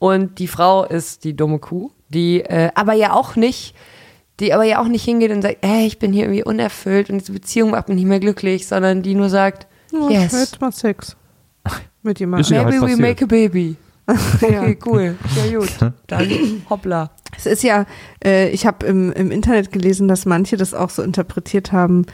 Und 0.00 0.38
die 0.40 0.48
Frau 0.48 0.84
ist 0.84 1.22
die 1.24 1.36
dumme 1.36 1.60
Kuh, 1.60 1.92
die 2.08 2.40
äh, 2.40 2.70
aber 2.74 2.94
ja 2.94 3.12
auch 3.12 3.36
nicht 3.36 3.74
die 4.40 4.52
aber 4.52 4.64
ja 4.64 4.80
auch 4.80 4.88
nicht 4.88 5.04
hingeht 5.04 5.30
und 5.30 5.42
sagt, 5.42 5.58
hey, 5.62 5.86
ich 5.86 5.98
bin 5.98 6.12
hier 6.12 6.24
irgendwie 6.24 6.44
unerfüllt 6.44 7.10
und 7.10 7.18
diese 7.18 7.32
Beziehung 7.32 7.70
macht 7.70 7.88
mich 7.88 7.96
nicht 7.96 8.06
mehr 8.06 8.20
glücklich, 8.20 8.66
sondern 8.66 9.02
die 9.02 9.14
nur 9.14 9.28
sagt, 9.28 9.66
ich 9.88 9.98
will 9.98 10.10
yes, 10.10 10.32
jetzt 10.32 10.60
mal 10.60 10.72
Sex. 10.72 11.16
Mit 12.02 12.20
jemandem. 12.20 12.54
ja 12.54 12.64
maybe 12.64 12.72
halt 12.72 12.82
we 12.82 12.86
passiert. 12.86 13.00
make 13.00 13.24
a 13.24 13.26
baby. 13.26 13.76
Okay, 14.42 14.76
cool. 14.84 15.16
Ja 15.34 15.58
gut, 15.58 15.70
dann 16.08 16.62
hoppla. 16.68 17.10
Es 17.36 17.46
ist 17.46 17.62
ja, 17.62 17.86
äh, 18.22 18.50
ich 18.50 18.66
habe 18.66 18.84
im, 18.86 19.10
im 19.12 19.30
Internet 19.30 19.72
gelesen, 19.72 20.08
dass 20.08 20.26
manche 20.26 20.58
das 20.58 20.74
auch 20.74 20.90
so 20.90 21.02
interpretiert 21.02 21.72
haben, 21.72 22.04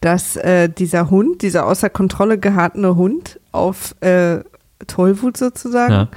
dass 0.00 0.36
äh, 0.36 0.68
dieser 0.68 1.10
Hund, 1.10 1.42
dieser 1.42 1.66
außer 1.66 1.90
Kontrolle 1.90 2.38
geratene 2.38 2.94
Hund 2.94 3.40
auf 3.50 3.94
äh, 4.00 4.44
Tollwut 4.86 5.36
sozusagen, 5.36 6.08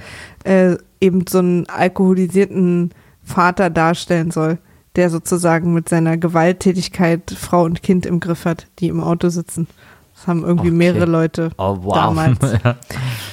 äh, 0.43 0.78
eben 1.02 1.26
so 1.28 1.39
einen 1.39 1.67
alkoholisierten 1.67 2.91
Vater 3.23 3.69
darstellen 3.69 4.32
soll, 4.32 4.60
der 4.95 5.10
sozusagen 5.10 5.73
mit 5.73 5.89
seiner 5.89 6.17
Gewalttätigkeit 6.17 7.32
Frau 7.38 7.63
und 7.63 7.82
Kind 7.84 8.06
im 8.06 8.19
Griff 8.19 8.45
hat, 8.45 8.67
die 8.79 8.88
im 8.88 9.01
Auto 9.01 9.29
sitzen. 9.29 9.67
Das 10.15 10.27
haben 10.27 10.43
irgendwie 10.43 10.67
Okay. 10.69 10.77
mehrere 10.77 11.06
Leute 11.06 11.49
Oh, 11.58 11.77
wow. 11.82 11.93
damals. 11.95 12.38
ja. 12.63 12.75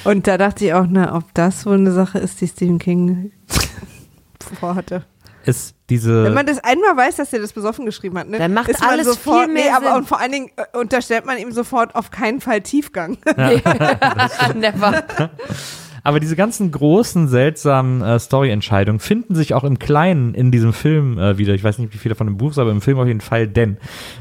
Und 0.05 0.27
da 0.27 0.39
dachte 0.39 0.65
ich 0.65 0.73
auch, 0.75 0.87
na, 0.89 1.15
ob 1.15 1.25
das 1.35 1.67
wohl 1.67 1.75
eine 1.75 1.93
Sache 1.93 2.19
ist, 2.19 2.41
die 2.41 2.49
Stephen 2.49 2.79
King 2.79 3.33
vorhatte. 4.61 5.05
Ist 5.45 5.75
diese. 5.89 6.25
Wenn 6.25 6.35
man 6.35 6.45
das 6.45 6.59
einmal 6.59 6.95
weiß, 6.97 7.17
dass 7.17 7.33
er 7.33 7.41
das 7.41 7.55
besoffen 7.55 7.87
geschrieben 7.87 8.19
hat, 8.19 8.29
ne, 8.29 8.39
Dann 8.39 8.53
macht 8.53 8.69
ist 8.69 8.81
man 8.81 8.91
alles 8.91 9.07
sofort, 9.07 9.45
viel 9.47 9.55
mehr 9.55 9.65
nee, 9.65 9.71
aber 9.71 9.87
Sinn. 9.87 9.95
und 9.97 10.09
vor 10.09 10.21
allen 10.21 10.33
Dingen 10.33 10.51
äh, 10.57 10.79
unterstellt 10.79 11.25
man 11.25 11.39
ihm 11.39 11.51
sofort 11.53 11.95
auf 11.95 12.11
keinen 12.11 12.41
Fall 12.43 12.61
Tiefgang. 12.61 13.17
Never. 14.55 15.03
Aber 16.03 16.21
diese 16.21 16.37
ganzen 16.37 16.71
großen, 16.71 17.29
seltsamen 17.29 18.03
äh, 18.03 18.19
Story-Entscheidungen 18.19 19.01
finden 19.01 19.35
sich 19.35 19.55
auch 19.55 19.65
im 19.65 19.79
Kleinen 19.79 20.35
in 20.35 20.51
diesem 20.51 20.73
Film 20.73 21.19
äh, 21.19 21.39
wieder. 21.39 21.55
Ich 21.55 21.65
weiß 21.65 21.79
nicht, 21.79 21.93
wie 21.93 21.99
viel 21.99 22.11
davon 22.11 22.29
im 22.29 22.37
Buch 22.37 22.51
ist, 22.51 22.59
aber 22.59 22.71
im 22.71 22.81
Film 22.81 22.99
auf 22.99 23.07
jeden 23.07 23.21
Fall, 23.21 23.47
denn 23.49 23.77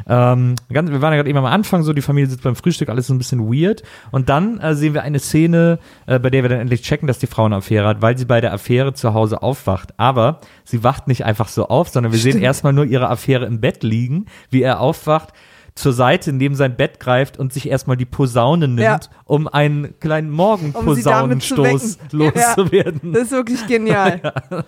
ähm, 0.08 0.56
ganz, 0.72 0.90
wir 0.92 1.02
waren 1.02 1.14
ja 1.14 1.18
gerade 1.18 1.30
eben 1.30 1.38
am 1.38 1.46
Anfang 1.46 1.84
so, 1.84 1.94
die 1.94 2.02
Familie 2.02 2.30
sitzt 2.30 2.44
beim 2.44 2.56
Frühstück, 2.56 2.90
alles 2.90 3.08
so 3.08 3.14
ein 3.14 3.18
bisschen 3.18 3.52
weird. 3.52 3.84
Und 4.12 4.30
dann 4.30 4.60
äh, 4.60 4.76
sehen 4.76 4.94
wir 4.94 5.04
eine 5.04 5.20
Szene, 5.20 5.80
äh, 6.06 6.20
bei 6.20 6.30
der 6.30 6.44
wir 6.44 6.50
dann 6.50 6.60
endlich 6.60 6.82
checken, 6.82 7.08
dass 7.08 7.20
die 7.20 7.28
Frau 7.28 7.46
eine 7.46 7.58
Affäre 7.58 7.88
hat, 7.88 8.02
weil 8.02 8.18
sie 8.18 8.26
bei 8.26 8.42
der 8.42 8.54
Affäre 8.54 8.94
zu 8.94 9.14
Hause 9.14 9.42
aufwacht. 9.42 9.94
Aber 9.98 10.42
sie 10.64 10.84
wacht 10.84 11.08
nicht 11.08 11.26
einfach 11.26 11.48
so 11.48 11.68
auf, 11.68 11.90
sondern 11.90 12.12
wir 12.12 12.20
sehen 12.20 12.42
erstmal 12.42 12.74
nur 12.74 12.86
ihre 12.86 13.10
Affäre 13.10 13.46
im 13.46 13.62
Bett 13.62 13.84
liegen, 13.84 14.26
wie 14.50 14.62
er 14.62 14.80
aufwacht 14.80 15.34
zur 15.80 15.94
Seite 15.94 16.34
neben 16.34 16.56
sein 16.56 16.76
Bett 16.76 17.00
greift 17.00 17.40
und 17.40 17.54
sich 17.54 17.70
erstmal 17.70 17.96
die 17.96 18.06
Posaune 18.06 18.68
nimmt, 18.68 18.80
Ja. 18.82 19.00
um 19.24 19.48
einen 19.48 19.98
kleinen 20.00 20.30
Um 20.30 20.36
Morgenposaunenstoß 20.36 22.00
wecken. 22.00 22.20
loszuwerden. 22.20 23.14
Das 23.14 23.24
ist 23.24 23.32
wirklich 23.32 23.66
genial. 23.68 24.34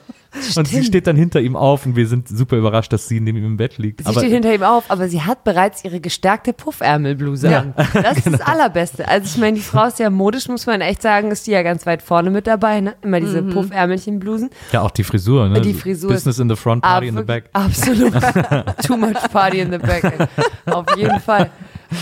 Und 0.56 0.68
sie 0.68 0.84
steht 0.84 1.08
dann 1.08 1.18
hinter 1.18 1.42
ihm 1.42 1.56
auf 1.56 1.86
und 1.86 1.96
wir 1.96 2.08
sind 2.08 2.30
super 2.30 2.56
überrascht, 2.56 2.94
dass 2.94 3.08
sie 3.08 3.20
neben 3.20 3.38
ihm 3.38 3.46
im 3.46 3.58
Bett 3.58 3.78
liegt. 3.78 4.00
Sie 4.00 4.06
Aber 4.06 4.20
steht 4.20 4.32
hinter 4.32 4.54
ihm 4.54 4.64
auf, 4.64 4.90
aber 4.90 5.10
sie 5.10 5.22
hat 5.22 5.44
bereits 5.44 5.84
ihre 5.84 6.00
gestärkte 6.00 6.54
Puffärmelbluse 6.54 7.58
an. 7.58 7.74
Das 7.94 8.18
ist 8.18 8.28
das 8.32 8.42
Allerbeste. 8.42 9.08
Also 9.08 9.26
ich 9.26 9.38
meine, 9.38 9.58
die 9.58 9.64
Frau 9.64 9.86
ist 9.88 10.00
ja 10.00 10.10
modisch, 10.10 10.48
muss 10.48 10.66
man 10.66 10.80
echt 10.82 11.02
sagen, 11.02 11.32
ist 11.32 11.48
die 11.48 11.52
ja 11.52 11.64
ganz 11.64 11.86
weit 11.86 12.02
vorne 12.02 12.30
mit 12.30 12.48
dabei. 12.48 12.80
Ne? 12.80 12.96
Immer 13.02 13.20
diese 13.20 13.42
Puffärmelchenblusen. 13.44 14.50
ja, 14.72 14.82
auch 14.82 14.92
die 14.92 15.04
Frisur, 15.04 15.50
ne? 15.50 15.60
Die 15.62 15.74
Frisur 15.74 16.12
Business 16.12 16.40
in 16.40 16.50
the 16.50 16.56
front, 16.56 16.84
party 16.84 17.08
in 17.08 17.18
the 17.18 17.24
back. 17.24 17.50
Absolut. 17.54 18.14
Too 18.86 18.98
much 18.98 19.18
party 19.32 19.60
in 19.60 19.72
the 19.72 19.78
back. 19.78 20.30
Auf 20.66 20.86
jeden 20.96 21.20
Fall. 21.20 21.50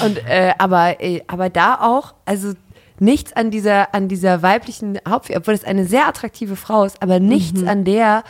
Und 0.06 0.18
äh, 0.28 0.52
aber 0.60 1.02
äh, 1.02 1.22
aber 1.28 1.50
da 1.50 1.80
auch, 1.82 2.14
also 2.26 2.54
nichts 3.02 3.34
an 3.34 3.52
dieser 3.52 3.94
an 3.94 4.08
dieser 4.08 4.42
weiblichen 4.42 5.00
Hauptfigur, 5.08 5.42
obwohl 5.42 5.54
es 5.54 5.64
eine 5.64 5.86
sehr 5.86 6.08
attraktive 6.08 6.56
Frau 6.56 6.84
ist, 6.84 7.02
aber 7.02 7.20
nichts 7.20 7.64
an 7.64 7.84
der 7.86 8.24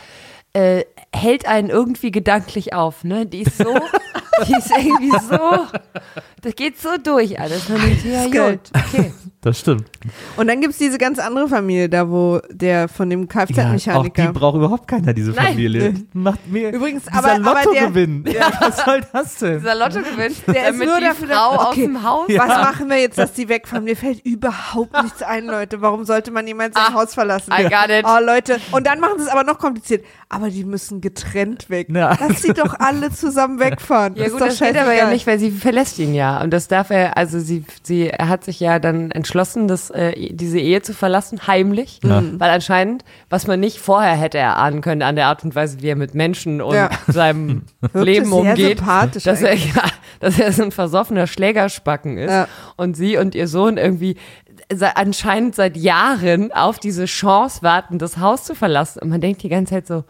äh, 0.52 0.84
hält 1.14 1.46
einen 1.46 1.70
irgendwie 1.70 2.10
gedanklich 2.10 2.72
auf. 2.74 3.04
Ne, 3.04 3.26
die 3.26 3.42
ist 3.42 3.58
so 3.58 3.74
Die 4.48 4.54
ist 4.54 4.70
irgendwie 4.74 5.10
so, 5.28 5.66
das 6.40 6.54
geht 6.56 6.80
so 6.80 6.88
durch 7.02 7.38
alles. 7.38 7.68
Man 7.68 7.78
denkt, 7.82 8.04
ja, 8.06 8.24
gut, 8.24 8.60
okay. 8.74 9.12
Das 9.42 9.58
stimmt. 9.58 9.84
Und 10.38 10.46
dann 10.48 10.62
gibt's 10.62 10.78
diese 10.78 10.96
ganz 10.96 11.18
andere 11.18 11.46
Familie 11.48 11.90
da, 11.90 12.08
wo 12.08 12.40
der 12.50 12.88
von 12.88 13.10
dem 13.10 13.20
Ja, 13.22 13.42
auch 13.42 13.46
die 13.46 13.52
Kfz-Mechaniker. 13.54 14.32
braucht 14.32 14.56
überhaupt 14.56 14.88
keiner, 14.88 15.12
diese 15.12 15.32
Nein. 15.32 15.48
Familie. 15.48 15.94
Macht 16.14 16.46
mir 16.46 16.72
Übrigens, 16.72 17.04
dieser 17.04 17.18
aber- 17.18 17.32
aber 17.50 17.60
der- 17.72 17.82
Lottogewinn. 17.82 18.24
Ja, 18.32 18.50
was 18.60 18.82
soll 18.82 19.00
das 19.12 19.34
denn? 19.36 19.58
Dieser 19.58 19.74
Lotto 19.74 19.98
gewinnt, 20.00 20.36
Der 20.46 20.70
ist 20.70 20.78
nur 20.78 20.98
die 20.98 21.04
dafür 21.04 21.28
da- 21.28 21.34
Frau 21.34 21.56
aus 21.56 21.66
Okay. 21.68 21.82
dem 21.82 22.02
Haus. 22.02 22.28
Was 22.28 22.48
machen 22.48 22.88
wir 22.88 22.96
jetzt, 22.98 23.18
dass 23.18 23.32
die 23.34 23.48
wegfahren? 23.48 23.84
Mir 23.84 23.96
fällt 23.96 24.24
überhaupt 24.24 25.02
nichts 25.02 25.22
ein, 25.22 25.44
Leute. 25.46 25.80
Warum 25.82 26.04
sollte 26.04 26.30
man 26.30 26.46
jemand 26.46 26.74
sein 26.74 26.84
Ah, 26.88 26.94
Haus 26.94 27.12
verlassen? 27.14 27.52
I 27.52 27.64
got 27.64 27.90
it. 27.90 28.04
Oh, 28.06 28.18
Leute. 28.24 28.58
Und 28.72 28.86
dann 28.86 29.00
machen 29.00 29.18
sie 29.18 29.24
es 29.24 29.28
aber 29.30 29.44
noch 29.44 29.58
kompliziert. 29.58 30.02
Aber 30.32 30.48
die 30.48 30.64
müssen 30.64 31.00
getrennt 31.00 31.70
weg. 31.70 31.88
Ja. 31.90 32.16
Lass 32.20 32.42
sie 32.42 32.52
doch 32.52 32.78
alle 32.78 33.10
zusammen 33.10 33.58
wegfahren. 33.60 34.14
Ja 34.14 34.26
ist 34.26 34.32
gut, 34.32 34.42
doch 34.42 34.46
das 34.46 34.60
geht 34.60 34.76
aber 34.76 34.94
ja 34.94 35.10
nicht, 35.10 35.26
weil 35.26 35.40
sie 35.40 35.50
verlässt 35.50 35.98
ihn 35.98 36.14
ja. 36.14 36.40
Und 36.40 36.52
das 36.52 36.68
darf 36.68 36.90
er, 36.90 37.16
also 37.16 37.40
sie, 37.40 37.64
sie, 37.82 38.08
er 38.10 38.28
hat 38.28 38.44
sich 38.44 38.60
ja 38.60 38.78
dann 38.78 39.10
entschlossen, 39.10 39.66
das, 39.66 39.90
äh, 39.90 40.12
diese 40.32 40.60
Ehe 40.60 40.82
zu 40.82 40.94
verlassen, 40.94 41.48
heimlich. 41.48 41.98
Ja. 42.04 42.22
Weil 42.38 42.50
anscheinend, 42.50 43.04
was 43.28 43.48
man 43.48 43.58
nicht 43.58 43.80
vorher 43.80 44.14
hätte 44.14 44.38
erahnen 44.38 44.82
können 44.82 45.02
an 45.02 45.16
der 45.16 45.26
Art 45.26 45.42
und 45.42 45.56
Weise, 45.56 45.82
wie 45.82 45.88
er 45.88 45.96
mit 45.96 46.14
Menschen 46.14 46.62
und 46.62 46.76
Ja. 46.76 46.90
seinem 47.08 47.62
Wirkte 47.80 48.02
Leben 48.04 48.26
sehr 48.26 48.34
umgeht, 48.36 48.78
sympathisch 48.78 49.24
dass 49.24 49.42
er, 49.42 49.54
ja, 49.54 49.82
dass 50.20 50.38
er 50.38 50.52
so 50.52 50.62
ein 50.62 50.70
versoffener 50.70 51.26
Schlägerspacken 51.26 52.18
ist. 52.18 52.30
Ja. 52.30 52.46
Und 52.76 52.96
sie 52.96 53.16
und 53.16 53.34
ihr 53.34 53.48
Sohn 53.48 53.78
irgendwie 53.78 54.16
anscheinend 54.94 55.56
seit 55.56 55.76
Jahren 55.76 56.52
auf 56.52 56.78
diese 56.78 57.06
Chance 57.06 57.62
warten, 57.62 57.98
das 57.98 58.18
Haus 58.18 58.44
zu 58.44 58.54
verlassen. 58.54 59.00
Und 59.02 59.08
man 59.08 59.20
denkt 59.20 59.42
die 59.42 59.48
ganze 59.48 59.74
Zeit 59.74 59.88
so, 59.88 60.04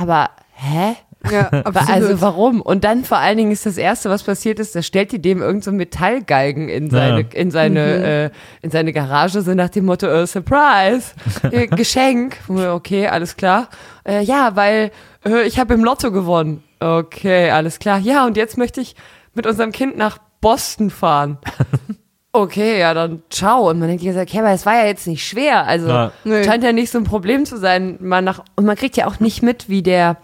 aber 0.00 0.30
hä? 0.54 0.94
Ja, 1.30 1.48
absolut. 1.64 1.90
Also 1.90 2.20
warum? 2.22 2.62
Und 2.62 2.82
dann 2.84 3.04
vor 3.04 3.18
allen 3.18 3.36
Dingen 3.36 3.52
ist 3.52 3.66
das 3.66 3.76
Erste, 3.76 4.08
was 4.08 4.22
passiert 4.22 4.58
ist, 4.58 4.74
da 4.74 4.80
stellt 4.82 5.12
die 5.12 5.20
dem 5.20 5.42
irgend 5.42 5.62
so 5.64 5.70
Metallgalgen 5.72 6.70
in 6.70 6.88
seine, 6.88 7.20
Ja. 7.20 7.26
in 7.34 7.50
seine, 7.50 7.80
Mhm. 7.80 8.04
äh, 8.04 8.30
in 8.62 8.70
seine 8.70 8.92
Garage, 8.94 9.42
so 9.42 9.52
nach 9.54 9.68
dem 9.68 9.84
Motto, 9.84 10.06
äh, 10.06 10.26
Surprise, 10.26 11.12
äh, 11.50 11.66
Geschenk. 11.66 12.38
Okay, 12.48 13.06
alles 13.08 13.36
klar. 13.36 13.68
Äh, 14.06 14.22
ja, 14.22 14.56
weil 14.56 14.92
äh, 15.26 15.42
ich 15.46 15.58
habe 15.58 15.74
im 15.74 15.84
Lotto 15.84 16.10
gewonnen. 16.10 16.64
Okay, 16.80 17.50
alles 17.50 17.78
klar. 17.78 17.98
Ja, 17.98 18.24
und 18.24 18.38
jetzt 18.38 18.56
möchte 18.56 18.80
ich 18.80 18.96
mit 19.34 19.46
unserem 19.46 19.72
Kind 19.72 19.98
nach 19.98 20.16
Boston 20.40 20.88
fahren. 20.88 21.36
Okay, 22.32 22.78
ja, 22.78 22.94
dann 22.94 23.22
ciao. 23.30 23.68
Und 23.70 23.78
man 23.80 23.88
denkt 23.88 24.02
sich, 24.04 24.16
okay, 24.16 24.38
aber 24.38 24.50
es 24.52 24.64
war 24.64 24.74
ja 24.74 24.86
jetzt 24.86 25.06
nicht 25.06 25.26
schwer. 25.26 25.66
Also 25.66 25.88
Ja. 25.88 26.12
Nee. 26.24 26.44
scheint 26.44 26.62
ja 26.62 26.72
nicht 26.72 26.90
so 26.90 26.98
ein 26.98 27.04
Problem 27.04 27.44
zu 27.44 27.56
sein. 27.58 27.96
Man 28.00 28.24
nach, 28.24 28.44
und 28.56 28.66
man 28.66 28.76
kriegt 28.76 28.96
ja 28.96 29.06
auch 29.06 29.18
nicht 29.20 29.42
mit, 29.42 29.68
wie 29.68 29.82
der, 29.82 30.16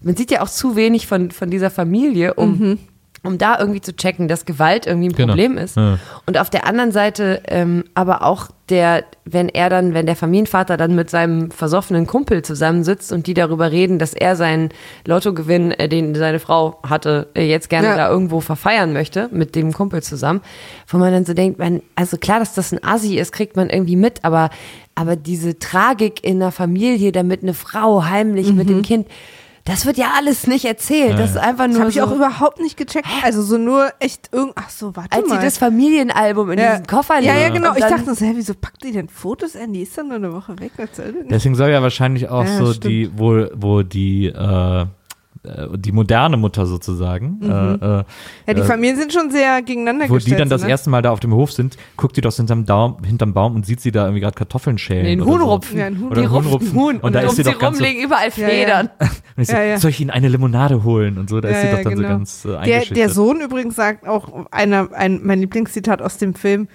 man 0.00 0.16
sieht 0.16 0.30
ja 0.30 0.40
auch 0.42 0.48
zu 0.48 0.76
wenig 0.76 1.06
von, 1.06 1.30
von 1.30 1.50
dieser 1.50 1.70
Familie, 1.70 2.34
um, 2.34 2.58
Mhm. 2.58 2.78
Um 3.24 3.38
da 3.38 3.58
irgendwie 3.58 3.80
zu 3.80 3.94
checken, 3.94 4.26
dass 4.28 4.44
Gewalt 4.46 4.86
irgendwie 4.86 5.08
ein 5.08 5.12
Genau. 5.14 5.28
Problem 5.34 5.56
ist. 5.58 5.76
Ja. 5.76 5.98
Und 6.26 6.38
auf 6.38 6.50
der 6.50 6.66
anderen 6.66 6.90
Seite 6.92 7.42
ähm, 7.46 7.84
aber 7.94 8.22
auch 8.22 8.48
der, 8.68 9.04
wenn 9.24 9.48
er 9.48 9.68
dann, 9.68 9.92
wenn 9.94 10.06
der 10.06 10.16
Familienvater 10.16 10.76
dann 10.76 10.94
mit 10.94 11.10
seinem 11.10 11.50
versoffenen 11.50 12.06
Kumpel 12.06 12.42
zusammensitzt 12.42 13.12
und 13.12 13.26
die 13.26 13.34
darüber 13.34 13.70
reden, 13.70 13.98
dass 13.98 14.14
er 14.14 14.34
seinen 14.34 14.70
Lottogewinn, 15.06 15.72
äh, 15.72 15.88
den 15.88 16.14
seine 16.14 16.38
Frau 16.38 16.78
hatte, 16.88 17.28
äh, 17.34 17.44
jetzt 17.48 17.68
gerne 17.68 17.88
Ja. 17.88 17.96
da 17.96 18.08
irgendwo 18.10 18.40
verfeiern 18.40 18.92
möchte, 18.92 19.28
mit 19.30 19.54
dem 19.54 19.72
Kumpel 19.72 20.02
zusammen, 20.02 20.40
wo 20.88 20.98
man 20.98 21.12
dann 21.12 21.24
so 21.24 21.34
denkt, 21.34 21.58
man, 21.58 21.82
also 21.96 22.16
klar, 22.16 22.38
dass 22.38 22.54
das 22.54 22.72
ein 22.72 22.82
Assi 22.82 23.18
ist, 23.18 23.32
kriegt 23.32 23.56
man 23.56 23.68
irgendwie 23.68 23.96
mit, 23.96 24.24
aber, 24.24 24.50
aber 24.94 25.16
diese 25.16 25.58
Tragik 25.58 26.24
in 26.24 26.38
der 26.40 26.50
Familie, 26.52 27.12
damit 27.12 27.42
eine 27.42 27.54
Frau 27.54 28.04
heimlich 28.04 28.52
mit 28.52 28.66
Mhm. 28.68 28.72
dem 28.74 28.82
Kind, 28.82 29.06
das 29.64 29.86
wird 29.86 29.96
ja 29.96 30.12
alles 30.16 30.46
nicht 30.46 30.64
erzählt. 30.64 31.18
Das 31.18 31.30
ist 31.30 31.36
einfach 31.36 31.66
Das 31.66 31.72
nur 31.72 31.80
habe 31.82 31.90
ich 31.90 31.96
so, 31.96 32.02
auch 32.02 32.12
überhaupt 32.12 32.58
nicht 32.60 32.76
gecheckt. 32.76 33.06
Also 33.22 33.42
so 33.42 33.58
nur 33.58 33.92
echt 34.00 34.30
irgend. 34.32 34.52
Ach 34.56 34.68
so, 34.70 34.96
warte 34.96 35.16
als 35.16 35.28
mal. 35.28 35.38
sie 35.38 35.44
das 35.44 35.58
Familienalbum 35.58 36.50
in 36.50 36.58
ja. 36.58 36.70
diesen 36.72 36.86
Koffer 36.86 37.20
Ja, 37.20 37.34
ja, 37.36 37.42
legt 37.44 37.54
genau. 37.56 37.72
Ich 37.74 37.80
dachte 37.84 38.14
so, 38.14 38.24
hä, 38.26 38.32
wieso 38.34 38.54
packt 38.54 38.82
die 38.82 38.92
denn 38.92 39.08
Fotos 39.08 39.54
an? 39.54 39.72
Die 39.72 39.82
ist 39.82 39.96
dann 39.96 40.08
nur 40.08 40.16
eine 40.16 40.32
Woche 40.32 40.58
weg. 40.58 40.72
Was 40.76 40.96
soll 40.96 41.12
denn? 41.12 41.28
Deswegen 41.28 41.54
soll 41.54 41.70
ja 41.70 41.80
wahrscheinlich 41.82 42.28
auch 42.28 42.44
Ja, 42.44 42.58
so 42.58 42.72
stimmt. 42.72 42.84
die, 42.84 43.10
wo, 43.16 43.46
wo 43.54 43.82
die, 43.82 44.26
äh, 44.26 44.86
die 45.44 45.90
moderne 45.90 46.36
Mutter 46.36 46.66
sozusagen, 46.66 47.40
äh, 47.42 47.46
äh, 47.46 48.04
Ja, 48.46 48.54
die 48.54 48.60
äh, 48.60 48.64
Familien 48.64 48.96
sind 48.96 49.12
schon 49.12 49.30
sehr 49.32 49.60
gegeneinander 49.62 50.08
wo 50.08 50.16
die 50.18 50.36
dann 50.36 50.48
das 50.48 50.62
ne? 50.62 50.68
erste 50.70 50.88
Mal 50.88 51.02
da 51.02 51.10
auf 51.10 51.18
dem 51.18 51.34
Hof 51.34 51.50
sind, 51.50 51.76
guckt 51.96 52.16
die 52.16 52.20
doch 52.20 52.32
hinterm, 52.32 52.64
Daum, 52.64 53.02
hinterm 53.02 53.34
Baum 53.34 53.56
und 53.56 53.66
sieht 53.66 53.80
sie 53.80 53.90
da 53.90 54.04
irgendwie 54.04 54.20
gerade 54.20 54.36
Kartoffeln 54.36 54.78
schälen. 54.78 55.18
Nee, 55.18 55.24
Huhn 55.24 55.40
so. 55.40 55.46
rupfen. 55.46 55.78
Ja, 55.78 55.86
ein 55.86 55.98
Huhn. 55.98 56.10
Oder 56.12 56.30
Huhn 56.30 56.46
rupfen. 56.46 56.72
Huhn. 56.74 56.98
Und 57.00 57.14
da 57.14 57.20
um 57.22 57.26
ist 57.26 57.30
sie 57.36 57.42
sie 57.42 57.50
doch 57.50 57.58
ganz 57.58 57.78
rum 57.78 57.84
so- 57.84 57.90
liegen 57.90 58.04
überall 58.04 58.28
Ja, 58.36 58.42
ja. 58.44 58.48
Federn. 58.48 58.90
Und 59.00 59.42
ich 59.42 59.48
so, 59.48 59.54
Ja, 59.56 59.62
ja. 59.64 59.78
soll 59.78 59.90
ich 59.90 60.00
Ihnen 60.00 60.10
eine 60.10 60.28
Limonade 60.28 60.84
holen? 60.84 61.18
Und 61.18 61.28
so, 61.28 61.40
da 61.40 61.48
ist 61.48 61.60
sie 61.60 61.66
Ja, 61.66 61.72
doch 61.72 61.78
ja, 61.78 61.84
dann 61.84 61.96
so 61.96 62.02
genau. 62.02 62.08
ganz 62.14 62.44
äh, 62.44 62.64
Der, 62.64 62.80
der 62.84 63.08
Sohn 63.08 63.40
übrigens 63.40 63.74
sagt 63.74 64.06
auch 64.06 64.46
einer, 64.52 64.90
ein, 64.92 65.20
mein 65.24 65.40
Lieblingszitat 65.40 66.02
aus 66.02 66.18
dem 66.18 66.34
Film, 66.34 66.68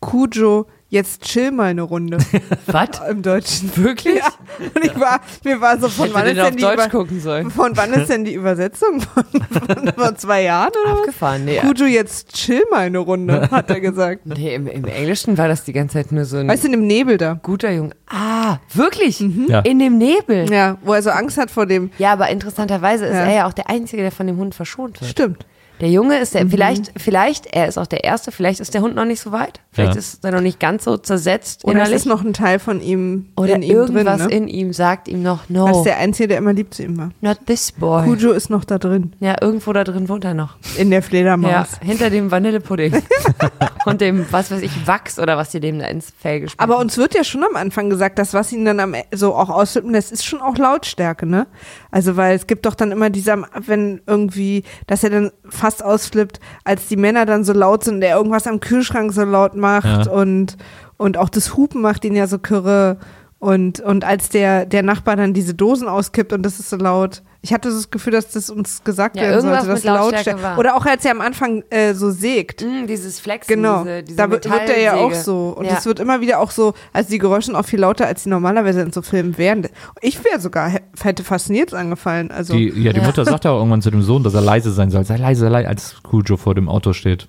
Cujo, 0.00 0.66
jetzt 0.94 1.22
chill 1.22 1.50
mal 1.50 1.64
eine 1.64 1.82
Runde. 1.82 2.16
Was? 2.66 2.88
Im 3.10 3.20
Deutschen. 3.22 3.70
Wirklich? 3.76 4.16
Ja. 4.16 4.28
Und 4.74 4.84
ich 4.84 4.98
war, 4.98 5.20
mir 5.44 5.60
war 5.60 5.78
so, 5.78 5.88
von 5.88 6.06
Hätte 6.06 6.14
wann 6.14 6.26
ist 6.26 6.36
denn 6.38 6.56
die 6.56 6.62
Deutsch 6.62 6.90
gucken 6.90 7.20
sollen. 7.20 7.50
von 7.50 7.76
wann 7.76 7.92
ist 7.92 8.08
denn 8.08 8.24
die 8.24 8.32
Übersetzung? 8.34 9.00
Von, 9.02 9.24
von, 9.24 9.92
von 9.94 10.16
zwei 10.16 10.42
Jahren 10.42 10.70
oder 10.84 10.92
was? 10.94 10.98
Abgefahren, 11.00 11.44
nee. 11.44 11.58
Cujo, 11.58 11.84
jetzt 11.84 12.32
chill 12.32 12.62
mal 12.70 12.86
eine 12.86 12.98
Runde, 12.98 13.48
hat 13.50 13.68
er 13.70 13.80
gesagt. 13.80 14.24
Nee, 14.24 14.54
im, 14.54 14.66
im 14.66 14.84
Englischen 14.84 15.36
war 15.36 15.48
das 15.48 15.64
die 15.64 15.72
ganze 15.72 15.94
Zeit 15.94 16.12
nur 16.12 16.24
so 16.24 16.38
ein 16.38 16.48
Weißt 16.48 16.62
du, 16.62 16.68
in 16.68 16.72
dem 16.72 16.86
Nebel 16.86 17.18
da. 17.18 17.34
guter 17.42 17.70
Junge. 17.72 17.90
Ah, 18.08 18.58
wirklich? 18.72 19.20
Ja. 19.48 19.60
In 19.60 19.78
dem 19.78 19.98
Nebel. 19.98 20.48
Ja. 20.50 20.54
Ja, 20.54 20.78
wo 20.82 20.94
er 20.94 21.02
so 21.02 21.10
Angst 21.10 21.36
hat 21.36 21.50
vor 21.50 21.66
dem. 21.66 21.90
aber 22.02 22.28
interessanterweise 22.30 23.04
ist 23.06 23.12
Ja. 23.14 23.24
er 23.24 23.34
ja 23.34 23.46
auch 23.46 23.52
der 23.52 23.68
Einzige, 23.68 24.02
der 24.02 24.12
von 24.12 24.26
dem 24.26 24.36
Hund 24.38 24.54
verschont 24.54 25.00
wird. 25.00 25.10
Stimmt. 25.10 25.44
Der 25.80 25.90
Junge 25.90 26.18
ist 26.18 26.34
der, 26.34 26.46
vielleicht, 26.46 26.92
vielleicht, 26.96 27.46
er 27.46 27.66
ist 27.66 27.78
auch 27.78 27.88
der 27.88 28.04
Erste, 28.04 28.30
vielleicht 28.30 28.60
ist 28.60 28.74
der 28.74 28.80
Hund 28.80 28.94
noch 28.94 29.04
nicht 29.04 29.20
so 29.20 29.32
weit. 29.32 29.60
Vielleicht 29.72 29.94
Ja. 29.94 29.98
ist 29.98 30.24
er 30.24 30.30
noch 30.30 30.40
nicht 30.40 30.60
ganz 30.60 30.84
so 30.84 30.96
zersetzt 30.96 31.64
Oder 31.64 31.72
es 31.72 31.74
innerlich. 31.78 31.96
ist 31.96 32.06
noch 32.06 32.22
ein 32.24 32.32
Teil 32.32 32.60
von 32.60 32.80
ihm 32.80 33.30
Oder 33.36 33.56
in 33.56 33.62
ihm 33.62 33.70
irgendwas 33.76 34.18
drin. 34.20 34.28
Ne? 34.28 34.34
in 34.36 34.48
ihm 34.48 34.72
sagt 34.72 35.08
ihm 35.08 35.22
noch, 35.24 35.40
Das 35.42 35.50
no, 35.50 35.78
ist 35.78 35.82
der 35.82 35.98
Einzige, 35.98 36.28
der 36.28 36.38
immer 36.38 36.52
lieb 36.52 36.72
zu 36.72 36.84
ihm 36.84 36.96
war. 36.96 37.10
not 37.22 37.38
this 37.46 37.72
boy. 37.72 38.04
Cujo 38.04 38.30
ist 38.30 38.50
noch 38.50 38.64
da 38.64 38.78
drin. 38.78 39.14
Ja, 39.18 39.34
irgendwo 39.40 39.72
da 39.72 39.82
drin 39.82 40.08
wohnt 40.08 40.24
er 40.24 40.34
noch. 40.34 40.56
In 40.78 40.90
der 40.90 41.00
Ja, 41.00 41.06
Fledermaus. 41.06 41.68
hinter 41.82 42.08
dem 42.08 42.30
Vanillepudding. 42.30 43.02
Und 43.84 44.00
dem, 44.00 44.26
was 44.30 44.50
weiß 44.50 44.62
ich, 44.62 44.86
Wachs 44.86 45.18
oder 45.18 45.36
was 45.36 45.50
die 45.50 45.60
dem 45.60 45.78
da 45.80 45.86
ins 45.86 46.12
Fell 46.18 46.40
gespielt 46.40 46.60
Aber 46.60 46.78
uns 46.78 46.96
wird 46.96 47.14
ja 47.14 47.24
schon 47.24 47.44
am 47.44 47.56
Anfang 47.56 47.90
gesagt, 47.90 48.18
dass 48.18 48.32
was 48.32 48.50
ihn 48.52 48.64
dann 48.64 48.80
am, 48.80 48.94
E- 48.94 49.04
so 49.12 49.34
auch 49.34 49.50
ausflippen 49.50 49.90
lässt, 49.90 50.10
ist 50.12 50.24
schon 50.24 50.40
auch 50.40 50.56
Lautstärke, 50.56 51.26
ne? 51.26 51.46
Also, 51.94 52.16
weil 52.16 52.34
es 52.34 52.48
gibt 52.48 52.66
doch 52.66 52.74
dann 52.74 52.90
immer 52.90 53.08
diese, 53.08 53.40
wenn 53.66 54.00
irgendwie, 54.08 54.64
dass 54.88 55.04
er 55.04 55.10
dann 55.10 55.30
fast 55.48 55.84
ausflippt, 55.84 56.40
als 56.64 56.88
die 56.88 56.96
Männer 56.96 57.24
dann 57.24 57.44
so 57.44 57.52
laut 57.52 57.84
sind 57.84 57.94
und 57.94 58.02
er 58.02 58.16
irgendwas 58.16 58.48
am 58.48 58.58
Kühlschrank 58.58 59.12
so 59.12 59.22
laut 59.22 59.54
macht 59.54 60.06
Ja. 60.06 60.10
und, 60.12 60.56
und 60.96 61.16
auch 61.16 61.28
das 61.28 61.56
Hupen 61.56 61.82
macht 61.82 62.04
ihn 62.04 62.16
ja 62.16 62.26
so 62.26 62.40
kürre. 62.40 62.96
Und, 63.44 63.78
und 63.80 64.04
als 64.04 64.30
der, 64.30 64.64
der 64.64 64.82
Nachbar 64.82 65.16
dann 65.16 65.34
diese 65.34 65.52
Dosen 65.52 65.86
auskippt 65.86 66.32
und 66.32 66.42
das 66.44 66.58
ist 66.60 66.70
so 66.70 66.76
laut. 66.76 67.20
Ich 67.42 67.52
hatte 67.52 67.68
das 67.68 67.90
Gefühl, 67.90 68.14
dass 68.14 68.30
das 68.30 68.48
uns 68.48 68.84
gesagt 68.84 69.16
Ja, 69.16 69.24
werden 69.24 69.34
irgendwas 69.34 69.66
sollte, 69.66 69.74
dass 69.74 69.84
mit 69.84 70.12
Lautstärke 70.12 70.42
war. 70.42 70.58
Oder 70.58 70.74
auch 70.76 70.86
als 70.86 71.04
er 71.04 71.10
am 71.10 71.20
Anfang 71.20 71.62
äh, 71.68 71.92
so 71.92 72.10
sägt. 72.10 72.62
Mm, 72.62 72.86
dieses 72.86 73.20
Flexen, 73.20 73.56
Genau, 73.56 73.84
diese, 73.84 74.02
diese 74.02 74.16
da 74.16 74.30
wird, 74.30 74.46
er 74.46 74.80
ja 74.80 74.94
auch 74.94 75.12
so. 75.12 75.54
Und 75.58 75.66
ja. 75.66 75.76
es 75.76 75.84
wird 75.84 76.00
immer 76.00 76.22
wieder 76.22 76.40
auch 76.40 76.50
so, 76.50 76.72
also 76.94 77.10
die 77.10 77.18
Geräusche 77.18 77.48
sind 77.48 77.56
auch 77.56 77.66
viel 77.66 77.80
lauter, 77.80 78.06
als 78.06 78.22
die 78.22 78.30
normalerweise 78.30 78.80
in 78.80 78.92
so 78.92 79.02
Filmen 79.02 79.36
wären. 79.36 79.68
Ich 80.00 80.24
wäre 80.24 80.40
sogar, 80.40 80.72
hätte 81.02 81.22
fasziniert 81.22 81.74
angefallen. 81.74 82.30
Also, 82.30 82.54
Die, 82.54 82.68
ja, 82.68 82.94
die 82.94 83.00
Ja. 83.00 83.04
Mutter 83.04 83.26
sagt 83.26 83.44
ja 83.44 83.50
auch 83.50 83.58
irgendwann 83.58 83.82
zu 83.82 83.90
dem 83.90 84.00
Sohn, 84.00 84.22
dass 84.22 84.32
er 84.32 84.40
leise 84.40 84.72
sein 84.72 84.90
soll. 84.90 85.04
Sei 85.04 85.18
leise, 85.18 85.42
sei 85.42 85.48
leise, 85.50 85.68
als 85.68 85.96
Cujo 86.02 86.38
vor 86.38 86.54
dem 86.54 86.70
Auto 86.70 86.94
steht. 86.94 87.28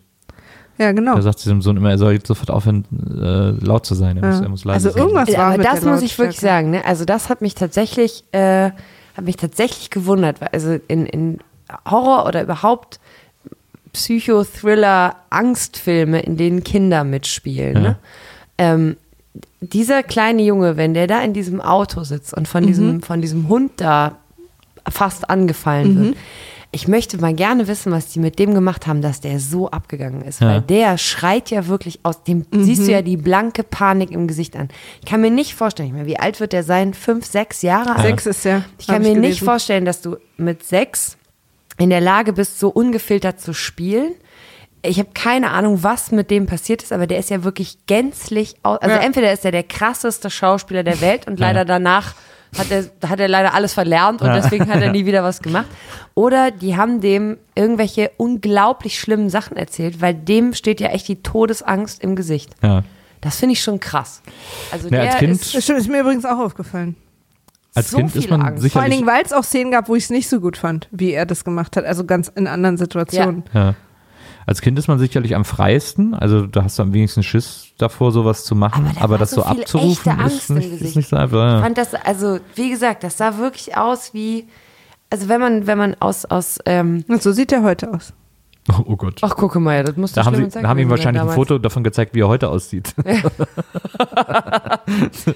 Ja, 0.77 0.91
genau. 0.91 1.15
Da 1.15 1.21
sagt 1.21 1.39
sie 1.39 1.49
dem 1.49 1.61
Sohn 1.61 1.77
immer, 1.77 1.89
er 1.91 1.97
soll 1.97 2.13
jetzt 2.13 2.27
sofort 2.27 2.49
aufhören, 2.51 2.85
äh, 3.09 3.51
laut 3.65 3.85
zu 3.85 3.95
sein. 3.95 4.17
Er, 4.17 4.27
muss, 4.27 4.39
Ja. 4.39 4.43
er 4.43 4.49
muss 4.49 4.65
leise 4.65 4.75
Also 4.88 4.89
sein. 4.91 5.01
irgendwas 5.01 5.29
Ja, 5.29 5.38
war 5.39 5.45
aber 5.47 5.57
mit 5.57 5.65
das 5.65 5.79
der 5.81 5.91
muss 5.91 6.01
ich 6.01 6.17
wirklich 6.19 6.39
sagen, 6.39 6.71
ne? 6.71 6.83
Also 6.85 7.05
das 7.05 7.29
hat 7.29 7.41
mich 7.41 7.55
tatsächlich, 7.55 8.23
äh, 8.31 8.71
hat 9.15 9.23
mich 9.25 9.38
tatsächlich 9.38 9.89
gewundert, 9.89 10.41
weil 10.41 10.49
also 10.51 10.77
in, 10.88 11.05
in 11.05 11.39
Horror 11.89 12.25
oder 12.27 12.43
überhaupt 12.43 12.99
Psychothriller, 13.93 15.15
Angstfilme, 15.29 16.19
in 16.21 16.38
denen 16.38 16.63
Kinder 16.63 17.03
mitspielen. 17.03 17.75
Ja. 17.75 17.81
Ne? 17.81 17.95
Ähm, 18.57 18.97
dieser 19.61 20.03
kleine 20.03 20.43
Junge, 20.43 20.77
wenn 20.77 20.93
der 20.93 21.07
da 21.07 21.21
in 21.21 21.33
diesem 21.33 21.59
Auto 21.61 22.03
sitzt 22.03 22.33
und 22.35 22.47
von 22.47 22.63
Mhm. 22.63 22.67
diesem, 22.67 23.01
von 23.01 23.21
diesem 23.21 23.47
Hund 23.47 23.71
da 23.77 24.17
fast 24.88 25.29
angefallen 25.29 25.93
Mhm. 25.95 26.03
wird. 26.03 26.17
Ich 26.75 26.89
möchte 26.89 27.17
mal 27.19 27.33
gerne 27.33 27.69
wissen, 27.69 27.89
was 27.93 28.07
die 28.07 28.19
mit 28.19 28.38
dem 28.38 28.53
gemacht 28.53 28.85
haben, 28.85 29.01
dass 29.01 29.21
der 29.21 29.39
so 29.39 29.71
abgegangen 29.71 30.21
ist. 30.23 30.41
Ja. 30.41 30.47
Weil 30.47 30.61
der 30.61 30.97
schreit 30.97 31.49
ja 31.49 31.67
wirklich 31.67 32.01
aus 32.03 32.23
dem, 32.23 32.45
Mhm. 32.51 32.63
siehst 32.65 32.85
du 32.85 32.91
ja 32.91 33.01
die 33.01 33.15
blanke 33.15 33.63
Panik 33.63 34.11
im 34.11 34.27
Gesicht 34.27 34.57
an. 34.57 34.67
Ich 34.99 35.05
kann 35.09 35.21
mir 35.21 35.31
nicht 35.31 35.55
vorstellen, 35.55 35.88
ich 35.88 35.93
meine, 35.93 36.05
wie 36.05 36.19
alt 36.19 36.41
wird 36.41 36.51
der 36.51 36.63
sein? 36.63 36.93
Fünf, 36.93 37.25
sechs 37.25 37.61
Jahre 37.61 37.95
alt? 37.95 38.01
Sechs 38.05 38.25
ist 38.25 38.43
ja. 38.43 38.65
Ich 38.77 38.88
kann 38.88 39.01
mir 39.03 39.11
nicht 39.11 39.21
gelesen. 39.21 39.45
vorstellen, 39.45 39.85
dass 39.85 40.01
du 40.01 40.17
mit 40.35 40.63
sechs 40.63 41.15
in 41.77 41.89
der 41.89 42.01
Lage 42.01 42.33
bist, 42.33 42.59
so 42.59 42.67
ungefiltert 42.67 43.39
zu 43.39 43.53
spielen. 43.53 44.11
Ich 44.81 44.99
habe 44.99 45.09
keine 45.13 45.51
Ahnung, 45.51 45.81
was 45.81 46.11
mit 46.11 46.29
dem 46.29 46.45
passiert 46.45 46.83
ist, 46.83 46.91
aber 46.91 47.07
der 47.07 47.19
ist 47.19 47.29
ja 47.29 47.45
wirklich 47.45 47.77
gänzlich, 47.88 48.55
au- 48.63 48.73
also 48.76 48.95
Ja. 48.97 49.01
entweder 49.01 49.32
ist 49.32 49.45
er 49.45 49.51
der 49.51 49.63
krasseste 49.63 50.30
Schauspieler 50.30 50.84
der 50.84 50.99
Welt 50.99 51.26
und 51.26 51.39
Ja. 51.39 51.47
leider 51.47 51.63
danach 51.63 52.15
hat 52.58 52.72
er, 52.72 52.86
hat 53.10 53.20
er 53.20 53.28
leider 53.28 53.53
alles 53.53 53.74
verlernt 53.74 54.22
und 54.22 54.34
deswegen 54.34 54.68
hat 54.72 54.82
er 54.82 54.91
nie 54.91 55.06
wieder 55.06 55.24
was 55.24 55.41
gemacht. 55.41 55.68
Oder 56.14 56.51
die 56.51 56.78
haben 56.78 57.01
dem 57.01 57.38
irgendwelche 57.56 58.12
unglaublich 58.18 58.99
schlimmen 58.99 59.30
Sachen 59.30 59.58
erzählt, 59.58 60.01
weil 60.01 60.14
dem 60.14 60.53
steht 60.53 60.80
ja 60.80 60.88
echt 60.89 61.08
die 61.08 61.22
Todesangst 61.22 62.01
im 62.03 62.16
Gesicht. 62.16 62.51
Ja. 62.62 62.84
Das 63.22 63.38
finde 63.38 63.53
ich 63.53 63.62
schon 63.64 63.80
krass. 63.80 64.22
Also 64.72 64.86
Ja, 64.89 65.01
der 65.01 65.10
als 65.12 65.16
Kind- 65.20 65.32
ist 65.56 65.70
ist 65.70 65.89
mir 65.89 66.01
übrigens 66.01 66.26
auch 66.26 66.39
aufgefallen. 66.39 66.95
Als 67.74 67.91
so 67.91 67.97
Kind 67.97 68.16
ist 68.16 68.30
man 68.30 68.41
Angst. 68.41 68.47
Vor 68.72 68.82
allen 68.82 68.91
sicherlich. 68.91 68.95
Dingen, 68.99 69.08
weil 69.08 69.24
es 69.26 69.34
auch 69.34 69.43
Szenen 69.43 69.72
gab, 69.72 69.89
wo 69.89 69.95
ich 69.95 70.06
es 70.06 70.10
nicht 70.10 70.30
so 70.30 70.39
gut 70.39 70.56
fand, 70.58 70.88
wie 70.91 71.12
er 71.12 71.26
das 71.26 71.43
gemacht 71.43 71.76
hat. 71.76 71.84
Also 71.86 72.06
ganz 72.06 72.30
in 72.34 72.47
anderen 72.47 72.78
Situationen. 72.78 73.43
Ja. 73.53 73.76
Als 74.48 74.62
Kind 74.62 74.78
ist 74.78 74.88
man 74.88 75.00
sicherlich 75.00 75.36
am 75.36 75.43
freisten, 75.43 76.14
also 76.14 76.46
da 76.46 76.64
hast 76.64 76.78
du 76.78 76.84
am 76.84 76.93
wenigsten 76.93 77.24
Schiss 77.24 77.68
davor, 77.78 78.12
sowas 78.12 78.46
zu 78.46 78.56
machen, 78.56 78.91
Aber 78.96 79.04
aber, 79.04 79.18
das 79.18 79.32
so 79.32 79.41
so 79.41 79.43
abzurufen 79.48 80.20
ist 80.26 80.50
nicht, 80.52 80.82
ist 80.82 80.96
nicht 80.96 81.10
so 81.10 81.16
einfach. 81.16 81.38
Ich 81.48 81.54
Ja. 81.54 81.62
fand 81.62 81.78
das, 81.78 81.93
also 81.96 82.39
wie 82.56 82.70
gesagt, 82.70 83.04
das 83.04 83.18
sah 83.18 83.38
wirklich 83.38 83.76
aus 83.76 84.14
wie, 84.14 84.48
also 85.10 85.30
wenn 85.30 85.41
man, 85.41 85.66
wenn 85.68 85.78
man 85.78 85.96
aus, 86.00 86.26
aus, 86.26 86.60
ähm, 86.66 87.04
Und 87.08 87.24
so 87.24 87.32
sieht 87.32 87.52
er 87.52 87.64
heute 87.64 87.91
aus. 87.91 88.14
Oh, 88.72 88.84
oh 88.88 88.95
Gott. 88.95 89.20
ach 89.22 89.36
gucke 89.36 89.59
mal, 89.59 89.76
ja, 89.76 89.84
das 89.84 89.95
muss 89.95 90.13
Da 90.13 90.26
haben, 90.26 90.36
sie, 90.36 90.47
da 90.47 90.68
haben 90.68 90.80
ihm 90.80 90.89
wahrscheinlich 90.89 91.22
ein 91.22 91.30
Foto 91.30 91.59
davon 91.59 91.84
gezeigt, 91.84 92.16
wie 92.16 92.22
er 92.22 92.28
heute 92.28 92.49
aussieht. 92.49 92.95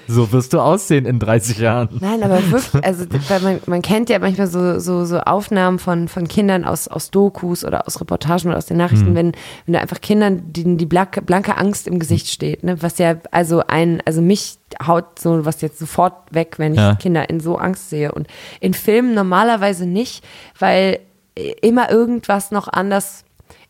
so 0.08 0.32
wirst 0.32 0.52
du 0.52 0.60
aussehen 0.60 1.06
in 1.06 1.18
30 1.18 1.58
Jahren. 1.58 1.88
Nein, 2.00 2.22
aber 2.22 2.38
wirklich, 2.50 2.84
also 2.84 3.04
man, 3.42 3.60
man 3.66 3.82
kennt 3.82 4.10
ja 4.10 4.18
manchmal 4.18 4.48
so, 4.48 4.78
so, 4.80 5.04
so 5.04 5.20
Aufnahmen 5.20 5.78
von, 5.78 6.08
von 6.08 6.26
Kindern 6.26 6.64
aus, 6.64 6.88
aus 6.88 7.10
Dokus 7.10 7.64
oder 7.64 7.86
aus 7.86 8.00
Reportagen 8.00 8.48
oder 8.48 8.58
aus 8.58 8.66
den 8.66 8.78
Nachrichten, 8.78 9.14
wenn, 9.14 9.32
wenn 9.66 9.74
da 9.74 9.80
einfach 9.80 10.00
Kindern 10.00 10.42
die, 10.46 10.76
die 10.76 10.86
blanke, 10.86 11.22
blanke 11.22 11.56
Angst 11.56 11.86
im 11.86 11.98
Gesicht 11.98 12.28
steht, 12.28 12.64
ne? 12.64 12.82
was 12.82 12.98
ja, 12.98 13.16
also 13.30 13.62
ein, 13.66 14.02
also 14.04 14.22
mich 14.22 14.58
haut 14.86 15.18
so 15.18 15.44
was 15.44 15.60
jetzt 15.62 15.78
sofort 15.78 16.14
weg, 16.30 16.54
wenn 16.58 16.74
ich 16.74 16.80
Ja. 16.80 16.94
Kinder 16.94 17.28
in 17.28 17.40
so 17.40 17.56
Angst 17.56 17.90
sehe. 17.90 18.12
Und 18.12 18.28
in 18.60 18.72
Filmen 18.72 19.14
normalerweise 19.14 19.84
nicht, 19.86 20.24
weil 20.58 21.00
immer 21.34 21.90
irgendwas 21.90 22.50
noch 22.50 22.68
anders 22.68 23.24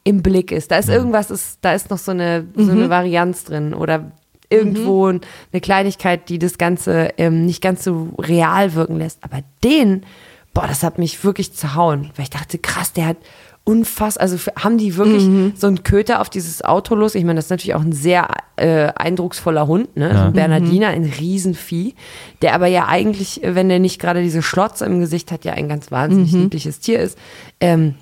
im 0.05 0.23
Blick 0.23 0.51
ist. 0.53 0.71
Da 0.71 0.79
ist 0.79 0.89
irgendwas, 0.89 1.31
ist, 1.31 1.59
da 1.61 1.75
ist 1.75 1.91
noch 1.91 1.99
so 1.99 2.11
eine, 2.11 2.47
so 2.55 2.71
eine 2.71 2.91
Varianz 2.91 3.45
drin 3.45 3.75
oder 3.75 4.13
irgendwo 4.49 5.07
eine 5.07 5.61
Kleinigkeit, 5.61 6.29
die 6.29 6.39
das 6.39 6.59
Ganze 6.59 7.11
ähm, 7.19 7.47
nicht 7.47 7.63
ganz 7.63 7.85
so 7.85 8.09
real 8.19 8.75
wirken 8.75 8.97
lässt. 8.99 9.23
Aber 9.23 9.41
den, 9.63 10.05
boah, 10.53 10.67
das 10.67 10.83
hat 10.83 10.99
mich 10.99 11.23
wirklich 11.25 11.53
zerhauen, 11.53 12.11
weil 12.17 12.25
ich 12.25 12.31
dachte, 12.31 12.59
krass, 12.59 12.93
der 12.93 13.07
hat 13.07 13.17
unfassbar, 13.65 14.23
also 14.23 14.37
haben 14.57 14.79
die 14.79 14.97
wirklich 14.97 15.29
so 15.55 15.67
einen 15.67 15.83
Köter 15.83 16.21
auf 16.21 16.31
dieses 16.31 16.65
Auto 16.65 16.95
los? 16.95 17.15
Ich 17.15 17.25
meine, 17.25 17.37
das 17.37 17.47
ist 17.47 17.51
natürlich 17.51 17.75
auch 17.75 17.83
ein 17.83 17.93
sehr 17.93 18.29
äh, 18.57 18.93
eindrucksvoller 18.95 19.67
Hund, 19.67 19.97
ne? 19.97 20.13
So 20.13 20.23
ein 20.25 20.33
Bernardiner, 20.33 20.89
ein 20.89 21.05
Riesenvieh, 21.05 21.95
der 22.43 22.55
aber 22.55 22.67
ja 22.67 22.87
eigentlich, 22.89 23.45
äh, 23.45 23.55
wenn 23.55 23.69
der 23.69 23.79
nicht 23.79 24.01
gerade 24.01 24.23
diese 24.23 24.43
Schlotze 24.43 24.87
im 24.87 25.01
Gesicht 25.01 25.31
hat, 25.31 25.45
ja 25.45 25.53
ein 25.53 25.69
ganz 25.69 25.91
wahnsinnig 25.91 26.33
liebliches 26.33 26.81
Tier 26.81 27.01
ist. 27.01 27.19
Ähm, 27.61 27.95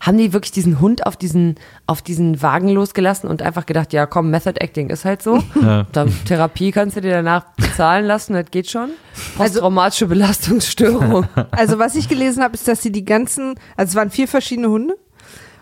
haben 0.00 0.18
die 0.18 0.32
wirklich 0.32 0.52
diesen 0.52 0.80
Hund 0.80 1.06
auf 1.06 1.16
diesen, 1.16 1.56
auf 1.86 2.02
diesen 2.02 2.42
Wagen 2.42 2.68
losgelassen 2.68 3.28
und 3.28 3.42
einfach 3.42 3.66
gedacht, 3.66 3.92
ja 3.92 4.06
komm, 4.06 4.30
Method 4.30 4.60
Acting 4.60 4.90
ist 4.90 5.04
halt 5.04 5.22
so. 5.22 5.42
Ja. 5.66 5.86
Dann 5.92 6.12
Therapie 6.26 6.70
kannst 6.70 6.96
du 6.96 7.00
dir 7.00 7.10
danach 7.10 7.44
bezahlen 7.56 8.04
lassen, 8.04 8.34
das 8.34 8.50
geht 8.50 8.70
schon. 8.70 8.90
Posttraumatische 9.36 10.06
Belastungsstörung. 10.06 11.26
Also 11.50 11.78
was 11.78 11.94
ich 11.94 12.08
gelesen 12.08 12.42
habe, 12.42 12.54
ist, 12.54 12.68
dass 12.68 12.82
sie 12.82 12.92
die 12.92 13.04
ganzen, 13.04 13.54
also 13.76 13.90
es 13.90 13.94
waren 13.96 14.10
vier 14.10 14.28
verschiedene 14.28 14.68
Hunde 14.68 14.96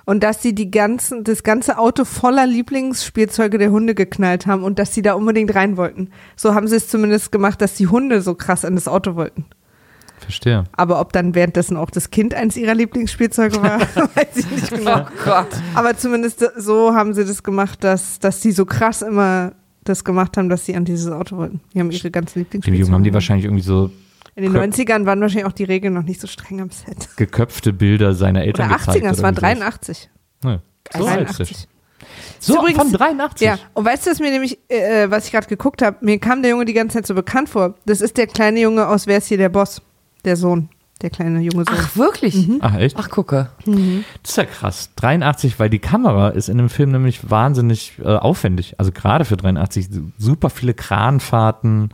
und 0.05 0.22
dass 0.22 0.43
sie 0.43 0.55
die 0.55 0.70
ganzen, 0.70 1.24
das 1.24 1.43
ganze 1.43 1.78
Auto 1.78 2.05
voller 2.05 2.47
Lieblingsspielzeuge 2.47 3.59
der 3.59 3.70
Hunde 3.70 3.95
geknallt 3.95 4.47
haben 4.47 4.62
und 4.62 4.78
dass 4.78 4.95
sie 4.95 5.03
da 5.03 5.14
unbedingt 5.14 5.55
rein 5.55 5.76
wollten. 5.76 6.11
So 6.37 6.55
haben 6.55 6.68
sie 6.68 6.76
es 6.76 6.89
zumindest 6.89 7.32
gemacht, 7.32 7.61
dass 7.61 7.74
die 7.74 7.87
Hunde 7.87 8.20
so 8.20 8.35
krass 8.35 8.64
in 8.64 8.74
das 8.74 8.89
Auto 8.89 9.14
wollten. 9.16 9.47
Verstehe. 10.25 10.64
Aber 10.72 11.01
ob 11.01 11.12
dann 11.12 11.35
währenddessen 11.35 11.77
auch 11.77 11.91
das 11.91 12.11
Kind 12.11 12.35
eins 12.35 12.57
ihrer 12.57 12.75
Lieblingsspielzeuge 12.75 13.62
war, 13.62 13.81
weiß 14.14 14.37
ich 14.37 14.51
nicht 14.51 14.70
genau. 14.70 15.01
oh 15.03 15.07
Gott. 15.25 15.49
Aber 15.75 15.97
zumindest 15.97 16.45
so 16.57 16.95
haben 16.95 17.14
sie 17.14 17.25
das 17.25 17.43
gemacht, 17.43 17.85
dass, 17.85 18.18
dass 18.18 18.43
sie 18.43 18.53
so 18.53 18.64
krass 18.66 19.03
immer 19.03 19.53
das 19.85 20.03
gemacht 20.05 20.37
haben, 20.37 20.49
dass 20.49 20.64
sie 20.64 20.75
an 20.77 20.85
dieses 20.85 21.11
Auto 21.12 21.37
wollten. 21.37 21.61
Die 21.75 21.81
haben 21.81 21.91
ihre 21.91 22.11
ganzen 22.11 22.35
Die 22.35 22.39
Lieblingsspielzeuge. 22.41 22.81
Jungen 22.83 22.95
haben 22.95 23.05
die 23.05 23.12
wahrscheinlich 23.12 23.45
irgendwie 23.45 23.62
so 23.62 23.91
In 24.35 24.43
den 24.45 24.53
Köp- 24.55 24.75
90ern 24.75 25.05
waren 25.07 25.20
wahrscheinlich 25.20 25.45
auch 25.47 25.53
die 25.53 25.64
Regeln 25.64 25.93
noch 25.95 26.03
nicht 26.05 26.20
so 26.20 26.27
streng 26.27 26.61
am 26.62 26.70
Set. 26.70 27.09
geköpfte 27.16 27.72
Bilder 27.75 28.14
seiner 28.14 28.43
Eltern 28.45 28.68
Oder 28.70 28.79
gezeigt. 28.79 29.05
80er, 29.05 29.11
es 29.11 29.18
oder 29.18 29.22
waren 29.25 29.35
irgendwie 29.35 29.61
sowas. 29.61 29.70
83. 29.70 30.11
Ja. 30.45 30.61
So 30.99 31.07
alt 31.07 31.31
ist 31.31 31.37
83. 31.39 31.68
So, 32.39 32.59
Übrigens- 32.59 32.79
von 32.83 32.93
83. 32.93 33.47
Ja, 33.47 33.59
und 33.75 33.85
weißt 33.85 34.07
du, 34.07 34.11
was 34.11 34.20
mir 34.20 34.31
nämlich, 34.31 34.59
äh, 34.68 35.11
was 35.11 35.27
ich 35.27 35.33
gerade 35.33 35.47
geguckt 35.49 35.81
habe, 35.83 35.97
mir 36.01 36.18
kam 36.18 36.43
der 36.43 36.51
Junge 36.53 36.64
die 36.66 36.72
ganze 36.75 36.97
Zeit 36.99 37.07
so 37.07 37.14
bekannt 37.14 37.49
vor. 37.49 37.75
Das 37.87 38.01
ist 38.01 38.16
der 38.18 38.27
kleine 38.27 38.61
Junge 38.61 38.87
aus 38.89 39.07
Wer 39.07 39.18
ist 39.18 39.27
hier 39.29 39.39
der 39.39 39.49
Boss? 39.49 39.81
Der 40.25 40.37
Sohn. 40.37 40.68
Der 41.03 41.11
kleine 41.11 41.41
junge 41.41 41.64
Sohn. 41.64 41.77
Ach, 41.77 41.97
wirklich? 41.97 42.49
Ach, 42.61 42.77
echt? 42.77 42.97
Ach, 42.99 43.11
gucke. 43.11 43.51
Das 43.66 44.31
ist 44.31 44.37
ja 44.37 44.45
krass. 44.45 44.91
83, 44.97 45.59
weil 45.59 45.68
die 45.68 45.81
Kamera 45.81 46.29
ist 46.29 46.49
in 46.49 46.57
dem 46.57 46.68
Film 46.68 46.93
nämlich 46.93 47.29
wahnsinnig 47.29 47.99
äh, 47.99 48.07
aufwendig. 48.07 48.77
Also 48.79 48.93
gerade 48.93 49.25
für 49.25 49.37
83 49.37 49.89
super 50.16 50.51
viele 50.51 50.72
Kranfahrten, 50.72 51.91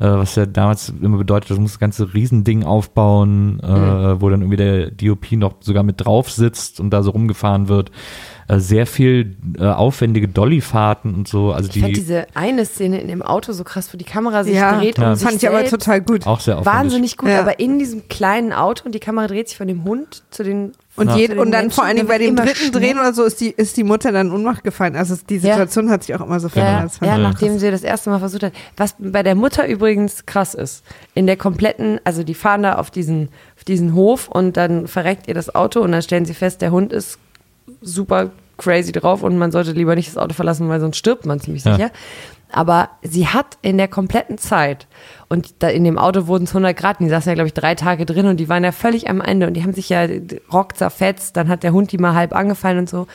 äh, 0.00 0.06
was 0.06 0.36
ja 0.36 0.44
damals 0.44 0.90
immer 1.00 1.16
bedeutet, 1.16 1.50
du 1.50 1.60
musst 1.60 1.74
das 1.74 1.80
ganze 1.80 2.12
Riesending 2.12 2.62
aufbauen, 2.62 3.58
äh, 3.60 4.20
wo 4.20 4.28
dann 4.28 4.42
irgendwie 4.42 4.58
der 4.58 4.90
DOP 4.90 5.32
noch 5.32 5.54
sogar 5.60 5.82
mit 5.82 6.04
drauf 6.04 6.30
sitzt 6.30 6.78
und 6.78 6.90
da 6.90 7.02
so 7.02 7.10
rumgefahren 7.10 7.68
wird. 7.68 7.90
Äh, 8.52 8.60
sehr 8.60 8.86
viel 8.86 9.36
äh, 9.58 9.64
aufwendige 9.64 10.28
Dollyfahrten 10.28 11.14
und 11.14 11.28
so. 11.28 11.52
Also 11.52 11.70
Ich 11.72 11.80
fand 11.80 11.96
die 11.96 12.00
diese 12.00 12.26
eine 12.34 12.64
Szene 12.66 13.00
in 13.00 13.08
dem 13.08 13.22
Auto 13.22 13.52
so 13.52 13.64
krass, 13.64 13.88
wo 13.92 13.96
die 13.98 14.04
Kamera 14.04 14.44
sich 14.44 14.54
ja, 14.56 14.78
dreht 14.78 14.98
Ja. 14.98 15.10
um 15.10 15.14
sich 15.14 15.26
fand 15.26 15.42
ich 15.42 15.48
aber 15.48 15.64
total 15.64 16.00
gut. 16.02 16.26
auch 16.26 16.40
sehr 16.40 16.58
aufwendig. 16.58 16.80
Wahnsinnig 16.80 17.16
gut, 17.16 17.28
Ja. 17.30 17.40
aber 17.40 17.60
in 17.60 17.78
diesem 17.78 18.08
kleinen 18.08 18.52
Auto 18.52 18.84
und 18.84 18.94
die 18.94 19.00
Kamera 19.00 19.26
dreht 19.28 19.48
sich 19.48 19.56
von 19.56 19.68
dem 19.68 19.84
Hund 19.84 20.22
zu 20.30 20.42
den 20.42 20.72
Und, 20.96 21.08
Ja. 21.08 21.16
jed, 21.16 21.28
zu 21.28 21.32
den 21.36 21.38
und 21.40 21.50
dann 21.52 21.62
Menschen, 21.62 21.74
vor 21.76 21.84
allen 21.84 21.96
Dingen 21.96 22.08
bei 22.08 22.18
dem 22.18 22.36
dritten 22.36 22.54
schneller. 22.56 22.72
Drehen 22.72 22.98
oder 22.98 23.14
so 23.14 23.22
ist 23.24 23.40
die, 23.40 23.48
ist 23.50 23.76
die 23.78 23.84
Mutter 23.84 24.12
dann 24.12 24.26
in 24.26 24.32
Ohnmacht 24.34 24.62
gefallen. 24.64 24.96
Also 24.96 25.16
die 25.28 25.36
Ja. 25.36 25.40
Situation 25.54 25.88
hat 25.88 26.04
sich 26.04 26.14
auch 26.14 26.20
immer 26.20 26.38
so 26.38 26.48
Ja, 26.48 26.52
verändert. 26.52 26.92
Fand 26.92 27.10
ja, 27.10 27.16
ich 27.16 27.22
nachdem 27.22 27.58
sie 27.58 27.70
das 27.70 27.82
erste 27.82 28.10
Mal 28.10 28.18
versucht 28.18 28.42
hat. 28.42 28.52
Was 28.76 28.96
bei 28.98 29.22
der 29.22 29.34
Mutter 29.34 29.66
übrigens 29.66 30.26
krass 30.26 30.52
ist. 30.54 30.84
In 31.14 31.26
der 31.26 31.36
kompletten, 31.38 32.00
also 32.04 32.22
die 32.24 32.34
fahren 32.34 32.62
da 32.64 32.74
auf 32.76 32.90
diesen, 32.90 33.30
auf 33.56 33.64
diesen 33.64 33.94
Hof 33.94 34.28
und 34.28 34.58
dann 34.58 34.86
verreckt 34.88 35.28
ihr 35.28 35.34
das 35.34 35.54
Auto 35.54 35.80
und 35.80 35.92
dann 35.92 36.02
stellen 36.02 36.26
sie 36.26 36.34
fest, 36.34 36.60
der 36.60 36.70
Hund 36.72 36.92
ist 36.92 37.18
super 37.80 38.30
crazy 38.58 38.92
drauf 38.92 39.22
und 39.22 39.38
man 39.38 39.50
sollte 39.52 39.72
lieber 39.72 39.94
nicht 39.94 40.08
das 40.08 40.18
Auto 40.18 40.34
verlassen, 40.34 40.68
weil 40.68 40.80
sonst 40.80 40.96
stirbt 40.98 41.26
man 41.26 41.40
ziemlich 41.40 41.64
Ja. 41.64 41.74
sicher. 41.74 41.90
Aber 42.54 42.90
sie 43.00 43.28
hat 43.28 43.56
in 43.62 43.78
der 43.78 43.88
kompletten 43.88 44.36
Zeit, 44.36 44.86
und 45.30 45.62
da 45.62 45.68
in 45.68 45.84
dem 45.84 45.96
Auto 45.96 46.26
wurden 46.26 46.44
es 46.44 46.50
100 46.52 46.76
Grad, 46.76 47.00
und 47.00 47.06
die 47.06 47.10
saßen 47.10 47.30
ja, 47.30 47.34
glaube 47.34 47.46
ich, 47.46 47.54
drei 47.54 47.74
Tage 47.74 48.04
drin 48.04 48.26
und 48.26 48.36
die 48.38 48.48
waren 48.50 48.62
ja 48.62 48.72
völlig 48.72 49.08
am 49.08 49.22
Ende 49.22 49.46
und 49.46 49.54
die 49.54 49.62
haben 49.62 49.72
sich 49.72 49.88
ja 49.88 50.06
Rock 50.52 50.76
zerfetzt, 50.76 51.34
dann 51.38 51.48
hat 51.48 51.62
der 51.62 51.72
Hund 51.72 51.92
die 51.92 51.98
mal 51.98 52.14
halb 52.14 52.34
angefallen 52.34 52.76
und 52.80 52.90
so. 52.90 53.06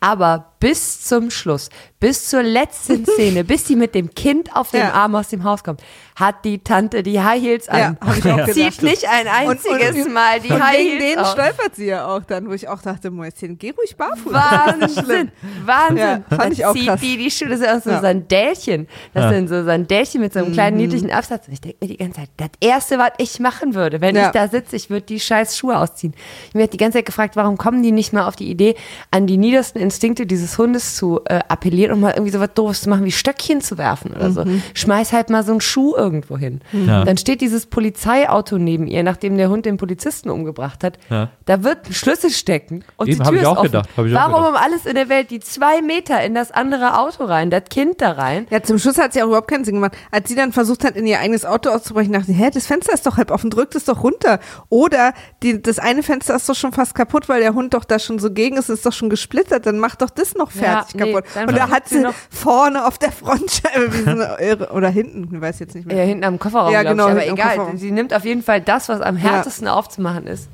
Aber 0.00 0.52
bis 0.60 1.02
zum 1.02 1.30
Schluss, 1.30 1.68
bis 2.00 2.28
zur 2.28 2.42
letzten 2.42 3.04
Szene, 3.06 3.44
bis 3.44 3.64
die 3.64 3.76
mit 3.76 3.94
dem 3.94 4.14
Kind 4.14 4.54
auf 4.54 4.70
dem 4.70 4.80
Ja. 4.80 4.92
Arm 4.92 5.14
aus 5.14 5.28
dem 5.28 5.44
Haus 5.44 5.62
kommt, 5.64 5.82
hat 6.16 6.44
die 6.44 6.58
Tante 6.60 7.02
die 7.02 7.20
High 7.20 7.42
Heels 7.42 7.68
an. 7.68 7.78
Ja, 7.78 7.96
auch 8.00 8.46
Zieht 8.52 8.82
nicht 8.82 9.06
ein 9.08 9.26
einziges 9.28 10.06
und- 10.06 10.12
Mal 10.14 10.40
die 10.40 10.50
Und 10.50 10.62
High 10.66 10.78
wegen 10.78 10.90
Heels 10.90 11.02
denen 11.04 11.18
aus. 11.18 11.32
stolpert 11.32 11.76
sie 11.76 11.86
ja 11.86 12.06
auch 12.06 12.24
dann, 12.24 12.48
wo 12.48 12.52
ich 12.52 12.68
auch 12.68 12.80
dachte, 12.80 13.10
Mäuschen, 13.10 13.58
geh 13.58 13.70
ruhig 13.70 13.96
barfuß. 13.96 14.32
Wahnsinn, 14.32 15.30
Wahnsinn. 15.64 15.96
Ja, 15.98 16.36
fand 16.36 16.52
ich 16.54 16.64
auch 16.64 16.74
zieht 16.74 16.86
krass. 16.86 17.00
die 17.00 17.16
die 17.18 17.30
Schuhe, 17.30 17.48
das 17.48 17.60
ist 17.60 17.68
auch 17.68 17.82
so 17.82 17.90
Ja. 17.90 18.00
Sandälchen. 18.00 18.88
Das 19.14 19.24
Ja. 19.24 19.30
sind 19.32 19.48
so 19.48 19.64
Sandälchen 19.64 20.20
mit 20.20 20.32
so 20.32 20.38
einem 20.40 20.48
Mhm. 20.48 20.52
kleinen 20.54 20.76
niedlichen 20.78 21.10
Absatz. 21.10 21.46
Und 21.48 21.52
ich 21.54 21.60
denke 21.60 21.78
mir 21.82 21.88
die 21.88 21.96
ganze 21.98 22.20
Zeit, 22.20 22.30
das 22.38 22.48
Erste, 22.60 22.98
was 22.98 23.10
ich 23.18 23.38
machen 23.40 23.74
würde, 23.74 24.00
wenn 24.00 24.16
Ja. 24.16 24.26
ich 24.26 24.32
da 24.32 24.48
sitze, 24.48 24.76
ich 24.76 24.88
würde 24.90 25.06
die 25.06 25.20
scheiß 25.20 25.56
Schuhe 25.56 25.78
ausziehen. 25.78 26.14
Ich 26.48 26.54
mir 26.54 26.66
die 26.66 26.76
ganze 26.78 26.98
Zeit 26.98 27.06
gefragt, 27.06 27.36
warum 27.36 27.58
kommen 27.58 27.82
die 27.82 27.92
nicht 27.92 28.12
mal 28.14 28.26
auf 28.26 28.36
die 28.36 28.50
Idee, 28.50 28.74
an 29.10 29.26
die 29.26 29.36
niedersten 29.36 29.78
Instinkte 29.86 30.26
dieses 30.26 30.58
Hundes 30.58 30.96
zu 30.96 31.20
äh, 31.26 31.40
appellieren 31.48 31.92
und 31.92 32.00
mal 32.00 32.10
irgendwie 32.12 32.32
so 32.32 32.40
was 32.40 32.52
Doofes 32.54 32.82
zu 32.82 32.90
machen, 32.90 33.04
wie 33.04 33.12
Stöckchen 33.12 33.60
zu 33.60 33.78
werfen 33.78 34.12
oder 34.12 34.30
so. 34.30 34.44
Mhm. 34.44 34.62
Schmeiß 34.74 35.12
halt 35.12 35.30
mal 35.30 35.44
so 35.44 35.52
einen 35.52 35.60
Schuh 35.60 35.94
irgendwo 35.96 36.36
hin. 36.36 36.60
Ja. 36.72 37.04
Dann 37.04 37.16
steht 37.16 37.40
dieses 37.40 37.66
Polizeiauto 37.66 38.58
neben 38.58 38.86
ihr, 38.86 39.02
nachdem 39.02 39.36
der 39.36 39.48
Hund 39.48 39.64
den 39.64 39.76
Polizisten 39.76 40.28
umgebracht 40.30 40.84
hat. 40.84 40.98
Ja. 41.08 41.30
Da 41.44 41.62
wird 41.62 41.88
ein 41.88 41.94
Schlüssel 41.94 42.30
stecken 42.30 42.84
und 42.96 43.08
Eben, 43.08 43.18
die 43.22 43.24
Tür 43.24 43.34
ich 43.34 43.40
ist 43.42 43.46
auch 43.46 43.56
offen. 43.58 43.66
gedacht, 43.66 43.88
Warum 43.96 44.44
um 44.44 44.56
alles 44.56 44.86
in 44.86 44.94
der 44.94 45.08
Welt 45.08 45.30
die 45.30 45.40
zwei 45.40 45.80
Meter 45.82 46.22
in 46.22 46.34
das 46.34 46.50
andere 46.50 46.98
Auto 46.98 47.24
rein, 47.24 47.50
das 47.50 47.64
Kind 47.70 48.00
da 48.00 48.12
rein? 48.12 48.46
Ja, 48.50 48.62
zum 48.62 48.78
Schluss 48.78 48.98
hat 48.98 49.12
sie 49.12 49.22
auch 49.22 49.28
überhaupt 49.28 49.48
keinen 49.48 49.64
Sinn 49.64 49.76
gemacht. 49.76 49.96
Als 50.10 50.28
sie 50.28 50.34
dann 50.34 50.52
versucht 50.52 50.84
hat, 50.84 50.96
in 50.96 51.06
ihr 51.06 51.20
eigenes 51.20 51.44
Auto 51.44 51.70
auszubrechen, 51.70 52.12
dachte 52.12 52.26
sie, 52.26 52.34
hä, 52.34 52.50
das 52.52 52.66
Fenster 52.66 52.92
ist 52.92 53.06
doch 53.06 53.16
halb 53.16 53.30
offen, 53.30 53.50
drückt 53.50 53.74
es 53.74 53.84
doch 53.84 54.02
runter. 54.02 54.40
Oder 54.68 55.14
die, 55.42 55.62
das 55.62 55.78
eine 55.78 56.02
Fenster 56.02 56.34
ist 56.34 56.48
doch 56.48 56.54
schon 56.54 56.72
fast 56.72 56.94
kaputt, 56.94 57.28
weil 57.28 57.40
der 57.40 57.54
Hund 57.54 57.74
doch 57.74 57.84
da 57.84 57.98
schon 57.98 58.18
so 58.18 58.30
gegen 58.32 58.56
ist, 58.56 58.68
ist 58.68 58.84
doch 58.84 58.92
schon 58.92 59.10
gesplittert, 59.10 59.66
dann 59.66 59.75
mach 59.78 59.96
doch 59.96 60.10
das 60.10 60.34
noch 60.34 60.52
Ja, 60.52 60.60
fertig 60.84 60.94
nee, 60.96 61.12
kaputt. 61.12 61.24
dann 61.34 61.48
Und 61.48 61.56
da 61.56 61.68
hat 61.70 61.88
sie 61.88 62.04
vorne 62.30 62.86
auf 62.86 62.98
der 62.98 63.12
Frontscheibe 63.12 63.92
wie 63.92 64.02
so 64.02 64.10
eine 64.10 64.36
Irre, 64.40 64.70
oder 64.72 64.88
hinten, 64.88 65.34
ich 65.34 65.40
weiß 65.40 65.58
jetzt 65.60 65.74
nicht 65.74 65.86
mehr. 65.86 65.96
Ja, 65.96 66.04
hinten 66.04 66.24
am 66.24 66.38
Kofferraum, 66.38 66.72
Ja, 66.72 66.82
genau, 66.82 67.06
ich. 67.06 67.12
Aber 67.12 67.26
egal, 67.26 67.76
sie 67.76 67.90
nimmt 67.90 68.14
auf 68.14 68.24
jeden 68.24 68.42
Fall 68.42 68.60
das, 68.60 68.88
was 68.88 69.00
am 69.00 69.16
härtesten 69.16 69.68
aufzumachen 69.68 70.26
ist. 70.26 70.48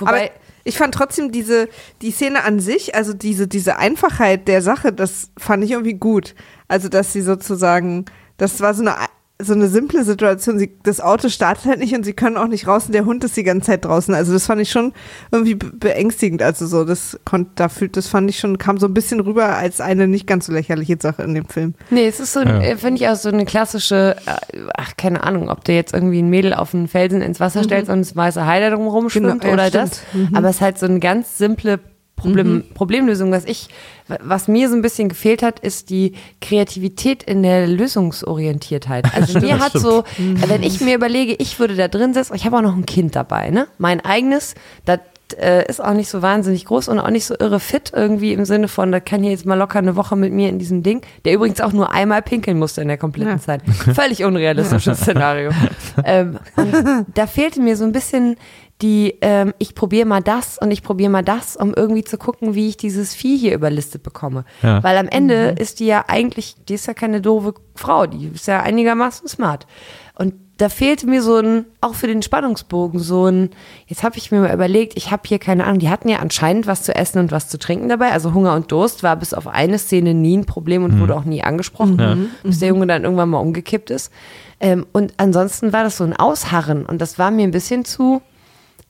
Aber 0.00 0.10
Wobei, 0.12 0.30
ich 0.64 0.76
fand 0.76 0.94
trotzdem 0.94 1.32
diese, 1.32 1.68
die 2.02 2.10
Szene 2.10 2.44
an 2.44 2.60
sich, 2.60 2.94
also 2.94 3.14
diese, 3.14 3.48
diese 3.48 3.78
Einfachheit 3.78 4.48
der 4.48 4.60
Sache, 4.62 4.92
das 4.92 5.30
fand 5.38 5.64
ich 5.64 5.70
irgendwie 5.70 5.94
gut. 5.94 6.34
Also, 6.68 6.88
dass 6.88 7.12
sie 7.12 7.22
sozusagen, 7.22 8.04
das 8.36 8.60
war 8.60 8.74
so 8.74 8.82
eine 8.82 8.96
so 9.40 9.52
eine 9.52 9.68
simple 9.68 10.02
Situation. 10.04 10.58
Sie, 10.58 10.72
das 10.82 11.00
Auto 11.00 11.28
startet 11.28 11.66
halt 11.66 11.78
nicht 11.78 11.94
und 11.94 12.02
sie 12.04 12.12
können 12.12 12.36
auch 12.36 12.48
nicht 12.48 12.66
raus 12.66 12.86
und 12.86 12.92
der 12.92 13.04
Hund 13.04 13.22
ist 13.22 13.36
die 13.36 13.44
ganze 13.44 13.66
Zeit 13.68 13.84
draußen. 13.84 14.12
Also 14.14 14.32
das 14.32 14.46
fand 14.46 14.60
ich 14.60 14.70
schon 14.70 14.92
irgendwie 15.30 15.54
be- 15.54 15.70
beängstigend. 15.72 16.42
Also 16.42 16.66
so, 16.66 16.84
das 16.84 17.18
konnte, 17.24 17.52
da 17.54 17.68
fühlt, 17.68 17.96
das 17.96 18.08
fand 18.08 18.28
ich 18.28 18.38
schon, 18.40 18.58
kam 18.58 18.78
so 18.78 18.86
ein 18.86 18.94
bisschen 18.94 19.20
rüber 19.20 19.56
als 19.56 19.80
eine 19.80 20.08
nicht 20.08 20.26
ganz 20.26 20.46
so 20.46 20.52
lächerliche 20.52 20.96
Sache 21.00 21.22
in 21.22 21.34
dem 21.34 21.46
Film. 21.46 21.74
Nee, 21.90 22.08
es 22.08 22.18
ist 22.18 22.32
so, 22.32 22.40
Ja. 22.40 22.60
äh, 22.60 22.76
finde 22.76 23.00
ich 23.00 23.08
auch 23.08 23.14
so 23.14 23.28
eine 23.28 23.44
klassische, 23.44 24.16
äh, 24.26 24.58
ach, 24.76 24.96
keine 24.96 25.22
Ahnung, 25.22 25.48
ob 25.50 25.64
du 25.64 25.72
jetzt 25.72 25.94
irgendwie 25.94 26.20
ein 26.20 26.30
Mädel 26.30 26.52
auf 26.52 26.74
einen 26.74 26.88
Felsen 26.88 27.22
ins 27.22 27.38
Wasser 27.38 27.62
stellst 27.62 27.90
und 27.90 28.00
das 28.00 28.16
weiße 28.16 28.44
Hai 28.44 28.58
da 28.58 28.70
drum 28.70 28.88
rumschwimmt 28.88 29.26
Mhm. 29.26 29.38
Genau, 29.38 29.46
ja, 29.46 29.54
oder 29.54 29.68
stimmt. 29.68 30.00
Mhm. 30.14 30.28
das. 30.30 30.38
Aber 30.38 30.48
es 30.48 30.56
ist 30.56 30.62
halt 30.62 30.78
so 30.80 30.86
eine 30.86 30.98
ganz 30.98 31.38
simple 31.38 31.78
Problem, 32.18 32.64
Problemlösung. 32.74 33.32
Was 33.32 33.44
ich, 33.44 33.68
was 34.06 34.48
mir 34.48 34.68
so 34.68 34.74
ein 34.74 34.82
bisschen 34.82 35.08
gefehlt 35.08 35.42
hat, 35.42 35.60
ist 35.60 35.90
die 35.90 36.12
Kreativität 36.40 37.22
in 37.22 37.42
der 37.42 37.66
Lösungsorientiertheit. 37.66 39.06
Also 39.18 39.40
mir 39.40 39.58
hat 39.58 39.72
so, 39.72 40.04
wenn 40.16 40.62
ich 40.62 40.80
mir 40.80 40.94
überlege, 40.94 41.34
ich 41.38 41.58
würde 41.58 41.74
da 41.74 41.88
drin 41.88 42.14
sitzen, 42.14 42.34
ich 42.34 42.44
habe 42.46 42.58
auch 42.58 42.62
noch 42.62 42.76
ein 42.76 42.86
Kind 42.86 43.16
dabei, 43.16 43.50
ne? 43.50 43.66
Mein 43.78 44.04
eigenes, 44.04 44.54
das 44.84 45.00
äh, 45.34 45.66
ist 45.68 45.82
auch 45.82 45.94
nicht 45.94 46.08
so 46.08 46.22
wahnsinnig 46.22 46.64
groß 46.64 46.88
und 46.88 46.98
auch 46.98 47.10
nicht 47.10 47.24
so 47.26 47.34
irre 47.38 47.60
fit 47.60 47.92
irgendwie 47.94 48.32
im 48.32 48.44
Sinne 48.44 48.68
von, 48.68 48.92
da 48.92 49.00
kann 49.00 49.22
hier 49.22 49.32
jetzt 49.32 49.46
mal 49.46 49.54
locker 49.56 49.78
eine 49.78 49.96
Woche 49.96 50.16
mit 50.16 50.32
mir 50.32 50.48
in 50.48 50.58
diesem 50.58 50.82
Ding, 50.82 51.02
der 51.24 51.34
übrigens 51.34 51.60
auch 51.60 51.72
nur 51.72 51.92
einmal 51.92 52.22
pinkeln 52.22 52.58
musste 52.58 52.80
in 52.82 52.88
der 52.88 52.98
kompletten 52.98 53.32
Ja. 53.34 53.38
Zeit. 53.40 53.62
Völlig 53.94 54.24
unrealistisches 54.24 54.98
Szenario. 55.02 55.50
ähm, 56.04 56.38
da 57.14 57.26
fehlte 57.26 57.60
mir 57.60 57.76
so 57.76 57.84
ein 57.84 57.92
bisschen 57.92 58.36
die, 58.80 59.16
ähm, 59.22 59.54
ich 59.58 59.74
probiere 59.74 60.06
mal 60.06 60.22
das 60.22 60.56
und 60.56 60.70
ich 60.70 60.84
probiere 60.84 61.10
mal 61.10 61.24
das, 61.24 61.56
um 61.56 61.74
irgendwie 61.74 62.04
zu 62.04 62.16
gucken, 62.16 62.54
wie 62.54 62.68
ich 62.68 62.76
dieses 62.76 63.12
Vieh 63.12 63.36
hier 63.36 63.52
überlistet 63.54 64.04
bekomme. 64.04 64.44
Ja. 64.62 64.82
Weil 64.84 64.96
am 64.98 65.08
Ende 65.08 65.56
ist 65.58 65.80
die 65.80 65.86
ja 65.86 66.04
eigentlich, 66.06 66.54
die 66.68 66.74
ist 66.74 66.86
ja 66.86 66.94
keine 66.94 67.20
doofe 67.20 67.54
Frau, 67.74 68.06
die 68.06 68.28
ist 68.32 68.46
ja 68.46 68.62
einigermaßen 68.62 69.26
smart. 69.26 69.66
Da 70.58 70.68
fehlte 70.68 71.06
mir 71.06 71.22
so 71.22 71.36
ein, 71.36 71.64
auch 71.80 71.94
für 71.94 72.08
den 72.08 72.20
Spannungsbogen, 72.20 73.00
so 73.00 73.26
ein, 73.26 73.50
jetzt 73.86 74.02
habe 74.02 74.18
ich 74.18 74.30
mir 74.30 74.40
mal 74.40 74.52
überlegt, 74.52 74.96
ich 74.96 75.10
habe 75.10 75.22
hier 75.26 75.38
keine 75.38 75.64
Ahnung, 75.64 75.78
die 75.78 75.88
hatten 75.88 76.08
ja 76.08 76.18
anscheinend 76.18 76.66
was 76.66 76.82
zu 76.82 76.94
essen 76.94 77.20
und 77.20 77.30
was 77.30 77.48
zu 77.48 77.58
trinken 77.58 77.88
dabei. 77.88 78.10
Also 78.10 78.34
Hunger 78.34 78.54
und 78.54 78.70
Durst 78.70 79.02
war 79.02 79.16
bis 79.16 79.32
auf 79.34 79.46
eine 79.46 79.78
Szene 79.78 80.14
nie 80.14 80.36
ein 80.36 80.44
Problem 80.44 80.84
und 80.84 81.00
wurde 81.00 81.14
auch 81.14 81.24
nie 81.24 81.42
angesprochen, 81.42 82.30
bis 82.42 82.58
der 82.58 82.68
Junge 82.68 82.86
dann 82.86 83.04
irgendwann 83.04 83.30
mal 83.30 83.38
umgekippt 83.38 83.90
ist. 83.90 84.12
Ähm, 84.60 84.84
und 84.92 85.14
ansonsten 85.16 85.72
war 85.72 85.84
das 85.84 85.96
so 85.96 86.04
ein 86.04 86.14
Ausharren 86.14 86.84
und 86.84 87.00
das 87.00 87.18
war 87.18 87.30
mir 87.30 87.44
ein 87.44 87.52
bisschen 87.52 87.84
zu, 87.84 88.20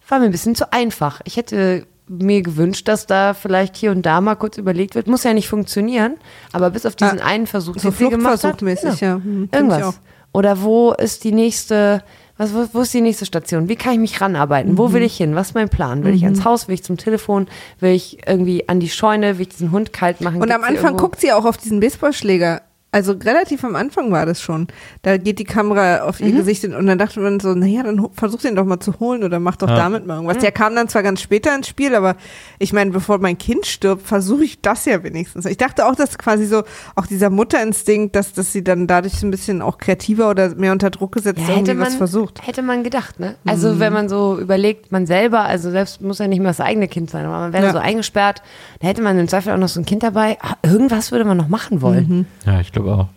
war 0.09 0.19
mir 0.19 0.25
ein 0.25 0.33
bisschen 0.33 0.55
zu 0.55 0.73
einfach. 0.73 1.21
Ich 1.25 1.37
hätte 1.37 1.87
mir 2.09 2.41
gewünscht, 2.43 2.89
dass 2.89 3.07
da 3.07 3.35
vielleicht 3.35 3.77
hier 3.77 3.91
und 3.91 4.07
da 4.07 4.23
mal 4.23 4.37
kurz 4.37 4.57
überlegt 4.57 4.95
wird. 4.95 5.07
Muss 5.07 5.25
ja 5.25 5.35
nicht 5.35 5.49
funktionieren, 5.49 6.15
aber 6.53 6.71
bis 6.71 6.87
auf 6.87 6.97
diesen 6.97 7.19
Ja, 7.19 7.25
einen 7.25 7.47
Versuch, 7.47 7.75
so 7.75 7.91
den 7.91 7.97
sie 7.99 8.09
gemacht 8.09 8.43
hat. 8.45 8.59
Fluchtversuchmäßig, 8.61 9.01
ja. 9.03 9.17
Hm, 9.17 9.23
find 9.23 9.49
ich 9.53 9.59
Irgendwas. 9.59 10.01
Oder 10.39 10.63
wo 10.63 10.93
ist 10.93 11.25
die 11.25 11.33
nächste, 11.33 12.05
was, 12.37 12.55
wo, 12.55 12.69
wo 12.73 12.83
ist 12.83 12.95
die 12.95 13.01
nächste 13.01 13.27
Station? 13.27 13.69
Wie 13.69 13.75
kann 13.75 13.95
ich 13.95 13.99
mich 13.99 14.21
ranarbeiten? 14.21 14.75
Mhm. 14.75 14.79
Wo 14.79 14.93
will 14.93 15.03
ich 15.03 15.17
hin? 15.17 15.35
Was 15.35 15.49
ist 15.49 15.55
mein 15.55 15.69
Plan? 15.69 16.05
Will 16.05 16.15
ich 16.15 16.23
ans 16.23 16.45
Haus? 16.45 16.69
Will 16.69 16.75
ich 16.75 16.85
zum 16.85 16.97
Telefon? 16.97 17.49
Will 17.81 17.91
ich 17.91 18.25
irgendwie 18.25 18.69
an 18.69 18.79
die 18.79 18.89
Scheune? 18.89 19.39
Will 19.39 19.43
ich 19.43 19.49
diesen 19.49 19.73
Hund 19.73 19.93
kalt 19.93 20.21
machen? 20.21 20.41
Und 20.41 20.53
am 20.53 20.61
Gibt's 20.61 20.69
hier 20.69 20.79
Anfang 20.79 20.97
guckt 20.97 21.21
sie 21.21 21.33
auch 21.33 21.45
auf 21.45 21.57
diesen 21.57 21.81
Baseballschläger. 21.81 22.63
Also 22.91 23.13
relativ 23.13 23.65
am 23.65 23.77
Anfang 23.77 24.11
war 24.13 24.25
das 24.25 24.41
schon. 24.41 24.67
Da 25.03 25.19
geht 25.19 25.39
die 25.39 25.45
Kamera 25.45 26.01
auf 26.05 26.21
Mhm. 26.21 26.27
ihr 26.29 26.33
Gesicht 26.37 26.63
hin 26.63 26.75
und 26.75 26.87
dann 26.87 26.97
dachte 26.97 27.21
man 27.21 27.39
so, 27.39 27.53
naja, 27.55 27.83
dann 27.83 28.09
versuch 28.15 28.41
den 28.41 28.57
doch 28.57 28.65
mal 28.65 28.81
zu 28.81 28.99
holen 28.99 29.25
oder 29.25 29.39
mach 29.41 29.57
doch 29.57 29.69
Ja. 29.69 29.77
damit 29.77 30.07
mal 30.07 30.15
irgendwas. 30.15 30.39
Mhm. 30.39 30.41
Der 30.41 30.53
kam 30.53 30.75
dann 30.75 30.89
zwar 30.89 31.03
ganz 31.03 31.21
später 31.21 31.55
ins 31.55 31.69
Spiel, 31.69 31.95
aber 31.95 32.17
ich 32.59 32.73
meine, 32.73 32.91
bevor 32.91 33.19
mein 33.19 33.37
Kind 33.37 33.67
stirbt, 33.67 34.07
versuche 34.07 34.45
ich 34.45 34.63
das 34.63 34.87
ja 34.87 35.03
wenigstens. 35.03 35.45
Ich 35.45 35.59
dachte 35.59 35.85
auch, 35.87 35.97
dass 35.97 36.17
quasi 36.17 36.47
so 36.47 36.63
auch 36.97 37.05
dieser 37.07 37.29
Mutterinstinkt, 37.29 38.17
dass, 38.17 38.33
dass 38.33 38.53
sie 38.55 38.65
dann 38.65 38.87
dadurch 38.87 39.15
so 39.19 39.27
ein 39.27 39.31
bisschen 39.31 39.61
auch 39.61 39.77
kreativer 39.77 40.31
oder 40.31 40.55
mehr 40.55 40.73
unter 40.73 40.89
Druck 40.89 41.13
gesetzt 41.13 41.41
Ja, 41.41 41.49
irgendwie 41.57 41.73
hätte 41.73 41.81
was 41.81 41.89
man, 41.91 41.99
versucht. 41.99 42.47
hätte 42.47 42.63
man 42.63 42.85
gedacht, 42.85 43.21
ne? 43.21 43.35
Also 43.47 43.81
wenn 43.81 43.93
man 43.93 44.09
so 44.09 44.39
überlegt, 44.41 44.93
man 44.93 45.05
selber, 45.05 45.41
also 45.43 45.71
selbst 45.71 46.01
muss 46.01 46.21
ja 46.21 46.27
nicht 46.27 46.39
mehr 46.41 46.49
das 46.49 46.61
eigene 46.61 46.89
Kind 46.89 47.11
sein, 47.11 47.27
aber 47.27 47.39
man 47.39 47.53
wäre 47.53 47.67
Ja. 47.67 47.73
so 47.73 47.79
eingesperrt, 47.79 48.41
da 48.81 48.89
hätte 48.89 49.03
man 49.03 49.19
im 49.19 49.29
Zweifel 49.29 49.53
auch 49.53 49.59
noch 49.59 49.69
so 49.69 49.79
ein 49.79 49.85
Kind 49.85 50.03
dabei. 50.03 50.39
Ah, 50.41 50.55
Irgendwas 50.63 51.13
würde 51.13 51.27
man 51.27 51.37
noch 51.37 51.49
machen 51.49 51.83
wollen. 51.83 52.27
Ja, 52.47 52.61
ich 52.61 52.73
glaube 52.73 52.78
auch. 52.87 53.09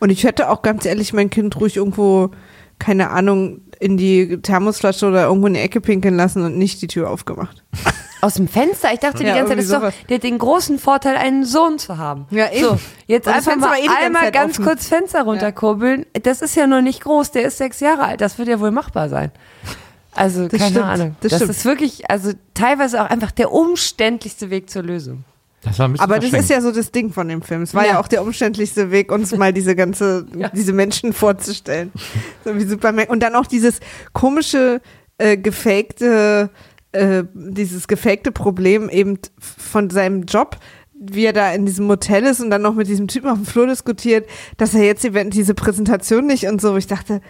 Und 0.00 0.10
ich 0.10 0.24
hätte 0.24 0.48
auch 0.50 0.62
ganz 0.62 0.84
ehrlich 0.86 1.12
mein 1.12 1.28
Kind 1.30 1.58
ruhig 1.60 1.76
irgendwo, 1.76 2.30
keine 2.78 3.10
Ahnung, 3.10 3.60
in 3.78 3.96
die 3.98 4.38
Thermosflasche 4.40 5.06
oder 5.06 5.24
irgendwo 5.24 5.48
in 5.48 5.54
die 5.54 5.60
Ecke 5.60 5.80
pinkeln 5.82 6.16
lassen 6.16 6.42
und 6.44 6.56
nicht 6.56 6.80
die 6.80 6.86
Tür 6.86 7.10
aufgemacht. 7.10 7.62
Aus 8.22 8.34
dem 8.34 8.48
Fenster? 8.48 8.88
Ich 8.94 9.00
dachte 9.00 9.18
die 9.18 9.24
Ja, 9.26 9.34
ganze 9.36 9.50
Zeit, 9.50 9.58
das 9.58 9.64
ist 9.66 9.72
doch, 9.74 10.06
der 10.08 10.16
hat 10.16 10.22
den 10.24 10.38
großen 10.38 10.78
Vorteil, 10.78 11.16
einen 11.16 11.44
Sohn 11.44 11.78
zu 11.78 11.98
haben. 11.98 12.24
Ja, 12.30 12.50
eben. 12.50 12.64
So, 12.64 12.78
jetzt 13.06 13.28
einfach 13.28 13.52
Fenster 13.52 13.68
mal 13.68 13.78
eh 13.78 13.84
ganze 13.86 13.98
einmal 14.06 14.32
ganz 14.32 14.54
offen. 14.54 14.64
kurz 14.64 14.86
Fenster 14.88 15.22
runterkurbeln. 15.24 16.06
Das 16.22 16.40
ist 16.40 16.56
ja 16.56 16.66
noch 16.66 16.80
nicht 16.80 17.02
groß, 17.02 17.32
der 17.32 17.42
ist 17.42 17.58
sechs 17.58 17.80
Jahre 17.80 18.04
alt. 18.04 18.22
Das 18.22 18.38
wird 18.38 18.48
ja 18.48 18.58
wohl 18.58 18.70
machbar 18.70 19.10
sein. 19.10 19.30
Also, 20.14 20.48
Das 20.48 20.58
keine 20.58 20.70
stimmt, 20.70 20.86
Ahnung. 20.86 21.16
das 21.20 21.32
Das, 21.32 21.42
ist 21.42 21.64
wirklich, 21.66 22.10
also 22.10 22.32
teilweise 22.54 23.02
auch 23.04 23.10
einfach 23.10 23.32
der 23.32 23.52
umständlichste 23.52 24.48
Weg 24.48 24.70
zur 24.70 24.82
Lösung. 24.82 25.24
Das 25.66 25.78
war 25.78 25.88
ein 25.88 25.92
bisschen 25.92 26.04
Aber 26.04 26.18
das 26.18 26.32
ist 26.32 26.48
ja 26.48 26.60
so 26.62 26.72
das 26.72 26.90
Ding 26.92 27.10
von 27.12 27.28
dem 27.28 27.42
Film. 27.42 27.62
Es 27.62 27.74
war 27.74 27.84
ja, 27.84 27.92
Ja. 27.94 28.00
auch 28.00 28.08
der 28.08 28.22
umständlichste 28.22 28.90
Weg, 28.90 29.12
uns 29.12 29.32
mal 29.36 29.52
diese 29.52 29.74
ganze, 29.76 30.26
Ja. 30.36 30.48
diese 30.48 30.72
Menschen 30.72 31.12
vorzustellen. 31.12 31.92
So 32.44 32.54
wie 32.56 32.64
Superman. 32.64 33.06
Und 33.08 33.22
dann 33.22 33.34
auch 33.34 33.46
dieses 33.46 33.80
komische, 34.12 34.80
äh, 35.18 35.36
gefakte, 35.36 36.50
äh, 36.92 37.24
dieses 37.34 37.88
gefakte 37.88 38.32
Problem 38.32 38.88
eben 38.88 39.18
von 39.38 39.90
seinem 39.90 40.22
Job, 40.22 40.56
wie 40.98 41.24
er 41.26 41.32
da 41.34 41.52
in 41.52 41.66
diesem 41.66 41.86
Motel 41.86 42.24
ist 42.24 42.40
und 42.40 42.48
dann 42.50 42.62
noch 42.62 42.74
mit 42.74 42.86
diesem 42.88 43.06
Typen 43.08 43.28
auf 43.28 43.36
dem 43.36 43.44
Flur 43.46 43.66
diskutiert, 43.66 44.26
dass 44.56 44.72
er 44.74 44.84
jetzt 44.84 45.04
event- 45.04 45.34
diese 45.34 45.52
Präsentation 45.54 46.26
nicht 46.26 46.46
und 46.46 46.60
so. 46.60 46.76
Ich 46.76 46.86
dachte, 46.86 47.20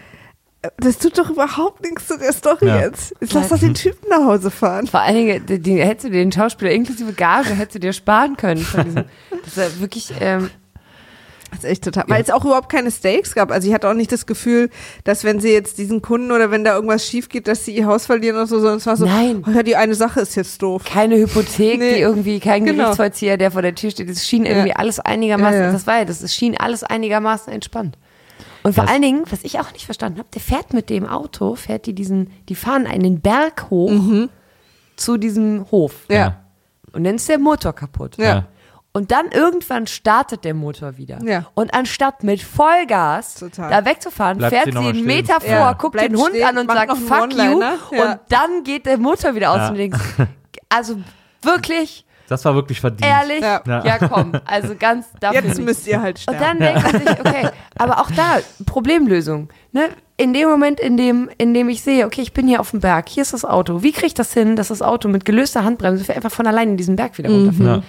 das 0.77 0.97
tut 0.97 1.17
doch 1.17 1.29
überhaupt 1.29 1.81
nichts 1.83 2.07
zu 2.07 2.17
der 2.17 2.33
Story 2.33 2.67
Ja. 2.67 2.79
jetzt. 2.81 3.13
Jetzt 3.21 3.33
lass 3.33 3.49
doch 3.49 3.59
den 3.59 3.73
Typen 3.75 4.09
nach 4.09 4.25
Hause 4.25 4.51
fahren. 4.51 4.87
Vor 4.87 5.01
allen 5.01 5.15
Dingen, 5.15 5.45
die, 5.45 5.59
die, 5.59 5.81
hättest 5.81 6.07
du 6.07 6.09
den 6.11 6.31
Schauspieler 6.31 6.71
inklusive 6.71 7.13
Gage, 7.13 7.49
hättest 7.49 7.75
du 7.75 7.79
dir 7.79 7.93
sparen 7.93 8.35
können. 8.37 8.61
Von 8.61 8.83
diesem, 8.83 9.03
das 9.43 9.47
ist 9.47 9.57
ja 9.57 9.79
wirklich, 9.79 10.13
ähm, 10.19 10.49
Das 11.51 11.59
ist 11.59 11.65
echt 11.65 11.83
total. 11.85 12.03
Weil 12.07 12.21
es 12.21 12.29
auch 12.31 12.43
überhaupt 12.43 12.69
keine 12.69 12.91
Stakes 12.91 13.33
gab. 13.35 13.51
Also 13.51 13.67
ich 13.69 13.73
hatte 13.73 13.87
auch 13.87 13.93
nicht 13.93 14.11
das 14.11 14.25
Gefühl, 14.25 14.69
dass 15.05 15.23
wenn 15.23 15.39
sie 15.39 15.49
jetzt 15.53 15.77
diesen 15.77 16.01
Kunden 16.01 16.31
oder 16.33 16.51
wenn 16.51 16.65
da 16.65 16.73
irgendwas 16.75 17.05
schief 17.07 17.29
geht, 17.29 17.47
dass 17.47 17.63
sie 17.63 17.73
ihr 17.77 17.85
Haus 17.85 18.05
verlieren 18.07 18.35
oder 18.35 18.47
so, 18.47 18.57
sondern 18.59 18.77
es 18.79 18.85
war 18.87 18.97
so, 18.97 19.05
Nein. 19.05 19.43
oh 19.47 19.51
ja, 19.51 19.63
die 19.63 19.75
eine 19.77 19.95
Sache 19.95 20.19
ist 20.19 20.35
jetzt 20.35 20.61
doof. 20.61 20.83
keine 20.83 21.17
Hypothek, 21.17 21.79
Nee. 21.79 21.93
die 21.93 21.99
irgendwie, 22.01 22.39
kein 22.41 22.65
Genau. 22.65 22.79
Gerichtsvollzieher, 22.83 23.37
der 23.37 23.51
vor 23.51 23.61
der 23.61 23.75
Tür 23.75 23.91
steht. 23.91 24.09
Es 24.09 24.27
schien 24.27 24.45
irgendwie 24.45 24.69
Ja. 24.69 24.75
alles 24.77 24.99
einigermaßen, 24.99 25.59
Ja, 25.59 25.65
ja. 25.67 25.71
das 25.71 25.87
war 25.87 25.99
ja, 25.99 26.05
das 26.05 26.21
es 26.21 26.33
schien 26.35 26.57
alles 26.57 26.83
einigermaßen 26.83 27.53
entspannt. 27.53 27.97
Und 28.63 28.73
vor 28.75 28.83
Das- 28.85 28.91
allen 28.93 29.01
Dingen, 29.01 29.23
was 29.29 29.43
ich 29.43 29.59
auch 29.59 29.71
nicht 29.73 29.85
verstanden 29.85 30.19
habe, 30.19 30.29
der 30.33 30.41
fährt 30.41 30.73
mit 30.73 30.89
dem 30.89 31.05
Auto, 31.07 31.55
fährt 31.55 31.85
die 31.85 31.93
diesen, 31.93 32.31
die 32.49 32.55
fahren 32.55 32.85
einen 32.87 33.21
Berg 33.21 33.69
hoch 33.69 33.91
zu 34.95 35.17
diesem 35.17 35.65
Hof. 35.71 35.93
Mhm. 36.09 36.15
Ja. 36.15 36.37
Und 36.93 37.03
dann 37.03 37.15
ist 37.15 37.29
der 37.29 37.37
Motor 37.39 37.73
kaputt. 37.73 38.17
Ja. 38.17 38.45
Und 38.93 39.11
dann 39.11 39.27
irgendwann 39.31 39.85
startet 39.85 40.43
der 40.43 40.55
Motor 40.55 40.97
wieder. 40.97 41.19
Ja. 41.23 41.45
Und 41.53 41.71
anstatt 41.75 42.23
mit 42.23 42.41
Vollgas 42.41 43.35
Total. 43.35 43.69
da 43.69 43.85
wegzufahren, 43.85 44.39
Bleibt 44.39 44.53
fährt 44.55 44.65
sie 44.65 44.71
sie 44.71 44.77
einen 44.79 44.89
stehen. 44.95 45.05
Meter 45.05 45.39
vor, 45.39 45.49
Ja. 45.51 45.73
guckt 45.73 45.91
Bleibt 45.93 46.09
den 46.13 46.17
Hund 46.17 46.29
stehen, 46.29 46.47
an 46.47 46.57
und 46.57 46.71
sagt 46.71 46.97
Fuck 46.97 47.33
you. 47.33 47.61
Ja. 47.61 47.73
Und 47.91 48.19
dann 48.29 48.63
geht 48.63 48.87
der 48.87 48.97
Motor 48.97 49.35
wieder 49.35 49.51
aus 49.51 49.57
Ja. 49.57 49.69
und 49.69 49.75
denkst, 49.75 49.99
also 50.69 50.97
wirklich, 51.43 52.06
Das 52.27 52.43
war 52.45 52.55
wirklich 52.55 52.79
verdient. 52.81 53.05
ehrlich, 53.09 53.41
Ja. 53.41 53.61
ja. 53.65 53.97
komm, 53.99 54.33
also 54.45 54.75
ganz 54.77 55.07
dafür 55.19 55.41
Jetzt 55.43 55.59
müsst 55.61 55.87
ihr 55.87 56.01
halt 56.01 56.17
Und 56.27 56.35
sterben. 56.35 56.59
dann 56.59 56.59
denkt 56.59 56.83
man 56.83 57.01
sich, 57.01 57.19
okay, 57.19 57.49
aber 57.77 57.99
auch 58.01 58.11
da, 58.11 58.39
Problemlösung. 58.65 59.49
Ne? 59.71 59.89
In 60.17 60.33
dem 60.33 60.49
Moment, 60.49 60.79
in 60.79 60.97
dem, 60.97 61.29
in 61.37 61.53
dem 61.53 61.69
ich 61.69 61.81
sehe, 61.83 62.05
okay, 62.05 62.21
ich 62.21 62.33
bin 62.33 62.47
hier 62.47 62.59
auf 62.59 62.71
dem 62.71 62.79
Berg, 62.79 63.07
hier 63.09 63.21
ist 63.21 63.33
das 63.33 63.45
Auto. 63.45 63.83
Wie 63.83 63.91
kriege 63.91 64.07
ich 64.07 64.13
das 64.13 64.33
hin, 64.33 64.55
dass 64.55 64.69
das 64.69 64.81
Auto 64.81 65.07
mit 65.09 65.25
gelöster 65.25 65.63
Handbremse 65.63 66.13
einfach 66.13 66.31
von 66.31 66.47
alleine 66.47 66.71
in 66.71 66.77
diesen 66.77 66.95
Berg 66.95 67.17
wieder 67.17 67.29
runterfährt? 67.29 67.77
Ja. 67.77 67.83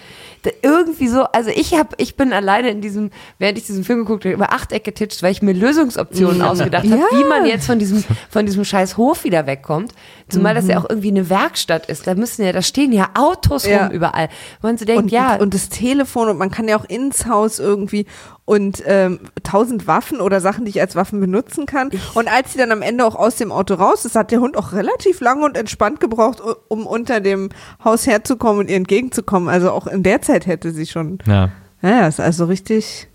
Irgendwie 0.62 1.08
so, 1.08 1.22
also 1.24 1.50
ich 1.50 1.74
habe, 1.74 1.90
ich 1.98 2.16
bin 2.16 2.32
alleine 2.32 2.70
in 2.70 2.80
diesem, 2.80 3.10
während 3.38 3.58
ich 3.58 3.64
diesen 3.66 3.84
Film 3.84 4.00
geguckt 4.00 4.24
habe, 4.24 4.34
über 4.34 4.52
Achtecke 4.52 4.84
getitscht, 4.92 5.22
weil 5.22 5.32
ich 5.32 5.42
mir 5.42 5.52
Lösungsoptionen 5.52 6.42
ausgedacht 6.42 6.84
habe, 6.90 7.00
Ja. 7.00 7.18
wie 7.18 7.24
man 7.24 7.44
jetzt 7.46 7.66
von 7.66 7.78
diesem, 7.78 8.04
von 8.30 8.46
diesem 8.46 8.64
scheiß 8.64 8.96
Hof 8.96 9.24
wieder 9.24 9.46
wegkommt. 9.46 9.92
Zumal 10.28 10.54
das 10.54 10.68
ja 10.68 10.78
auch 10.78 10.88
irgendwie 10.88 11.08
eine 11.08 11.28
Werkstatt 11.30 11.86
ist. 11.86 12.06
Da 12.06 12.14
müssen 12.14 12.44
ja, 12.44 12.52
da 12.52 12.62
stehen 12.62 12.92
ja 12.92 13.10
Autos 13.14 13.66
Ja. 13.66 13.86
rum 13.86 13.92
überall. 13.94 14.28
Man 14.62 14.76
so 14.78 14.84
denkt, 14.84 15.02
und, 15.04 15.10
ja, 15.10 15.36
und 15.36 15.54
das 15.54 15.68
Telefon 15.70 16.28
und 16.28 16.38
man 16.38 16.50
kann 16.50 16.68
ja 16.68 16.78
auch 16.78 16.84
ins 16.84 17.26
Haus 17.26 17.58
irgendwie 17.58 18.06
und 18.48 18.82
ähm, 18.86 19.20
tausend 19.42 19.86
Waffen 19.86 20.22
oder 20.22 20.40
Sachen, 20.40 20.64
die 20.64 20.70
ich 20.70 20.80
als 20.80 20.96
Waffen 20.96 21.20
benutzen 21.20 21.66
kann. 21.66 21.90
Und 22.14 22.32
als 22.32 22.54
sie 22.54 22.58
dann 22.58 22.72
am 22.72 22.80
Ende 22.80 23.04
auch 23.04 23.14
aus 23.14 23.36
dem 23.36 23.52
Auto 23.52 23.74
raus 23.74 24.06
ist, 24.06 24.16
hat 24.16 24.30
der 24.30 24.40
Hund 24.40 24.56
auch 24.56 24.72
relativ 24.72 25.20
lange 25.20 25.44
und 25.44 25.54
entspannt 25.54 26.00
gebraucht, 26.00 26.40
um 26.68 26.86
unter 26.86 27.20
dem 27.20 27.50
Haus 27.84 28.06
herzukommen 28.06 28.60
und 28.60 28.70
ihr 28.70 28.76
entgegenzukommen. 28.76 29.50
Also 29.50 29.70
auch 29.70 29.86
in 29.86 30.02
der 30.02 30.22
Zeit 30.22 30.46
hätte 30.46 30.70
sie 30.70 30.86
schon. 30.86 31.18
Ja. 31.26 31.50
Ja, 31.82 32.08
ist 32.08 32.20
also 32.20 32.46
richtig, 32.46 33.08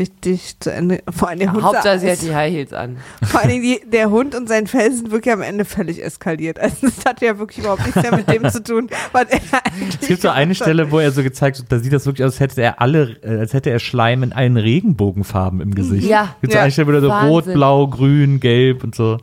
richtig 0.00 0.58
zu 0.58 0.72
Ende. 0.72 1.00
Vor 1.10 1.28
allem 1.28 1.38
der 1.38 1.52
Hund, 1.52 1.62
Hauptsache, 1.62 1.98
sie 2.00 2.10
hat 2.10 2.22
die 2.22 2.34
High 2.34 2.52
Heels 2.52 2.72
an. 2.72 2.96
vor 3.22 3.42
Dingen 3.42 3.62
die, 3.62 3.80
der 3.88 4.10
Hund 4.10 4.34
und 4.34 4.48
sein 4.48 4.66
Fell 4.66 4.90
sind 4.92 5.10
wirklich 5.12 5.32
am 5.32 5.42
Ende 5.42 5.64
völlig 5.64 6.02
eskaliert. 6.02 6.58
Also 6.58 6.76
das 6.88 7.04
hat 7.04 7.20
ja 7.20 7.38
wirklich 7.38 7.58
überhaupt 7.58 7.84
nichts 7.86 8.02
mehr 8.02 8.16
mit 8.16 8.28
dem 8.28 8.48
zu 8.50 8.62
tun, 8.62 8.88
was 9.12 9.26
er 9.30 9.40
eigentlich 9.64 9.98
Es 10.00 10.08
gibt 10.08 10.22
so 10.22 10.28
eine 10.30 10.50
hat. 10.50 10.56
Stelle, 10.56 10.90
wo 10.90 10.98
er 10.98 11.12
so 11.12 11.22
gezeigt 11.22 11.58
wird, 11.58 11.70
da 11.70 11.78
sieht 11.78 11.92
das 11.92 12.06
wirklich 12.06 12.24
aus, 12.26 12.32
als 12.32 12.40
hätte 12.40 12.62
er 12.62 12.80
alle, 12.80 13.16
äh, 13.22 13.38
als 13.40 13.52
hätte 13.52 13.70
er 13.70 13.78
Schleim 13.78 14.22
in 14.22 14.32
allen 14.32 14.56
Regenbogenfarben 14.56 15.60
im 15.60 15.74
Gesicht. 15.74 16.08
Ja. 16.08 16.34
Gibt 16.40 16.52
so 16.52 16.56
Ja. 16.58 16.62
eine 16.64 16.72
Stelle, 16.72 16.88
wo 16.88 16.92
er 16.92 17.00
so 17.00 17.10
rot, 17.10 17.44
Wahnsinn. 17.44 17.54
blau, 17.54 17.86
grün, 17.88 18.40
gelb 18.40 18.82
und 18.84 18.94
so. 18.94 19.18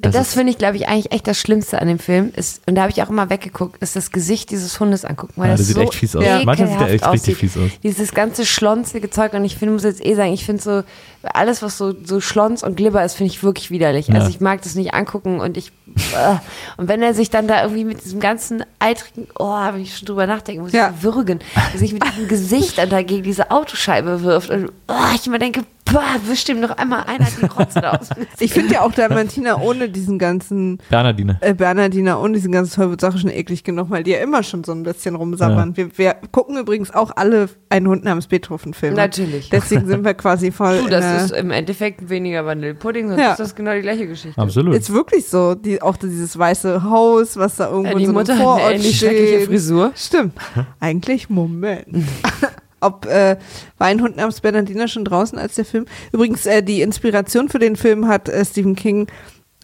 Das, 0.00 0.14
ist- 0.16 0.34
finde 0.34 0.50
ich, 0.52 0.58
glaube 0.58 0.76
ich, 0.76 0.88
eigentlich 0.88 1.12
echt 1.12 1.26
das 1.26 1.38
Schlimmste 1.38 1.80
an 1.80 1.88
dem 1.88 1.98
Film. 1.98 2.32
Ist, 2.36 2.62
und 2.68 2.74
da 2.76 2.82
habe 2.82 2.92
ich 2.92 3.02
auch 3.02 3.10
immer 3.10 3.28
weggeguckt, 3.30 3.82
ist 3.82 3.96
das 3.96 4.10
Gesicht 4.12 4.50
dieses 4.50 4.78
Hundes 4.80 5.04
angucken. 5.04 5.34
Weil 5.36 5.46
Ja, 5.50 5.56
das 5.56 5.60
der 5.60 5.66
sieht 5.66 5.76
so 5.76 5.82
echt 5.82 5.94
fies 5.94 6.16
aus. 6.16 6.24
Manchmal 6.44 6.68
sieht 6.68 6.80
der 6.80 6.90
echt 6.90 7.06
richtig 7.12 7.34
aussieht. 7.34 7.36
fies 7.36 7.56
aus. 7.56 7.70
Dieses 7.82 8.12
ganze 8.14 8.46
schlonzige 8.46 9.10
Zeug. 9.10 9.32
Und 9.34 9.44
ich 9.44 9.56
finde, 9.56 9.74
muss 9.74 9.84
jetzt 9.84 10.04
eh 10.04 10.11
sagen, 10.14 10.32
ich 10.32 10.44
finde 10.44 10.62
so, 10.62 10.82
alles, 11.22 11.62
was 11.62 11.78
so, 11.78 11.94
so 12.04 12.20
Schlons 12.20 12.62
und 12.62 12.76
Glibber 12.76 13.04
ist, 13.04 13.14
finde 13.14 13.32
ich 13.32 13.42
wirklich 13.42 13.70
widerlich. 13.70 14.08
Ja. 14.08 14.14
Also 14.16 14.28
ich 14.28 14.40
mag 14.40 14.62
das 14.62 14.74
nicht 14.74 14.94
angucken 14.94 15.40
und 15.40 15.56
ich, 15.56 15.68
äh, 15.96 16.36
und 16.76 16.88
wenn 16.88 17.02
er 17.02 17.14
sich 17.14 17.30
dann 17.30 17.46
da 17.48 17.62
irgendwie 17.62 17.84
mit 17.84 18.04
diesem 18.04 18.20
ganzen 18.20 18.64
eitrigen, 18.78 19.26
oh, 19.38 19.50
wenn 19.72 19.80
ich 19.82 19.96
schon 19.98 20.06
drüber 20.06 20.26
nachdenke, 20.26 20.62
muss 20.62 20.72
Ja. 20.72 20.92
ich 20.96 21.02
würgen, 21.02 21.38
sich 21.76 21.92
mit 21.92 22.04
diesem 22.04 22.28
Gesicht 22.28 22.78
dann 22.78 22.90
da 22.90 23.02
gegen 23.02 23.22
diese 23.22 23.50
Autoscheibe 23.50 24.22
wirft 24.22 24.50
und 24.50 24.70
oh, 24.88 24.94
ich 25.14 25.26
immer 25.26 25.38
denke, 25.38 25.62
boah, 25.84 26.02
wischt 26.26 26.48
ihm 26.48 26.60
noch 26.60 26.70
einmal 26.78 27.04
einer 27.04 27.26
die 27.40 27.44
Rotze 27.44 27.80
da 27.80 27.90
aus. 27.92 28.08
Ich 28.40 28.52
finde 28.52 28.74
ja 28.74 28.80
auch 28.82 28.92
Dalmatiner 28.92 29.60
ohne 29.62 29.88
diesen 29.90 30.18
ganzen 30.18 30.78
Bernardine. 30.88 31.36
äh, 31.40 31.52
Bernardiner 31.54 32.20
ohne 32.20 32.34
diesen 32.34 32.50
ganzen 32.52 32.74
Teufelssache 32.76 33.18
schon 33.18 33.30
eklig 33.30 33.62
genug, 33.62 33.90
weil 33.90 34.02
die 34.02 34.12
ja 34.12 34.18
immer 34.18 34.42
schon 34.42 34.64
so 34.64 34.72
ein 34.72 34.84
bisschen 34.84 35.14
rumsabbern. 35.16 35.76
Wir, 35.76 35.96
wir 35.98 36.16
gucken 36.30 36.56
übrigens 36.56 36.94
auch 36.94 37.10
alle 37.16 37.48
einen 37.68 37.88
Hund 37.88 38.04
namens 38.04 38.26
Beethoven-Filme. 38.26 38.96
Natürlich. 38.96 39.50
Deswegen 39.50 39.86
sind 39.86 40.04
wir 40.04 40.14
quasi 40.14 40.50
voll. 40.50 40.78
Du, 40.78 40.84
in 40.84 40.90
das 41.14 41.24
ist 41.26 41.32
im 41.32 41.50
Endeffekt 41.50 42.08
weniger 42.08 42.44
Vanillepudding, 42.46 43.08
sonst 43.08 43.20
Ja. 43.20 43.32
ist 43.32 43.40
das 43.40 43.54
genau 43.54 43.72
die 43.74 43.82
gleiche 43.82 44.06
Geschichte. 44.06 44.40
Absolut. 44.40 44.74
ist 44.74 44.92
wirklich 44.92 45.26
so. 45.28 45.54
Die, 45.54 45.80
auch 45.82 45.96
dieses 45.96 46.38
weiße 46.38 46.82
Haus, 46.82 47.36
was 47.36 47.56
da 47.56 47.66
irgendwo 47.70 47.86
Ja, 47.86 47.92
in 47.92 47.98
die 47.98 48.04
so 48.06 48.10
einem 48.10 48.18
Mutter 48.18 48.32
hat 48.34 48.40
eine 48.40 48.44
Vorort 48.44 48.74
ähnlich 48.74 48.98
schreckliche 48.98 49.34
steht. 49.36 49.46
Frisur. 49.48 49.92
Stimmt. 49.94 50.34
Eigentlich, 50.80 51.28
Moment. 51.30 51.86
Ob 52.80 53.06
äh, 53.06 53.36
war 53.78 53.86
ein 53.86 54.00
Hund 54.02 54.16
namens 54.16 54.40
Bernardiner 54.40 54.88
schon 54.88 55.04
draußen 55.04 55.38
als 55.38 55.54
der 55.54 55.64
Film? 55.64 55.86
Übrigens, 56.10 56.46
äh, 56.46 56.62
die 56.62 56.82
Inspiration 56.82 57.48
für 57.48 57.60
den 57.60 57.76
Film 57.76 58.08
hat 58.08 58.28
äh, 58.28 58.44
Stephen 58.44 58.74
King 58.74 59.06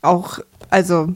auch, 0.03 0.39
also 0.71 1.09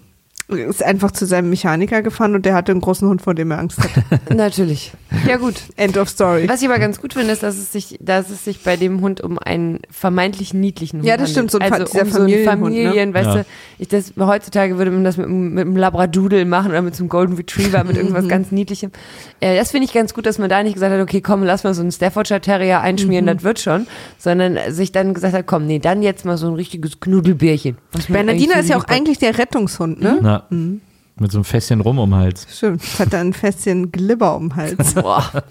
ist 0.60 0.82
einfach 0.82 1.10
zu 1.10 1.26
seinem 1.26 1.50
Mechaniker 1.50 2.02
gefahren 2.02 2.34
und 2.34 2.44
der 2.46 2.54
hatte 2.54 2.72
einen 2.72 2.80
großen 2.80 3.08
Hund, 3.08 3.22
vor 3.22 3.34
dem 3.34 3.50
er 3.50 3.58
Angst 3.58 3.78
hatte. 3.78 4.02
Natürlich. 4.34 4.92
Ja 5.26 5.36
gut. 5.36 5.54
End 5.76 5.96
of 5.98 6.08
story. 6.08 6.48
Was 6.48 6.62
ich 6.62 6.68
aber 6.68 6.78
ganz 6.78 7.00
gut 7.00 7.14
finde, 7.14 7.32
ist, 7.32 7.42
dass 7.42 7.56
es 7.56 7.72
sich, 7.72 7.98
dass 8.00 8.30
es 8.30 8.44
sich 8.44 8.62
bei 8.62 8.76
dem 8.76 9.00
Hund 9.00 9.20
um 9.20 9.38
einen 9.38 9.80
vermeintlich 9.90 10.54
niedlichen 10.54 10.98
Hund 10.98 11.06
Ja, 11.06 11.16
das 11.16 11.30
stimmt, 11.30 11.50
so 11.50 11.58
ein 11.58 11.70
handelt. 11.70 11.94
also 11.94 12.00
um 12.00 12.10
so 12.10 12.18
einen 12.22 12.44
Familienhund, 12.44 12.74
ne? 12.74 12.82
Familien, 12.84 13.14
weißt 13.14 13.26
Ja. 13.26 13.34
du, 13.36 13.44
ich 13.78 13.88
das, 13.88 14.12
heutzutage 14.18 14.78
würde 14.78 14.90
man 14.90 15.04
das 15.04 15.16
mit, 15.16 15.26
einem- 15.26 15.54
mit 15.54 15.66
einem 15.66 15.76
Labradoodle 15.76 16.44
machen 16.44 16.70
oder 16.70 16.82
mit 16.82 16.94
so 16.96 17.02
einem 17.02 17.08
Golden 17.08 17.34
Retriever, 17.36 17.84
mit 17.84 17.92
Mhm. 17.96 17.98
irgendwas 18.02 18.28
ganz 18.28 18.50
Niedlichem. 18.52 18.90
Äh, 19.40 19.56
das 19.56 19.70
finde 19.70 19.86
ich 19.86 19.92
ganz 19.92 20.14
gut, 20.14 20.26
dass 20.26 20.38
man 20.38 20.48
da 20.48 20.62
nicht 20.62 20.74
gesagt 20.74 20.92
hat, 20.92 21.00
okay, 21.00 21.20
komm, 21.20 21.42
lass 21.42 21.64
mal 21.64 21.74
so 21.74 21.82
einen 21.82 21.92
Staffordshire 21.92 22.40
Terrier 22.40 22.80
einschmieren, 22.80 23.24
Mhm. 23.26 23.34
das 23.34 23.42
wird 23.42 23.60
schon, 23.60 23.86
sondern 24.18 24.58
sich 24.68 24.92
dann 24.92 25.14
gesagt 25.14 25.34
hat, 25.34 25.46
komm, 25.46 25.66
nee, 25.66 25.78
dann 25.78 26.02
jetzt 26.02 26.24
mal 26.24 26.36
so 26.36 26.46
ein 26.48 26.54
richtiges 26.54 27.00
Knuddelbärchen. 27.00 27.76
Bernardiner 28.08 28.54
eigentlich 28.54 28.64
ist 28.64 28.68
ja 28.70 28.76
auch 28.76 28.84
hat. 28.84 28.90
eigentlich 28.90 29.18
der 29.18 29.38
Rettungshund, 29.38 30.00
ne? 30.00 30.18
Na, 30.22 30.41
Mit 30.50 31.30
so 31.30 31.38
einem 31.38 31.44
Fässchen 31.44 31.80
rum 31.80 31.98
um 31.98 32.10
den 32.10 32.18
Hals. 32.18 32.46
Stimmt. 32.50 32.82
Hat 32.98 33.12
er 33.12 33.20
ein 33.20 33.32
Fässchen 33.32 33.92
Glibber 33.92 34.36
um 34.36 34.48
den 34.48 34.56
Hals. 34.56 34.94
Boah. 34.94 35.44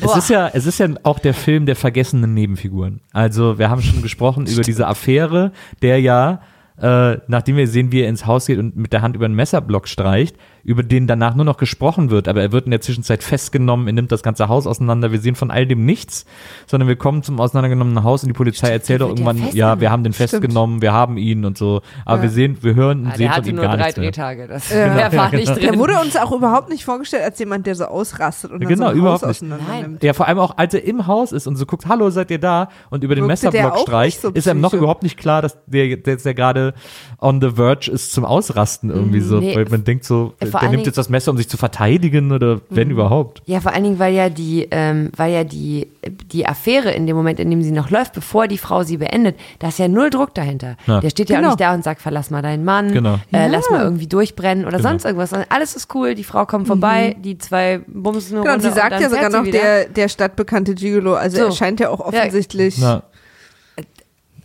Es 0.00 0.16
ist 0.16 0.30
ja, 0.30 0.48
es 0.48 0.66
ist 0.66 0.78
ja 0.78 0.88
auch 1.02 1.18
der 1.18 1.34
Film 1.34 1.66
der 1.66 1.76
vergessenen 1.76 2.34
Nebenfiguren. 2.34 3.00
Also 3.12 3.58
wir 3.58 3.70
haben 3.70 3.82
schon 3.82 4.02
gesprochen 4.02 4.46
über 4.46 4.62
diese 4.62 4.86
Affäre, 4.86 5.52
der 5.80 6.00
ja, 6.00 6.40
äh, 6.78 7.18
nachdem 7.26 7.56
wir 7.56 7.68
sehen, 7.68 7.92
wie 7.92 8.00
er 8.02 8.08
ins 8.08 8.26
Haus 8.26 8.46
geht 8.46 8.58
und 8.58 8.76
mit 8.76 8.92
der 8.92 9.02
Hand 9.02 9.16
über 9.16 9.24
einen 9.24 9.34
Messerblock 9.34 9.88
streicht, 9.88 10.36
über 10.64 10.82
den 10.82 11.06
danach 11.06 11.34
nur 11.34 11.44
noch 11.44 11.56
gesprochen 11.56 12.10
wird, 12.10 12.28
aber 12.28 12.40
er 12.42 12.52
wird 12.52 12.66
in 12.66 12.70
der 12.70 12.80
Zwischenzeit 12.80 13.22
festgenommen, 13.22 13.86
er 13.86 13.92
nimmt 13.94 14.12
das 14.12 14.22
ganze 14.22 14.48
Haus 14.48 14.66
auseinander, 14.66 15.10
wir 15.12 15.18
sehen 15.20 15.34
von 15.34 15.50
all 15.50 15.66
dem 15.66 15.84
nichts, 15.84 16.24
sondern 16.66 16.88
wir 16.88 16.96
kommen 16.96 17.22
zum 17.22 17.40
auseinandergenommenen 17.40 18.04
Haus 18.04 18.22
und 18.22 18.28
die 18.28 18.32
Polizei 18.34 18.68
erzählt 18.70 19.00
der 19.00 19.06
auch 19.06 19.10
wird 19.10 19.18
ja 19.20 19.26
irgendwann, 19.32 19.56
ja, 19.56 19.80
wir 19.80 19.90
haben 19.90 20.04
den 20.04 20.12
festgenommen, 20.12 20.80
wir 20.82 20.92
haben 20.92 21.16
ihn 21.16 21.44
und 21.44 21.58
so, 21.58 21.82
aber 22.04 22.22
wir 22.22 22.30
sehen, 22.30 22.58
wir 22.62 22.74
hören 22.74 23.00
und 23.00 23.06
Ah, 23.12 23.16
sehen 23.16 23.18
der 23.18 23.28
von 23.30 23.36
hatte 23.38 23.50
ihm 23.50 23.56
nur 23.56 23.64
gar 23.64 23.76
drei 23.76 23.84
nichts 23.86 23.96
mehr. 23.98 24.10
Drehtage. 24.10 24.46
Das 24.48 24.70
Ja. 24.72 24.94
mehr 24.94 25.12
war 25.12 25.30
nicht 25.34 25.48
drin. 25.48 25.60
Der 25.62 25.78
wurde 25.78 25.98
uns 26.00 26.16
auch 26.16 26.32
überhaupt 26.32 26.68
nicht 26.68 26.84
vorgestellt 26.84 27.24
als 27.24 27.38
jemand, 27.38 27.66
der 27.66 27.74
so 27.74 27.84
ausrastet 27.86 28.50
und 28.52 28.60
dann 28.62 28.68
Genau, 28.68 28.86
so 28.86 28.90
ein 28.92 28.96
überhaupt 28.98 29.22
Haus 29.22 29.42
nicht. 29.42 29.52
nimmt. 29.82 30.02
Ja, 30.02 30.12
vor 30.12 30.28
allem 30.28 30.38
auch, 30.38 30.56
als 30.56 30.74
er 30.74 30.84
im 30.84 31.06
Haus 31.06 31.32
ist 31.32 31.46
und 31.46 31.56
so 31.56 31.66
guckt, 31.66 31.86
hallo, 31.86 32.10
seid 32.10 32.30
ihr 32.30 32.38
da? 32.38 32.68
Und 32.90 33.04
über 33.04 33.14
den 33.14 33.26
Wirkte 33.28 33.50
der 33.50 33.62
Messerblock 33.62 33.80
streicht, 33.88 34.20
so 34.20 34.28
ist 34.30 34.46
einem 34.48 34.60
noch 34.60 34.72
überhaupt 34.74 35.02
nicht 35.02 35.16
klar, 35.18 35.42
dass 35.42 35.56
der, 35.66 35.96
dass 35.96 36.22
der 36.22 36.34
gerade 36.34 36.74
on 37.20 37.40
the 37.40 37.50
verge 37.50 37.90
ist 37.90 38.12
zum 38.12 38.24
Ausrasten 38.24 38.90
irgendwie 38.90 39.20
so. 39.20 39.38
Nee. 39.40 39.56
Weil 39.56 39.66
man 39.70 39.84
denkt 39.84 40.04
so, 40.04 40.34
Vor 40.52 40.60
der 40.60 40.68
nimmt 40.70 40.80
Dingen- 40.80 40.86
jetzt 40.86 40.98
das 40.98 41.08
Messer, 41.08 41.30
um 41.32 41.36
sich 41.36 41.48
zu 41.48 41.56
verteidigen 41.56 42.32
oder 42.32 42.60
wenn 42.70 42.90
überhaupt. 42.90 43.42
Ja, 43.46 43.60
vor 43.60 43.72
allen 43.72 43.84
Dingen, 43.84 43.98
weil 43.98 44.14
ja 44.14 44.28
die, 44.28 44.68
ähm, 44.70 45.10
weil 45.16 45.32
ja 45.32 45.44
die, 45.44 45.88
die 46.32 46.46
Affäre 46.46 46.90
in 46.92 47.06
dem 47.06 47.16
Moment, 47.16 47.40
in 47.40 47.50
dem 47.50 47.62
sie 47.62 47.70
noch 47.72 47.90
läuft, 47.90 48.12
bevor 48.12 48.48
die 48.48 48.58
Frau 48.58 48.82
sie 48.82 48.96
beendet, 48.98 49.36
da 49.58 49.68
ist 49.68 49.78
ja 49.78 49.88
null 49.88 50.10
Druck 50.10 50.34
dahinter. 50.34 50.76
Ja. 50.86 51.00
Der 51.00 51.10
steht 51.10 51.30
ja 51.30 51.36
Genau. 51.36 51.48
auch 51.48 51.52
nicht 51.52 51.60
da 51.60 51.74
und 51.74 51.82
sagt, 51.84 52.00
verlass 52.02 52.30
mal 52.30 52.42
deinen 52.42 52.64
Mann, 52.64 52.92
Genau. 52.92 53.14
äh, 53.32 53.38
Ja. 53.38 53.46
lass 53.46 53.68
mal 53.70 53.82
irgendwie 53.82 54.06
durchbrennen 54.06 54.64
oder 54.64 54.78
Genau. 54.78 54.90
sonst 54.90 55.04
irgendwas. 55.04 55.32
Alles 55.48 55.74
ist 55.76 55.94
cool, 55.94 56.14
die 56.14 56.24
Frau 56.24 56.46
kommt 56.46 56.66
vorbei, 56.66 57.16
die 57.22 57.38
zwei 57.38 57.80
bumsen 57.86 58.36
eine 58.36 58.42
Genau, 58.44 58.54
und 58.54 58.60
Runde 58.60 58.74
sie 58.74 58.80
sagt 58.80 58.92
dann 58.92 59.02
ja 59.02 59.10
sogar 59.10 59.30
noch 59.30 59.44
der, 59.50 59.86
der 59.88 60.08
stadtbekannte 60.08 60.74
Gigolo. 60.74 61.14
Also 61.14 61.38
So. 61.38 61.44
er 61.46 61.52
scheint 61.52 61.80
ja 61.80 61.90
auch 61.90 62.00
offensichtlich. 62.00 62.76
Na, 62.80 63.02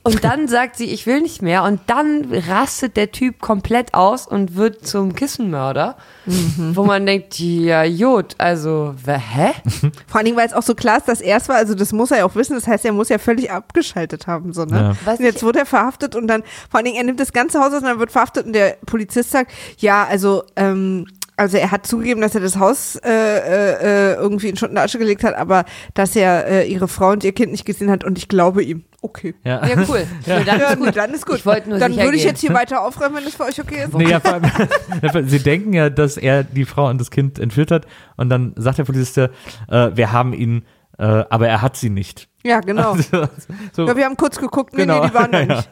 Und 0.07 0.23
dann 0.23 0.47
sagt 0.47 0.77
sie, 0.77 0.85
ich 0.85 1.05
will 1.05 1.21
nicht 1.21 1.41
mehr. 1.41 1.63
Und 1.63 1.81
dann 1.87 2.25
rastet 2.47 2.97
der 2.97 3.11
Typ 3.11 3.39
komplett 3.41 3.93
aus 3.93 4.27
und 4.27 4.55
wird 4.55 4.87
zum 4.87 5.13
Kissenmörder. 5.15 5.97
Mhm. 6.25 6.75
Wo 6.75 6.83
man 6.83 7.05
denkt, 7.05 7.39
ja, 7.39 7.83
Jod, 7.83 8.35
also, 8.37 8.95
wer- 9.03 9.17
hä? 9.19 9.51
Vor 10.07 10.17
allen 10.17 10.25
Dingen, 10.25 10.37
weil 10.37 10.47
es 10.47 10.53
auch 10.53 10.63
so 10.63 10.75
klar 10.75 10.97
ist, 10.97 11.07
dass 11.07 11.21
er 11.21 11.37
es 11.37 11.47
war. 11.49 11.55
Also 11.57 11.75
das 11.75 11.93
muss 11.93 12.11
er 12.11 12.19
ja 12.19 12.25
auch 12.25 12.35
wissen. 12.35 12.55
Das 12.55 12.67
heißt, 12.67 12.85
er 12.85 12.93
muss 12.93 13.09
ja 13.09 13.17
völlig 13.17 13.51
abgeschaltet 13.51 14.27
haben. 14.27 14.53
So, 14.53 14.65
ne? 14.65 14.95
Ja. 15.05 15.11
Und 15.13 15.19
jetzt 15.19 15.43
wurde 15.43 15.59
er 15.59 15.65
verhaftet 15.65 16.15
und 16.15 16.27
dann, 16.27 16.43
vor 16.69 16.77
allen 16.79 16.85
Dingen, 16.85 16.97
er 16.97 17.03
nimmt 17.03 17.19
das 17.19 17.33
ganze 17.33 17.59
Haus 17.59 17.67
aus 17.73 17.81
und 17.81 17.85
dann 17.85 17.99
wird 17.99 18.11
verhaftet 18.11 18.45
und 18.45 18.53
der 18.53 18.77
Polizist 18.85 19.31
sagt, 19.31 19.51
ja, 19.77 20.05
also, 20.05 20.43
ähm, 20.55 21.05
also 21.37 21.57
er 21.57 21.71
hat 21.71 21.85
zugegeben, 21.87 22.19
dass 22.21 22.35
er 22.35 22.41
das 22.41 22.57
Haus 22.57 22.95
äh, 22.97 23.09
äh, 23.09 24.11
äh, 24.11 24.13
irgendwie 24.15 24.49
in 24.49 24.57
Schutt 24.57 24.71
und 24.71 24.77
Asche 24.77 24.97
gelegt 24.97 25.23
hat, 25.23 25.35
aber 25.35 25.65
dass 25.93 26.15
er 26.15 26.47
äh, 26.47 26.67
ihre 26.67 26.87
Frau 26.87 27.11
und 27.11 27.23
ihr 27.23 27.31
Kind 27.31 27.51
nicht 27.51 27.65
gesehen 27.65 27.89
hat 27.91 28.03
und 28.03 28.17
ich 28.17 28.27
glaube 28.27 28.63
ihm. 28.63 28.83
Okay. 29.03 29.35
ja. 29.43 29.63
Ja, 29.65 29.75
cool. 29.87 30.05
Ja. 30.25 30.39
dann 30.43 30.59
Ja, 30.59 30.69
ist 30.71 30.79
gut. 30.79 30.97
dann 30.97 31.13
ist 31.13 31.25
gut. 31.27 31.35
Ich 31.37 31.45
wollte 31.45 31.69
nur 31.69 31.77
dann 31.77 31.95
würde 31.95 32.15
ich 32.15 32.23
gehen. 32.23 32.31
jetzt 32.31 32.41
hier 32.41 32.53
weiter 32.53 32.81
aufräumen, 32.81 33.15
wenn 33.17 33.23
das 33.25 33.35
für 33.35 33.43
euch 33.45 33.61
okay 33.61 33.83
ist. 33.85 33.93
Nee, 33.93 34.09
ja, 34.09 34.19
vor 34.19 34.33
allem, 35.13 35.27
sie 35.29 35.39
denken 35.39 35.73
ja, 35.73 35.89
dass 35.91 36.17
er 36.17 36.43
die 36.43 36.65
Frau 36.65 36.89
und 36.89 36.99
das 36.99 37.11
Kind 37.11 37.37
entführt 37.37 37.69
hat 37.69 37.85
und 38.17 38.29
dann 38.29 38.53
sagt 38.57 38.79
der 38.79 38.83
Polizist, 38.85 39.17
äh, 39.19 39.29
wir 39.69 40.11
haben 40.11 40.33
ihn, 40.33 40.63
äh, 40.97 41.03
aber 41.29 41.47
er 41.47 41.61
hat 41.61 41.77
sie 41.77 41.89
nicht. 41.89 42.27
Ja, 42.43 42.59
genau. 42.61 42.93
Also, 42.93 43.27
so, 43.73 43.85
Ja, 43.87 43.95
wir 43.95 44.05
haben 44.05 44.15
kurz 44.17 44.37
geguckt, 44.39 44.73
nee, 44.73 44.83
Genau. 44.83 45.01
nee, 45.01 45.09
die 45.09 45.13
waren 45.13 45.31
da 45.31 45.39
Ja, 45.41 45.55
nicht. 45.55 45.69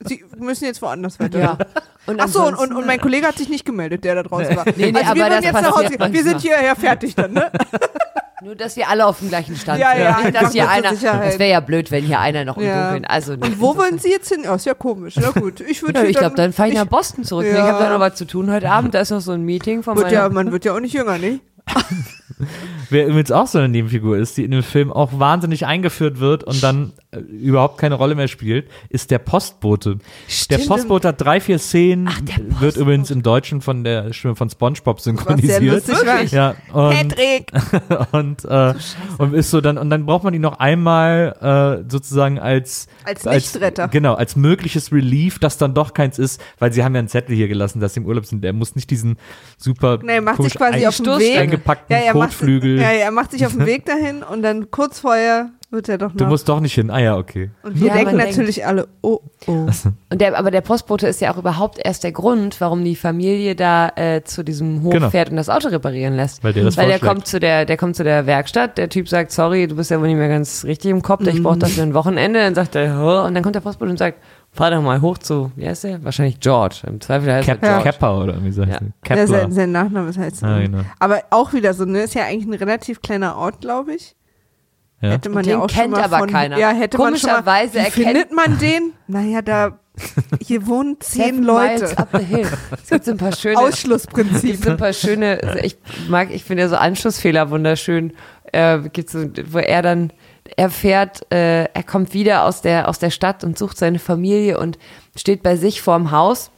Sie 0.00 0.24
müssen 0.38 0.64
jetzt 0.64 0.80
woanders 0.80 1.18
weiter. 1.18 1.38
Ja. 1.38 1.58
Und 2.06 2.20
Ach 2.20 2.28
so, 2.28 2.46
und, 2.46 2.54
und, 2.56 2.86
mein 2.86 3.00
Kollege 3.00 3.26
hat 3.26 3.36
sich 3.36 3.48
nicht 3.48 3.64
gemeldet, 3.64 4.04
der 4.04 4.14
da 4.14 4.22
draußen 4.22 4.56
war. 4.56 4.64
Nee, 4.76 4.92
nee, 4.92 4.98
also 5.00 5.14
wir 5.14 5.24
aber 5.26 5.34
das 5.34 5.44
jetzt 5.44 5.54
nach 5.54 5.76
Hause. 5.76 6.12
Wir 6.12 6.22
sind 6.22 6.40
hierher 6.40 6.76
fertig 6.76 7.14
dann, 7.16 7.32
ne? 7.32 7.50
Nur, 8.40 8.54
dass 8.54 8.76
wir 8.76 8.88
alle 8.88 9.04
auf 9.04 9.18
dem 9.18 9.30
gleichen 9.30 9.56
Stand 9.56 9.80
Ja, 9.80 9.90
sind. 9.90 10.00
ja, 10.00 10.08
Nicht, 10.18 10.26
einfach 10.26 10.40
dass 10.42 10.52
hier 10.52 10.70
einer, 10.70 10.94
Sicherheit. 10.94 11.26
das 11.32 11.38
wäre 11.40 11.50
ja 11.50 11.58
blöd, 11.58 11.90
wenn 11.90 12.04
hier 12.04 12.20
einer 12.20 12.44
noch 12.44 12.56
im 12.56 12.62
Ja. 12.66 12.82
Dunkeln, 12.84 13.04
also 13.04 13.34
nee. 13.34 13.44
Und 13.46 13.60
wo 13.60 13.76
wollen 13.76 13.98
Sie 13.98 14.10
jetzt 14.10 14.28
hin? 14.28 14.44
Oh, 14.48 14.54
ist 14.54 14.64
ja 14.64 14.74
komisch. 14.74 15.16
Na 15.20 15.30
gut, 15.32 15.58
ich 15.60 15.82
würde 15.82 15.98
Ja, 15.98 16.06
ich 16.06 16.16
glaube, 16.16 16.36
dann 16.36 16.52
fahre 16.52 16.68
ich 16.68 16.76
nach 16.76 16.86
Boston 16.86 17.24
zurück. 17.24 17.46
Ja. 17.46 17.54
Ich 17.54 17.60
habe 17.60 17.82
da 17.82 17.90
noch 17.92 17.98
was 17.98 18.14
zu 18.14 18.24
tun 18.26 18.48
heute 18.52 18.70
Abend. 18.70 18.94
Da 18.94 19.00
ist 19.00 19.10
noch 19.10 19.20
so 19.20 19.32
ein 19.32 19.42
Meeting 19.42 19.82
von 19.82 19.96
Wird 19.96 20.06
meiner... 20.06 20.16
ja, 20.18 20.28
man 20.28 20.52
wird 20.52 20.64
ja 20.64 20.72
auch 20.72 20.78
nicht 20.80 20.92
jünger, 20.92 21.18
ne? 21.18 21.40
Wer 22.90 23.06
übrigens 23.06 23.30
auch 23.30 23.46
so 23.46 23.58
eine 23.58 23.68
Nebenfigur 23.68 24.16
ist, 24.16 24.36
die 24.36 24.44
in 24.44 24.50
dem 24.50 24.62
Film 24.62 24.92
auch 24.92 25.18
wahnsinnig 25.18 25.66
eingeführt 25.66 26.20
wird 26.20 26.44
und 26.44 26.62
dann 26.62 26.92
überhaupt 27.30 27.78
keine 27.78 27.94
Rolle 27.94 28.14
mehr 28.14 28.28
spielt, 28.28 28.68
ist 28.90 29.10
der 29.10 29.18
Postbote. 29.18 29.96
Der 29.96 30.02
Stimmt. 30.28 30.68
Postbote 30.68 31.08
hat 31.08 31.20
drei, 31.20 31.40
vier 31.40 31.58
Szenen, 31.58 32.06
Ach, 32.10 32.20
der 32.20 32.60
wird 32.60 32.76
übrigens 32.76 33.10
im 33.10 33.22
Deutschen 33.22 33.62
von 33.62 33.82
der 33.82 34.12
Stimme 34.12 34.36
von 34.36 34.50
SpongeBob 34.50 34.98
Was 34.98 35.04
sehr 35.04 35.14
synchronisiert. 35.14 35.88
lustig. 35.88 36.32
Ja, 36.32 36.54
und, 36.72 36.90
Patrick! 37.08 37.50
und, 38.12 38.44
äh, 38.44 38.74
und 39.16 39.34
ist 39.34 39.50
so 39.50 39.60
dann, 39.62 39.78
und 39.78 39.88
dann 39.88 40.04
braucht 40.04 40.22
man 40.24 40.34
ihn 40.34 40.42
noch 40.42 40.58
einmal 40.58 41.82
äh, 41.86 41.90
sozusagen 41.90 42.38
als 42.38 42.88
Als 43.04 43.24
Nichtretter. 43.24 43.88
Genau, 43.88 44.14
als 44.14 44.36
mögliches 44.36 44.92
Relief, 44.92 45.38
das 45.38 45.56
dann 45.56 45.72
doch 45.74 45.94
keins 45.94 46.18
ist, 46.18 46.40
weil 46.58 46.72
sie 46.74 46.84
haben 46.84 46.94
ja 46.94 46.98
einen 46.98 47.08
Zettel 47.08 47.34
hier 47.34 47.48
gelassen, 47.48 47.80
dass 47.80 47.94
sie 47.94 48.00
im 48.00 48.06
Urlaub 48.06 48.26
sind. 48.26 48.44
Der 48.44 48.52
muss 48.52 48.76
nicht 48.76 48.90
diesen 48.90 49.16
super 49.56 49.98
Nee, 50.02 50.16
er 50.16 50.20
macht 50.20 50.42
sich 50.42 50.54
quasi 50.54 50.86
auf 50.86 50.96
dem 50.96 51.08
ein- 51.08 51.18
Weg. 51.20 51.38
eingepackten 51.38 51.96
Ja, 51.96 52.02
er 52.02 52.14
macht, 52.14 52.30
Kotflügel. 52.30 52.76
ja, 52.76 52.92
ja, 52.92 52.98
er 53.04 53.10
macht 53.12 53.30
sich 53.30 53.46
auf 53.46 53.52
den 53.52 53.64
Weg 53.66 53.86
dahin 53.86 54.22
und 54.22 54.42
dann 54.42 54.70
kurz 54.70 55.00
vorher 55.00 55.50
wird 55.70 55.88
er 55.88 55.98
doch 55.98 56.12
Du 56.12 56.24
noch. 56.24 56.30
musst 56.30 56.48
doch 56.48 56.60
nicht 56.60 56.74
hin. 56.74 56.90
Ah 56.90 56.98
ja, 56.98 57.16
okay. 57.16 57.50
und 57.62 57.78
wir 57.78 57.88
Ja, 57.88 57.94
denken 57.94 58.12
man 58.16 58.18
denkt- 58.24 58.36
natürlich 58.38 58.66
alle, 58.66 58.88
oh, 59.02 59.18
oh. 59.46 59.66
Und 60.10 60.20
der, 60.20 60.38
aber 60.38 60.50
der 60.50 60.62
Postbote 60.62 61.06
ist 61.06 61.20
ja 61.20 61.32
auch 61.32 61.36
überhaupt 61.36 61.78
erst 61.84 62.04
der 62.04 62.12
Grund, 62.12 62.60
warum 62.60 62.82
die 62.84 62.96
Familie 62.96 63.54
da 63.54 63.90
äh, 63.96 64.22
zu 64.24 64.42
diesem 64.42 64.82
Hof 64.82 64.92
Genau. 64.94 65.10
fährt 65.10 65.30
und 65.30 65.36
das 65.36 65.50
Auto 65.50 65.68
reparieren 65.68 66.16
lässt. 66.16 66.42
Weil 66.42 66.52
der 66.54 66.64
das 66.64 66.76
Weil 66.76 66.88
der 66.88 66.98
kommt 66.98 67.26
zu 67.26 67.38
der, 67.38 67.64
der 67.66 67.76
kommt 67.76 67.96
zu 67.96 68.04
der 68.04 68.26
Werkstatt, 68.26 68.78
der 68.78 68.88
Typ 68.88 69.08
sagt, 69.08 69.30
sorry, 69.32 69.66
du 69.66 69.76
bist 69.76 69.90
ja 69.90 70.00
wohl 70.00 70.06
nicht 70.08 70.16
mehr 70.16 70.28
ganz 70.28 70.64
richtig 70.64 70.90
im 70.90 71.02
Kopf, 71.02 71.26
ich 71.26 71.42
brauche 71.42 71.58
das 71.58 71.72
für 71.72 71.82
ein 71.82 71.94
Wochenende. 71.94 72.40
Dann 72.40 72.54
sagt 72.54 72.74
er, 72.74 72.98
"Hä?" 72.98 73.26
und 73.26 73.34
dann 73.34 73.42
kommt 73.42 73.54
der 73.54 73.60
Postbote 73.60 73.90
und 73.90 73.98
sagt, 73.98 74.18
fahr 74.50 74.70
doch 74.70 74.80
mal 74.80 75.00
hoch 75.02 75.18
zu, 75.18 75.52
wie 75.56 75.68
heißt 75.68 75.84
der? 75.84 76.02
Wahrscheinlich 76.02 76.40
George. 76.40 76.76
Im 76.86 77.00
Zweifel 77.02 77.30
heißt 77.32 77.46
Cap 77.46 77.62
er 77.62 77.68
George. 77.68 77.84
Kepper 77.90 78.18
oder 78.22 78.42
wie 78.42 78.50
sagt? 78.50 78.70
Ja, 78.72 78.78
Kepler. 79.04 79.26
sein, 79.26 79.52
sein 79.52 79.72
Nachname 79.72 80.08
ist 80.08 80.18
halt 80.18 80.34
so. 80.34 80.46
Ah, 80.46 80.60
genau. 80.60 80.78
Aber 80.98 81.20
auch 81.30 81.52
wieder 81.52 81.74
so, 81.74 81.84
ne? 81.84 82.00
Ist 82.04 82.14
ja 82.14 82.22
eigentlich 82.24 82.46
ein 82.46 82.54
relativ 82.54 83.02
kleiner 83.02 83.36
Ort, 83.36 83.60
glaube 83.60 83.94
ich. 83.94 84.14
Ja. 85.00 85.10
Hätte 85.10 85.28
man 85.30 85.44
Den 85.44 85.52
ja 85.52 85.58
auch 85.60 85.68
kennt 85.68 85.82
schon 85.82 85.90
mal 85.92 86.02
aber 86.02 86.18
von, 86.18 86.30
keiner. 86.30 86.58
Ja, 86.58 86.70
hätte 86.70 86.98
man 86.98 87.16
schon 87.16 87.30
mal. 87.30 87.36
Komischerweise 87.42 87.74
Wie 87.74 87.78
erkennt- 87.78 87.92
findet 88.06 88.32
man 88.32 88.58
den? 88.58 88.92
Naja, 89.06 89.42
da 89.42 89.78
hier 90.40 90.66
wohnen 90.66 90.96
zehn 91.00 91.42
Leute. 91.42 91.94
Es 92.82 92.90
gibt 92.90 93.04
so 93.04 93.10
ein 93.12 93.16
paar 93.16 93.34
schöne, 93.34 93.54
es 93.54 93.60
Ausschlussprinzip. 93.60 94.50
gibt 94.52 94.64
so 94.64 94.70
ein 94.70 94.76
paar 94.76 94.92
schöne, 94.92 95.60
ich 95.62 95.76
mag, 96.08 96.30
ich 96.32 96.44
finde 96.44 96.64
ja 96.64 96.68
so 96.68 96.76
Anschlussfehler 96.76 97.50
wunderschön. 97.50 98.12
Äh, 98.52 98.80
gibt's 98.92 99.12
so, 99.12 99.24
wo 99.50 99.58
er 99.58 99.82
dann, 99.82 100.12
er 100.56 100.70
fährt, 100.70 101.30
äh, 101.32 101.64
er 101.64 101.82
kommt 101.84 102.14
wieder 102.14 102.44
aus 102.44 102.62
der, 102.62 102.88
aus 102.88 102.98
der 102.98 103.10
Stadt 103.10 103.44
und 103.44 103.58
sucht 103.58 103.76
seine 103.78 103.98
Familie 103.98 104.58
und 104.58 104.78
steht 105.16 105.42
bei 105.42 105.56
sich 105.56 105.82
vorm 105.82 106.10
Haus, 106.10 106.50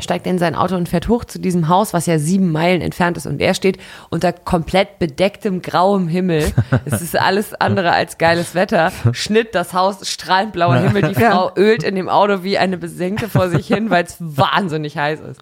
steigt 0.00 0.26
in 0.26 0.38
sein 0.38 0.54
Auto 0.54 0.74
und 0.76 0.88
fährt 0.88 1.08
hoch 1.08 1.24
zu 1.24 1.38
diesem 1.38 1.68
Haus, 1.68 1.92
was 1.92 2.06
ja 2.06 2.18
sieben 2.18 2.50
Meilen 2.50 2.80
entfernt 2.80 3.16
ist. 3.16 3.26
Und 3.26 3.40
er 3.40 3.54
steht 3.54 3.78
unter 4.10 4.32
komplett 4.32 4.98
bedecktem 4.98 5.62
grauem 5.62 6.08
Himmel. 6.08 6.52
Es 6.84 7.00
ist 7.02 7.18
alles 7.18 7.54
andere 7.54 7.92
als 7.92 8.18
geiles 8.18 8.54
Wetter. 8.54 8.90
Schnitt, 9.12 9.54
das 9.54 9.72
Haus, 9.74 10.08
strahlend 10.08 10.52
blauer 10.52 10.76
Himmel. 10.78 11.02
Die. 11.02 11.14
Frau 11.14 11.52
ölt 11.56 11.82
in 11.84 11.94
dem 11.94 12.08
Auto 12.08 12.42
wie 12.42 12.58
eine 12.58 12.76
Besenkte 12.78 13.28
vor 13.28 13.48
sich 13.48 13.66
hin, 13.68 13.90
weil 13.90 14.04
es 14.04 14.16
wahnsinnig 14.18 14.96
heiß 14.96 15.20
ist. 15.20 15.40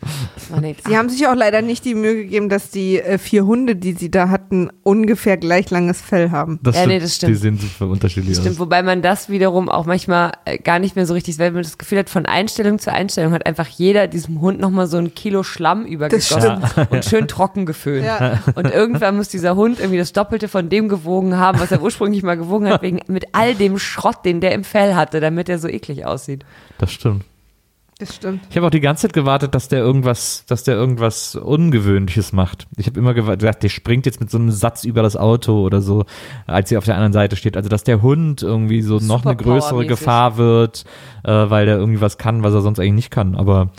Denkt, 0.61 0.83
Sie 0.87 0.97
haben 0.97 1.09
sich 1.09 1.27
auch 1.27 1.35
leider 1.35 1.63
nicht 1.63 1.85
die 1.85 1.95
Mühe 1.95 2.17
gegeben, 2.17 2.49
dass 2.49 2.71
die 2.71 3.01
äh, 3.01 3.19
vier 3.19 3.47
Hunde, 3.47 3.77
die 3.77 3.93
sie 3.93 4.11
da 4.11 4.29
hatten, 4.29 4.69
ungefähr 4.83 5.37
gleich 5.37 5.71
langes 5.71 6.01
Fell 6.01 6.31
haben. 6.31 6.59
Das 6.63 6.75
Ja, 6.75 6.83
stimmt. 6.83 6.95
nee, 6.95 7.01
das 7.01 7.15
stimmt. 7.17 7.31
Die 7.31 7.37
sehen 7.37 7.59
super 7.59 7.91
unterschiedlich 7.91 8.37
Stimmt, 8.37 8.57
aus. 8.57 8.59
wobei 8.59 8.83
man 8.83 9.01
das 9.03 9.29
wiederum 9.29 9.69
auch 9.69 9.87
manchmal 9.87 10.33
äh, 10.45 10.59
gar 10.59 10.79
nicht 10.79 10.97
mehr 10.97 11.07
so 11.07 11.15
richtig, 11.15 11.39
weil 11.39 11.53
man 11.53 11.63
das 11.63 11.79
Gefühl 11.79 11.99
hat, 11.99 12.11
von 12.11 12.27
Einstellung 12.27 12.79
zu 12.79 12.93
Einstellung 12.93 13.33
hat 13.33 13.47
einfach 13.47 13.69
jeder 13.69 14.07
diesem 14.09 14.40
Hund 14.41 14.61
nochmal 14.61 14.87
so 14.87 14.97
ein 14.97 15.15
Kilo 15.15 15.43
Schlamm 15.43 15.85
übergegossen 15.85 16.63
und 16.91 17.05
schön 17.05 17.29
trocken 17.29 17.67
geföhnt. 17.67 18.07
Ja. 18.07 18.41
Und 18.55 18.71
irgendwann 18.71 19.17
muss 19.17 19.29
dieser 19.29 19.57
Hund 19.57 19.79
irgendwie 19.79 19.99
das 19.99 20.13
Doppelte 20.13 20.49
von 20.49 20.69
dem 20.69 20.89
gewogen 20.89 21.37
haben, 21.37 21.61
was 21.61 21.73
er 21.73 21.83
ursprünglich 21.83 22.23
mal 22.23 22.37
gewogen 22.37 22.69
hat, 22.69 22.83
wegen, 22.83 23.01
mit 23.07 23.27
all 23.33 23.55
dem 23.55 23.79
Schrott, 23.79 24.25
den 24.25 24.41
der 24.41 24.53
im 24.53 24.65
Fell 24.65 24.95
hatte, 24.95 25.21
damit 25.21 25.49
er 25.49 25.59
so 25.59 25.69
eklig 25.69 26.07
aussieht. 26.07 26.45
Das 26.79 26.93
stimmt. 26.93 27.25
Das 28.01 28.17
stimmt. 28.17 28.41
Ich 28.49 28.57
habe 28.57 28.67
auch 28.67 28.71
die 28.71 28.81
ganze 28.81 29.03
Zeit 29.03 29.13
gewartet, 29.13 29.55
dass 29.55 29.69
der 29.69 29.81
irgendwas, 29.81 30.45
dass 30.47 30.65
der 30.65 30.75
irgendwas 30.75 31.37
Ungewöhnliches 31.37 32.33
macht. 32.33 32.67
Ich 32.79 32.87
habe 32.87 32.99
immer 32.99 33.13
gedacht, 33.13 33.63
der 33.63 33.69
springt 33.69 34.07
jetzt 34.07 34.21
mit 34.21 34.31
so 34.31 34.39
einem 34.39 34.51
Satz 34.51 34.85
über 34.85 35.03
das 35.03 35.19
Auto 35.19 35.63
oder 35.63 35.83
so, 35.83 36.07
als 36.47 36.71
sie 36.71 36.79
auf 36.79 36.87
der 36.87 36.95
anderen 36.95 37.13
Seite 37.13 37.37
steht. 37.37 37.59
Also 37.59 37.69
dass 37.69 37.85
der 37.85 38.01
Hund 38.01 38.43
irgendwie 38.43 38.81
so 38.81 38.99
noch 39.01 39.27
eine 39.27 39.37
größere. 39.37 39.85
Gefahr 39.85 40.39
wird, 40.39 40.85
äh, 41.25 41.31
weil 41.31 41.67
der 41.67 41.77
irgendwie 41.77 42.01
was 42.01 42.17
kann, 42.17 42.43
was 42.43 42.55
er 42.55 42.63
sonst 42.63 42.79
eigentlich 42.79 42.93
nicht 42.93 43.11
kann. 43.11 43.35
Aber 43.35 43.71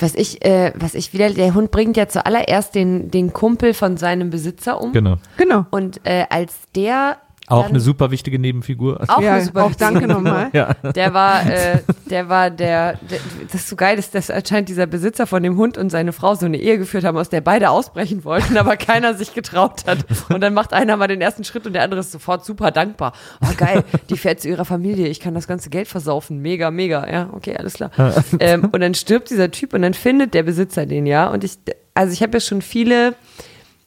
Was 0.00 0.14
ich, 0.14 0.44
äh, 0.44 0.72
was 0.74 0.94
ich 0.94 1.12
wieder, 1.12 1.30
der 1.30 1.54
Hund 1.54 1.70
bringt 1.70 1.96
ja 1.96 2.08
zuallererst 2.08 2.74
den, 2.74 3.10
den 3.10 3.32
Kumpel 3.32 3.74
von 3.74 3.96
seinem 3.96 4.30
Besitzer 4.30 4.80
um. 4.80 4.92
genau. 4.92 5.16
Genau. 5.36 5.66
Und 5.70 6.00
äh, 6.04 6.24
als 6.30 6.54
der 6.74 7.18
Auch 7.50 7.62
dann- 7.62 7.70
eine 7.72 7.80
super 7.80 8.10
wichtige 8.10 8.38
Nebenfigur. 8.38 9.00
auch 9.08 9.20
ja, 9.20 9.34
eine 9.34 9.44
super 9.44 9.64
auch 9.64 9.74
danke 9.74 10.06
nochmal. 10.06 10.50
Ja. 10.52 10.74
Der 10.94 11.14
war, 11.14 11.44
äh, 11.48 11.78
der 12.08 12.28
war 12.28 12.50
der, 12.50 12.94
der, 12.94 13.18
das 13.50 13.62
ist 13.62 13.68
so 13.68 13.76
geil, 13.76 13.98
ist, 13.98 14.14
dass 14.14 14.30
anscheinend 14.30 14.68
dieser 14.68 14.86
Besitzer 14.86 15.26
von 15.26 15.42
dem 15.42 15.56
Hund 15.56 15.76
und 15.78 15.90
seine 15.90 16.12
Frau 16.12 16.34
so 16.34 16.46
eine 16.46 16.56
Ehe 16.56 16.78
geführt 16.78 17.04
haben, 17.04 17.16
aus 17.18 17.28
der 17.28 17.40
beide 17.40 17.70
ausbrechen 17.70 18.24
wollten, 18.24 18.56
aber 18.56 18.76
keiner 18.76 19.14
sich 19.14 19.34
getraut 19.34 19.84
hat. 19.86 19.98
Und 20.28 20.40
dann 20.40 20.54
macht 20.54 20.72
einer 20.72 20.96
mal 20.96 21.08
den 21.08 21.20
ersten 21.20 21.44
Schritt 21.44 21.66
und 21.66 21.72
der 21.74 21.82
andere 21.82 22.00
ist 22.00 22.12
sofort 22.12 22.44
super 22.44 22.70
dankbar. 22.70 23.12
Oh 23.42 23.52
geil, 23.56 23.84
die 24.08 24.16
fährt 24.16 24.40
zu 24.40 24.48
ihrer 24.48 24.64
Familie, 24.64 25.08
ich 25.08 25.20
kann 25.20 25.34
das 25.34 25.46
ganze 25.46 25.70
Geld 25.70 25.88
versaufen, 25.88 26.38
mega, 26.40 26.70
mega, 26.70 27.08
ja, 27.10 27.30
okay, 27.32 27.56
alles 27.56 27.74
klar. 27.74 27.90
ähm, 28.40 28.68
und 28.72 28.80
dann 28.80 28.94
stirbt 28.94 29.30
dieser 29.30 29.50
Typ 29.50 29.74
und 29.74 29.82
dann 29.82 29.94
findet 29.94 30.34
der 30.34 30.42
Besitzer 30.42 30.86
den 30.86 31.06
ja. 31.06 31.28
Und 31.28 31.44
ich, 31.44 31.58
also 31.94 32.12
ich 32.12 32.22
habe 32.22 32.32
ja 32.34 32.40
schon 32.40 32.62
viele 32.62 33.14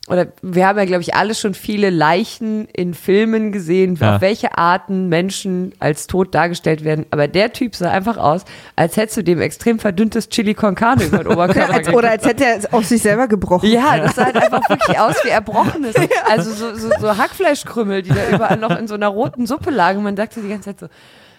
oder 0.09 0.27
wir 0.41 0.67
haben 0.67 0.77
ja, 0.77 0.83
glaube 0.83 1.01
ich, 1.01 1.15
alle 1.15 1.33
schon 1.33 1.53
viele 1.53 1.89
Leichen 1.89 2.67
in 2.73 2.93
Filmen 2.93 3.53
gesehen, 3.53 3.95
Ja. 3.95 4.15
auf 4.15 4.21
welche 4.21 4.57
Arten 4.57 5.07
Menschen 5.07 5.71
als 5.79 6.07
tot 6.07 6.35
dargestellt 6.35 6.83
werden. 6.83 7.05
Aber 7.11 7.29
der 7.29 7.53
Typ 7.53 7.73
sah 7.73 7.89
einfach 7.89 8.17
aus, 8.17 8.43
als 8.75 8.97
hättest 8.97 9.15
du 9.17 9.23
dem 9.23 9.39
extrem 9.39 9.79
verdünntes 9.79 10.27
Chili 10.27 10.55
con 10.55 10.75
Carne 10.75 11.05
über 11.05 11.19
den 11.19 11.27
Oberkörper 11.33 11.73
Als, 11.73 11.87
oder 11.89 12.09
als 12.11 12.25
hätte 12.25 12.43
er 12.45 12.57
es 12.57 12.73
auf 12.73 12.83
sich 12.85 13.01
selber 13.01 13.29
gebrochen. 13.29 13.69
ja, 13.69 13.97
das 13.97 14.15
sah 14.15 14.25
halt 14.25 14.35
einfach 14.35 14.67
wirklich 14.69 14.99
aus 14.99 15.15
wie 15.23 15.29
Erbrochenes. 15.29 15.95
Also 16.29 16.51
so, 16.51 16.75
so, 16.75 16.89
so 16.99 17.17
Hackfleischkrümmel, 17.17 18.01
die 18.01 18.09
da 18.09 18.29
überall 18.35 18.57
noch 18.57 18.77
in 18.77 18.87
so 18.87 18.95
einer 18.95 19.07
roten 19.07 19.45
Suppe 19.47 19.69
lagen. 19.71 20.03
Man 20.03 20.15
dachte 20.17 20.41
die 20.41 20.49
ganze 20.49 20.75
Zeit 20.75 20.79
so, 20.81 20.87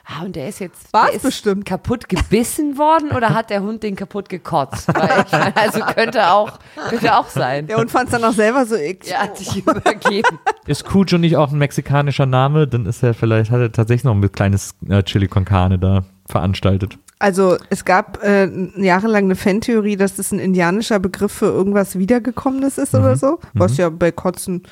ah, 0.04 0.24
und 0.24 0.36
der 0.36 0.48
ist 0.48 0.60
jetzt 0.60 0.94
der 0.94 1.12
ist 1.12 1.22
bestimmt. 1.22 1.66
kaputt 1.66 2.08
gebissen 2.08 2.78
worden 2.78 3.10
oder 3.10 3.30
hat 3.30 3.50
der 3.50 3.62
Hund 3.62 3.82
den 3.82 3.96
kaputt 3.96 4.28
gekotzt? 4.28 4.88
Weil 4.94 5.24
ich 5.26 5.32
meine, 5.32 5.56
also 5.56 5.80
könnte 5.80 6.30
auch, 6.30 6.58
könnte 6.88 7.16
auch 7.16 7.28
sein. 7.28 7.66
Der 7.66 7.78
Hund 7.78 7.90
fand 7.90 8.06
es 8.06 8.12
dann 8.12 8.24
auch 8.24 8.32
selber 8.32 8.66
so 8.66 8.76
eklig. 8.76 9.12
Er 9.12 9.22
hat 9.22 9.38
sich 9.38 9.56
übergeben. 9.56 10.38
Ist 10.66 10.84
Cujo 10.84 11.18
nicht 11.18 11.36
auch 11.36 11.52
ein 11.52 11.58
mexikanischer 11.58 12.26
Name? 12.26 12.66
Dann 12.66 12.86
ist 12.86 13.02
er 13.02 13.12
vielleicht, 13.12 13.50
hat 13.50 13.60
er 13.60 13.70
tatsächlich 13.70 14.04
noch 14.04 14.14
ein 14.14 14.32
kleines 14.32 14.74
äh, 14.88 15.02
Chili 15.02 15.28
con 15.28 15.44
Carne 15.44 15.78
da 15.78 16.04
veranstaltet. 16.26 16.98
Also 17.18 17.56
es 17.70 17.84
gab 17.84 18.22
äh, 18.22 18.48
jahrelang 18.76 19.24
eine 19.24 19.36
Fantheorie, 19.36 19.96
dass 19.96 20.16
das 20.16 20.32
ein 20.32 20.38
indianischer 20.38 20.98
Begriff 20.98 21.32
für 21.32 21.46
irgendwas 21.46 21.98
Wiedergekommenes 21.98 22.78
ist 22.78 22.94
oder 22.94 23.16
so. 23.16 23.40
Was 23.52 23.76
ja 23.76 23.88
bei 23.88 24.10
Kotzen 24.10 24.62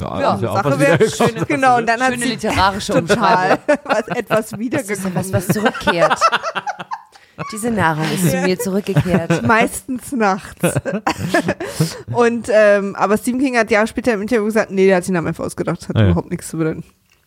Ja, 0.00 0.34
ist 0.34 0.42
ja 0.42 0.50
auch 0.50 0.56
Sache 0.62 0.80
wäre. 0.80 0.98
wiedergekommen. 1.00 1.44
Genau, 1.46 1.76
und 1.78 1.86
dann 1.88 2.00
hat 2.00 2.12
Schöne 2.14 2.22
sie 2.24 2.28
literarische 2.30 2.92
total 3.06 3.58
was, 3.84 4.08
etwas 4.08 4.28
Das 4.28 4.52
ist 4.52 4.58
wiedergekommen. 4.58 5.14
was, 5.14 5.32
was 5.32 5.46
zurückkehrt. 5.48 6.18
Diese 7.52 7.70
Nahrung 7.70 8.04
ist 8.14 8.30
zu 8.30 8.36
mir 8.38 8.58
zurückgekehrt. 8.58 9.42
Meistens 9.46 10.12
nachts. 10.12 10.60
und 12.12 12.48
ähm, 12.52 12.94
aber 12.96 13.18
Stephen 13.18 13.40
King 13.40 13.56
hat 13.56 13.70
Jahre 13.70 13.86
später 13.86 14.12
im 14.12 14.22
Interview 14.22 14.44
gesagt, 14.44 14.70
nee, 14.70 14.86
der 14.86 14.96
hat 14.96 15.04
sich 15.04 15.08
den 15.10 15.14
Namen 15.14 15.28
einfach 15.28 15.44
ausgedacht, 15.44 15.80
das 15.80 15.88
hat 15.88 15.96
Ah, 15.96 16.00
ja. 16.02 16.06
überhaupt 16.10 16.30
nichts 16.30 16.48
zu 16.48 16.58
bedeuten. 16.58 16.84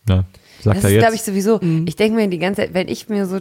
Ja, 0.07 0.23
sagt 0.61 0.83
Das 0.83 0.91
ist, 0.91 0.97
glaube 0.99 1.15
ich, 1.15 1.21
sowieso. 1.23 1.59
Ich 1.85 1.95
denke 1.97 2.15
mir 2.15 2.27
die 2.29 2.39
ganze 2.39 2.61
Zeit, 2.61 2.73
wenn 2.73 2.87
ich 2.87 3.09
mir 3.09 3.25
so 3.25 3.39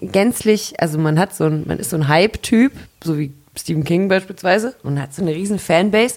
gänzlich, 0.00 0.74
also 0.80 0.98
man 0.98 1.18
hat 1.18 1.34
so 1.34 1.44
ein, 1.44 1.64
man 1.66 1.78
ist 1.78 1.90
so 1.90 1.96
ein 1.96 2.08
Hype-Typ, 2.08 2.72
so 3.04 3.18
wie 3.18 3.32
Stephen 3.56 3.84
King 3.84 4.08
beispielsweise, 4.08 4.74
und 4.82 5.00
hat 5.00 5.14
so 5.14 5.20
eine 5.22 5.32
riesen 5.34 5.58
Fanbase. 5.58 6.14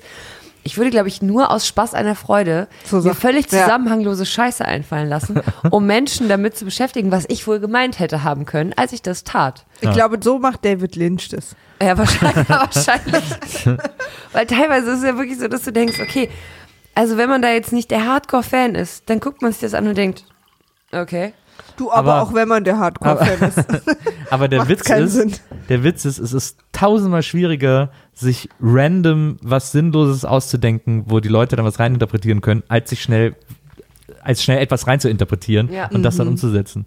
Ich 0.64 0.78
würde, 0.78 0.92
glaube 0.92 1.08
ich, 1.08 1.22
nur 1.24 1.50
aus 1.50 1.66
Spaß 1.68 1.94
einer 1.96 2.14
Freude 2.16 2.68
So 2.86 3.02
mir 3.02 3.16
völlig 3.16 3.50
zusammenhanglose 3.50 4.26
Scheiße 4.28 4.64
einfallen 4.64 5.10
lassen, 5.10 5.42
um 5.72 5.86
Menschen 5.88 6.30
damit 6.30 6.56
zu 6.56 6.66
beschäftigen, 6.66 7.12
was 7.12 7.26
ich 7.30 7.48
wohl 7.48 7.60
gemeint 7.60 7.98
hätte 8.00 8.24
haben 8.24 8.46
können, 8.46 8.74
als 8.76 8.94
ich 8.94 9.02
das 9.02 9.24
tat. 9.24 9.66
Ich 9.80 9.88
Ja. 9.88 9.94
glaube, 9.94 10.18
so 10.22 10.38
macht 10.38 10.64
David 10.64 10.96
Lynch 10.96 11.30
das. 11.30 11.56
Ja, 11.82 11.98
wahrscheinlich. 11.98 12.48
wahrscheinlich. 12.50 13.24
Weil 14.34 14.46
teilweise 14.46 14.92
ist 14.92 15.00
es 15.00 15.04
ja 15.04 15.18
wirklich 15.18 15.40
so, 15.40 15.48
dass 15.48 15.64
du 15.64 15.72
denkst, 15.72 16.00
okay, 16.00 16.30
also 16.94 17.18
wenn 17.18 17.30
man 17.30 17.42
da 17.42 17.50
jetzt 17.50 17.74
nicht 17.74 17.90
der 17.90 18.06
Hardcore-Fan 18.06 18.76
ist, 18.76 19.10
dann 19.10 19.20
guckt 19.20 19.42
man 19.42 19.52
sich 19.52 19.62
das 19.62 19.74
an 19.74 19.88
und 19.88 19.98
denkt, 19.98 20.26
okay. 20.92 21.34
Du 21.78 21.90
aber, 21.92 22.14
Aber- 22.16 22.22
auch 22.24 22.34
wenn 22.34 22.48
man 22.48 22.64
der 22.64 22.78
Hardcore-Fan 22.78 23.50
ist. 23.50 23.66
Aber 24.30 24.48
der 24.48 24.68
Witz 24.68 24.88
ist, 24.90 25.14
Sinn. 25.14 25.34
der 25.70 25.84
Witz 25.84 26.06
ist, 26.06 26.20
es 26.20 26.34
ist 26.34 26.58
tausendmal 26.72 27.24
schwieriger, 27.24 27.90
sich 28.14 28.50
random 28.62 29.38
was 29.42 29.72
Sinnloses 29.72 30.26
auszudenken, 30.26 31.04
wo 31.08 31.20
die 31.20 31.30
Leute 31.30 31.56
dann 31.56 31.66
was 31.66 31.80
reininterpretieren 31.80 32.42
können, 32.42 32.64
als 32.68 32.90
sich 32.90 33.02
schnell, 33.02 33.36
als 34.24 34.44
schnell 34.44 34.60
etwas 34.60 34.86
reinzuinterpretieren 34.88 35.72
Ja. 35.72 35.88
und 35.88 36.04
das 36.04 36.18
dann 36.18 36.28
umzusetzen. 36.28 36.86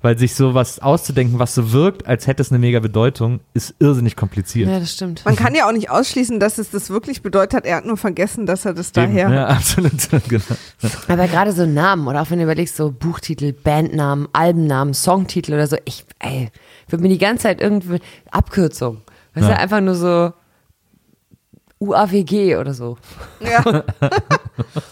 Weil 0.00 0.16
sich 0.16 0.36
sowas 0.36 0.78
auszudenken, 0.78 1.40
was 1.40 1.56
so 1.56 1.72
wirkt, 1.72 2.06
als 2.06 2.28
hätte 2.28 2.40
es 2.42 2.52
eine 2.52 2.60
mega 2.60 2.78
Bedeutung, 2.78 3.40
ist 3.52 3.74
irrsinnig 3.80 4.14
kompliziert. 4.14 4.68
Ja, 4.68 4.78
das 4.78 4.92
stimmt. 4.92 5.24
Man 5.24 5.34
kann 5.34 5.56
ja 5.56 5.66
auch 5.66 5.72
nicht 5.72 5.90
ausschließen, 5.90 6.38
dass 6.38 6.58
es 6.58 6.70
das 6.70 6.88
wirklich 6.88 7.20
bedeutet 7.22 7.54
hat. 7.54 7.66
Er 7.66 7.78
hat 7.78 7.84
nur 7.84 7.96
vergessen, 7.96 8.46
dass 8.46 8.64
er 8.64 8.74
das 8.74 8.88
Eben. 8.90 8.94
daher. 9.16 9.28
Ja, 9.30 9.46
absolut. 9.48 9.90
genau. 10.28 10.44
Aber 11.08 11.26
gerade 11.26 11.50
so 11.52 11.66
Namen 11.66 12.06
oder 12.06 12.22
auch 12.22 12.30
wenn 12.30 12.38
du 12.38 12.44
überlegst, 12.44 12.76
so 12.76 12.92
Buchtitel, 12.92 13.52
Bandnamen, 13.52 14.28
Albennamen, 14.32 14.94
Songtitel 14.94 15.54
oder 15.54 15.66
so, 15.66 15.76
ich, 15.84 16.04
ey, 16.20 16.50
würde 16.88 17.02
mir 17.02 17.08
die 17.08 17.18
ganze 17.18 17.44
Zeit 17.44 17.60
irgendwie 17.60 17.98
Abkürzung. 18.30 18.98
Weißt 19.34 19.48
Ja. 19.48 19.54
du, 19.54 19.60
einfach 19.60 19.80
nur 19.80 19.96
so 19.96 20.32
UAWG 21.80 22.56
oder 22.56 22.74
so. 22.74 22.98
Ja. 23.40 23.64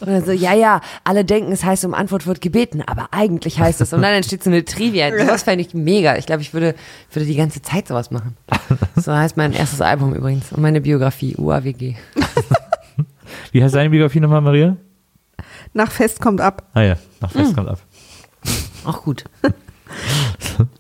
Oder 0.00 0.22
so, 0.24 0.32
ja, 0.32 0.54
ja, 0.54 0.80
alle 1.02 1.24
denken, 1.24 1.50
es 1.50 1.64
heißt, 1.64 1.84
um 1.84 1.94
Antwort 1.94 2.26
wird 2.26 2.40
gebeten, 2.40 2.82
aber 2.86 3.08
eigentlich 3.10 3.58
heißt 3.58 3.80
es. 3.80 3.92
Und 3.92 4.02
dann 4.02 4.14
entsteht 4.14 4.44
so 4.44 4.50
eine 4.50 4.64
Trivia. 4.64 5.10
Sowas 5.10 5.42
fände 5.42 5.64
ich 5.64 5.74
mega. 5.74 6.16
Ich 6.16 6.26
glaube, 6.26 6.42
ich 6.42 6.54
würde, 6.54 6.74
würde 7.12 7.26
die 7.26 7.36
ganze 7.36 7.60
Zeit 7.62 7.88
sowas 7.88 8.10
machen. 8.10 8.36
So 8.94 9.12
heißt 9.12 9.36
mein 9.36 9.52
erstes 9.52 9.80
Album 9.80 10.14
übrigens 10.14 10.52
und 10.52 10.62
meine 10.62 10.80
Biografie, 10.80 11.34
UAWG. 11.36 11.96
Wie 13.52 13.62
heißt 13.62 13.74
deine 13.74 13.90
Biografie 13.90 14.20
nochmal, 14.20 14.40
Maria? 14.40 14.76
Nach 15.74 15.90
Fest 15.90 16.20
kommt 16.20 16.40
ab. 16.40 16.62
Ah 16.74 16.82
ja, 16.82 16.96
nach 17.20 17.30
Fest 17.30 17.54
kommt 17.54 17.68
ab. 17.68 17.80
Auch 18.84 19.02
gut. 19.02 19.24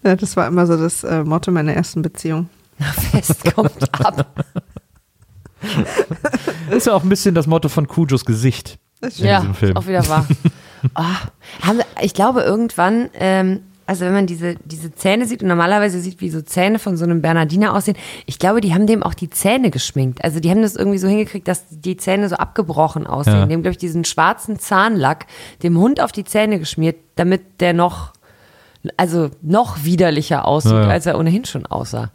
Ja, 0.02 0.16
das 0.16 0.36
war 0.36 0.48
immer 0.48 0.66
so 0.66 0.76
das 0.76 1.04
äh, 1.04 1.22
Motto 1.22 1.52
meiner 1.52 1.74
ersten 1.74 2.02
Beziehung. 2.02 2.48
Fest 3.12 3.44
kommt 3.54 4.04
ab. 4.04 4.26
Das 6.68 6.76
ist 6.78 6.86
ja 6.86 6.94
auch 6.94 7.02
ein 7.02 7.08
bisschen 7.08 7.34
das 7.34 7.46
Motto 7.46 7.68
von 7.68 7.86
Kujos 7.86 8.24
Gesicht. 8.24 8.78
Das 9.00 9.18
in 9.18 9.26
ja, 9.26 9.40
diesem 9.40 9.54
Film. 9.54 9.72
ist 9.72 9.76
auch 9.76 9.86
wieder 9.86 10.06
wahr. 10.08 10.26
Oh, 10.94 11.72
ich 12.00 12.14
glaube, 12.14 12.42
irgendwann, 12.42 13.08
ähm, 13.14 13.62
also 13.86 14.04
wenn 14.04 14.12
man 14.12 14.26
diese, 14.26 14.54
diese 14.64 14.94
Zähne 14.94 15.26
sieht 15.26 15.42
und 15.42 15.48
normalerweise 15.48 15.98
sieht, 16.00 16.20
wie 16.20 16.30
so 16.30 16.42
Zähne 16.42 16.78
von 16.78 16.96
so 16.96 17.04
einem 17.04 17.22
Bernardiner 17.22 17.74
aussehen, 17.74 17.96
ich 18.26 18.38
glaube, 18.38 18.60
die 18.60 18.72
haben 18.72 18.86
dem 18.86 19.02
auch 19.02 19.14
die 19.14 19.30
Zähne 19.30 19.70
geschminkt. 19.70 20.22
Also 20.22 20.38
die 20.38 20.50
haben 20.50 20.62
das 20.62 20.76
irgendwie 20.76 20.98
so 20.98 21.08
hingekriegt, 21.08 21.48
dass 21.48 21.64
die 21.70 21.96
Zähne 21.96 22.28
so 22.28 22.36
abgebrochen 22.36 23.06
aussehen. 23.06 23.34
Ja. 23.34 23.46
Die 23.46 23.54
haben, 23.54 23.62
glaube 23.62 23.72
ich, 23.72 23.78
diesen 23.78 24.04
schwarzen 24.04 24.58
Zahnlack 24.60 25.26
dem 25.62 25.76
Hund 25.78 26.00
auf 26.00 26.12
die 26.12 26.24
Zähne 26.24 26.58
geschmiert, 26.60 26.96
damit 27.16 27.60
der 27.60 27.72
noch, 27.72 28.12
also 28.96 29.30
noch 29.42 29.82
widerlicher 29.82 30.46
aussieht, 30.46 30.72
Ja, 30.72 30.82
ja. 30.82 30.88
als 30.88 31.06
er 31.06 31.18
ohnehin 31.18 31.44
schon 31.46 31.66
aussah. 31.66 32.10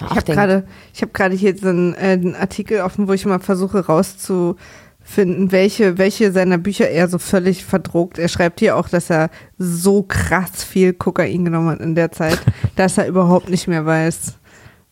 Ich 0.00 0.10
habe 0.10 0.22
gerade, 0.22 0.64
ich 0.94 1.02
habe 1.02 1.12
gerade 1.12 1.34
hier 1.34 1.56
so 1.56 1.68
einen, 1.68 1.94
äh, 1.94 2.12
einen 2.12 2.36
Artikel 2.36 2.80
offen, 2.80 3.08
wo 3.08 3.12
ich 3.12 3.26
mal 3.26 3.40
versuche 3.40 3.86
rauszufinden, 3.86 5.50
welche, 5.50 5.98
welche 5.98 6.32
seiner 6.32 6.58
Bücher 6.58 6.88
er 6.88 7.08
so 7.08 7.18
völlig 7.18 7.64
verdruckt. 7.64 8.18
Er 8.18 8.28
schreibt 8.28 8.60
hier 8.60 8.76
auch, 8.76 8.88
dass 8.88 9.10
er 9.10 9.30
so 9.58 10.02
krass 10.02 10.62
viel 10.62 10.92
Kokain 10.92 11.44
genommen 11.44 11.70
hat 11.70 11.80
in 11.80 11.94
der 11.94 12.12
Zeit, 12.12 12.38
dass 12.76 12.98
er 12.98 13.08
überhaupt 13.08 13.48
nicht 13.48 13.66
mehr 13.66 13.84
weiß, 13.84 14.38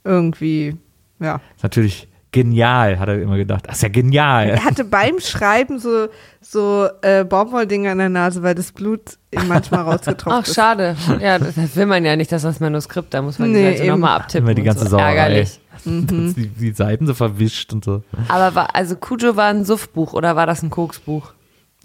irgendwie, 0.05 0.77
ja. 1.21 1.41
Natürlich 1.63 2.09
genial, 2.45 2.99
hat 2.99 3.09
er 3.09 3.21
immer 3.23 3.37
gedacht. 3.37 3.67
Das 3.67 3.77
ist 3.77 3.83
ja 3.83 3.89
genial. 3.89 4.49
Er 4.51 4.65
hatte 4.65 4.85
beim 4.85 5.19
Schreiben 5.21 5.79
so, 5.79 6.09
so 6.41 6.87
äh, 7.03 7.25
Baumwolldinger 7.25 7.93
an 7.93 7.99
der 7.99 8.09
Nase, 8.11 8.43
weil 8.43 8.55
das 8.55 8.73
Blut 8.73 9.01
ihm 9.33 9.49
manchmal 9.49 9.83
rausgetroffen 9.83 10.41
Ach, 10.43 10.47
ist. 10.47 10.55
schade. 10.55 10.97
Ja, 11.21 11.39
das 11.39 11.57
will 11.77 11.87
man 11.87 12.05
ja 12.05 12.15
nicht, 12.17 12.31
dass 12.31 12.43
das 12.43 12.61
Manuskript, 12.61 13.13
da 13.15 13.23
muss 13.23 13.39
man 13.39 13.51
Nee, 13.53 13.73
die 13.73 13.79
Seite 13.79 13.91
nochmal 13.91 14.17
abtippen. 14.17 14.47
Immer 14.47 14.55
die 14.55 14.63
ganze 14.63 14.85
so. 14.85 14.91
Sauerei. 14.91 15.15
Ärgerlich. 15.17 15.61
Die, 15.85 16.49
die 16.49 16.73
Seiten 16.73 17.07
so 17.07 17.15
verwischt 17.15 17.73
und 17.73 17.85
so. 17.85 18.03
Aber 18.29 18.55
war, 18.57 18.75
also 18.75 18.97
Cujo 18.97 19.37
war 19.37 19.51
ein 19.51 19.65
Suffbuch 19.65 20.15
oder 20.15 20.35
war 20.35 20.47
das 20.47 20.63
ein 20.63 20.71
Koksbuch? 20.71 21.33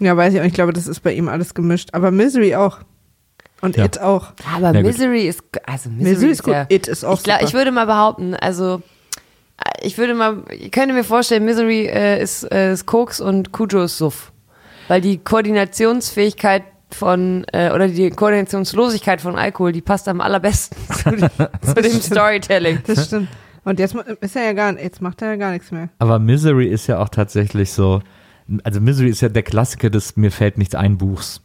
Ja, 0.00 0.16
weiß 0.16 0.34
ich 0.34 0.40
auch. 0.40 0.44
Ich 0.44 0.54
glaube, 0.54 0.72
das 0.72 0.88
ist 0.88 1.00
bei 1.00 1.12
ihm 1.12 1.28
alles 1.28 1.54
gemischt. 1.54 1.90
Aber 1.92 2.10
Misery 2.10 2.56
auch. 2.56 2.78
Und 3.60 3.76
Ja. 3.76 3.84
It 3.84 4.00
auch. 4.00 4.32
Aber 4.56 4.72
Ja, 4.72 4.82
gut. 4.82 4.90
Misery 4.90 5.28
ist, 5.28 5.44
also 5.66 5.88
Misery, 5.90 6.10
Misery 6.14 6.30
ist 6.32 6.42
gut. 6.42 6.54
ja, 6.54 6.66
It 6.68 6.88
ist 6.88 7.04
auch 7.04 7.18
ich, 7.18 7.22
glaub, 7.22 7.36
super. 7.38 7.48
ich 7.48 7.54
würde 7.54 7.70
mal 7.70 7.84
behaupten, 7.86 8.34
also 8.34 8.82
ich 9.82 9.98
würde 9.98 10.14
mal, 10.14 10.42
ich 10.50 10.70
könnte 10.70 10.94
mir 10.94 11.04
vorstellen, 11.04 11.44
Misery 11.44 11.86
äh, 11.86 12.22
ist, 12.22 12.44
äh, 12.52 12.72
ist 12.72 12.86
Koks 12.86 13.20
und 13.20 13.52
Cujo 13.52 13.82
ist 13.84 13.98
Suff. 13.98 14.32
Weil 14.88 15.00
die 15.00 15.18
Koordinationsfähigkeit 15.18 16.64
von, 16.90 17.44
äh, 17.52 17.70
oder 17.72 17.88
die 17.88 18.10
Koordinationslosigkeit 18.10 19.20
von 19.20 19.36
Alkohol, 19.36 19.72
die 19.72 19.80
passt 19.80 20.08
am 20.08 20.20
allerbesten 20.20 20.76
zu, 20.94 21.10
dem- 21.10 21.28
zu 21.62 21.74
dem 21.74 22.00
Storytelling. 22.00 22.80
Das 22.86 23.06
stimmt. 23.06 23.28
Und 23.64 23.78
jetzt 23.78 23.94
ist 24.20 24.36
er 24.36 24.44
ja 24.44 24.52
gar, 24.52 24.78
jetzt 24.78 25.00
macht 25.00 25.22
er 25.22 25.28
ja 25.30 25.36
gar 25.36 25.52
nichts 25.52 25.70
mehr. 25.70 25.88
Aber 25.98 26.18
Misery 26.18 26.66
ist 26.66 26.88
ja 26.88 26.98
auch 26.98 27.08
tatsächlich 27.08 27.72
so, 27.72 28.02
also 28.64 28.80
Misery 28.80 29.08
ist 29.08 29.20
ja 29.20 29.28
der 29.28 29.44
Klassiker 29.44 29.88
des 29.88 30.16
Mir 30.16 30.32
fällt 30.32 30.58
nichts 30.58 30.74
ein 30.74 30.98
Buchs. 30.98 31.40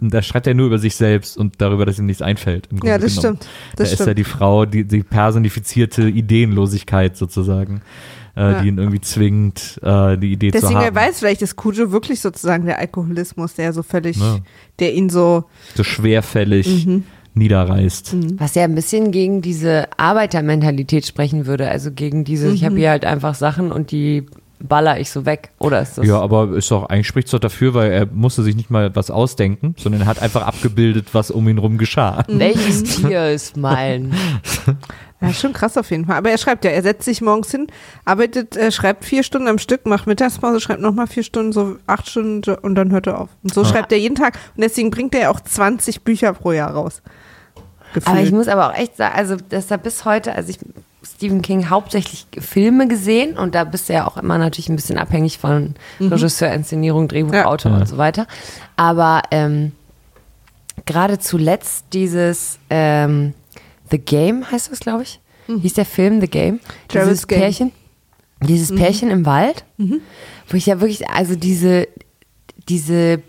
Und 0.00 0.14
da 0.14 0.22
schreibt 0.22 0.46
er 0.46 0.54
nur 0.54 0.66
über 0.66 0.78
sich 0.78 0.96
selbst 0.96 1.36
und 1.36 1.60
darüber, 1.60 1.84
dass 1.86 1.98
ihm 1.98 2.06
nichts 2.06 2.22
einfällt. 2.22 2.68
im 2.70 2.76
Ja, 2.78 2.96
Grunde 2.96 3.06
das 3.06 3.16
genommen. 3.16 3.36
stimmt. 3.38 3.50
Da 3.76 3.84
Das 3.84 3.92
ist 3.92 4.06
ja 4.06 4.14
die 4.14 4.24
Frau, 4.24 4.64
die, 4.66 4.84
die 4.84 5.02
personifizierte 5.02 6.08
Ideenlosigkeit 6.08 7.16
sozusagen, 7.16 7.82
äh, 8.36 8.40
Ja. 8.40 8.62
die 8.62 8.68
ihn 8.68 8.78
irgendwie 8.78 9.00
zwingt, 9.00 9.78
äh, 9.82 10.16
die 10.16 10.32
Idee 10.32 10.50
Deswegen, 10.52 10.72
zu 10.72 10.78
haben. 10.78 10.84
er 10.86 10.94
weiß 10.94 11.18
vielleicht, 11.18 11.42
ist 11.42 11.56
Cujo 11.56 11.90
wirklich 11.92 12.20
sozusagen 12.20 12.64
der 12.64 12.78
Alkoholismus, 12.78 13.54
der 13.54 13.72
so 13.72 13.82
völlig, 13.82 14.16
Ja. 14.16 14.38
der 14.78 14.94
ihn 14.94 15.10
so, 15.10 15.44
so 15.74 15.84
schwerfällig 15.84 16.86
Mhm. 16.86 17.04
niederreißt. 17.34 18.16
Was 18.38 18.54
ja 18.54 18.64
ein 18.64 18.74
bisschen 18.74 19.10
gegen 19.12 19.42
diese 19.42 19.88
Arbeitermentalität 19.98 21.06
sprechen 21.06 21.46
würde. 21.46 21.68
Also 21.68 21.90
gegen 21.92 22.24
diese, 22.24 22.50
ich 22.50 22.62
Mhm. 22.62 22.66
habe 22.66 22.76
hier 22.76 22.90
halt 22.90 23.04
einfach 23.04 23.34
Sachen 23.34 23.72
und 23.72 23.90
die 23.90 24.26
baller 24.62 25.00
ich 25.00 25.10
so 25.10 25.26
weg. 25.26 25.50
Oder 25.58 25.82
ist 25.82 25.98
das? 25.98 26.06
Ja, 26.06 26.20
aber 26.20 26.56
ist 26.56 26.70
doch, 26.70 26.88
eigentlich 26.88 27.06
spricht 27.06 27.26
es 27.26 27.32
doch 27.32 27.38
dafür, 27.38 27.74
weil 27.74 27.90
er 27.90 28.06
musste 28.06 28.42
sich 28.42 28.54
nicht 28.56 28.70
mal 28.70 28.94
was 28.94 29.10
ausdenken, 29.10 29.74
sondern 29.78 30.02
er 30.02 30.06
hat 30.06 30.20
einfach 30.22 30.42
abgebildet, 30.42 31.08
was 31.12 31.30
um 31.30 31.48
ihn 31.48 31.58
rum 31.58 31.78
geschah. 31.78 32.24
Welches 32.28 32.82
Tier 32.82 33.30
ist 33.30 33.56
mein? 33.56 34.14
ja, 35.20 35.32
schon 35.32 35.52
krass 35.52 35.76
auf 35.76 35.90
jeden 35.90 36.06
Fall. 36.06 36.16
Aber 36.16 36.30
er 36.30 36.38
schreibt 36.38 36.64
ja, 36.64 36.70
er 36.70 36.82
setzt 36.82 37.04
sich 37.04 37.20
morgens 37.22 37.50
hin, 37.50 37.66
arbeitet, 38.04 38.56
äh, 38.56 38.70
schreibt 38.70 39.04
vier 39.04 39.22
Stunden 39.22 39.48
am 39.48 39.58
Stück, 39.58 39.86
macht 39.86 40.06
Mittagspause, 40.06 40.60
schreibt 40.60 40.80
nochmal 40.80 41.06
vier 41.06 41.22
Stunden, 41.22 41.52
so 41.52 41.76
acht 41.86 42.08
Stunden 42.08 42.54
und 42.54 42.74
dann 42.74 42.92
hört 42.92 43.06
er 43.06 43.20
auf. 43.20 43.30
Und 43.42 43.54
so 43.54 43.64
schreibt 43.64 43.92
er 43.92 43.98
jeden 43.98 44.14
Tag 44.14 44.38
und 44.56 44.62
deswegen 44.62 44.90
bringt 44.90 45.14
er 45.14 45.22
ja 45.22 45.30
auch 45.30 45.40
20 45.40 46.02
Bücher 46.02 46.32
pro 46.32 46.52
Jahr 46.52 46.72
raus. 46.72 47.02
Gefühlt. 47.94 48.08
Aber 48.08 48.24
ich 48.24 48.30
muss 48.30 48.46
aber 48.46 48.68
auch 48.68 48.74
echt 48.74 48.96
sagen, 48.96 49.14
also 49.16 49.36
dass 49.48 49.66
da 49.66 49.76
bis 49.76 50.04
heute, 50.04 50.34
also 50.34 50.50
ich 50.50 50.58
Stephen 51.20 51.42
King 51.42 51.68
hauptsächlich 51.68 52.26
Filme 52.38 52.88
gesehen 52.88 53.36
und 53.36 53.54
da 53.54 53.64
bist 53.64 53.90
du 53.90 53.92
ja 53.92 54.06
auch 54.08 54.16
immer 54.16 54.38
natürlich 54.38 54.70
ein 54.70 54.76
bisschen 54.76 54.96
abhängig 54.96 55.36
von 55.36 55.74
Regisseur, 56.00 56.50
Inszenierung, 56.50 57.08
Drehbuchautor 57.08 57.72
Ja. 57.72 57.76
und 57.76 57.86
so 57.86 57.98
weiter. 57.98 58.26
Aber 58.76 59.20
ähm, 59.30 59.72
gerade 60.86 61.18
zuletzt 61.18 61.84
dieses 61.92 62.58
ähm, 62.70 63.34
The 63.90 63.98
Game 63.98 64.50
heißt 64.50 64.72
das, 64.72 64.80
glaube 64.80 65.02
ich. 65.02 65.20
Hieß 65.46 65.74
der 65.74 65.84
Film 65.84 66.22
The 66.22 66.26
Game? 66.26 66.58
Travis 66.88 67.08
dieses 67.08 67.26
Game. 67.26 67.38
Pärchen, 67.40 67.72
dieses 68.42 68.74
Pärchen 68.74 69.10
im 69.10 69.26
Wald, 69.26 69.66
wo 69.76 70.56
ich 70.56 70.64
ja 70.64 70.80
wirklich, 70.80 71.06
also 71.10 71.34
diese, 71.36 71.86
diese 72.66 73.22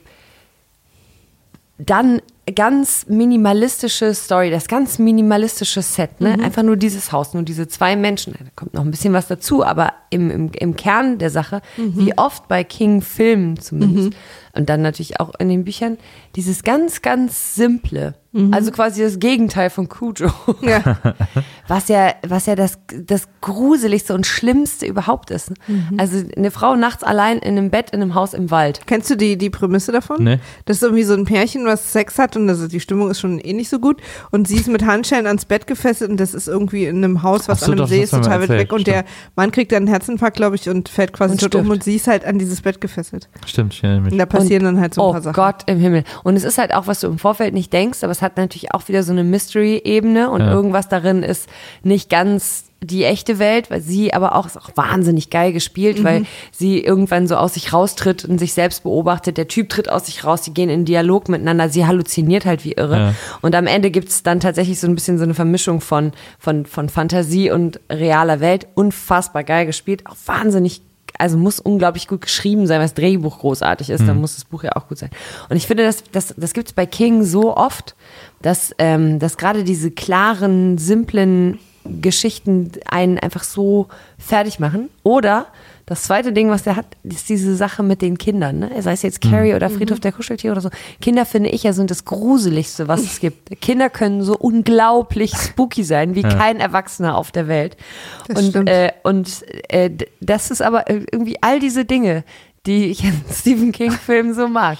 dann 1.78 2.22
ganz 2.56 3.06
minimalistische 3.08 4.14
Story, 4.14 4.50
das 4.50 4.68
ganz 4.68 4.98
minimalistische 4.98 5.82
Set, 5.82 6.20
ne? 6.20 6.38
Einfach 6.44 6.64
nur 6.64 6.76
dieses 6.76 7.12
Haus, 7.12 7.34
nur 7.34 7.44
diese 7.44 7.68
zwei 7.68 7.96
Menschen. 7.96 8.34
Da 8.34 8.46
kommt 8.56 8.74
noch 8.74 8.82
ein 8.82 8.92
bisschen 8.92 9.14
was 9.14 9.28
dazu, 9.28 9.64
aber 9.64 9.94
im, 10.10 10.32
im, 10.32 10.52
im 10.52 10.76
Kern 10.76 11.18
der 11.20 11.30
Sache, 11.30 11.62
wie 11.78 12.18
oft 12.18 12.48
bei 12.48 12.64
King-Filmen 12.64 13.60
zumindest, 13.60 14.12
und 14.54 14.70
dann 14.70 14.82
natürlich 14.82 15.20
auch 15.20 15.32
in 15.40 15.50
den 15.50 15.64
Büchern, 15.64 15.98
dieses 16.36 16.64
ganz, 16.64 17.02
ganz 17.02 17.56
simple, 17.56 18.16
also 18.52 18.72
quasi 18.72 19.02
das 19.02 19.20
Gegenteil 19.20 19.70
von 19.70 19.90
Cujo. 19.90 20.32
ja. 20.62 20.98
Was 21.68 21.88
ja, 21.88 22.14
was 22.28 22.48
ja 22.48 22.56
das, 22.56 22.80
das 23.06 23.30
Gruseligste 23.40 24.14
und 24.14 24.26
Schlimmste 24.26 24.86
überhaupt 24.86 25.32
ist. 25.32 25.52
ne? 25.52 25.56
Also 25.98 26.22
eine 26.36 26.52
Frau 26.52 26.76
nachts 26.76 27.02
allein 27.02 27.40
in 27.40 27.58
einem 27.58 27.70
Bett 27.70 27.92
in 27.92 28.02
einem 28.02 28.14
Haus 28.14 28.34
im 28.34 28.52
Wald. 28.52 28.82
Kennst 28.88 29.10
du 29.10 29.16
die, 29.16 29.38
die 29.38 29.50
Prämisse 29.50 29.94
davon? 29.94 30.22
Nee. 30.22 30.40
Das 30.66 30.78
ist 30.78 30.84
irgendwie 30.84 31.04
so 31.04 31.14
ein 31.14 31.24
Pärchen, 31.24 31.66
was 31.66 31.94
Sex 31.94 32.20
hat 32.20 32.36
und 32.36 32.48
das, 32.48 32.68
die 32.68 32.82
Stimmung 32.82 33.10
ist 33.10 33.22
schon 33.22 33.40
eh 33.40 33.54
nicht 33.54 33.70
so 33.70 33.80
gut. 33.80 34.02
Und 34.32 34.50
sie 34.50 34.58
ist 34.58 34.68
mit 34.68 34.86
Handschellen 34.86 35.28
ans 35.28 35.46
Bett 35.46 35.66
gefesselt 35.66 36.12
und 36.12 36.20
das 36.20 36.34
ist 36.34 36.50
irgendwie 36.50 36.86
in 36.86 36.98
einem 36.98 37.24
Haus, 37.24 37.48
was 37.48 37.62
so, 37.62 37.68
an 37.68 37.72
einem 37.72 37.78
doch, 37.80 37.88
See 37.88 38.02
ist, 38.02 38.12
total 38.12 38.42
weit 38.42 38.50
weg. 38.50 38.74
Und 38.74 38.86
der 38.86 39.06
Mann 39.38 39.52
kriegt 39.52 39.72
dann 39.72 39.84
einen 39.84 39.88
Herzinfarkt, 39.88 40.36
glaube 40.36 40.58
ich, 40.58 40.68
und 40.68 40.90
fällt 40.90 41.14
quasi 41.14 41.34
Und 41.34 41.42
tot 41.42 41.56
um 41.56 41.70
und 41.70 41.86
sie 41.86 41.96
ist 41.96 42.08
halt 42.08 42.26
an 42.26 42.38
dieses 42.38 42.62
Bett 42.62 42.82
gefesselt. 42.82 43.30
Stimmt, 43.46 43.74
ich 43.74 43.84
erinnere 43.84 44.02
mich. 44.02 44.12
Und 44.12 44.18
da 44.18 44.26
passieren 44.26 44.66
dann 44.66 44.82
halt 44.82 44.94
so 44.94 45.02
ein 45.02 45.08
oh 45.08 45.12
paar 45.14 45.22
Sachen. 45.22 45.36
Gott 45.36 45.64
im 45.68 45.80
Himmel. 45.80 46.04
Und 46.24 46.36
es 46.36 46.44
ist 46.44 46.58
halt 46.58 46.74
auch, 46.74 46.88
was 46.88 47.00
du 47.02 47.08
im 47.08 47.20
Vorfeld 47.20 47.54
nicht 47.54 47.72
denkst, 47.74 48.04
aber 48.04 48.12
es 48.12 48.22
hat 48.22 48.38
natürlich 48.38 48.74
auch 48.74 48.88
wieder 48.88 49.04
so 49.04 49.12
eine 49.12 49.24
Mystery-Ebene 49.24 50.30
und 50.30 50.42
Ja. 50.42 50.52
irgendwas 50.52 50.88
darin 50.90 51.24
ist 51.24 51.48
nicht 51.84 52.10
ganz 52.10 52.66
die 52.84 53.04
echte 53.04 53.38
Welt, 53.38 53.70
weil 53.70 53.80
sie 53.82 54.12
aber 54.12 54.34
auch 54.36 54.48
ist 54.48 54.58
auch 54.58 54.72
wahnsinnig 54.76 55.30
geil 55.30 55.54
gespielt, 55.54 56.00
Mhm. 56.00 56.04
weil 56.04 56.26
sie 56.52 56.80
irgendwann 56.84 57.28
so 57.28 57.36
aus 57.36 57.54
sich 57.54 57.74
raustritt 57.74 58.26
und 58.26 58.40
sich 58.40 58.54
selbst 58.54 58.82
beobachtet. 58.82 59.38
Der 59.38 59.48
Typ 59.48 59.70
tritt 59.70 59.88
aus 59.88 60.08
sich 60.08 60.24
raus, 60.24 60.42
die 60.42 60.52
gehen 60.54 60.70
in 60.70 60.84
Dialog 60.84 61.30
miteinander, 61.30 61.70
sie 61.70 61.86
halluziniert 61.86 62.46
halt 62.46 62.66
wie 62.66 62.72
irre. 62.72 62.98
Ja. 62.98 63.14
Und 63.42 63.54
am 63.54 63.68
Ende 63.68 63.92
gibt's 63.92 64.24
dann 64.24 64.40
tatsächlich 64.40 64.80
so 64.80 64.88
ein 64.88 64.96
bisschen 64.96 65.20
so 65.20 65.24
eine 65.26 65.36
Vermischung 65.36 65.80
von, 65.80 66.12
von, 66.40 66.66
von 66.66 66.90
Fantasie 66.90 67.52
und 67.52 67.80
realer 67.92 68.40
Welt. 68.40 68.66
Unfassbar 68.74 69.44
geil 69.44 69.68
gespielt, 69.68 70.08
auch 70.08 70.16
wahnsinnig 70.26 70.82
also 71.18 71.38
muss 71.38 71.60
unglaublich 71.60 72.08
gut 72.08 72.22
geschrieben 72.22 72.68
sein, 72.68 72.80
weil 72.80 72.86
das 72.86 72.94
Drehbuch 72.94 73.40
großartig 73.40 73.90
ist, 73.90 74.08
dann 74.08 74.20
muss 74.20 74.36
das 74.36 74.46
Buch 74.46 74.64
ja 74.64 74.76
auch 74.76 74.88
gut 74.88 74.98
sein. 74.98 75.10
Und 75.50 75.58
ich 75.58 75.68
finde, 75.68 75.84
das, 75.84 76.04
das, 76.12 76.34
das 76.38 76.54
gibt 76.54 76.68
es 76.68 76.74
bei 76.74 76.86
King 76.86 77.24
so 77.24 77.56
oft, 77.56 77.96
dass, 78.42 78.74
ähm, 78.78 79.20
dass 79.20 79.38
gerade 79.38 79.64
diese 79.64 79.92
klaren, 79.92 80.78
simplen 80.78 81.60
Geschichten 81.84 82.72
einen 82.90 83.18
einfach 83.20 83.44
so 83.44 83.88
fertig 84.18 84.60
machen. 84.60 84.90
Oder 85.04 85.48
das 85.92 86.04
zweite 86.04 86.32
Ding, 86.32 86.50
was 86.50 86.64
der 86.64 86.78
hat, 86.78 86.86
ist 87.04 87.28
diese 87.28 87.54
Sache 87.54 87.84
mit 87.84 88.02
den 88.02 88.18
Kindern. 88.18 88.60
Ne? 88.60 88.82
Sei 88.82 88.94
es 88.94 89.02
jetzt 89.02 89.20
Carrie 89.20 89.56
oder 89.56 89.70
Friedhof 89.70 90.00
der 90.00 90.14
Kuscheltiere 90.14 90.54
oder 90.54 90.62
so. 90.62 90.70
Kinder, 91.02 91.26
finde 91.26 91.50
ich 91.50 91.64
ja, 91.64 91.74
sind 91.74 91.92
das 91.92 92.06
Gruseligste, 92.06 92.88
was 92.88 93.02
es 93.02 93.20
gibt. 93.20 93.60
Kinder 93.60 93.90
können 93.90 94.24
so 94.24 94.38
unglaublich 94.38 95.36
spooky 95.36 95.84
sein, 95.84 96.16
wie 96.16 96.22
kein 96.22 96.62
Erwachsener 96.62 97.18
auf 97.18 97.34
der 97.34 97.50
Welt. 97.50 97.76
Das 98.30 98.40
und 98.40 98.50
stimmt. 98.52 98.70
äh, 98.70 98.94
und 99.04 99.44
äh, 99.68 99.90
das 100.22 100.50
ist 100.50 100.62
aber 100.62 100.90
äh, 100.90 101.04
irgendwie 101.12 101.36
all 101.42 101.60
diese 101.60 101.84
Dinge, 101.84 102.24
die 102.66 102.86
ich 102.86 103.04
in 103.04 103.22
Stephen 103.30 103.74
King-Filmen 103.74 104.34
so 104.34 104.48
mag, 104.48 104.78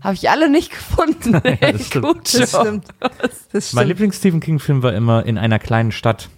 habe 0.00 0.14
ich 0.14 0.30
alle 0.30 0.48
nicht 0.48 0.70
gefunden. 0.70 1.32
das 1.60 1.86
stimmt. 1.88 2.34
Das 2.34 2.50
stimmt. 2.50 2.84
Das 3.00 3.42
Mein 3.50 3.62
stimmt. 3.62 3.88
Lieblings-Stephen 3.88 4.38
King-Film 4.38 4.84
war 4.84 4.92
immer 4.94 5.26
in 5.26 5.38
einer 5.38 5.58
kleinen 5.58 5.90
Stadt. 5.90 6.28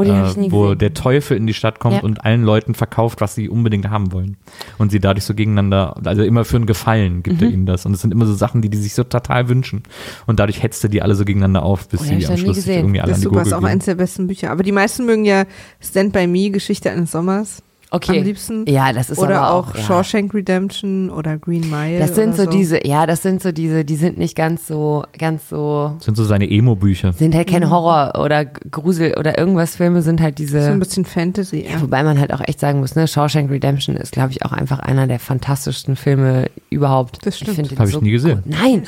Oh, 0.00 0.04
die 0.04 0.12
hab 0.12 0.30
ich 0.30 0.36
nie 0.36 0.50
wo 0.52 0.62
gesehen. 0.62 0.78
der 0.78 0.94
Teufel 0.94 1.36
in 1.36 1.46
die 1.46 1.54
Stadt 1.54 1.78
kommt 1.78 1.96
Ja. 1.96 2.02
und 2.02 2.24
allen 2.24 2.42
Leuten 2.42 2.74
verkauft, 2.74 3.20
was 3.20 3.34
sie 3.34 3.48
unbedingt 3.48 3.88
haben 3.90 4.12
wollen. 4.12 4.36
Und 4.78 4.90
sie 4.90 5.00
dadurch 5.00 5.24
so 5.24 5.34
gegeneinander, 5.34 5.96
also 6.04 6.22
immer 6.22 6.44
für 6.44 6.56
einen 6.56 6.66
Gefallen 6.66 7.22
gibt 7.22 7.40
Mhm. 7.40 7.46
er 7.46 7.52
ihnen 7.52 7.66
das. 7.66 7.86
Und 7.86 7.94
es 7.94 8.00
sind 8.00 8.12
immer 8.12 8.26
so 8.26 8.34
Sachen, 8.34 8.62
die 8.62 8.68
die 8.70 8.78
sich 8.78 8.94
so 8.94 9.04
total 9.04 9.48
wünschen. 9.48 9.82
Und 10.26 10.40
dadurch 10.40 10.62
hetzt 10.62 10.82
er 10.84 10.90
die 10.90 11.02
alle 11.02 11.14
so 11.14 11.24
gegeneinander 11.24 11.62
auf, 11.62 11.88
bis 11.88 12.00
Oh, 12.00 12.04
sie 12.04 12.14
ich 12.16 12.28
am 12.28 12.36
Schluss 12.36 12.66
irgendwie 12.66 13.00
alle 13.00 13.10
Das 13.12 13.18
an 13.18 13.22
ist 13.22 13.30
die 13.30 13.34
super, 13.34 13.42
ist 13.42 13.52
auch 13.52 13.62
eines 13.64 13.84
der 13.84 13.94
besten 13.94 14.26
Bücher. 14.26 14.50
Aber 14.50 14.62
die 14.62 14.72
meisten 14.72 15.06
mögen 15.06 15.24
ja 15.24 15.44
Stand 15.80 16.12
By 16.12 16.26
Me, 16.26 16.50
Geschichte 16.50 16.90
eines 16.90 17.12
Sommers. 17.12 17.62
Okay. 17.92 18.18
Am 18.18 18.24
liebsten. 18.24 18.64
Ja, 18.68 18.92
das 18.92 19.10
ist 19.10 19.18
oder 19.18 19.40
aber 19.42 19.50
auch, 19.54 19.70
auch, 19.70 19.74
ja. 19.76 19.82
Shawshank 19.82 20.32
Redemption 20.32 21.10
oder 21.10 21.38
Green 21.38 21.68
Mile. 21.68 21.98
Das 21.98 22.14
sind 22.14 22.34
oder 22.34 22.44
so 22.44 22.50
diese, 22.50 22.86
ja, 22.86 23.04
das 23.06 23.22
sind 23.22 23.42
so 23.42 23.50
diese, 23.50 23.84
die 23.84 23.96
sind 23.96 24.16
nicht 24.16 24.36
ganz 24.36 24.68
so, 24.68 25.04
ganz 25.18 25.48
so, 25.48 25.92
Das 25.96 26.04
sind 26.04 26.16
so 26.16 26.24
seine 26.24 26.48
Emo-Bücher. 26.48 27.12
sind 27.12 27.34
halt 27.34 27.48
keine 27.48 27.68
Horror 27.70 28.12
oder 28.22 28.44
Grusel 28.44 29.14
oder 29.18 29.36
irgendwas 29.38 29.74
Filme, 29.74 30.02
sind 30.02 30.20
halt 30.20 30.38
So 30.38 30.44
ein 30.44 30.46
diese. 30.46 30.78
bisschen 30.78 31.04
Fantasy. 31.04 31.66
Ja. 31.68 31.80
Wobei 31.82 32.04
man 32.04 32.20
halt 32.20 32.32
auch 32.32 32.40
echt 32.46 32.60
sagen 32.60 32.78
muss, 32.78 32.94
ne, 32.94 33.08
Shawshank 33.08 33.50
Redemption 33.50 33.96
ist, 33.96 34.12
glaube 34.12 34.30
ich, 34.30 34.44
auch 34.44 34.52
einfach 34.52 34.78
einer 34.78 35.08
der 35.08 35.18
fantastischsten 35.18 35.96
Filme 35.96 36.46
überhaupt. 36.70 37.18
Das 37.26 37.36
stimmt. 37.36 37.50
Ich 37.50 37.56
find 37.56 37.70
den 37.72 37.78
Hab 37.78 37.88
ich 37.88 38.00
nie 38.00 38.12
gesehen. 38.12 38.42
Gut. 38.44 38.54
Nein, 38.60 38.84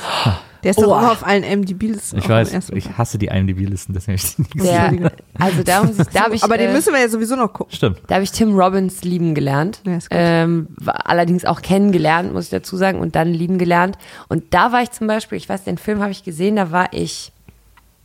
Der 0.62 0.70
ist 0.70 0.80
doch 0.80 0.88
Oh. 0.88 0.98
immer 0.98 1.12
auf 1.12 1.26
allen 1.26 1.42
MDB-Listen. 1.42 2.18
Ich 2.18 2.28
weiß, 2.28 2.70
ich 2.72 2.96
hasse 2.96 3.18
die 3.18 3.26
IMDb-Listen, 3.26 3.92
deswegen 3.94 4.18
habe 4.18 4.26
ich 4.26 4.36
die 4.36 4.42
nie 4.42 4.48
gesehen. 4.60 5.00
der, 5.02 5.12
also 5.38 5.62
da 5.62 5.82
muss 5.82 5.98
ich, 5.98 6.06
da 6.08 6.20
habe 6.24 6.34
ich, 6.34 6.44
Aber 6.44 6.56
den 6.58 6.70
äh, 6.70 6.72
müssen 6.72 6.92
wir 6.92 7.00
ja 7.00 7.08
sowieso 7.08 7.34
noch 7.36 7.52
gucken. 7.52 7.74
Stimmt. 7.74 8.00
Da 8.06 8.14
habe 8.14 8.24
ich 8.24 8.30
Tim 8.32 8.54
Robbins 8.54 9.02
lieben 9.02 9.34
gelernt. 9.34 9.80
Ja, 9.84 9.96
ist 9.96 10.10
gut. 10.10 10.18
ähm, 10.20 10.68
war 10.78 11.08
allerdings 11.08 11.44
auch 11.44 11.62
kennengelernt, 11.62 12.32
muss 12.32 12.44
ich 12.44 12.50
dazu 12.50 12.76
sagen, 12.76 13.00
und 13.00 13.16
dann 13.16 13.32
lieben 13.32 13.58
gelernt. 13.58 13.98
Und 14.28 14.54
da 14.54 14.70
war 14.72 14.82
ich 14.82 14.90
zum 14.92 15.06
Beispiel, 15.08 15.36
ich 15.38 15.48
weiß, 15.48 15.64
den 15.64 15.78
Film 15.78 16.00
habe 16.00 16.12
ich 16.12 16.22
gesehen, 16.22 16.56
da 16.56 16.70
war 16.70 16.92
ich 16.92 17.32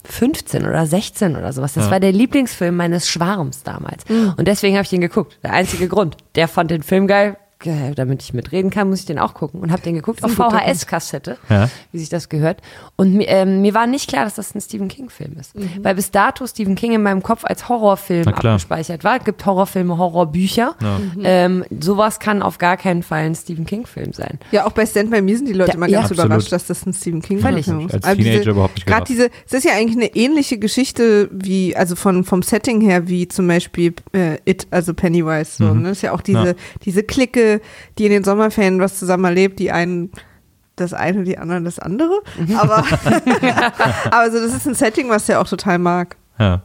15 0.06 0.66
oder 0.66 0.86
16 0.86 1.36
oder 1.36 1.52
sowas. 1.52 1.74
Das 1.74 1.86
Ja. 1.86 1.92
war 1.92 2.00
der 2.00 2.12
Lieblingsfilm 2.14 2.76
meines 2.76 3.10
Schwarms 3.10 3.64
damals. 3.64 4.08
Mhm. 4.08 4.34
Und 4.38 4.48
deswegen 4.48 4.76
habe 4.76 4.84
ich 4.84 4.90
den 4.90 5.02
geguckt. 5.02 5.38
Der 5.44 5.52
einzige 5.54 5.88
Grund. 5.90 6.16
Der 6.36 6.48
fand 6.48 6.72
den 6.72 6.82
Film 6.84 7.08
geil. 7.08 7.38
Äh, 7.66 7.96
Damit 7.96 8.22
ich 8.22 8.34
mitreden 8.34 8.70
kann, 8.70 8.88
muss 8.90 9.00
ich 9.00 9.06
den 9.08 9.18
auch 9.18 9.34
gucken. 9.34 9.60
Und 9.62 9.72
habe 9.72 9.82
den 9.82 9.96
geguckt 9.96 10.24
auf 10.24 10.32
VHS-Kassette, 10.32 11.38
Ja. 11.50 11.70
wie 11.92 11.98
sich 12.00 12.10
das 12.10 12.30
gehört. 12.30 12.62
Und 12.96 13.14
mir, 13.16 13.28
ähm, 13.28 13.62
mir 13.62 13.74
war 13.74 13.88
nicht 13.88 14.08
klar, 14.10 14.26
dass 14.26 14.36
das 14.36 14.54
ein 14.54 14.62
Stephen 14.62 14.88
King-Film 14.88 15.38
ist. 15.40 15.56
Mhm. 15.56 15.70
Weil 15.84 15.96
bis 15.96 16.12
dato 16.12 16.46
Stephen 16.46 16.76
King 16.76 16.94
in 16.94 17.02
meinem 17.04 17.24
Kopf 17.24 17.44
als 17.46 17.68
Horrorfilm 17.68 18.28
abgespeichert 18.28 19.04
war. 19.04 19.18
Es 19.18 19.24
gibt 19.26 19.44
Horrorfilme, 19.46 19.98
Horrorbücher. 19.98 20.76
Ähm, 21.24 21.66
sowas 21.80 22.20
kann 22.20 22.42
auf 22.42 22.58
gar 22.60 22.78
keinen 22.78 23.02
Fall 23.04 23.24
ein 23.26 23.36
Stephen 23.36 23.66
King-Film 23.66 24.14
sein. 24.14 24.40
Ja, 24.52 24.66
auch 24.66 24.72
bei 24.72 24.86
Stand 24.86 25.10
By 25.12 25.22
Me 25.22 25.36
sind 25.36 25.48
die 25.48 25.54
Leute 25.54 25.72
Ja, 25.72 25.76
immer 25.78 25.88
ja. 25.88 26.00
ganz 26.02 26.12
Absolut. 26.12 26.26
überrascht, 26.28 26.52
dass 26.52 26.68
das 26.68 26.86
ein 26.86 26.94
Stephen 26.94 27.22
King 27.22 27.40
Völlig. 27.40 27.66
Film 27.66 27.88
ist. 27.88 27.94
Als 27.96 28.04
Teenager 28.18 28.38
diese, 28.40 28.50
überhaupt 28.52 28.76
nicht 28.76 28.86
Gerade 28.88 29.06
diese, 29.06 29.30
es 29.48 29.54
ist 29.54 29.64
ja 29.66 29.74
eigentlich 29.74 29.98
eine 29.98 30.16
ähnliche 30.16 30.58
Geschichte 30.60 31.30
wie, 31.32 31.76
also 31.76 31.96
von, 31.96 32.24
vom 32.24 32.42
Setting 32.44 32.82
her, 32.82 33.08
wie 33.08 33.28
zum 33.28 33.48
Beispiel 33.48 33.94
äh, 34.14 34.38
It, 34.46 34.68
also 34.72 34.94
Pennywise. 34.94 35.58
So, 35.58 35.64
Mhm. 35.74 35.82
ne? 35.82 35.90
Das 35.90 35.98
ist 35.98 36.02
ja 36.04 36.12
auch 36.12 36.22
diese, 36.22 36.48
Ja. 36.50 36.54
diese 36.86 37.04
Clique, 37.04 37.47
die 37.98 38.06
in 38.06 38.12
den 38.12 38.24
Sommerferien 38.24 38.80
was 38.80 39.00
zusammen 39.00 39.26
erlebt, 39.26 39.60
die 39.60 39.72
einen 39.72 40.12
das 40.76 40.94
eine, 40.94 41.24
die 41.24 41.38
anderen 41.38 41.66
das 41.66 41.80
andere. 41.80 42.22
Mhm. 42.38 42.56
Aber, 42.56 42.78
aber 44.12 44.32
so, 44.32 44.40
das 44.40 44.54
ist 44.54 44.68
ein 44.68 44.76
Setting, 44.76 45.10
was 45.10 45.26
der 45.26 45.42
auch 45.42 45.48
total 45.48 45.80
mag. 45.80 46.16
Ja. 46.40 46.62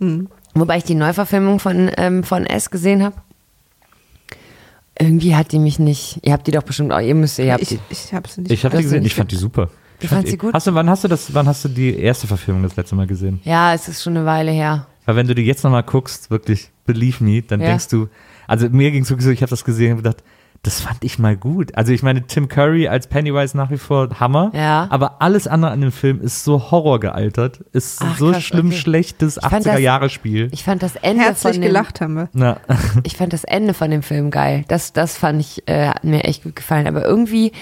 Hm. 0.00 0.28
Wobei 0.54 0.78
ich 0.78 0.84
die 0.84 0.94
Neuverfilmung 0.94 1.58
von, 1.58 1.90
ähm, 1.96 2.22
von 2.24 2.46
S 2.46 2.70
gesehen 2.70 3.02
habe. 3.02 3.16
Irgendwie 4.98 5.36
hat 5.36 5.52
die 5.52 5.58
mich 5.58 5.78
nicht. 5.78 6.18
Ihr 6.22 6.32
habt 6.32 6.46
die 6.46 6.50
doch 6.50 6.62
bestimmt 6.62 6.92
auch. 6.92 7.00
Ihr 7.00 7.14
müsst, 7.14 7.38
ihr 7.38 7.52
habt 7.52 7.62
Ich, 7.62 7.68
die. 7.68 7.78
ich 7.90 8.12
habe 8.12 8.28
sie 8.28 8.40
nicht. 8.42 8.52
Ich 8.52 8.64
habe 8.64 8.76
die 8.76 8.82
gesehen, 8.82 9.04
ich 9.04 9.14
fand 9.14 9.30
die 9.30 9.36
super. 9.36 9.66
Du 9.66 10.04
Ich 10.04 10.08
fand 10.08 10.18
fandst 10.20 10.30
sie 10.32 10.38
gut? 10.38 10.54
Hast 10.54 10.66
du, 10.66 10.74
wann 10.74 10.88
hast 10.90 11.04
du 11.04 11.08
das, 11.08 11.32
wann 11.34 11.46
hast 11.46 11.64
du 11.64 11.68
die 11.68 11.98
erste 11.98 12.26
Verfilmung 12.26 12.62
das 12.62 12.76
letzte 12.76 12.94
Mal 12.96 13.06
gesehen? 13.06 13.40
Ja, 13.44 13.74
es 13.74 13.88
ist 13.88 14.02
schon 14.02 14.16
eine 14.16 14.26
Weile 14.26 14.50
her. 14.50 14.86
Weil 15.06 15.16
wenn 15.16 15.26
du 15.26 15.34
die 15.34 15.42
jetzt 15.42 15.62
nochmal 15.64 15.82
guckst, 15.84 16.30
wirklich, 16.30 16.70
believe 16.84 17.22
me, 17.22 17.42
dann 17.42 17.60
Ja. 17.60 17.68
denkst 17.68 17.88
du, 17.88 18.08
also 18.48 18.68
mir 18.70 18.90
ging 18.90 19.02
es 19.04 19.10
wirklich 19.10 19.24
so, 19.26 19.30
ich 19.30 19.42
habe 19.42 19.50
das 19.50 19.64
gesehen 19.64 19.92
und 19.92 19.96
gedacht, 19.98 20.24
das 20.64 20.80
fand 20.80 21.04
ich 21.04 21.20
mal 21.20 21.36
gut. 21.36 21.76
Also 21.76 21.92
ich 21.92 22.02
meine, 22.02 22.26
Tim 22.26 22.48
Curry 22.48 22.88
als 22.88 23.06
Pennywise 23.06 23.56
nach 23.56 23.70
wie 23.70 23.78
vor 23.78 24.08
Hammer, 24.18 24.50
Ja. 24.52 24.88
aber 24.90 25.22
alles 25.22 25.46
andere 25.46 25.70
an 25.70 25.80
dem 25.80 25.92
Film 25.92 26.20
ist 26.20 26.42
so 26.42 26.72
Horror 26.72 26.98
gealtert, 26.98 27.60
ist 27.72 28.00
Ach, 28.02 28.18
so 28.18 28.32
krass, 28.32 28.42
schlimm 28.42 28.66
okay. 28.66 28.76
schlechtes 28.76 29.34
fand 29.40 29.64
das- 29.66 29.74
80er-Jahre-Spiel. 29.76 30.48
Ich 30.50 30.64
fand 30.64 30.82
das 30.82 30.96
Ende 30.96 31.22
Herzlich 31.22 31.52
von 31.54 31.62
dem, 31.62 31.68
gelacht 31.68 32.00
haben 32.00 32.14
wir. 32.14 32.28
Na, 32.32 32.56
Ich 33.04 33.16
fand 33.16 33.32
das 33.32 33.44
Ende 33.44 33.72
von 33.72 33.92
dem 33.92 34.02
Film 34.02 34.32
geil. 34.32 34.64
Das, 34.66 34.92
das 34.92 35.16
fand 35.16 35.40
ich, 35.40 35.62
äh, 35.68 35.90
hat 35.90 36.02
mir 36.02 36.24
echt 36.24 36.42
gut 36.42 36.56
gefallen. 36.56 36.88
Aber 36.88 37.04
irgendwie 37.04 37.52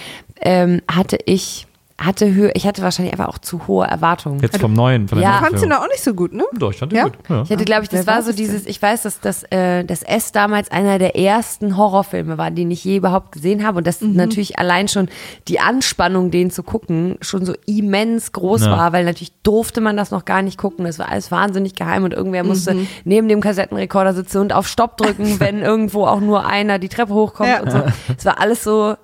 ähm, 0.41 0.81
hatte 0.91 1.19
ich, 1.27 1.67
hatte 1.99 2.31
Höhe, 2.35 2.51
ich 2.55 2.67
hatte 2.67 2.83
wahrscheinlich 2.83 3.15
einfach 3.15 3.29
auch 3.29 3.39
zu 3.39 3.67
hohe 3.69 3.87
Erwartungen. 3.87 4.41
jetzt 4.41 4.61
vom 4.61 4.75
neuen, 4.75 5.09
von 5.09 5.19
der 5.19 5.29
Ja. 5.31 5.39
Fandst 5.39 5.65
du 5.65 5.69
noch 5.69 5.79
auch 5.81 5.89
nicht 5.89 6.03
so 6.05 6.13
gut, 6.13 6.35
ne? 6.35 6.45
Doch, 6.59 6.71
ich 6.71 6.79
fand 6.79 6.93
die 6.93 6.97
Ja? 6.97 7.05
gut. 7.05 7.15
Ja. 7.27 7.43
Ich 7.43 7.51
hatte, 7.51 7.65
glaube 7.65 7.85
ich, 7.85 7.89
das 7.89 8.07
Wer 8.07 8.15
war 8.15 8.21
so 8.23 8.29
das 8.29 8.37
denn? 8.37 8.45
dieses, 8.45 8.67
ich 8.67 8.83
weiß, 8.83 9.03
dass 9.03 9.21
das, 9.21 9.45
äh, 9.45 9.83
das 9.83 10.03
S 10.03 10.31
damals 10.31 10.71
einer 10.71 10.99
der 10.99 11.17
ersten 11.17 11.79
Horrorfilme 11.79 12.37
war, 12.37 12.51
den 12.51 12.71
ich 12.71 12.85
je 12.85 12.99
überhaupt 12.99 13.33
gesehen 13.33 13.67
habe 13.67 13.79
und 13.79 13.87
dass 13.87 14.03
Mhm. 14.03 14.13
natürlich 14.13 14.59
allein 14.59 14.89
schon 14.89 15.09
die 15.49 15.59
Anspannung, 15.59 16.31
den 16.31 16.51
zu 16.51 16.63
gucken, 16.63 17.17
schon 17.23 17.47
so 17.47 17.55
immens 17.65 18.31
groß 18.33 18.67
Ja. 18.67 18.73
war, 18.73 18.93
weil 18.93 19.05
natürlich 19.07 19.33
durfte 19.43 19.81
man 19.81 19.97
das 19.97 20.11
noch 20.11 20.27
gar 20.27 20.43
nicht 20.43 20.59
gucken. 20.59 20.85
Das 20.85 20.99
war 20.99 21.09
alles 21.09 21.31
wahnsinnig 21.31 21.77
geheim 21.77 22.05
und 22.05 22.13
irgendwer 22.13 22.45
musste 22.45 22.75
Mhm. 22.75 22.87
neben 23.05 23.29
dem 23.29 23.41
Kassettenrekorder 23.41 24.13
sitzen 24.13 24.39
und 24.43 24.53
auf 24.53 24.69
Stopp 24.69 24.99
drücken, 24.99 25.41
wenn 25.41 25.63
irgendwo 25.63 26.05
auch 26.07 26.21
nur 26.21 26.45
einer 26.45 26.79
die 26.79 26.91
Treppe 26.91 27.15
hochkommt 27.15 27.49
Ja. 27.49 27.63
und 27.63 27.71
so. 27.71 27.83
Es 28.19 28.27
war 28.27 28.39
alles 28.39 28.63
so 28.63 28.97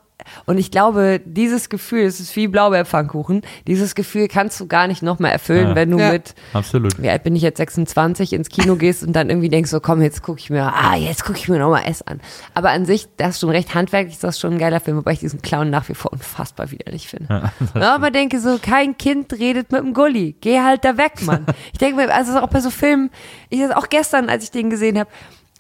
und 0.46 0.58
ich 0.58 0.70
glaube, 0.70 1.20
dieses 1.24 1.68
Gefühl, 1.68 2.02
es 2.04 2.20
ist 2.20 2.34
wie 2.36 2.48
Blaubeerpfannkuchen, 2.48 3.42
dieses 3.66 3.94
Gefühl 3.94 4.28
kannst 4.28 4.58
du 4.60 4.66
gar 4.66 4.86
nicht 4.86 5.02
nochmal 5.02 5.32
erfüllen, 5.32 5.68
Ja. 5.70 5.74
wenn 5.74 5.90
du 5.90 5.98
Ja. 5.98 6.12
mit 6.12 6.34
Absolut. 6.52 7.00
wie 7.02 7.08
alt 7.08 7.22
bin 7.22 7.36
ich 7.36 7.42
jetzt 7.42 7.56
26 7.58 8.32
ins 8.32 8.48
Kino 8.48 8.76
gehst 8.76 9.02
und 9.02 9.12
dann 9.14 9.28
irgendwie 9.30 9.48
denkst 9.48 9.70
so 9.70 9.80
komm 9.80 10.02
jetzt 10.02 10.22
gucke 10.22 10.38
ich 10.40 10.50
mir 10.50 10.72
ah 10.74 10.96
jetzt 10.96 11.24
gucke 11.24 11.38
ich 11.38 11.48
mir 11.48 11.58
nochmal 11.58 11.82
S 11.86 12.02
an 12.02 12.20
aber 12.54 12.70
an 12.70 12.84
sich 12.86 13.08
das 13.16 13.30
ist 13.30 13.40
schon 13.40 13.50
recht 13.50 13.74
handwerklich 13.74 14.14
ist 14.14 14.24
das 14.24 14.38
schon 14.40 14.52
ein 14.54 14.58
geiler 14.58 14.80
Film 14.80 14.96
wobei 14.96 15.12
ich 15.12 15.20
diesen 15.20 15.42
Clown 15.42 15.70
nach 15.70 15.88
wie 15.88 15.94
vor 15.94 16.12
unfassbar 16.12 16.70
widerlich 16.70 17.08
finde 17.08 17.50
ja, 17.74 17.94
aber 17.94 18.10
denke 18.10 18.40
so 18.40 18.58
kein 18.60 18.96
Kind 18.98 19.32
redet 19.34 19.72
mit 19.72 19.80
dem 19.82 19.94
Gulli 19.94 20.36
geh 20.40 20.60
halt 20.60 20.84
da 20.84 20.96
weg 20.96 21.22
Mann 21.22 21.46
ich 21.72 21.78
denke 21.78 21.96
mir 21.96 22.14
also 22.14 22.38
auch 22.38 22.48
bei 22.48 22.60
so 22.60 22.70
Filmen 22.70 23.10
ich 23.50 23.60
das 23.60 23.70
auch 23.70 23.88
gestern 23.88 24.28
als 24.28 24.44
ich 24.44 24.50
den 24.50 24.70
gesehen 24.70 24.98
habe 24.98 25.10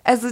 also 0.04 0.28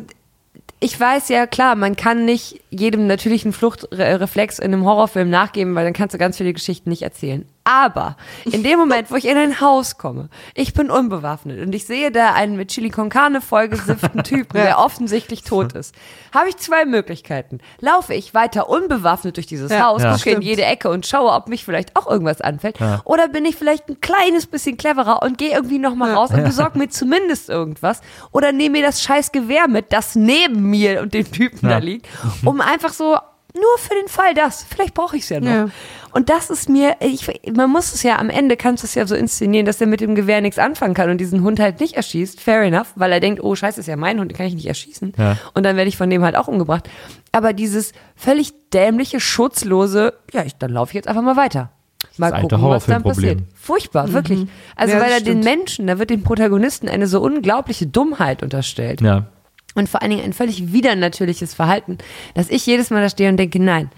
ich 0.81 0.99
weiß 0.99 1.29
ja, 1.29 1.47
klar, 1.47 1.77
man 1.77 1.95
kann 1.95 2.25
nicht 2.25 2.63
jedem 2.71 3.07
natürlichen 3.07 3.53
Fluchtreflex 3.53 4.59
in 4.59 4.73
einem 4.73 4.87
Horrorfilm 4.87 5.29
nachgeben, 5.29 5.75
weil 5.75 5.85
dann 5.85 5.93
kannst 5.93 6.15
du 6.15 6.19
ganz 6.19 6.39
viele 6.39 6.55
Geschichten 6.55 6.89
nicht 6.89 7.03
erzählen. 7.03 7.47
Aber 7.65 8.17
in 8.51 8.63
dem 8.63 8.79
Moment, 8.79 9.11
wo 9.11 9.17
ich 9.17 9.27
in 9.27 9.37
ein 9.37 9.61
Haus 9.61 9.99
komme, 9.99 10.29
ich 10.55 10.73
bin 10.73 10.91
unbewaffnet 10.91 11.61
und 11.61 11.75
ich 11.75 11.87
sehe 11.87 12.11
da 12.11 12.33
einen 12.33 12.57
mit 12.57 12.69
Chili 12.71 12.89
con 12.89 13.11
Carne 13.11 13.41
vollgesifften 13.41 14.23
Typen, 14.25 14.55
der 14.61 14.79
offensichtlich 14.79 15.43
tot 15.43 15.75
ist, 15.75 15.95
habe 16.35 16.49
ich 16.49 16.57
zwei 16.57 16.85
Möglichkeiten. 16.87 17.59
Laufe 17.81 18.15
ich 18.15 18.33
weiter 18.35 18.69
unbewaffnet 18.71 19.37
durch 19.37 19.47
dieses 19.47 19.71
Ja, 19.71 19.85
Haus, 19.87 20.03
ja. 20.03 20.13
gucke 20.15 20.31
in 20.31 20.37
Stimmt. 20.37 20.45
jede 20.45 20.65
Ecke 20.65 20.89
und 20.89 21.07
schaue, 21.07 21.31
ob 21.33 21.49
mich 21.49 21.65
vielleicht 21.65 21.97
auch 21.97 22.07
irgendwas 22.11 22.41
anfällt. 22.41 22.79
Oder 23.05 23.29
bin 23.29 23.45
ich 23.45 23.57
vielleicht 23.57 23.89
ein 23.89 24.01
kleines 24.01 24.47
bisschen 24.47 24.77
cleverer 24.79 25.23
und 25.23 25.37
gehe 25.39 25.51
irgendwie 25.53 25.79
nochmal 25.79 26.15
raus 26.15 26.31
und 26.31 26.43
besorge 26.45 26.79
mir 26.79 26.89
zumindest 26.89 27.51
irgendwas. 27.51 28.01
Oder 28.33 28.53
nehme 28.53 28.79
mir 28.79 28.87
das 28.87 29.03
scheiß 29.03 29.33
Gewehr 29.33 29.69
mit, 29.69 29.93
das 29.93 30.15
neben 30.17 30.63
mir 30.71 31.03
und 31.03 31.13
dem 31.15 31.31
Typen 31.31 31.69
Ja. 31.69 31.79
da 31.79 31.79
liegt, 31.79 32.07
um 32.45 32.61
einfach 32.61 32.93
so 32.93 33.19
nur 33.55 33.79
für 33.79 33.95
den 33.95 34.09
Fall 34.09 34.35
das. 34.35 34.65
Vielleicht 34.69 34.95
brauche 34.95 35.17
ich 35.17 35.25
es 35.25 35.29
ja 35.31 35.41
noch. 35.41 35.51
Ja. 35.51 35.69
Und 36.13 36.29
das 36.29 36.51
ist 36.51 36.69
mir, 36.69 36.97
ich, 37.01 37.27
man 37.55 37.71
muss 37.71 37.93
es 37.95 38.03
ja 38.03 38.19
am 38.19 38.31
Ende, 38.31 38.57
kannst 38.57 38.83
du 38.83 38.87
es 38.87 38.95
ja 38.95 39.07
so 39.07 39.15
inszenieren, 39.15 39.67
dass 39.67 39.81
er 39.81 39.87
mit 39.87 40.01
dem 40.01 40.15
Gewehr 40.15 40.41
nichts 40.41 40.59
anfangen 40.59 40.95
kann 40.95 41.11
und 41.11 41.19
diesen 41.19 41.43
Hund 41.43 41.61
halt 41.61 41.81
nicht 41.81 41.95
erschießt. 41.95 42.41
Fair 42.41 42.63
enough, 42.63 42.89
weil 42.97 43.13
er 43.13 43.21
denkt, 43.21 43.43
oh 43.43 43.55
scheiße, 43.55 43.81
ist 43.81 43.87
ja 43.87 43.97
mein 43.97 44.19
Hund, 44.19 44.31
den 44.31 44.37
kann 44.37 44.47
ich 44.47 44.55
nicht 44.55 44.67
erschießen. 44.67 45.13
Ja. 45.17 45.37
Und 45.55 45.65
dann 45.65 45.77
werde 45.77 45.89
ich 45.89 45.97
von 45.97 46.11
dem 46.11 46.23
halt 46.23 46.37
auch 46.37 46.49
umgebracht. 46.49 46.89
Aber 47.33 47.53
dieses 47.53 47.93
völlig 48.17 48.53
dämliche, 48.71 49.21
schutzlose, 49.21 50.15
ja, 50.33 50.45
ich, 50.45 50.57
dann 50.57 50.73
laufe 50.73 50.91
ich 50.91 50.95
jetzt 50.95 51.09
einfach 51.09 51.23
mal 51.23 51.37
weiter. 51.37 51.71
Mal 52.17 52.31
Das 52.31 52.41
gucken, 52.41 52.63
was 52.63 52.87
dann 52.87 53.03
passiert. 53.03 53.41
Furchtbar, 53.55 54.13
wirklich. 54.13 54.47
Also 54.75 54.95
Ja, 54.95 55.01
weil 55.01 55.11
er 55.13 55.21
den 55.21 55.43
stimmt. 55.43 55.45
Menschen, 55.45 55.87
da 55.87 55.99
wird 55.99 56.11
den 56.11 56.23
Protagonisten 56.23 56.89
eine 56.89 57.07
so 57.07 57.21
unglaubliche 57.21 57.87
Dummheit 57.87 58.43
unterstellt 58.43 59.01
Ja. 59.01 59.27
Und 59.75 59.89
vor 59.89 60.03
allen 60.03 60.11
Dingen 60.11 60.25
ein 60.25 60.33
völlig 60.33 60.73
widernatürliches 60.73 61.55
Verhalten, 61.55 61.99
dass 62.35 62.51
ich 62.51 62.67
jedes 62.67 62.91
Mal 62.91 63.03
da 63.03 63.09
stehe 63.09 63.31
und 63.31 63.37
denke, 63.37 63.63
nein, 63.63 63.91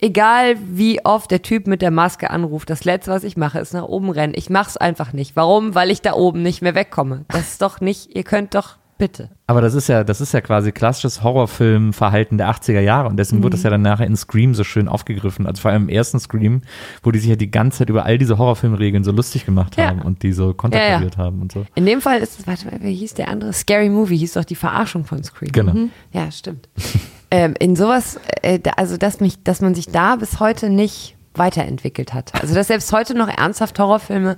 egal 0.00 0.56
wie 0.60 1.04
oft 1.04 1.30
der 1.30 1.42
Typ 1.42 1.66
mit 1.66 1.80
der 1.80 1.90
Maske 1.90 2.30
anruft, 2.30 2.68
das 2.68 2.84
Letzte, 2.84 3.12
was 3.12 3.24
ich 3.24 3.36
mache, 3.36 3.60
ist 3.60 3.72
nach 3.72 3.84
oben 3.84 4.10
rennen. 4.10 4.34
Ich 4.36 4.50
mach's 4.50 4.76
einfach 4.76 5.12
nicht. 5.12 5.36
Warum? 5.36 5.74
Weil 5.74 5.90
ich 5.90 6.02
da 6.02 6.14
oben 6.14 6.42
nicht 6.42 6.60
mehr 6.60 6.74
wegkomme. 6.74 7.24
Das 7.28 7.52
ist 7.52 7.62
doch 7.62 7.80
nicht, 7.80 8.14
ihr 8.14 8.24
könnt 8.24 8.54
doch 8.54 8.76
bitte. 9.02 9.30
Aber 9.48 9.60
das 9.60 9.74
ist 9.74 9.88
ja, 9.88 10.04
das 10.04 10.20
ist 10.20 10.32
ja 10.32 10.40
quasi 10.40 10.70
klassisches 10.70 11.24
Horrorfilmverhalten 11.24 12.38
der 12.38 12.48
80er 12.48 12.78
Jahre 12.78 13.08
und 13.08 13.16
deswegen 13.16 13.42
wurde 13.42 13.56
das 13.56 13.64
ja 13.64 13.70
dann 13.70 13.82
nachher 13.82 14.06
in 14.06 14.14
Scream 14.16 14.54
so 14.54 14.62
schön 14.62 14.86
aufgegriffen. 14.86 15.44
Also 15.44 15.60
vor 15.62 15.72
allem 15.72 15.82
im 15.84 15.88
ersten 15.88 16.20
Scream, 16.20 16.62
wo 17.02 17.10
die 17.10 17.18
sich 17.18 17.28
ja 17.28 17.34
die 17.34 17.50
ganze 17.50 17.78
Zeit 17.78 17.90
über 17.90 18.04
all 18.04 18.16
diese 18.16 18.38
Horrorfilmregeln 18.38 19.02
so 19.02 19.10
lustig 19.10 19.44
gemacht 19.44 19.76
Ja. 19.76 19.88
haben 19.88 20.02
und 20.02 20.22
die 20.22 20.32
so 20.32 20.54
konterkariert 20.54 21.16
haben 21.16 21.42
und 21.42 21.50
so. 21.50 21.66
In 21.74 21.84
dem 21.84 22.00
Fall 22.00 22.20
ist 22.20 22.38
es, 22.38 22.46
warte 22.46 22.66
mal, 22.66 22.78
wie 22.80 22.94
hieß 22.94 23.14
der 23.14 23.26
andere? 23.26 23.52
Scary 23.52 23.88
Movie 23.88 24.18
hieß 24.18 24.34
doch 24.34 24.44
die 24.44 24.54
Verarschung 24.54 25.04
von 25.04 25.24
Scream. 25.24 25.50
Genau. 25.50 25.74
Ja, 26.12 26.30
stimmt. 26.30 26.68
ähm, 27.32 27.54
in 27.58 27.74
sowas, 27.74 28.20
äh, 28.42 28.60
also 28.76 28.96
dass 28.98 29.18
mich, 29.18 29.42
dass 29.42 29.60
man 29.60 29.74
sich 29.74 29.88
da 29.88 30.14
bis 30.14 30.38
heute 30.38 30.70
nicht 30.70 31.16
weiterentwickelt 31.34 32.14
hat. 32.14 32.32
Also 32.40 32.54
dass 32.54 32.68
selbst 32.68 32.92
heute 32.92 33.14
noch 33.14 33.28
ernsthaft 33.28 33.78
Horrorfilme 33.78 34.36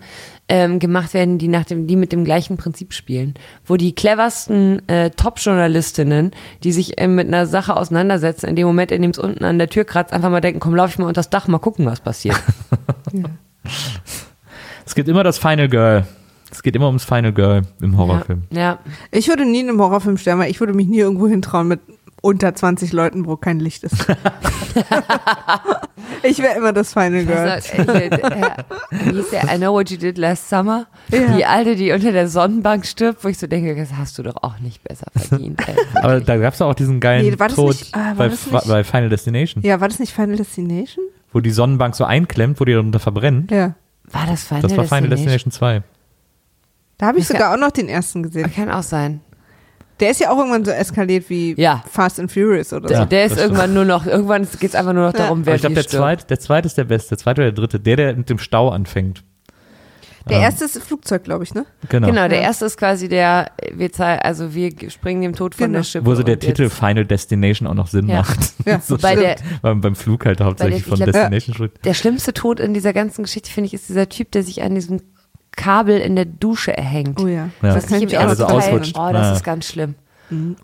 ähm, 0.48 0.78
gemacht 0.78 1.14
werden, 1.14 1.38
die 1.38 1.48
nach 1.48 1.64
dem, 1.64 1.86
die 1.86 1.96
mit 1.96 2.12
dem 2.12 2.24
gleichen 2.24 2.56
Prinzip 2.56 2.92
spielen, 2.92 3.34
wo 3.64 3.76
die 3.76 3.94
cleversten 3.94 4.86
äh, 4.88 5.10
Top-Journalistinnen, 5.10 6.32
die 6.62 6.72
sich 6.72 7.00
ähm, 7.00 7.14
mit 7.14 7.28
einer 7.28 7.46
Sache 7.46 7.76
auseinandersetzen, 7.76 8.46
in 8.46 8.56
dem 8.56 8.66
Moment, 8.66 8.92
in 8.92 9.02
dem 9.02 9.10
es 9.10 9.18
unten 9.18 9.44
an 9.44 9.58
der 9.58 9.68
Tür 9.68 9.84
kratzt, 9.84 10.12
einfach 10.12 10.30
mal 10.30 10.40
denken, 10.40 10.60
komm, 10.60 10.74
lauf 10.74 10.90
ich 10.90 10.98
mal 10.98 11.06
unter 11.06 11.20
das 11.20 11.30
Dach, 11.30 11.48
mal 11.48 11.58
gucken, 11.58 11.86
was 11.86 12.00
passiert. 12.00 12.40
Es 14.86 14.94
gibt 14.94 15.08
immer 15.08 15.24
das 15.24 15.38
Final 15.38 15.68
Girl. 15.68 16.06
Es 16.50 16.62
geht 16.62 16.76
immer 16.76 16.86
ums 16.86 17.04
Final 17.04 17.32
Girl 17.32 17.62
im 17.80 17.96
Horrorfilm. 17.96 18.42
Ja, 18.50 18.60
ja. 18.60 18.78
Ich 19.10 19.28
würde 19.28 19.44
nie 19.44 19.60
in 19.60 19.68
einem 19.68 19.80
Horrorfilm 19.80 20.18
sterben, 20.18 20.40
weil 20.40 20.50
ich 20.50 20.60
würde 20.60 20.72
mich 20.72 20.86
nie 20.86 20.98
irgendwo 20.98 21.26
hintrauen 21.26 21.66
mit 21.66 21.80
unter 22.24 22.54
20 22.54 22.92
Leuten, 22.94 23.26
wo 23.26 23.36
kein 23.36 23.60
Licht 23.60 23.84
ist. 23.84 24.06
ich 26.22 26.38
wäre 26.38 26.56
immer 26.56 26.72
das 26.72 26.92
Final 26.94 27.24
Girl. 27.24 27.48
Äh, 27.48 27.58
äh, 28.08 28.18
wie 28.90 29.16
hieß 29.16 29.30
der 29.30 29.44
I 29.54 29.58
Know 29.58 29.74
What 29.74 29.90
You 29.90 29.98
Did 29.98 30.16
Last 30.16 30.48
Summer? 30.48 30.86
Ja. 31.10 31.36
Die 31.36 31.44
alte, 31.44 31.76
die 31.76 31.92
unter 31.92 32.12
der 32.12 32.28
Sonnenbank 32.28 32.86
stirbt, 32.86 33.24
wo 33.24 33.28
ich 33.28 33.38
so 33.38 33.46
denke, 33.46 33.76
das 33.76 33.92
hast 33.92 34.16
du 34.18 34.22
doch 34.22 34.36
auch 34.42 34.58
nicht 34.58 34.82
besser 34.82 35.06
verdient. 35.14 35.60
Ey. 35.68 35.74
Aber 36.02 36.20
da 36.20 36.36
gab 36.38 36.54
es 36.54 36.62
auch 36.62 36.74
diesen 36.74 36.98
geilen 37.00 37.26
Nee, 37.26 37.38
war 37.38 37.48
das 37.48 37.56
Tod 37.56 37.68
nicht- 37.78 37.94
war 37.94 38.14
bei, 38.14 38.28
das 38.28 38.46
nicht- 38.50 38.68
bei 38.68 38.84
Final 38.84 39.08
Destination, 39.10 39.62
Ja, 39.62 39.80
war 39.80 39.88
das 39.88 39.98
nicht 39.98 40.12
Final 40.12 40.36
Destination? 40.36 41.04
wo 41.32 41.40
die 41.40 41.50
Sonnenbank 41.50 41.94
so 41.94 42.04
einklemmt, 42.04 42.58
wo 42.60 42.64
die 42.64 42.72
darunter 42.72 43.00
verbrennen. 43.00 43.48
Ja. 43.50 43.74
War 44.04 44.26
das 44.26 44.44
Final 44.44 44.62
Das 44.62 44.76
war 44.76 44.84
Final 44.84 45.10
Destination 45.10 45.50
2. 45.50 45.82
Da 46.96 47.06
habe 47.06 47.18
ich 47.18 47.26
Das 47.26 47.36
sogar 47.36 47.52
auch 47.52 47.58
noch 47.58 47.72
den 47.72 47.88
ersten 47.88 48.22
gesehen. 48.22 48.52
Kann 48.54 48.70
auch 48.70 48.84
sein. 48.84 49.20
Der 50.04 50.10
ist 50.10 50.20
ja 50.20 50.30
auch 50.30 50.36
irgendwann 50.38 50.64
so 50.66 50.70
eskaliert 50.70 51.30
wie 51.30 51.54
Ja. 51.58 51.82
Fast 51.90 52.20
and 52.20 52.30
Furious 52.30 52.72
oder 52.74 52.88
Der, 52.88 52.98
so. 52.98 53.04
der 53.06 53.24
ist 53.24 53.30
das 53.32 53.38
stimmt. 53.40 53.52
irgendwann 53.58 53.74
nur 53.74 53.84
noch, 53.86 54.06
irgendwann 54.06 54.46
geht 54.60 54.68
es 54.70 54.74
einfach 54.74 54.92
nur 54.92 55.06
noch 55.06 55.12
darum, 55.14 55.38
Aber 55.38 55.46
wer 55.46 55.54
ich 55.54 55.60
glaube, 55.62 55.74
der, 55.74 55.86
zweite, 55.88 56.26
der 56.26 56.38
zweite 56.40 56.66
ist 56.66 56.76
der 56.76 56.84
beste. 56.84 57.08
Der 57.10 57.18
zweite 57.18 57.40
oder 57.40 57.52
der 57.52 57.58
dritte. 57.60 57.80
Der, 57.80 57.96
der 57.96 58.14
mit 58.14 58.28
dem 58.28 58.38
Stau 58.38 58.68
anfängt. 58.68 59.24
Der 60.28 60.40
erste 60.40 60.64
ist 60.64 60.78
Flugzeug, 60.82 61.22
glaube 61.24 61.44
ich, 61.44 61.52
ne? 61.52 61.66
Genau. 61.90 62.06
Genau, 62.06 62.28
der 62.28 62.38
Ja. 62.38 62.44
erste 62.44 62.64
ist 62.64 62.78
quasi 62.78 63.10
der, 63.10 63.50
wir 63.74 63.92
zei- 63.92 64.18
also 64.18 64.54
wir 64.54 64.72
springen 64.88 65.20
dem 65.20 65.34
Tod 65.34 65.54
von 65.54 65.66
Genau. 65.66 65.78
der 65.80 65.84
Schippe. 65.84 66.06
Wo 66.06 66.14
so 66.14 66.22
der 66.22 66.38
Titel 66.38 66.62
jetzt- 66.62 66.78
Final 66.78 67.04
Destination 67.04 67.68
auch 67.68 67.74
noch 67.74 67.88
Sinn 67.88 68.08
Ja. 68.08 68.16
macht. 68.22 68.38
Ja, 68.64 68.80
so 68.86 68.96
Bei 68.96 69.16
der- 69.16 69.36
beim, 69.60 69.82
beim 69.82 69.94
Flug 69.94 70.24
halt 70.24 70.40
hauptsächlich 70.40 70.78
ich 70.80 70.86
von 70.86 70.96
glaub- 70.96 71.12
Destination 71.12 71.54
spricht. 71.54 71.84
Der 71.84 71.92
schlimmste 71.92 72.32
Tod 72.32 72.58
in 72.58 72.72
dieser 72.72 72.94
ganzen 72.94 73.24
Geschichte, 73.24 73.50
finde 73.50 73.66
ich, 73.66 73.74
ist 73.74 73.90
dieser 73.90 74.08
Typ, 74.08 74.30
der 74.32 74.42
sich 74.42 74.62
an 74.62 74.74
diesem 74.74 75.02
Kabel 75.56 75.98
in 76.00 76.16
der 76.16 76.24
Dusche 76.24 76.76
erhängt. 76.76 77.20
Oh 77.20 77.26
ja. 77.26 77.48
Ja. 77.62 77.74
Das 77.74 77.86
kann 77.86 77.98
nicht 78.00 78.12
ich 78.12 78.18
im 78.18 78.28
Also 78.28 78.44
ersten 78.44 78.74
noch 78.76 78.82
Teil. 78.92 79.10
Oh, 79.10 79.12
das 79.12 79.26
Ja. 79.28 79.32
ist 79.34 79.44
ganz 79.44 79.66
schlimm. 79.66 79.94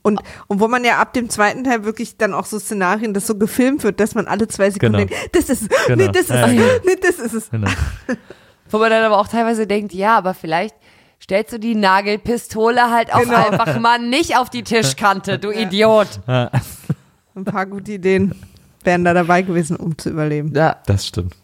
Und, 0.02 0.20
und 0.48 0.58
wo 0.60 0.66
man 0.68 0.84
ja 0.84 0.98
ab 0.98 1.12
dem 1.12 1.28
zweiten 1.28 1.62
Teil 1.64 1.84
wirklich 1.84 2.16
dann 2.16 2.34
auch 2.34 2.46
so 2.46 2.58
Szenarien, 2.58 3.14
das 3.14 3.26
so 3.26 3.36
gefilmt 3.36 3.84
wird, 3.84 4.00
dass 4.00 4.14
man 4.16 4.26
alle 4.26 4.48
zwei 4.48 4.70
Sekunden 4.70 4.96
Genau. 4.96 5.08
denkt, 5.10 5.36
das 5.36 5.48
ist 5.50 5.62
es, 5.70 5.86
Genau. 5.86 6.02
nee, 6.04 6.08
das 6.12 6.22
ist 6.22 6.30
Ja, 6.30 6.46
es, 6.46 6.52
ja. 6.54 6.62
nee, 6.86 6.96
das 7.00 7.18
ist 7.18 7.32
es. 7.34 7.50
Genau. 7.50 7.68
Wo 8.70 8.78
man 8.78 8.90
dann 8.90 9.04
aber 9.04 9.18
auch 9.18 9.28
teilweise 9.28 9.66
denkt, 9.66 9.92
ja, 9.92 10.16
aber 10.16 10.34
vielleicht 10.34 10.74
stellst 11.22 11.52
du 11.52 11.58
die 11.60 11.74
Nagelpistole 11.74 12.90
halt 12.90 13.12
auch 13.14 13.20
Genau. 13.20 13.36
einfach 13.50 13.78
mal 13.78 13.98
nicht 14.00 14.36
auf 14.38 14.48
die 14.50 14.62
Tischkante, 14.64 15.38
du 15.38 15.50
Idiot. 15.52 16.08
Ein 16.26 17.44
paar 17.44 17.66
gute 17.66 17.92
Ideen 17.92 18.34
wären 18.82 19.04
da 19.04 19.12
dabei 19.14 19.42
gewesen, 19.42 19.76
um 19.76 19.96
zu 19.98 20.08
überleben. 20.10 20.52
Ja. 20.54 20.78
Das 20.86 21.06
stimmt. 21.06 21.36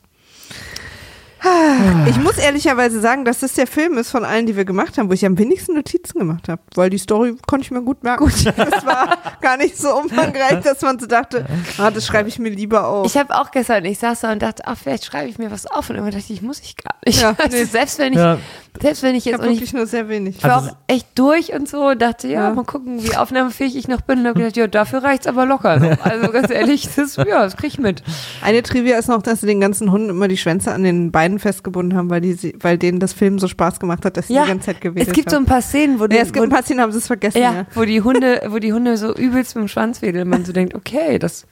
Ich 2.09 2.17
muss 2.19 2.39
ehrlicherweise 2.39 3.01
sagen, 3.01 3.25
dass 3.25 3.41
das 3.41 3.55
der 3.55 3.67
Film 3.67 3.99
ist 3.99 4.11
von 4.11 4.25
allen, 4.25 4.47
die 4.47 4.57
wir 4.57 4.65
gemacht 4.65 4.99
haben, 4.99 5.09
wo 5.09 5.13
ich 5.13 5.25
am 5.27 5.39
wenigsten 5.39 5.75
Notizen 5.75 6.19
gemacht 6.19 6.49
habe, 6.49 6.61
weil 6.75 6.91
die 6.91 6.99
Story 6.99 7.37
konnte 7.47 7.65
ich 7.65 7.71
mir 7.71 7.83
gut 7.83 8.03
merken. 8.03 8.27
Das 8.57 8.85
war 8.87 9.17
gar 9.41 9.57
nicht 9.57 9.77
so 9.77 9.95
umfangreich, 9.97 10.61
dass 10.63 10.81
man 10.83 10.99
so 10.99 11.07
dachte, 11.07 11.47
ah, 11.79 11.91
das 11.91 12.07
schreibe 12.07 12.29
ich 12.29 12.39
mir 12.39 12.51
lieber 12.51 12.87
auf. 12.87 13.07
Ich 13.07 13.17
habe 13.17 13.35
auch 13.35 13.51
gestern, 13.51 13.85
ich 13.85 13.99
saß 13.99 14.21
da 14.21 14.33
und 14.33 14.43
dachte, 14.43 14.63
ach, 14.67 14.77
vielleicht 14.83 15.05
schreibe 15.05 15.29
ich 15.29 15.39
mir 15.39 15.51
was 15.51 15.67
auf. 15.67 15.89
Und 15.91 15.97
immer 15.97 16.11
dachte 16.11 16.25
ich, 16.33 16.43
muss 16.43 16.61
ich 16.61 16.77
gar 16.77 16.95
nicht. 17.05 17.21
Ja, 17.21 17.35
also 17.43 17.57
nee. 17.57 17.65
selbst 17.65 17.99
wenn 17.99 18.13
ich, 18.13 18.19
Ja. 18.19 18.39
selbst 18.81 19.03
wenn 19.03 19.15
ich 19.15 19.27
Ich 19.27 19.33
jetzt 19.33 19.41
habe 19.41 19.49
ich, 19.49 19.57
wirklich 19.59 19.73
nur 19.73 19.87
sehr 19.87 20.09
wenig. 20.09 20.37
ich 20.39 20.45
war 20.45 20.57
Also- 20.57 20.71
auch 20.71 20.77
echt 20.89 21.07
durch 21.17 21.53
und 21.55 21.69
so 21.69 21.89
und 21.89 22.01
dachte, 22.03 22.29
ja, 22.29 22.49
Ja. 22.49 22.55
mal 22.55 22.65
gucken, 22.65 23.03
wie 23.03 23.17
aufnahmefähig 23.17 23.77
ich 23.77 23.89
noch 23.89 24.01
bin. 24.01 24.21
Und 24.21 24.27
hab 24.27 24.35
gedacht, 24.37 24.57
ja, 24.57 24.67
dafür 24.67 25.03
reicht's 25.03 25.27
aber 25.27 25.47
locker. 25.47 25.79
Noch. 25.79 25.97
Also 26.07 26.31
ganz 26.31 26.51
ehrlich, 26.51 26.89
das, 26.95 27.17
ja, 27.17 27.25
das 27.43 27.57
krieg 27.57 27.73
ich 27.73 27.79
mit. 27.79 28.03
Eine 28.43 28.63
Trivia 28.63 28.99
ist 28.99 29.09
noch, 29.09 29.23
dass 29.23 29.41
sie 29.41 29.47
den 29.47 29.61
ganzen 29.61 29.91
Hunden 29.93 30.11
immer 30.11 30.29
die 30.29 30.37
Schwänze 30.37 30.73
an 30.73 30.83
den 30.83 31.11
Beinen 31.13 31.36
festgebunden 31.39 31.97
haben, 31.99 32.11
weil, 32.11 32.21
die, 32.21 32.55
weil 32.61 32.79
denen 32.79 33.01
das 33.01 33.13
Film 33.13 33.39
so 33.39 33.49
Spaß 33.49 33.81
gemacht 33.81 34.05
hat, 34.05 34.17
dass 34.17 34.29
sie 34.29 34.35
Ja, 34.35 34.43
die 34.43 34.49
ganze 34.49 34.67
Zeit 34.67 34.81
gewedelt 34.81 35.09
es 35.09 35.15
gibt 35.15 35.31
so 35.31 35.37
haben. 35.37 35.45
ein 35.45 35.49
paar 35.49 35.63
Szenen, 35.63 36.01
wo, 36.01 36.07
die, 36.07 36.17
ja, 36.17 36.23
es 36.23 36.33
gibt 36.33 36.45
ein 36.45 36.51
wo, 36.51 36.55
paar 36.55 36.63
Szenen, 36.65 36.81
haben 36.81 36.93
sie 36.93 36.99
es 36.99 37.07
vergessen. 37.07 37.39
ja, 37.41 37.53
Ja. 37.55 37.67
wo 37.75 37.85
die 37.85 38.01
Hunde, 38.03 38.43
wo 38.49 38.59
die 38.59 38.73
Hunde 38.73 38.97
so 38.97 39.15
übelst 39.15 39.55
mit 39.57 39.65
dem 39.65 39.69
Schwanz 39.69 40.03
wedeln. 40.03 40.29
Man 40.29 40.45
so 40.45 40.53
denkt, 40.53 40.75
okay, 40.75 41.19
das 41.19 41.47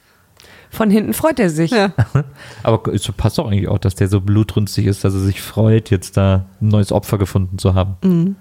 von 0.69 0.89
hinten 0.89 1.13
freut 1.13 1.39
er 1.39 1.49
sich. 1.49 1.71
Ja. 1.71 1.93
Aber 2.63 2.93
es 2.93 3.09
passt 3.13 3.37
doch 3.37 3.47
eigentlich 3.47 3.67
auch, 3.67 3.77
dass 3.79 3.95
der 3.95 4.07
so 4.09 4.19
blutrünstig 4.21 4.85
ist, 4.87 5.03
dass 5.03 5.13
er 5.13 5.21
sich 5.21 5.41
freut, 5.41 5.89
jetzt 5.89 6.17
da 6.17 6.47
ein 6.61 6.67
neues 6.69 6.91
Opfer 6.91 7.17
gefunden 7.17 7.57
zu 7.57 7.73
haben. 7.75 7.95
Mhm. 8.03 8.35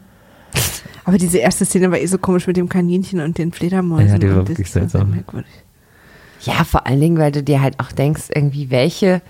Aber 1.05 1.19
diese 1.19 1.39
erste 1.39 1.65
Szene 1.65 1.91
war 1.91 1.99
eh 1.99 2.07
so 2.07 2.19
komisch 2.19 2.47
mit 2.47 2.57
dem 2.57 2.69
Kaninchen 2.69 3.21
und 3.21 3.37
den 3.39 3.53
Fledermäusen. 3.53 4.09
Ja, 4.09 4.19
die 4.19 4.31
war 4.31 4.49
wirklich 4.49 4.71
seltsam. 4.71 5.11
merkwürdig. 5.11 5.51
Ja, 6.43 6.65
vor 6.65 6.87
allen 6.87 7.01
Dingen, 7.01 7.19
weil 7.19 7.33
du 7.33 7.43
dir 7.43 7.61
halt 7.63 7.79
auch 7.81 7.93
denkst, 7.93 8.25
irgendwie 8.35 8.71
welche, 8.71 9.23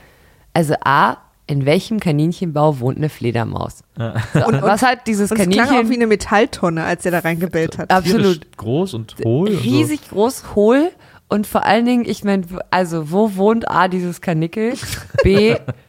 also 0.52 0.74
A, 0.84 1.16
in 1.46 1.66
welchem 1.66 2.00
Kaninchenbau 2.00 2.80
wohnt 2.80 2.96
eine 2.96 3.08
Fledermaus? 3.08 3.80
So, 3.96 4.46
Und- 4.46 4.62
was 4.62 4.82
hat 4.82 5.06
dieses 5.06 5.30
Und 5.30 5.38
es 5.40 5.48
klang 5.48 5.66
auch 5.66 5.70
wie 5.70 5.74
Kaninchen? 5.76 5.94
eine 5.96 6.06
Metalltonne, 6.06 6.84
als 6.84 7.04
er 7.04 7.12
da 7.12 7.18
reingebellt 7.20 7.78
hat. 7.78 7.90
Absolut. 7.90 8.56
Groß 8.56 8.94
und 8.94 9.14
hohl. 9.24 9.48
und 9.50 9.56
Riesig 9.62 10.08
groß, 10.10 10.54
hohl 10.54 10.90
und 11.28 11.46
vor 11.46 11.64
allen 11.64 11.84
Dingen, 11.86 12.04
ich 12.06 12.24
meine, 12.24 12.44
also 12.70 13.10
wo 13.10 13.36
wohnt 13.36 13.68
A, 13.70 13.88
dieses 13.88 14.20
Kanickel? 14.20 14.74
B, 15.22 15.56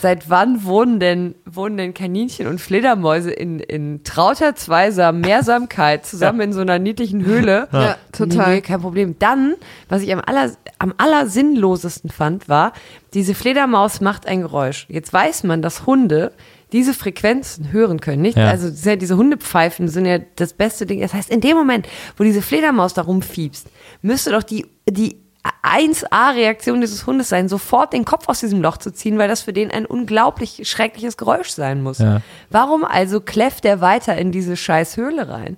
seit 0.00 0.30
wann 0.30 0.64
wohnen 0.64 1.00
denn, 1.00 1.34
wohnen 1.44 1.76
denn 1.76 1.94
Kaninchen 1.94 2.46
und 2.46 2.60
Fledermäuse 2.60 3.30
in, 3.30 3.60
in 3.60 4.02
trauter 4.04 4.54
Zweisam, 4.54 5.20
Mehrsamkeit 5.20 6.06
zusammen 6.06 6.40
in 6.40 6.52
so 6.52 6.60
einer 6.60 6.78
niedlichen 6.78 7.24
Höhle? 7.24 7.68
Ja, 7.78 7.96
total. 8.12 8.56
Nee, 8.56 8.60
kein 8.60 8.80
Problem. 8.80 9.18
Dann, 9.18 9.54
was 9.88 10.02
ich 10.02 10.12
am, 10.12 10.20
aller, 10.20 10.50
am 10.78 10.94
allersinnlosesten 10.96 12.10
fand, 12.10 12.48
war, 12.48 12.72
diese 13.14 13.34
Fledermaus 13.34 14.00
macht 14.00 14.26
ein 14.26 14.40
Geräusch. 14.40 14.86
Jetzt 14.88 15.12
weiß 15.12 15.44
man, 15.44 15.62
dass 15.62 15.86
Hunde 15.86 16.32
diese 16.72 16.92
Frequenzen 16.92 17.72
hören 17.72 18.00
können, 18.00 18.22
nicht? 18.22 18.36
Ja. 18.36 18.48
Also 18.48 18.68
diese, 18.68 18.96
diese 18.96 19.16
Hundepfeifen 19.16 19.88
sind 19.88 20.06
ja 20.06 20.18
das 20.36 20.52
beste 20.54 20.86
Ding. 20.86 21.00
Das 21.00 21.14
heißt, 21.14 21.30
in 21.30 21.40
dem 21.40 21.56
Moment, 21.56 21.86
wo 22.16 22.24
diese 22.24 22.42
Fledermaus 22.42 22.94
da 22.94 23.02
rumfiebst, 23.02 23.68
müsste 24.02 24.32
doch 24.32 24.42
die, 24.42 24.66
die 24.88 25.16
1A-Reaktion 25.62 26.80
dieses 26.80 27.06
Hundes 27.06 27.28
sein, 27.28 27.48
sofort 27.48 27.92
den 27.92 28.04
Kopf 28.04 28.28
aus 28.28 28.40
diesem 28.40 28.62
Loch 28.62 28.76
zu 28.78 28.92
ziehen, 28.92 29.18
weil 29.18 29.28
das 29.28 29.42
für 29.42 29.52
den 29.52 29.70
ein 29.70 29.86
unglaublich 29.86 30.68
schreckliches 30.68 31.16
Geräusch 31.16 31.50
sein 31.50 31.82
muss. 31.82 31.98
Ja. 31.98 32.20
Warum 32.50 32.84
also 32.84 33.20
kläfft 33.20 33.64
er 33.64 33.80
weiter 33.80 34.16
in 34.16 34.32
diese 34.32 34.56
scheiß 34.56 34.96
Höhle 34.96 35.28
rein? 35.28 35.56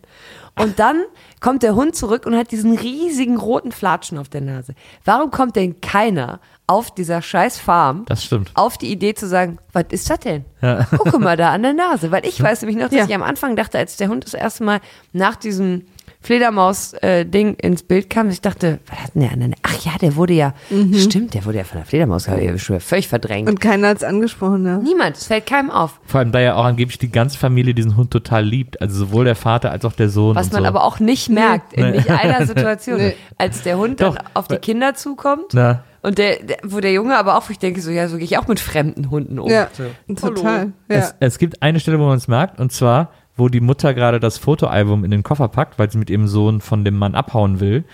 Und 0.59 0.79
dann 0.79 1.03
kommt 1.41 1.63
der 1.63 1.75
Hund 1.75 1.95
zurück 1.95 2.27
und 2.27 2.37
hat 2.37 2.51
diesen 2.51 2.77
riesigen 2.77 3.39
roten 3.39 3.73
Flatschen 3.73 4.19
auf 4.19 4.29
der 4.29 4.41
Nase. 4.43 4.75
Warum 5.05 5.31
kommt 5.31 5.57
denn 5.57 5.81
keiner 5.81 6.41
auf 6.67 6.93
dieser 6.93 7.23
scheiß 7.23 7.59
Farm 7.59 8.05
Das 8.07 8.25
stimmt. 8.25 8.51
auf 8.55 8.77
die 8.77 8.91
Idee 8.93 9.15
zu 9.15 9.27
sagen, 9.27 9.59
was 9.73 9.85
ist 9.91 10.11
das 10.11 10.19
denn? 10.21 10.45
Ja. 10.61 10.85
Gucke 10.85 11.19
mal 11.19 11.37
da 11.37 11.51
an 11.53 11.63
der 11.63 11.73
Nase. 11.73 12.11
Weil 12.11 12.27
ich 12.27 12.43
weiß 12.43 12.61
nämlich 12.63 12.77
noch, 12.77 12.89
dass 12.91 12.99
Ja. 12.99 13.05
ich 13.07 13.15
am 13.15 13.23
Anfang 13.23 13.57
dachte, 13.57 13.79
als 13.79 13.97
der 13.97 14.09
Hund 14.09 14.25
das 14.25 14.35
erste 14.35 14.65
Mal 14.65 14.81
nach 15.13 15.37
diesem 15.37 15.87
Fledermaus-Ding 16.23 17.55
ins 17.55 17.83
Bild 17.83 18.11
kam, 18.11 18.29
ich 18.29 18.41
dachte, 18.41 18.79
was 18.89 18.99
hat 18.99 19.15
denn 19.15 19.23
der 19.23 19.33
an 19.33 19.41
der 19.41 19.51
Ach 19.63 19.85
ja, 19.85 19.93
der 20.01 20.17
wurde 20.17 20.35
ja, 20.35 20.55
stimmt, 20.95 21.35
der 21.35 21.45
wurde 21.45 21.59
ja 21.59 21.65
von 21.65 21.79
der 21.79 21.87
Fledermaus, 21.87 22.29
schon 22.57 22.81
völlig 22.81 23.09
verdrängt. 23.09 23.49
Und 23.49 23.61
keiner 23.61 23.89
hat 23.89 23.99
es 23.99 24.05
angesprochen, 24.05 24.67
ja. 24.67 24.79
Niemand, 24.79 25.17
es 25.17 25.27
fällt 25.27 25.47
keinem 25.47 25.71
auf. 25.71 25.99
Vor 26.05 26.21
allem, 26.21 26.33
da 26.33 26.41
ja 26.41 26.55
auch 26.55 26.65
angeblich 26.65 26.99
die 26.99 27.11
ganze 27.11 27.39
Familie 27.39 27.75
diesen 27.75 27.97
Hund 27.97 28.11
total 28.11 28.45
liebt. 28.45 28.81
Also 28.81 28.99
sowohl 29.07 29.25
der 29.25 29.35
Vater 29.37 29.71
als 29.71 29.85
auch 29.85 29.93
der 29.93 30.09
Sohn. 30.09 30.37
Was 30.37 30.47
und 30.49 30.53
man 30.55 30.63
so. 30.63 30.69
aber 30.69 30.85
auch 30.85 31.01
nicht 31.01 31.29
merkt, 31.31 31.73
in 31.73 31.91
Nee. 31.91 31.97
nicht 31.99 32.11
einer 32.11 32.47
Situation. 32.47 32.99
Nee. 33.01 33.15
Als 33.39 33.63
der 33.63 33.79
Hund 33.79 34.01
dann 34.01 34.15
Doch. 34.15 34.23
auf 34.35 34.49
die 34.49 34.57
Kinder 34.57 34.95
zukommt 34.95 35.53
Na, 35.53 35.85
und 36.03 36.19
der, 36.19 36.43
der, 36.43 36.59
wo 36.65 36.81
der 36.81 36.93
Junge 36.93 37.17
aber 37.17 37.37
auch, 37.37 37.49
wo 37.49 37.53
ich 37.53 37.59
denke, 37.59 37.81
so, 37.81 37.91
ja, 37.91 38.09
so 38.09 38.17
gehe 38.17 38.25
ich 38.25 38.37
auch 38.39 38.47
mit 38.49 38.61
fremden 38.61 39.11
Hunden 39.11 39.39
um. 39.39 39.49
Ja, 39.51 39.69
total. 40.17 40.73
Ja. 40.91 40.97
es, 40.97 41.15
es 41.21 41.39
gibt 41.39 41.63
eine 41.63 41.81
Stelle, 41.81 41.99
wo 41.99 42.05
man 42.07 42.17
es 42.19 42.29
merkt, 42.29 42.59
und 42.61 42.73
zwar, 42.73 43.11
wo 43.41 43.49
die 43.49 43.61
Mutter 43.61 43.95
gerade 43.95 44.21
das 44.21 44.39
Fotoalbum 44.39 45.05
in 45.05 45.11
den 45.11 45.25
Koffer 45.25 45.49
packt, 45.49 45.79
weil 45.79 45.91
sie 45.91 45.99
mit 45.99 46.11
ihrem 46.11 46.29
Sohn 46.29 46.61
von 46.61 46.85
dem 46.85 46.97
Mann 46.97 47.17
abhauen 47.17 47.59
will. 47.59 47.85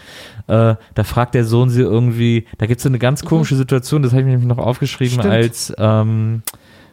Äh, 0.49 0.75
da 0.95 1.05
fragt 1.05 1.35
der 1.35 1.45
Sohn 1.45 1.71
sie 1.71 1.83
irgendwie, 1.83 2.45
da 2.59 2.67
gibt 2.67 2.79
es 2.79 2.83
so 2.83 2.89
eine 2.89 2.99
ganz 2.99 3.25
komische 3.25 3.57
Situation, 3.57 4.03
das 4.03 4.13
habe 4.13 4.21
ich 4.21 4.27
mir 4.27 4.33
nämlich 4.33 4.49
noch 4.49 4.59
aufgeschrieben 4.59 5.21
Stimmt. 5.21 5.33
als, 5.33 5.73
ähm, 5.79 6.43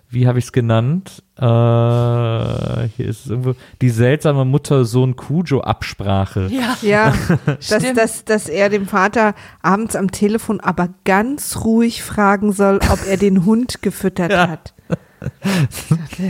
wie 0.09 0.27
habe 0.27 0.37
ich 0.37 0.45
es 0.45 0.51
genannt? 0.51 1.23
Äh, 1.37 1.41
hier 1.41 3.07
ist 3.07 3.25
es 3.25 3.31
irgendwo, 3.31 3.55
die 3.81 3.89
seltsame 3.89 4.45
Mutter-Sohn-Kujo-Absprache. 4.45 6.49
Ja. 6.51 6.77
Ja, 6.81 7.13
dass, 7.45 7.65
Stimmt. 7.65 7.97
dass, 7.97 8.23
dass 8.23 8.47
er 8.47 8.69
dem 8.69 8.85
Vater 8.85 9.33
abends 9.63 9.95
am 9.95 10.11
Telefon 10.11 10.59
aber 10.59 10.89
ganz 11.03 11.65
ruhig 11.65 12.03
fragen 12.03 12.51
soll, 12.51 12.79
ob 12.91 12.99
er 13.07 13.17
den 13.17 13.45
Hund 13.45 13.81
gefüttert 13.81 14.31
hat. 14.31 14.75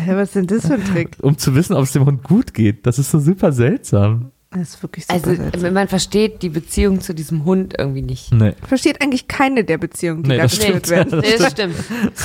Was 0.07 0.29
ist 0.29 0.35
denn 0.35 0.47
das 0.47 0.67
für 0.67 0.73
ein 0.75 0.83
Trick? 0.85 1.17
Um 1.21 1.37
zu 1.37 1.55
wissen, 1.55 1.73
ob 1.75 1.83
es 1.83 1.91
dem 1.93 2.05
Hund 2.05 2.23
gut 2.23 2.53
geht. 2.53 2.85
Das 2.85 2.99
ist 2.99 3.11
so 3.11 3.19
super 3.19 3.51
seltsam. 3.51 4.31
Das 4.51 4.69
ist 4.75 4.83
wirklich 4.83 5.05
super 5.05 5.15
Also 5.15 5.35
seltsam. 5.35 5.73
man 5.73 5.87
versteht 5.87 6.43
die 6.43 6.49
Beziehung 6.49 7.01
zu 7.01 7.15
diesem 7.15 7.43
Hund 7.43 7.73
irgendwie 7.75 8.03
nicht. 8.03 8.31
Nee. 8.31 8.53
Versteht 8.67 9.01
eigentlich 9.01 9.27
keine 9.27 9.63
der 9.63 9.79
Beziehungen, 9.79 10.21
die 10.23 10.29
Nee, 10.29 10.37
da 10.37 10.43
das 10.43 10.59
geführt 10.59 10.85
stimmt. 10.85 10.89
werden. 11.11 11.19
Nee, 11.21 11.37
das 11.39 11.51
stimmt. 11.51 11.75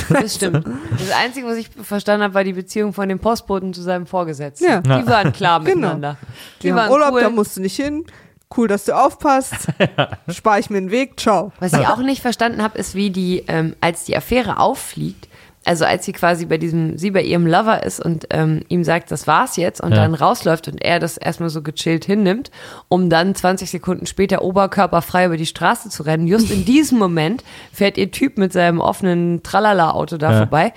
Das 0.09 0.35
stimmt. 0.35 0.65
Das 0.91 1.11
Einzige, 1.17 1.47
was 1.47 1.57
ich 1.57 1.69
verstanden 1.81 2.23
habe, 2.23 2.35
war 2.35 2.43
die 2.43 2.53
Beziehung 2.53 2.93
von 2.93 3.09
dem 3.09 3.17
Postboten 3.17 3.73
zu 3.73 3.81
seinem 3.81 4.05
Vorgesetzten. 4.05 4.65
Ja. 4.65 4.81
Die 4.81 5.07
waren 5.07 5.33
klar 5.33 5.59
Genau. 5.63 5.75
miteinander. 5.87 6.17
Die, 6.59 6.67
Die 6.67 6.69
haben 6.71 6.77
waren 6.77 6.91
Urlaub, 6.91 7.13
cool. 7.13 7.21
da 7.21 7.29
musst 7.31 7.57
du 7.57 7.61
nicht 7.61 7.75
hin. 7.75 8.05
Cool, 8.55 8.67
dass 8.67 8.85
du 8.85 8.93
aufpasst. 8.95 9.53
Spar 10.29 10.57
ich 10.59 10.69
mir 10.71 10.79
den 10.81 10.89
Weg. 10.91 11.19
Ciao. 11.19 11.51
Was 11.59 11.73
ich 11.73 11.85
auch 11.87 11.99
nicht 11.99 12.21
verstanden 12.21 12.61
habe, 12.63 12.77
ist, 12.77 12.93
wie 12.95 13.09
die, 13.11 13.43
ähm, 13.47 13.75
als 13.81 14.03
die 14.05 14.15
Affäre 14.17 14.57
auffliegt, 14.59 15.28
also 15.69 15.85
als 15.85 16.03
sie 16.03 16.13
quasi 16.13 16.47
bei 16.47 16.57
diesem, 16.57 16.97
sie 16.97 17.11
bei 17.11 17.21
ihrem 17.21 17.45
Lover 17.45 17.83
ist 17.83 18.03
und 18.03 18.25
ähm, 18.31 18.61
ihm 18.69 18.83
sagt, 18.83 19.11
das 19.11 19.27
war's 19.27 19.55
jetzt 19.55 19.81
und 19.81 19.91
Ja. 19.91 19.97
dann 19.97 20.15
rausläuft 20.15 20.67
und 20.67 20.83
er 20.83 20.99
das 20.99 21.15
erstmal 21.17 21.49
so 21.51 21.61
gechillt 21.61 22.05
hinnimmt, 22.05 22.49
um 22.87 23.07
dann 23.11 23.35
20 23.35 23.69
Sekunden 23.69 24.07
später 24.07 24.41
oberkörperfrei 24.41 25.25
über 25.27 25.37
die 25.37 25.45
Straße 25.45 25.89
zu 25.89 26.01
rennen. 26.01 26.25
Just 26.25 26.49
in 26.49 26.65
diesem 26.73 26.97
Moment 26.97 27.43
fährt 27.71 27.99
ihr 27.99 28.09
Typ 28.09 28.39
mit 28.39 28.51
seinem 28.51 28.79
offenen 28.79 29.43
Tralala-Auto 29.43 30.17
da 30.17 30.31
Ja. 30.31 30.37
vorbei 30.39 30.73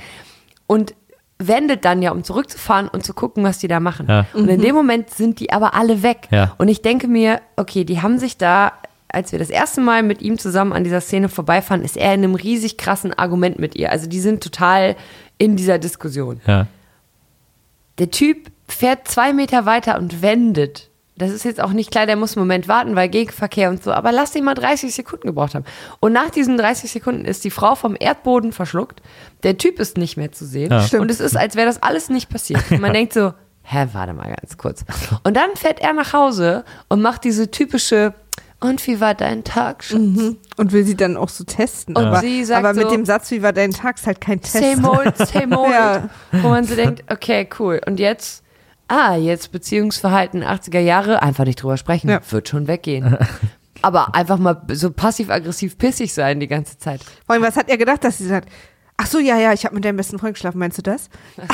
und 0.66 0.94
wendet 1.38 1.84
dann 1.86 2.02
ja, 2.02 2.12
um 2.12 2.22
zurückzufahren 2.22 2.88
und 2.88 3.02
zu 3.02 3.14
gucken, 3.14 3.42
was 3.44 3.58
die 3.58 3.68
da 3.68 3.80
machen. 3.80 4.06
Ja. 4.08 4.26
Und 4.34 4.46
in 4.48 4.60
dem 4.60 4.74
Moment 4.74 5.08
sind 5.10 5.40
die 5.40 5.52
aber 5.52 5.74
alle 5.74 6.02
weg. 6.02 6.28
Ja. 6.30 6.54
Und 6.58 6.68
ich 6.68 6.82
denke 6.82 7.08
mir, 7.08 7.40
okay, 7.56 7.84
die 7.84 8.02
haben 8.02 8.18
sich 8.18 8.36
da, 8.36 8.72
als 9.12 9.32
wir 9.32 9.38
das 9.38 9.50
erste 9.50 9.80
Mal 9.80 10.02
mit 10.02 10.22
ihm 10.22 10.38
zusammen 10.38 10.72
an 10.72 10.84
dieser 10.84 11.00
Szene 11.00 11.28
vorbeifahren, 11.28 11.84
ist 11.84 11.96
er 11.96 12.14
in 12.14 12.24
einem 12.24 12.34
riesig 12.34 12.78
krassen 12.78 13.12
Argument 13.12 13.58
mit 13.58 13.76
ihr. 13.76 13.90
Also 13.90 14.08
die 14.08 14.20
sind 14.20 14.42
total 14.42 14.96
in 15.38 15.56
dieser 15.56 15.78
Diskussion. 15.78 16.40
Ja. 16.46 16.66
Der 17.98 18.10
Typ 18.10 18.50
fährt 18.68 19.08
zwei 19.08 19.32
Meter 19.32 19.66
weiter 19.66 19.98
und 19.98 20.22
wendet. 20.22 20.88
Das 21.16 21.30
ist 21.30 21.44
jetzt 21.44 21.60
auch 21.60 21.72
nicht 21.72 21.90
klar, 21.90 22.06
der 22.06 22.16
muss 22.16 22.36
einen 22.36 22.46
Moment 22.46 22.68
warten, 22.68 22.96
weil 22.96 23.08
Gegenverkehr 23.08 23.68
und 23.68 23.82
so. 23.82 23.92
Aber 23.92 24.12
lass 24.12 24.34
ihn 24.34 24.44
mal 24.44 24.54
30 24.54 24.94
Sekunden 24.94 25.28
gebraucht 25.28 25.54
haben. 25.54 25.66
Und 26.00 26.12
nach 26.12 26.30
diesen 26.30 26.56
30 26.56 26.90
Sekunden 26.90 27.26
ist 27.26 27.44
die 27.44 27.50
Frau 27.50 27.74
vom 27.74 27.96
Erdboden 27.98 28.52
verschluckt. 28.52 29.02
Der 29.42 29.58
Typ 29.58 29.78
ist 29.78 29.98
nicht 29.98 30.16
mehr 30.16 30.32
zu 30.32 30.46
sehen. 30.46 30.70
Ja. 30.70 30.98
Und 30.98 31.10
es 31.10 31.20
ist, 31.20 31.36
als 31.36 31.54
wäre 31.54 31.66
das 31.66 31.82
alles 31.82 32.08
nicht 32.08 32.30
passiert. 32.30 32.62
Und 32.70 32.80
man 32.80 32.94
denkt 32.94 33.12
so, 33.12 33.34
hä, 33.62 33.86
warte 33.92 34.14
mal 34.14 34.34
ganz 34.34 34.56
kurz. 34.56 34.84
Und 35.22 35.36
dann 35.36 35.54
fährt 35.54 35.80
er 35.80 35.92
nach 35.92 36.12
Hause 36.12 36.64
und 36.88 37.02
macht 37.02 37.24
diese 37.24 37.50
typische, 37.50 38.14
und 38.64 38.86
wie 38.86 39.00
war 39.00 39.14
dein 39.14 39.44
Tag, 39.44 39.84
Schatz? 39.84 39.98
Und 39.98 40.72
will 40.72 40.84
sie 40.84 40.96
dann 40.96 41.16
auch 41.16 41.28
so 41.28 41.44
testen. 41.44 41.96
Und 41.96 42.04
aber, 42.06 42.20
sie 42.20 42.44
sagt 42.44 42.64
aber 42.64 42.74
mit 42.74 42.84
so, 42.84 42.90
dem 42.90 43.04
Satz, 43.04 43.30
wie 43.30 43.42
war 43.42 43.52
dein 43.52 43.70
Tag, 43.72 43.96
ist 43.96 44.06
halt 44.06 44.20
kein 44.20 44.40
Test. 44.40 44.54
Same 44.54 44.88
old, 44.90 45.16
same 45.16 45.58
old. 45.58 45.70
Ja. 45.72 46.08
Wo 46.32 46.48
man 46.48 46.64
so 46.64 46.74
denkt, 46.74 47.04
okay, 47.10 47.48
cool. 47.58 47.80
Und 47.86 47.98
jetzt, 48.00 48.42
ah, 48.88 49.16
jetzt 49.16 49.52
Beziehungsverhalten 49.52 50.42
80er 50.44 50.80
Jahre, 50.80 51.22
einfach 51.22 51.44
nicht 51.44 51.62
drüber 51.62 51.76
sprechen, 51.76 52.08
Ja. 52.08 52.20
wird 52.30 52.48
schon 52.48 52.66
weggehen. 52.68 53.16
Aber 53.82 54.14
einfach 54.14 54.38
mal 54.38 54.62
so 54.72 54.92
passiv-aggressiv 54.92 55.76
pissig 55.76 56.14
sein 56.14 56.38
die 56.38 56.46
ganze 56.46 56.78
Zeit. 56.78 57.02
Vor 57.26 57.34
allem, 57.34 57.42
was 57.42 57.56
hat 57.56 57.68
er 57.68 57.76
gedacht, 57.78 58.04
dass 58.04 58.18
sie 58.18 58.26
sagt, 58.28 58.48
ach 58.96 59.06
so, 59.06 59.18
ja, 59.18 59.38
ja, 59.38 59.52
ich 59.52 59.64
habe 59.64 59.74
mit 59.74 59.84
deinem 59.84 59.96
besten 59.96 60.18
Freund 60.18 60.34
geschlafen, 60.34 60.58
meinst 60.58 60.78
du 60.78 60.82
das? 60.82 61.08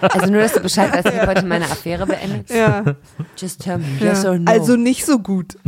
Also 0.00 0.30
nur, 0.30 0.42
dass 0.42 0.52
du 0.54 0.60
Bescheid 0.60 0.92
weißt, 0.92 1.08
ich 1.08 1.20
habe 1.20 1.26
heute 1.28 1.46
meine 1.46 1.66
Affäre 1.66 2.06
beendet. 2.06 2.50
Ja. 2.50 2.96
Just 3.36 3.62
tell 3.62 3.78
me, 3.78 3.86
yes 4.00 4.22
ja. 4.22 4.30
or 4.30 4.38
no. 4.38 4.50
Also 4.50 4.76
nicht 4.76 5.04
so 5.04 5.18
gut. 5.18 5.56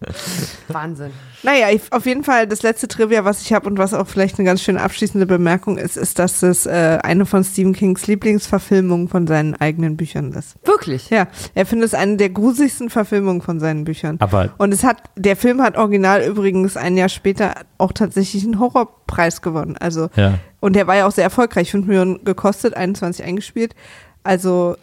Wahnsinn. 0.68 1.10
Naja, 1.42 1.68
ich, 1.70 1.82
auf 1.90 2.06
jeden 2.06 2.24
Fall 2.24 2.46
das 2.46 2.62
letzte 2.62 2.88
Trivia, 2.88 3.24
was 3.24 3.42
ich 3.42 3.52
habe 3.52 3.68
und 3.68 3.76
was 3.76 3.92
auch 3.92 4.06
vielleicht 4.06 4.38
eine 4.38 4.46
ganz 4.46 4.62
schöne 4.62 4.80
abschließende 4.80 5.26
Bemerkung 5.26 5.76
ist, 5.76 5.98
ist, 5.98 6.18
dass 6.18 6.42
es 6.42 6.64
äh, 6.64 6.98
eine 7.02 7.26
von 7.26 7.44
Stephen 7.44 7.74
Kings 7.74 8.06
Lieblingsverfilmungen 8.06 9.08
von 9.08 9.26
seinen 9.26 9.54
eigenen 9.56 9.98
Büchern 9.98 10.32
ist. 10.32 10.56
Wirklich? 10.64 11.10
Ja, 11.10 11.28
er 11.54 11.66
findet 11.66 11.88
es 11.88 11.94
eine 11.94 12.16
der 12.16 12.30
gruseligsten 12.30 12.88
Verfilmungen 12.88 13.42
von 13.42 13.60
seinen 13.60 13.84
Büchern. 13.84 14.16
Aber 14.20 14.50
Und 14.56 14.72
es 14.72 14.84
hat, 14.84 15.02
der 15.16 15.36
Film 15.36 15.60
hat 15.60 15.76
original 15.76 16.22
übrigens 16.22 16.78
ein 16.78 16.96
Jahr 16.96 17.10
später 17.10 17.54
auch 17.76 17.92
tatsächlich 17.92 18.44
einen 18.44 18.58
Horrorpreis 18.58 19.42
gewonnen. 19.42 19.76
Also, 19.78 20.08
ja. 20.16 20.38
und 20.60 20.76
der 20.76 20.86
war 20.86 20.96
ja 20.96 21.06
auch 21.06 21.12
sehr 21.12 21.24
erfolgreich, 21.24 21.70
5 21.70 21.86
Millionen 21.86 22.24
gekostet, 22.24 22.74
21 22.74 23.24
eingespielt. 23.24 23.74
Also, 24.22 24.76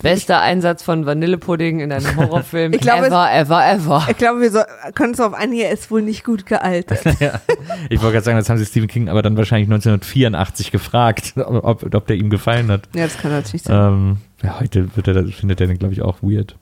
Bester 0.00 0.40
Einsatz 0.40 0.82
von 0.82 1.04
Vanillepudding 1.04 1.80
in 1.80 1.92
einem 1.92 2.16
Horrorfilm 2.16 2.72
Ich 2.74 2.80
glaube, 2.80 3.06
ever, 3.06 3.32
ever, 3.32 3.70
ever. 3.70 4.06
ich 4.08 4.16
glaube, 4.16 4.40
wir 4.40 4.50
so, 4.50 4.60
können 4.94 5.10
uns 5.10 5.20
auf 5.20 5.34
einigen, 5.34 5.62
er 5.62 5.72
ist 5.72 5.90
wohl 5.90 6.02
nicht 6.02 6.24
gut 6.24 6.46
gealtert. 6.46 7.00
Ich 7.88 8.00
wollte 8.00 8.14
gerade 8.14 8.24
sagen, 8.24 8.38
das 8.38 8.48
haben 8.48 8.58
sie 8.58 8.66
Stephen 8.66 8.88
King 8.88 9.08
aber 9.08 9.22
dann 9.22 9.36
wahrscheinlich 9.36 9.68
1984 9.68 10.70
gefragt, 10.70 11.34
ob, 11.36 11.94
ob 11.94 12.06
der 12.06 12.16
ihm 12.16 12.30
gefallen 12.30 12.70
hat. 12.70 12.88
ja, 12.94 13.04
das 13.04 13.18
kann 13.18 13.30
natürlich 13.30 13.62
sein. 13.62 13.92
Ähm, 13.94 14.16
ja, 14.42 14.60
heute 14.60 14.94
wird 14.96 15.08
er, 15.08 15.26
findet 15.28 15.60
er 15.60 15.66
den, 15.66 15.78
glaube 15.78 15.94
ich, 15.94 16.02
auch 16.02 16.22
weird. 16.22 16.56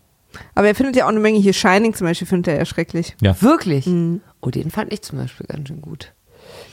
Aber 0.55 0.67
er 0.69 0.75
findet 0.75 0.97
ja 0.97 1.05
auch 1.05 1.11
eine 1.11 1.21
Menge 1.21 1.39
hier. 1.39 1.53
Shining 1.53 1.95
zum 1.95 2.07
Beispiel 2.07 2.27
findet 2.27 2.49
er 2.49 2.59
ja 2.59 2.65
schrecklich. 2.65 3.17
Wirklich? 3.21 3.87
Mhm. 3.87 4.21
Oh, 4.41 4.51
den 4.51 4.71
fand 4.71 4.93
ich 4.93 5.03
zum 5.03 5.19
Beispiel 5.19 5.47
ganz 5.47 5.69
schön 5.69 5.81
gut. 5.81 6.13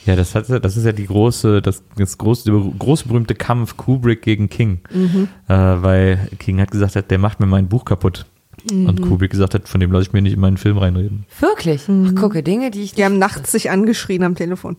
Ja, 0.06 0.16
das, 0.16 0.36
hat, 0.36 0.50
das 0.50 0.78
ist 0.78 0.86
ja 0.86 0.92
die 0.92 1.08
große, 1.08 1.62
das, 1.62 1.84
das 1.98 2.18
große, 2.18 2.52
groß 2.78 3.04
berühmte 3.04 3.34
Kampf 3.34 3.76
Kubrick 3.76 4.22
gegen 4.22 4.50
King. 4.50 4.80
Mhm. 4.94 5.28
Äh, 5.48 5.54
weil 5.54 6.30
King 6.40 6.62
hat 6.62 6.72
gesagt, 6.72 6.96
hat, 6.96 7.10
der 7.10 7.18
macht 7.18 7.40
mir 7.40 7.48
mein 7.48 7.68
Buch 7.68 7.86
kaputt. 7.86 8.26
Mhm. 8.72 8.88
Und 8.88 9.02
Kubrick 9.02 9.32
gesagt 9.32 9.54
hat, 9.54 9.68
von 9.68 9.80
dem 9.80 9.92
lasse 9.92 10.08
ich 10.08 10.14
mir 10.14 10.22
nicht 10.22 10.34
in 10.34 10.40
meinen 10.40 10.58
Film 10.58 10.78
reinreden. 10.78 11.26
Wirklich? 11.40 11.84
Ach, 11.88 12.16
gucke, 12.16 12.44
Dinge, 12.44 12.72
die 12.72 12.84
ich 12.84 12.94
Die 12.94 13.04
haben 13.04 13.20
nachts 13.20 13.52
sich 13.52 13.70
angeschrien 13.70 14.24
am 14.24 14.36
Telefon. 14.36 14.78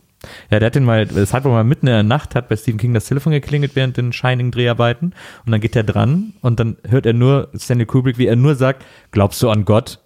Ja, 0.50 0.58
der 0.58 0.66
hat 0.66 0.74
den 0.74 0.84
mal, 0.84 1.02
es 1.02 1.32
hat 1.32 1.44
wohl 1.44 1.52
mal 1.52 1.64
mitten 1.64 1.86
in 1.86 1.92
der 1.92 2.02
Nacht, 2.02 2.34
hat 2.34 2.48
bei 2.48 2.56
Stephen 2.56 2.78
King 2.78 2.94
das 2.94 3.06
Telefon 3.06 3.32
geklingelt 3.32 3.76
während 3.76 3.96
den 3.96 4.12
Shining-Dreharbeiten 4.12 5.12
und 5.44 5.52
dann 5.52 5.60
geht 5.60 5.76
er 5.76 5.84
dran 5.84 6.32
und 6.40 6.58
dann 6.58 6.76
hört 6.88 7.06
er 7.06 7.12
nur 7.12 7.48
Stanley 7.54 7.86
Kubrick, 7.86 8.18
wie 8.18 8.26
er 8.26 8.36
nur 8.36 8.54
sagt, 8.54 8.84
glaubst 9.10 9.42
du 9.42 9.50
an 9.50 9.64
Gott? 9.64 10.00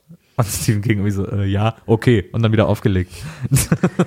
Und 0.47 0.63
Stephen 0.63 0.83
King 0.83 0.99
irgendwie 0.99 1.11
so, 1.11 1.27
äh, 1.27 1.47
ja, 1.47 1.77
okay, 1.87 2.29
und 2.33 2.43
dann 2.43 2.53
wieder 2.53 2.67
aufgelegt. 2.69 3.13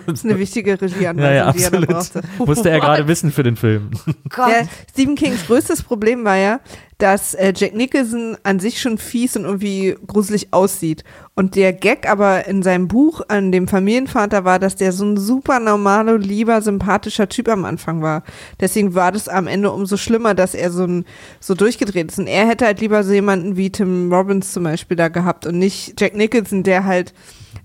Das 0.06 0.20
ist 0.20 0.26
eine 0.26 0.38
wichtige 0.38 0.80
Regieanweisung, 0.80 1.24
Ja, 1.24 1.32
ja, 1.32 1.52
die 1.52 1.64
er 1.64 1.72
da 1.72 1.80
brauchte. 1.80 2.22
Musste 2.40 2.70
er 2.70 2.80
gerade 2.82 3.08
wissen 3.08 3.32
für 3.32 3.44
den 3.44 3.56
Film. 3.56 3.92
Ja, 4.36 4.68
Stephen 4.92 5.16
Kings 5.16 5.46
größtes 5.46 5.84
Problem 5.84 6.24
war 6.26 6.38
ja, 6.38 6.60
dass 7.04 7.34
äh, 7.34 7.52
Jack 7.54 7.76
Nicholson 7.76 8.38
an 8.44 8.62
sich 8.62 8.80
schon 8.80 8.98
fies 8.98 9.36
und 9.36 9.44
irgendwie 9.44 9.98
gruselig 10.08 10.54
aussieht. 10.54 11.04
Und 11.36 11.58
der 11.58 11.74
Gag 11.74 12.10
aber 12.10 12.48
in 12.48 12.64
seinem 12.64 12.88
Buch 12.88 13.20
an 13.28 13.52
dem 13.52 13.68
Familienvater 13.68 14.46
war, 14.46 14.58
dass 14.58 14.78
der 14.78 14.94
so 14.94 15.04
ein 15.04 15.18
super 15.18 15.60
normaler, 15.60 16.18
lieber, 16.18 16.62
sympathischer 16.62 17.28
Typ 17.28 17.50
am 17.50 17.66
Anfang 17.66 18.02
war. 18.02 18.24
Deswegen 18.62 18.96
war 18.96 19.12
das 19.12 19.28
am 19.28 19.48
Ende 19.48 19.72
umso 19.72 19.98
schlimmer, 19.98 20.34
dass 20.34 20.56
er 20.56 20.72
so, 20.72 20.86
ein, 20.86 21.04
so 21.42 21.56
durchgedreht 21.56 22.10
ist. 22.10 22.20
Und 22.20 22.28
er 22.28 22.48
hätte 22.48 22.66
halt 22.66 22.80
lieber 22.80 23.04
so 23.04 23.12
jemanden 23.12 23.58
wie 23.58 23.70
Tim 23.70 24.14
Robbins 24.14 24.54
zum 24.54 24.64
Beispiel 24.64 24.96
da 24.96 25.10
gehabt 25.10 25.46
und 25.46 25.60
nicht 25.60 26.00
Jack 26.00 26.16
Nicholson, 26.16 26.64
der 26.64 26.86
halt, 26.86 27.14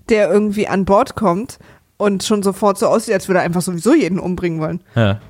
der 0.09 0.29
irgendwie 0.29 0.67
an 0.67 0.83
Bord 0.83 1.15
kommt 1.15 1.59
und 1.95 2.25
schon 2.25 2.43
sofort 2.43 2.77
so 2.77 2.87
aussieht, 2.87 3.13
als 3.13 3.29
würde 3.29 3.39
er 3.39 3.45
einfach 3.45 3.61
sowieso 3.61 3.93
jeden 3.93 4.19
umbringen 4.19 4.59
wollen. 4.59 4.81
Ja. 4.95 5.21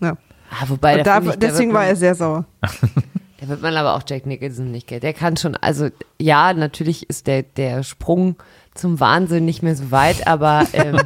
Ja. 0.00 0.12
Ah, 0.50 0.68
wobei, 0.68 1.02
da 1.02 1.18
deswegen 1.18 1.72
war 1.72 1.84
er 1.84 1.96
sehr 1.96 2.14
sauer. 2.14 2.44
Da 3.40 3.48
wird 3.48 3.62
man 3.62 3.76
aber 3.76 3.94
auch 3.94 4.02
Jack 4.08 4.26
Nicholson 4.26 4.70
nicht 4.70 4.86
kennen. 4.86 5.00
Der 5.00 5.12
kann 5.12 5.36
schon, 5.36 5.56
also 5.56 5.88
ja, 6.20 6.52
natürlich 6.54 7.08
ist 7.10 7.26
der, 7.26 7.42
der 7.42 7.82
Sprung 7.82 8.36
zum 8.74 9.00
Wahnsinn 9.00 9.44
nicht 9.44 9.62
mehr 9.62 9.74
so 9.76 9.90
weit, 9.90 10.26
aber, 10.26 10.66
ähm, 10.72 11.00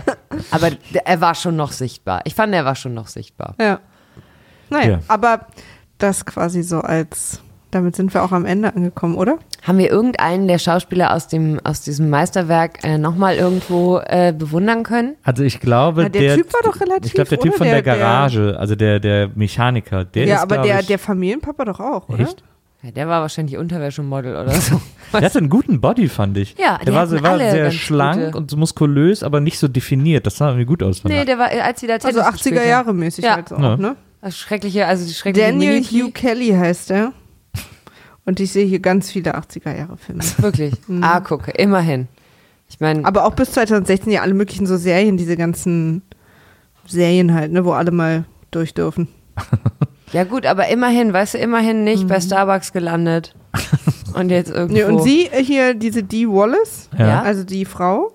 aber 0.50 0.70
er 1.04 1.20
war 1.20 1.34
schon 1.34 1.56
noch 1.56 1.72
sichtbar. 1.72 2.22
Ich 2.24 2.34
fand, 2.34 2.54
er 2.54 2.64
war 2.64 2.74
schon 2.74 2.94
noch 2.94 3.06
sichtbar. 3.08 3.54
Ja. 3.60 3.80
Naja, 4.70 4.90
Ja. 4.92 5.00
aber 5.08 5.46
das 5.98 6.24
quasi 6.26 6.62
so 6.62 6.80
als, 6.80 7.40
damit 7.74 7.96
sind 7.96 8.14
wir 8.14 8.22
auch 8.22 8.32
am 8.32 8.44
Ende 8.44 8.74
angekommen, 8.74 9.16
oder? 9.16 9.38
Haben 9.62 9.78
wir 9.78 9.90
irgendeinen 9.90 10.46
der 10.48 10.58
Schauspieler 10.58 11.12
aus, 11.14 11.28
dem, 11.28 11.60
aus 11.64 11.80
diesem 11.82 12.10
Meisterwerk 12.10 12.84
äh, 12.84 12.98
nochmal 12.98 13.36
irgendwo 13.36 13.98
äh, 13.98 14.32
bewundern 14.36 14.82
können? 14.82 15.16
Also 15.24 15.42
ich 15.42 15.60
glaube, 15.60 16.02
Na, 16.04 16.08
der 16.08 16.36
Typ 16.36 16.52
war 16.52 16.60
doch 16.62 16.80
relativ, 16.80 17.06
Ich 17.06 17.12
glaube, 17.14 17.30
der 17.30 17.38
Typ 17.40 17.54
von 17.54 17.66
der, 17.66 17.82
Der- 17.82 17.82
der- 17.82 17.96
Garage, 17.98 18.56
also 18.58 18.74
der, 18.76 19.00
der 19.00 19.30
Mechaniker, 19.34 20.04
der 20.04 20.26
ja, 20.26 20.36
ist, 20.36 20.42
aber 20.42 20.58
der, 20.58 20.80
ich, 20.80 20.86
der 20.86 20.98
Familienpapa 20.98 21.64
doch 21.64 21.80
auch, 21.80 22.08
oder? 22.08 22.20
Echt? 22.20 22.42
Ja, 22.82 22.90
der 22.90 23.08
war 23.08 23.22
wahrscheinlich 23.22 23.56
Unterwäschemodel 23.56 24.36
oder 24.36 24.50
so. 24.52 24.78
Der 25.14 25.22
hatte 25.22 25.38
einen 25.38 25.48
guten 25.48 25.80
Body, 25.80 26.08
fand 26.08 26.36
ich. 26.36 26.54
Ja, 26.58 26.78
der 26.84 26.92
war, 26.92 27.06
so, 27.06 27.22
war 27.22 27.30
alle 27.30 27.50
sehr 27.50 27.70
schlank 27.70 28.26
gute. 28.26 28.36
und 28.36 28.50
so 28.50 28.56
muskulös, 28.58 29.22
aber 29.22 29.40
nicht 29.40 29.58
so 29.58 29.68
definiert. 29.68 30.26
Das 30.26 30.36
sah 30.36 30.48
irgendwie 30.48 30.66
gut 30.66 30.82
aus. 30.82 30.98
fand 30.98 31.14
Nee, 31.14 31.20
ich. 31.20 31.26
der 31.26 31.38
war, 31.38 31.48
als 31.50 31.80
sie 31.80 31.86
da 31.86 31.94
Also 31.94 32.08
Tennis 32.08 32.24
80er 32.26 32.32
gespielt 32.32 32.58
haben. 32.60 32.68
Jahre 32.68 32.92
mäßig 32.92 33.24
Ja. 33.24 33.36
halt 33.36 33.48
so 33.48 33.56
Ja. 33.56 33.72
auch, 33.74 33.78
ne? 33.78 33.96
Das 34.20 34.36
schreckliche, 34.36 34.86
also 34.86 35.06
die 35.06 35.14
schreckliche 35.14 35.46
Daniel 35.52 35.74
Mimikry. 35.74 36.00
Hugh 36.00 36.10
Kelly 36.12 36.48
heißt 36.50 36.90
er. 36.90 37.12
Und 38.26 38.40
ich 38.40 38.52
sehe 38.52 38.66
hier 38.66 38.80
ganz 38.80 39.10
viele 39.10 39.36
80er 39.36 39.76
Jahre 39.76 39.96
Filme. 39.98 40.22
Wirklich. 40.38 40.74
Ah, 41.02 41.20
gucke, 41.20 41.50
immerhin. 41.52 42.08
Ich 42.68 42.80
meine, 42.80 43.04
Aber 43.04 43.26
auch 43.26 43.34
bis 43.34 43.52
2016 43.52 44.10
ja 44.12 44.22
alle 44.22 44.34
möglichen 44.34 44.66
so 44.66 44.76
Serien, 44.76 45.16
diese 45.16 45.36
ganzen 45.36 46.02
Serien 46.86 47.34
halt, 47.34 47.52
ne, 47.52 47.64
wo 47.64 47.72
alle 47.72 47.90
mal 47.90 48.24
durch 48.50 48.74
dürfen. 48.74 49.08
ja 50.12 50.24
gut, 50.24 50.46
aber 50.46 50.68
immerhin, 50.68 51.12
weißt 51.12 51.34
du, 51.34 51.38
immerhin 51.38 51.84
nicht 51.84 52.08
bei 52.08 52.20
Starbucks 52.20 52.72
gelandet. 52.72 53.34
Und 54.14 54.30
jetzt 54.30 54.50
irgendwo. 54.50 54.74
Nee, 54.74 54.84
und 54.84 55.02
sie 55.02 55.26
äh, 55.26 55.42
hier, 55.42 55.74
diese 55.74 56.04
Dee 56.04 56.28
Wallace, 56.28 56.88
Ja. 56.96 57.06
Ja. 57.06 57.22
also 57.22 57.42
die 57.42 57.64
Frau, 57.64 58.12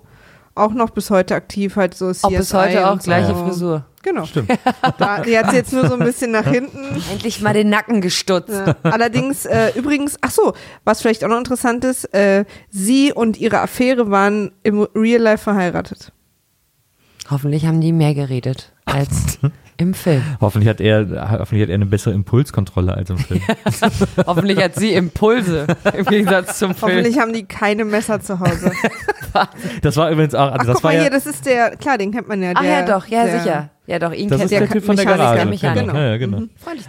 auch 0.55 0.73
noch 0.73 0.91
bis 0.91 1.09
heute 1.09 1.35
aktiv 1.35 1.75
halt 1.75 1.93
so 1.93 2.11
CSI 2.11 2.25
auch 2.25 2.29
bis 2.31 2.53
heute 2.53 2.87
auch 2.87 2.93
und 2.93 3.03
gleiche 3.03 3.35
so. 3.35 3.45
Frisur. 3.45 3.85
Genau. 4.03 4.25
Stimmt. 4.25 4.49
Da, 4.97 5.21
die 5.21 5.37
hat 5.37 5.51
sie 5.51 5.57
jetzt 5.57 5.71
nur 5.71 5.87
so 5.87 5.93
ein 5.93 5.99
bisschen 5.99 6.31
nach 6.31 6.45
hinten. 6.45 6.79
Endlich 7.11 7.41
mal 7.41 7.53
den 7.53 7.69
Nacken 7.69 8.01
gestutzt. 8.01 8.49
Ja. 8.49 8.75
Allerdings, 8.83 9.45
äh, 9.45 9.71
übrigens, 9.75 10.17
ach 10.21 10.31
so, 10.31 10.53
was 10.83 11.01
vielleicht 11.01 11.23
auch 11.23 11.29
noch 11.29 11.37
interessant 11.37 11.85
ist, 11.85 12.05
äh, 12.13 12.45
sie 12.69 13.13
und 13.13 13.37
ihre 13.37 13.59
Affäre 13.59 14.09
waren 14.11 14.51
im 14.63 14.81
Real 14.95 15.21
Life 15.21 15.43
verheiratet. 15.43 16.11
Hoffentlich 17.29 17.65
haben 17.65 17.79
die 17.79 17.93
mehr 17.93 18.13
geredet 18.13 18.73
als 18.85 19.39
im 19.77 19.93
Film. 19.93 20.23
Hoffentlich 20.41 20.69
hat 20.69 20.81
er, 20.81 21.39
hoffentlich 21.39 21.63
hat 21.63 21.69
er 21.69 21.75
eine 21.75 21.85
bessere 21.85 22.13
Impulskontrolle 22.13 22.93
als 22.93 23.09
im 23.09 23.17
Film. 23.17 23.41
Hoffentlich 24.25 24.61
hat 24.61 24.75
sie 24.75 24.93
Impulse 24.93 25.67
im 25.95 26.05
Gegensatz 26.05 26.57
zum 26.59 26.73
Film. 26.73 26.91
Hoffentlich 26.91 27.19
haben 27.19 27.33
die 27.33 27.45
keine 27.45 27.85
Messer 27.85 28.19
zu 28.19 28.39
Hause. 28.39 28.71
Das 29.81 29.95
war 29.95 30.11
übrigens 30.11 30.33
auch, 30.35 30.51
also 30.51 30.61
Ach, 30.61 30.65
das 30.65 30.75
guck 30.75 30.83
war 30.85 30.91
mal 30.91 30.97
ja, 30.97 31.01
hier, 31.03 31.11
das 31.11 31.25
ist 31.25 31.45
der, 31.45 31.77
klar, 31.77 31.97
den 31.97 32.11
kennt 32.11 32.27
man 32.27 32.41
ja. 32.41 32.51
Ach 32.55 32.61
der, 32.61 32.71
ja, 32.71 32.85
doch, 32.85 33.05
ja, 33.07 33.25
der, 33.25 33.39
sicher. 33.39 33.69
Ja, 33.89 33.97
doch, 33.97 34.13
ihn 34.13 34.29
das 34.29 34.37
kennt 34.37 34.51
ist 34.51 34.51
der 34.51 34.59
der 34.59 34.69
Typ 34.69 34.83
von 34.83 34.95
der 34.95 35.05
Garage. 35.05 35.49
Genau. 35.49 35.93
Ja, 35.95 36.09
ja, 36.11 36.17
genau. 36.17 36.43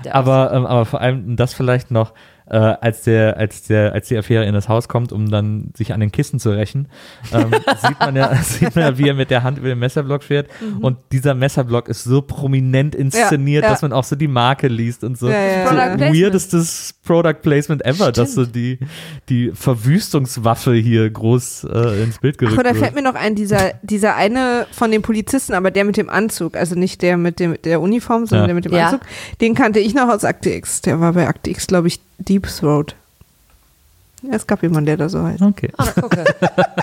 Der 0.05 0.15
Aber, 0.15 0.53
ähm, 0.53 0.67
aber 0.67 0.85
vor 0.85 1.01
allem 1.01 1.35
das 1.35 1.55
vielleicht 1.55 1.91
noch, 1.91 2.13
äh, 2.51 2.57
als 2.57 3.03
der, 3.03 3.37
als 3.37 3.63
der, 3.63 3.93
als 3.93 4.09
die 4.09 4.19
Affäre 4.19 4.45
in 4.45 4.53
das 4.55 4.69
Haus 4.69 4.89
kommt, 4.89 5.13
um 5.13 5.31
dann 5.31 5.71
sich 5.77 5.93
an 5.95 6.01
den 6.01 6.13
Kissen 6.13 6.39
zu 6.41 6.51
rächen, 6.51 6.89
ähm, 7.33 7.51
sieht 7.83 7.99
man 8.01 8.17
ja, 8.17 8.35
sieht 8.43 8.75
man 8.75 8.85
ja, 8.85 8.99
wie 8.99 9.09
er 9.09 9.15
mit 9.15 9.31
der 9.31 9.43
Hand 9.43 9.59
über 9.59 9.69
den 9.69 9.79
Messerblock 9.79 10.23
fährt. 10.23 10.49
Und 10.81 10.99
dieser 11.13 11.35
Messerblock 11.35 11.89
ist 11.89 12.05
so 12.05 12.23
prominent 12.23 12.95
inszeniert, 12.95 13.63
Ja, 13.63 13.69
ja. 13.69 13.73
dass 13.73 13.83
man 13.83 13.93
auch 13.93 14.05
so 14.05 14.17
die 14.17 14.29
Marke 14.29 14.69
liest 14.69 15.05
und 15.05 15.17
so. 15.19 15.29
Ja, 15.31 15.35
ja, 15.41 15.69
so 15.69 15.75
ja. 15.75 15.87
Product 15.87 15.97
Placement. 15.97 16.17
weirdestes 16.25 16.95
Product 17.05 17.35
Placement 17.43 17.85
ever, 17.87 18.13
dass 18.13 18.35
so 18.35 18.45
die, 18.47 18.79
die 19.29 19.53
Verwüstungswaffe 19.55 20.75
hier 20.75 21.09
groß 21.11 21.65
äh, 21.73 22.03
ins 22.03 22.19
Bild 22.19 22.39
gerückt 22.39 22.57
Ach, 22.59 22.63
da 22.63 22.71
wird. 22.71 22.79
fällt 22.83 22.95
mir 22.95 23.03
noch 23.03 23.15
ein, 23.15 23.35
dieser, 23.35 23.73
dieser 23.83 24.17
eine 24.17 24.67
von 24.73 24.91
den 24.91 25.03
Polizisten, 25.03 25.55
aber 25.55 25.71
der 25.71 25.85
mit 25.85 25.97
dem 25.97 26.09
Anzug, 26.11 26.57
also 26.57 26.75
nicht 26.75 27.03
der 27.03 27.17
mit 27.17 27.41
dem, 27.41 27.57
der 27.63 27.81
Uniform, 27.81 28.27
sondern 28.27 28.43
Ja. 28.43 28.47
der 28.47 28.55
mit 28.55 28.65
dem 28.65 28.73
Ja. 28.73 28.87
Anzug, 28.87 29.01
den 29.41 29.55
kannte 29.55 29.79
ich 29.81 29.95
noch 29.95 30.09
aus 30.09 30.25
Akte 30.25 30.51
X. 30.51 30.81
Der 30.83 31.01
war 31.01 31.13
bei 31.13 31.27
Akte 31.29 31.51
X, 31.51 31.67
glaube 31.67 31.89
ich, 31.89 32.01
Deep 32.21 32.47
Throat. 32.47 32.95
Ja, 34.23 34.35
es 34.35 34.47
gab 34.47 34.63
jemanden, 34.63 34.87
der 34.87 34.97
da 34.99 35.09
so 35.09 35.23
heißt. 35.23 35.41
Okay. 35.41 35.71
Ah, 35.79 35.87
gucke. 35.99 36.25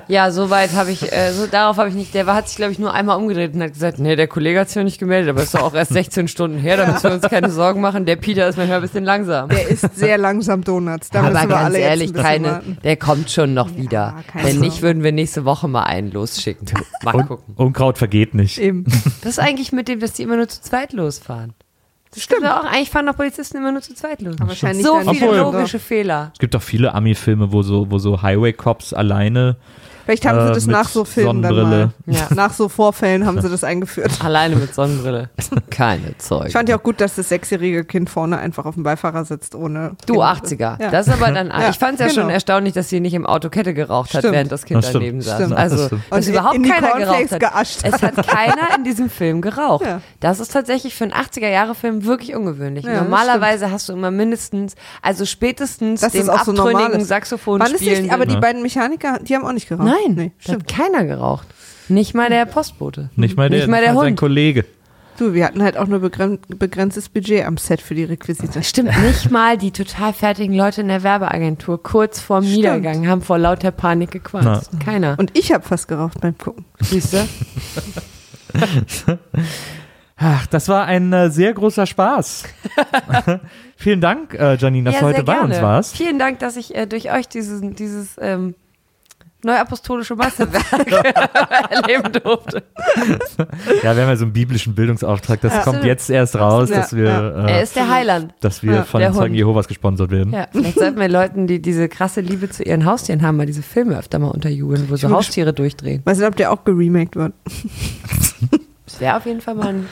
Ja, 0.07 0.31
soweit 0.31 0.73
habe 0.73 0.89
ich, 0.91 1.11
äh, 1.11 1.31
so, 1.33 1.45
darauf 1.45 1.77
habe 1.77 1.89
ich 1.89 1.95
nicht, 1.95 2.13
der 2.13 2.25
war, 2.25 2.33
hat 2.33 2.47
sich, 2.47 2.57
glaube 2.57 2.71
ich, 2.71 2.79
nur 2.79 2.93
einmal 2.93 3.17
umgedreht 3.17 3.53
und 3.53 3.61
hat 3.61 3.73
gesagt, 3.73 3.99
nee, 3.99 4.15
der 4.15 4.27
Kollege 4.27 4.59
hat 4.59 4.69
sich 4.69 4.77
noch 4.77 4.85
nicht 4.85 4.99
gemeldet, 4.99 5.29
aber 5.29 5.43
ist 5.43 5.53
doch 5.53 5.61
auch 5.61 5.73
erst 5.73 5.93
16 5.93 6.27
Stunden 6.29 6.57
her, 6.57 6.77
da 6.77 6.91
müssen 6.91 7.03
wir 7.03 7.13
uns 7.13 7.23
keine 7.23 7.51
Sorgen 7.51 7.81
machen. 7.81 8.05
Der 8.05 8.15
Peter 8.15 8.47
ist 8.47 8.57
manchmal 8.57 8.77
ein 8.77 8.81
bisschen 8.81 9.03
langsam. 9.03 9.49
Der 9.49 9.67
isst 9.67 9.95
sehr 9.95 10.17
langsam 10.17 10.63
Donuts. 10.63 11.09
Da 11.09 11.19
aber 11.19 11.31
müssen 11.31 11.41
wir 11.43 11.55
ganz 11.55 11.65
alle 11.65 11.77
ehrlich, 11.79 12.13
keine, 12.13 12.47
warten. 12.47 12.77
der 12.83 12.95
kommt 12.95 13.29
schon 13.29 13.53
noch 13.53 13.75
wieder. 13.75 14.15
keine 14.31 14.47
Wenn 14.47 14.59
nicht, 14.59 14.81
würden 14.81 15.03
wir 15.03 15.11
nächste 15.11 15.45
Woche 15.45 15.67
mal 15.67 15.83
einen 15.83 16.11
losschicken. 16.11 16.67
Mal 17.03 17.23
gucken. 17.25 17.53
Unkraut 17.55 17.97
vergeht 17.97 18.33
nicht. 18.33 18.57
Eben. 18.57 18.85
Was 19.21 19.31
ist 19.31 19.39
eigentlich 19.39 19.71
mit 19.71 19.87
dem, 19.87 19.99
dass 19.99 20.13
die 20.13 20.23
immer 20.23 20.37
nur 20.37 20.47
zu 20.47 20.61
zweit 20.61 20.93
losfahren? 20.93 21.53
Das 22.17 22.23
Stimmt. 22.23 22.45
auch. 22.47 22.63
Eigentlich 22.63 22.89
fahren 22.89 23.05
doch 23.05 23.15
Polizisten 23.15 23.57
immer 23.57 23.71
nur 23.71 23.81
zu 23.83 23.93
zweit 23.93 24.21
los. 24.23 24.35
Aber 24.39 24.49
wahrscheinlich 24.49 24.83
so 24.83 24.97
viele 25.01 25.11
Obwohl- 25.11 25.37
logische 25.37 25.77
Fehler. 25.77 26.31
Es 26.33 26.39
gibt 26.39 26.55
doch 26.55 26.63
viele 26.63 26.95
Ami-Filme, 26.95 27.51
wo 27.51 27.61
so, 27.61 27.91
wo 27.91 27.99
so 27.99 28.23
Highway-Cops 28.23 28.93
alleine 28.93 29.55
Vielleicht 30.07 30.25
haben 30.25 30.39
sie 30.39 30.51
Äh, 30.51 30.53
das 30.55 30.65
mit 30.65 30.75
nach 30.75 30.87
so 30.87 31.03
Filmen 31.05 31.41
dann 31.41 31.53
mal. 31.55 31.89
Ja. 32.05 32.27
Nach 32.33 32.53
so 32.53 32.69
Vorfällen 32.69 33.25
haben 33.25 33.41
sie 33.41 33.49
das 33.49 33.63
eingeführt. 33.63 34.11
Alleine 34.23 34.55
mit 34.55 34.73
Sonnenbrille. 34.73 35.29
Keine 35.69 36.17
Zeugen. 36.17 36.47
Ich 36.47 36.53
fand 36.53 36.69
ja 36.69 36.77
auch 36.77 36.83
gut, 36.83 37.01
dass 37.01 37.15
das 37.15 37.27
sechsjährige 37.29 37.83
Kind 37.83 38.09
vorne 38.09 38.37
einfach 38.39 38.65
auf 38.65 38.75
dem 38.75 38.83
Beifahrer 38.83 39.25
sitzt, 39.25 39.53
ohne. 39.53 39.91
Du 40.05 40.13
Kind. 40.13 40.23
80er. 40.25 40.81
Ja. 40.81 40.91
Das 40.91 41.07
ist 41.07 41.13
aber 41.13 41.31
dann, 41.31 41.47
Ja, 41.59 41.69
ich 41.69 41.77
fand 41.77 41.95
es 41.95 41.99
ja 41.99 42.07
genau. 42.07 42.21
schon 42.21 42.29
erstaunlich, 42.29 42.73
dass 42.73 42.87
sie 42.89 43.01
nicht 43.01 43.13
im 43.13 43.25
Auto 43.25 43.49
Kette 43.49 43.73
geraucht 43.73 44.13
hat, 44.13 44.21
Stimmt. 44.21 44.33
während 44.33 44.51
das 44.51 44.63
Kind 44.63 44.77
Das 44.81 44.89
stimmt. 44.89 45.03
daneben 45.03 45.21
saß. 45.21 45.35
Stimmt. 45.35 45.51
Das 45.51 45.59
Also, 45.59 45.85
stimmt. 45.87 46.01
dass 46.09 46.27
überhaupt 46.27 46.55
in 46.55 46.63
die 46.63 46.69
keiner 46.69 46.87
Cornflakes 46.89 47.29
geraucht 47.29 47.43
hat. 47.43 47.53
geascht 47.53 47.79
Es 47.83 48.01
hat 48.01 48.27
keiner 48.27 48.75
in 48.77 48.83
diesem 48.85 49.09
Film 49.09 49.41
geraucht. 49.41 49.85
Ja. 49.85 50.01
Das 50.21 50.39
ist 50.39 50.53
tatsächlich 50.53 50.95
für 50.95 51.03
einen 51.03 51.13
80er-Jahre-Film 51.13 52.05
wirklich 52.05 52.33
ungewöhnlich. 52.33 52.85
Ja, 52.85 52.93
das 52.93 53.03
Normalerweise 53.03 53.71
hast 53.71 53.89
du 53.89 53.93
immer 53.93 54.09
mindestens, 54.11 54.75
also 55.01 55.25
spätestens 55.25 56.01
dem 56.01 56.25
das 56.25 56.29
auch 56.29 56.45
so 56.45 56.51
normal 56.53 56.73
abtrünnigen 56.75 57.01
ist. 57.01 57.07
Saxophon 57.09 57.65
spielen. 57.65 58.03
nicht, 58.03 58.13
aber 58.13 58.25
die 58.25 58.37
beiden 58.37 58.61
Mechaniker, 58.61 59.19
die 59.21 59.35
haben 59.35 59.45
auch 59.45 59.51
nicht 59.51 59.67
geraucht. 59.67 59.85
Nein, 59.87 59.96
Nee, 60.07 60.31
da 60.37 60.43
stimmt. 60.43 60.63
hat 60.63 60.67
keiner 60.67 61.05
geraucht. 61.05 61.47
Nicht 61.89 62.13
mal 62.13 62.29
der 62.29 62.45
Postbote. 62.45 63.09
Nicht 63.15 63.37
mal 63.37 63.49
der, 63.49 63.59
Nicht 63.59 63.69
mal 63.69 63.81
der 63.81 63.91
nicht 63.93 63.99
sein 64.01 64.09
Hund. 64.11 64.19
Kollege. 64.19 64.65
Du, 65.17 65.33
wir 65.33 65.45
hatten 65.45 65.63
halt 65.63 65.77
auch 65.77 65.87
nur 65.87 65.99
begren 65.99 66.37
begrenztes 66.47 67.09
Budget 67.09 67.43
am 67.45 67.57
Set 67.57 67.81
für 67.81 67.95
die 67.95 68.03
Requisite. 68.03 68.61
Stimmt, 68.61 68.91
nicht 69.01 69.31
mal 69.31 69.57
die 69.57 69.71
total 69.71 70.13
fertigen 70.13 70.53
Leute 70.55 70.81
in 70.81 70.89
der 70.89 71.01
Werbeagentur 71.01 71.81
kurz 71.81 72.19
vorm 72.19 72.43
Stimmt. 72.43 72.57
Niedergang 72.57 73.07
haben 73.07 73.21
vor 73.23 73.39
lauter 73.39 73.71
Panik 73.71 74.11
gequatscht. 74.11 74.69
Keiner. 74.83 75.15
Und 75.17 75.35
ich 75.35 75.51
habe 75.51 75.63
fast 75.65 75.87
geraucht 75.87 76.21
beim 76.21 76.37
Gucken. 76.37 76.65
Siehst 76.81 77.13
du? 77.13 77.27
Ach, 80.19 80.47
das 80.47 80.67
war 80.67 80.85
ein 80.85 81.13
äh, 81.13 81.29
sehr 81.29 81.53
großer 81.53 81.85
Spaß. 81.85 82.43
Vielen 83.75 84.01
Dank, 84.01 84.33
äh, 84.33 84.55
Janine, 84.55 84.85
dass 84.85 84.95
Ja, 84.95 84.99
du 85.01 85.05
heute 85.07 85.23
bei 85.23 85.33
gerne. 85.33 85.53
uns 85.53 85.61
warst. 85.61 85.95
Vielen 85.95 86.17
Dank, 86.17 86.39
dass 86.39 86.57
ich 86.57 86.75
äh, 86.75 86.87
durch 86.87 87.11
euch 87.11 87.27
dieses, 87.27 87.61
dieses 87.75 88.15
ähm, 88.19 88.55
neuapostolische 89.47 90.15
Meisterwerk 90.15 90.61
erleben 91.71 92.11
durfte. 92.23 92.63
Ja, 93.83 93.95
wir 93.95 94.03
haben 94.03 94.09
ja 94.09 94.15
so 94.15 94.25
einen 94.25 94.33
biblischen 94.33 94.75
Bildungsauftrag. 94.75 95.41
Das 95.41 95.53
Ja. 95.53 95.61
kommt 95.63 95.83
jetzt 95.83 96.09
erst 96.09 96.35
raus, 96.35 96.69
Ja, 96.69 96.77
dass 96.77 96.95
wir, 96.95 97.09
Er 97.09 97.47
äh, 97.59 97.63
ist 97.63 97.75
der 97.75 97.89
Heiland. 97.89 98.33
dass 98.41 98.61
wir 98.61 98.73
Ja, 98.73 98.83
von 98.83 98.99
der 99.01 99.11
Zeugen 99.13 99.29
Hund. 99.29 99.35
Jehovas 99.35 99.67
gesponsert 99.67 100.11
werden. 100.11 100.31
Ja, 100.33 100.47
vielleicht 100.51 100.77
sollten 100.77 100.99
wir 100.99 101.09
Leuten, 101.09 101.47
die 101.47 101.61
diese 101.61 101.89
krasse 101.89 102.21
Liebe 102.21 102.49
zu 102.49 102.61
ihren 102.63 102.85
Haustieren 102.85 103.21
haben, 103.23 103.37
mal 103.37 103.45
diese 103.47 103.63
Filme 103.63 103.97
öfter 103.97 104.19
mal 104.19 104.29
unterjubeln, 104.29 104.89
wo 104.89 104.95
so 104.95 105.09
Haustiere 105.09 105.53
durchdrehen. 105.53 106.01
Weiß 106.05 106.17
nicht, 106.19 106.27
ob 106.27 106.35
der 106.35 106.51
auch 106.51 106.63
geremaked 106.63 107.15
wird. 107.15 107.33
Das 108.85 108.99
wäre 108.99 109.17
auf 109.17 109.25
jeden 109.25 109.41
Fall 109.41 109.55
mal, 109.55 109.67
ein, 109.67 109.87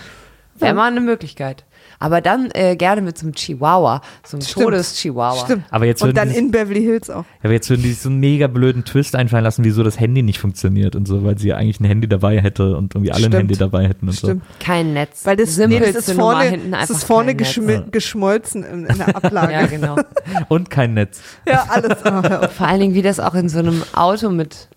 wär 0.60 0.74
mal 0.74 0.92
eine 0.92 1.02
Möglichkeit. 1.02 1.66
Aber 2.06 2.22
dann 2.22 2.52
äh, 2.54 2.76
gerne 2.76 3.02
mit 3.02 3.18
so 3.18 3.26
einem 3.26 3.34
Chihuahua, 3.34 4.00
so 4.24 4.38
einem. 4.38 4.46
Todes-Chihuahua. 4.46 5.44
Stimmt. 5.44 5.64
Aber 5.72 5.86
jetzt 5.86 6.04
Und 6.04 6.10
würden 6.10 6.16
dann 6.18 6.30
die- 6.30 6.36
in 6.38 6.52
Beverly 6.52 6.84
Hills 6.84 7.10
auch. 7.10 7.24
Ja, 7.24 7.46
aber 7.46 7.54
jetzt 7.54 7.68
würden 7.72 7.82
die 7.82 7.90
sich 7.90 8.00
so 8.02 8.10
einen 8.10 8.20
mega 8.20 8.46
blöden 8.46 8.86
Twist 8.86 9.16
einfallen 9.16 9.44
lassen, 9.44 9.64
wieso 9.64 9.82
das 9.82 10.00
Handy 10.00 10.22
nicht 10.22 10.38
funktioniert 10.38 10.96
und 10.96 11.08
so, 11.08 11.24
weil 11.24 11.40
sie 11.40 11.48
ja 11.48 11.56
eigentlich 11.58 11.80
ein 11.80 11.86
Handy 11.86 12.08
dabei 12.08 12.40
hätte 12.40 12.76
und 12.78 12.94
irgendwie 12.94 13.12
alle 13.12 13.22
ein 13.26 13.32
Stimmt. 13.32 13.36
Handy 13.36 13.56
dabei 13.58 13.88
hätten 13.88 14.08
und 14.08 14.14
Stimmt. 14.14 14.44
Kein 14.60 14.94
Netz. 14.94 15.26
Weil 15.26 15.36
das, 15.36 15.58
nee, 15.58 15.80
das 15.80 15.96
ist 15.96 16.12
vorne, 16.12 16.44
hinten 16.44 16.72
das 16.74 16.92
ist 16.92 17.04
vorne 17.06 17.34
geschmolzen 17.36 18.64
in, 18.64 18.86
in 18.86 18.98
der 19.00 19.16
Ablage. 19.16 19.54
Ja, 19.54 19.66
genau. 19.66 19.96
so. 19.96 20.04
Und 20.50 20.70
kein 20.70 20.94
Netz. 20.94 21.22
ja, 21.48 21.66
alles. 21.70 21.98
Oh. 22.06 22.48
Vor 22.56 22.68
allen 22.68 22.80
Dingen, 22.82 22.94
wie 22.94 23.02
das 23.02 23.20
auch 23.20 23.34
in 23.34 23.50
so 23.50 23.58
einem 23.60 23.82
Auto 23.94 24.30
mit, 24.30 24.68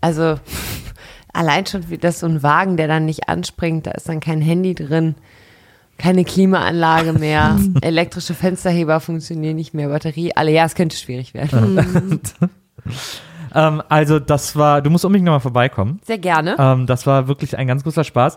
also 0.00 0.38
allein 1.34 1.66
schon 1.66 1.90
wie 1.90 1.98
das 1.98 2.20
so 2.20 2.26
ein 2.26 2.42
Wagen, 2.42 2.76
der 2.78 2.88
dann 2.88 3.04
nicht 3.04 3.28
anspringt, 3.28 3.86
da 3.86 3.90
ist 3.90 4.08
dann 4.08 4.20
kein 4.20 4.40
Handy 4.40 4.74
drin, 4.74 5.16
keine 5.98 6.24
Klimaanlage 6.24 7.12
mehr, 7.12 7.58
elektrische 7.82 8.34
Fensterheber 8.34 9.00
funktionieren 9.00 9.56
nicht 9.56 9.74
mehr, 9.74 9.88
Batterie, 9.88 10.34
alle, 10.34 10.52
ja, 10.52 10.64
es 10.64 10.74
könnte 10.74 10.96
schwierig 10.96 11.34
werden. 11.34 12.20
Ähm, 13.54 13.82
also 13.88 14.18
das 14.18 14.56
war, 14.56 14.82
du 14.82 14.90
musst 14.90 15.06
unbedingt 15.06 15.24
nochmal 15.24 15.40
vorbeikommen. 15.40 16.00
Sehr 16.04 16.18
gerne. 16.18 16.56
Ähm, 16.58 16.86
das 16.86 17.06
war 17.06 17.28
wirklich 17.28 17.56
ein 17.56 17.66
ganz 17.66 17.82
großer 17.82 18.04
Spaß. 18.04 18.36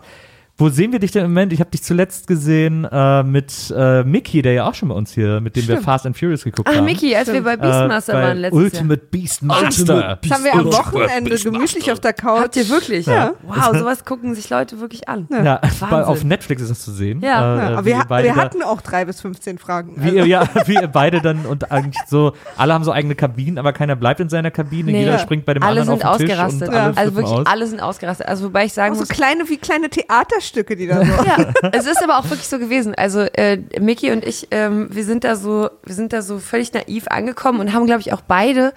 Wo 0.62 0.68
sehen 0.68 0.92
wir 0.92 1.00
dich 1.00 1.10
denn 1.10 1.24
im 1.24 1.32
Moment? 1.32 1.52
Ich 1.52 1.58
habe 1.58 1.70
dich 1.70 1.82
zuletzt 1.82 2.28
gesehen 2.28 2.84
äh, 2.84 3.22
mit 3.24 3.74
äh, 3.76 4.04
Mickey, 4.04 4.42
der 4.42 4.52
ja 4.52 4.68
auch 4.68 4.74
schon 4.74 4.90
bei 4.90 4.94
uns 4.94 5.12
hier, 5.12 5.40
mit 5.40 5.56
dem 5.56 5.66
wir 5.66 5.74
Stimmt. 5.74 5.84
Fast 5.84 6.06
and 6.06 6.16
Furious 6.16 6.44
geguckt 6.44 6.68
Ach, 6.70 6.76
haben. 6.76 6.84
Mickey, 6.84 7.16
als 7.16 7.32
wir 7.32 7.42
bei 7.42 7.54
Äh, 7.54 7.56
Beastmaster 7.56 8.12
bei 8.12 8.22
waren 8.22 8.38
letztes 8.38 8.58
Jahr. 8.60 8.64
Ultimate 8.64 9.02
Beastmaster. 9.10 10.18
Das 10.22 10.30
haben 10.30 10.44
wir 10.44 10.54
am 10.54 10.64
Wochenende 10.66 11.36
gemütlich 11.36 11.90
auf 11.90 11.98
der 11.98 12.12
Couch. 12.12 12.40
Habt 12.42 12.56
ihr 12.56 12.68
wirklich? 12.68 13.06
Ja. 13.06 13.32
Wow, 13.42 13.76
sowas 13.76 14.04
gucken 14.04 14.36
sich 14.36 14.50
Leute 14.50 14.78
wirklich 14.78 15.08
an. 15.08 15.26
Ja, 15.30 15.56
bei, 15.60 15.68
Wahnsinn. 15.80 16.04
auf 16.04 16.22
Netflix 16.24 16.62
ist 16.62 16.70
das 16.70 16.80
zu 16.84 16.92
sehen. 16.92 17.20
Ja. 17.22 17.56
Äh, 17.56 17.58
Ja, 17.58 17.68
aber 17.78 17.84
wir, 17.84 17.96
wir 18.08 18.22
da- 18.34 18.36
hatten 18.36 18.62
auch 18.62 18.80
drei 18.82 19.04
bis 19.04 19.20
15 19.20 19.58
Fragen. 19.58 19.94
Wie 19.96 20.10
ihr, 20.10 20.26
ja, 20.26 20.44
wie 20.66 20.74
ihr 20.74 20.86
beide 20.86 21.20
dann 21.20 21.44
und 21.44 21.72
eigentlich 21.72 22.00
so, 22.06 22.34
alle 22.56 22.72
haben 22.72 22.84
so 22.84 22.92
eigene 22.92 23.16
Kabinen, 23.16 23.58
aber 23.58 23.72
keiner 23.72 23.96
bleibt 23.96 24.20
in 24.20 24.28
seiner 24.28 24.52
Kabine, 24.52 24.92
Nee. 24.92 25.00
jeder 25.00 25.18
springt 25.18 25.44
bei 25.44 25.54
dem 25.54 25.62
alle 25.64 25.80
anderen 25.80 25.98
sind 25.98 26.08
auf 26.08 26.18
den 26.18 26.28
Tisch 26.28 26.38
ausgerastet. 26.38 26.68
und 26.68 26.74
alle 26.74 26.96
Also 26.96 27.16
wirklich, 27.16 27.48
alle 27.48 27.66
sind 27.66 27.80
ausgerastet. 27.80 28.28
Also 28.28 28.44
wobei 28.44 28.64
ich 28.66 28.72
sagen 28.72 28.92
auch 28.92 28.96
so 28.98 29.00
muss, 29.02 29.08
kleine 29.08 29.48
wie 29.48 29.56
kleine 29.56 29.88
Theaterstücke, 29.90 30.51
die 30.54 30.86
da 30.86 31.04
so. 31.04 31.12
Ja, 31.24 31.52
es 31.72 31.86
ist 31.86 32.02
aber 32.02 32.18
auch 32.18 32.24
wirklich 32.24 32.48
so 32.48 32.58
gewesen. 32.58 32.94
Also 32.94 33.20
äh, 33.20 33.58
Mickey 33.80 34.10
und 34.12 34.24
ich, 34.24 34.48
ähm, 34.50 34.88
wir 34.90 35.04
sind 35.04 35.24
da 35.24 35.36
so, 35.36 35.70
wir 35.84 35.94
sind 35.94 36.12
da 36.12 36.22
so 36.22 36.38
völlig 36.38 36.72
naiv 36.72 37.06
angekommen 37.08 37.60
und 37.60 37.72
haben, 37.72 37.86
glaube 37.86 38.00
ich, 38.00 38.12
auch 38.12 38.20
beide, 38.22 38.72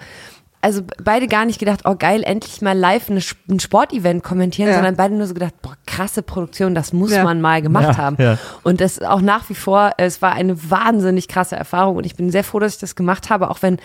also 0.62 0.82
beide 1.02 1.28
gar 1.28 1.44
nicht 1.44 1.58
gedacht, 1.60 1.82
oh 1.84 1.94
geil, 1.96 2.22
endlich 2.24 2.60
mal 2.60 2.76
live 2.76 3.08
eine, 3.10 3.20
ein 3.48 3.60
Sportevent 3.60 4.24
kommentieren, 4.24 4.68
Ja. 4.70 4.74
sondern 4.74 4.96
beide 4.96 5.14
nur 5.14 5.26
so 5.26 5.34
gedacht, 5.34 5.54
boah, 5.62 5.76
krasse 5.86 6.22
Produktion, 6.22 6.74
das 6.74 6.92
muss 6.92 7.12
Ja. 7.12 7.22
man 7.22 7.40
mal 7.40 7.62
gemacht 7.62 7.90
Ja, 7.90 7.96
haben. 7.98 8.16
ja. 8.18 8.38
Und 8.64 8.80
das 8.80 9.00
auch 9.00 9.20
nach 9.20 9.48
wie 9.48 9.54
vor, 9.54 9.92
es 9.98 10.22
war 10.22 10.32
eine 10.32 10.70
wahnsinnig 10.70 11.28
krasse 11.28 11.54
Erfahrung 11.56 11.96
und 11.96 12.06
ich 12.06 12.16
bin 12.16 12.30
sehr 12.30 12.42
froh, 12.42 12.58
dass 12.58 12.74
ich 12.74 12.80
das 12.80 12.96
gemacht 12.96 13.30
habe, 13.30 13.50
auch 13.50 13.62
wenn 13.62 13.78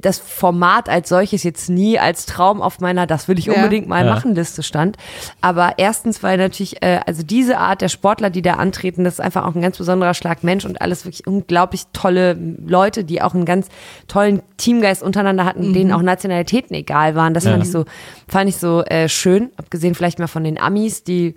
das 0.00 0.18
Format 0.18 0.88
als 0.88 1.08
solches 1.08 1.42
jetzt 1.42 1.68
nie 1.70 1.98
als 1.98 2.26
Traum 2.26 2.60
auf 2.62 2.80
meiner, 2.80 3.06
das 3.06 3.28
will 3.28 3.38
ich 3.38 3.46
Ja. 3.46 3.54
unbedingt 3.54 3.88
mal 3.88 4.04
Ja. 4.04 4.14
machen, 4.14 4.34
Liste 4.34 4.62
stand. 4.62 4.96
Aber 5.40 5.74
erstens, 5.78 6.22
weil 6.22 6.36
natürlich, 6.38 6.82
äh, 6.82 7.00
also 7.06 7.22
diese 7.22 7.58
Art 7.58 7.80
der 7.80 7.88
Sportler, 7.88 8.30
die 8.30 8.42
da 8.42 8.54
antreten, 8.54 9.04
das 9.04 9.14
ist 9.14 9.20
einfach 9.20 9.44
auch 9.46 9.54
ein 9.54 9.62
ganz 9.62 9.78
besonderer 9.78 10.14
Schlag 10.14 10.44
Mensch 10.44 10.64
und 10.64 10.80
alles 10.80 11.04
wirklich 11.04 11.26
unglaublich 11.26 11.82
tolle 11.92 12.34
Leute, 12.64 13.04
die 13.04 13.22
auch 13.22 13.34
einen 13.34 13.44
ganz 13.46 13.68
tollen 14.06 14.42
Teamgeist 14.58 15.02
untereinander 15.02 15.44
hatten, 15.44 15.72
denen 15.72 15.92
auch 15.92 16.02
Nationalitäten 16.02 16.74
egal 16.76 17.14
waren. 17.14 17.34
Das 17.34 17.44
Ja. 17.44 17.52
fand 17.52 17.62
ich 17.64 17.70
so, 17.70 17.84
fand 18.28 18.48
ich 18.48 18.56
so 18.58 18.82
äh, 18.84 19.08
schön, 19.08 19.50
abgesehen 19.56 19.94
vielleicht 19.94 20.18
mal 20.18 20.26
von 20.28 20.44
den 20.44 20.58
Amis, 20.58 21.04
die 21.04 21.34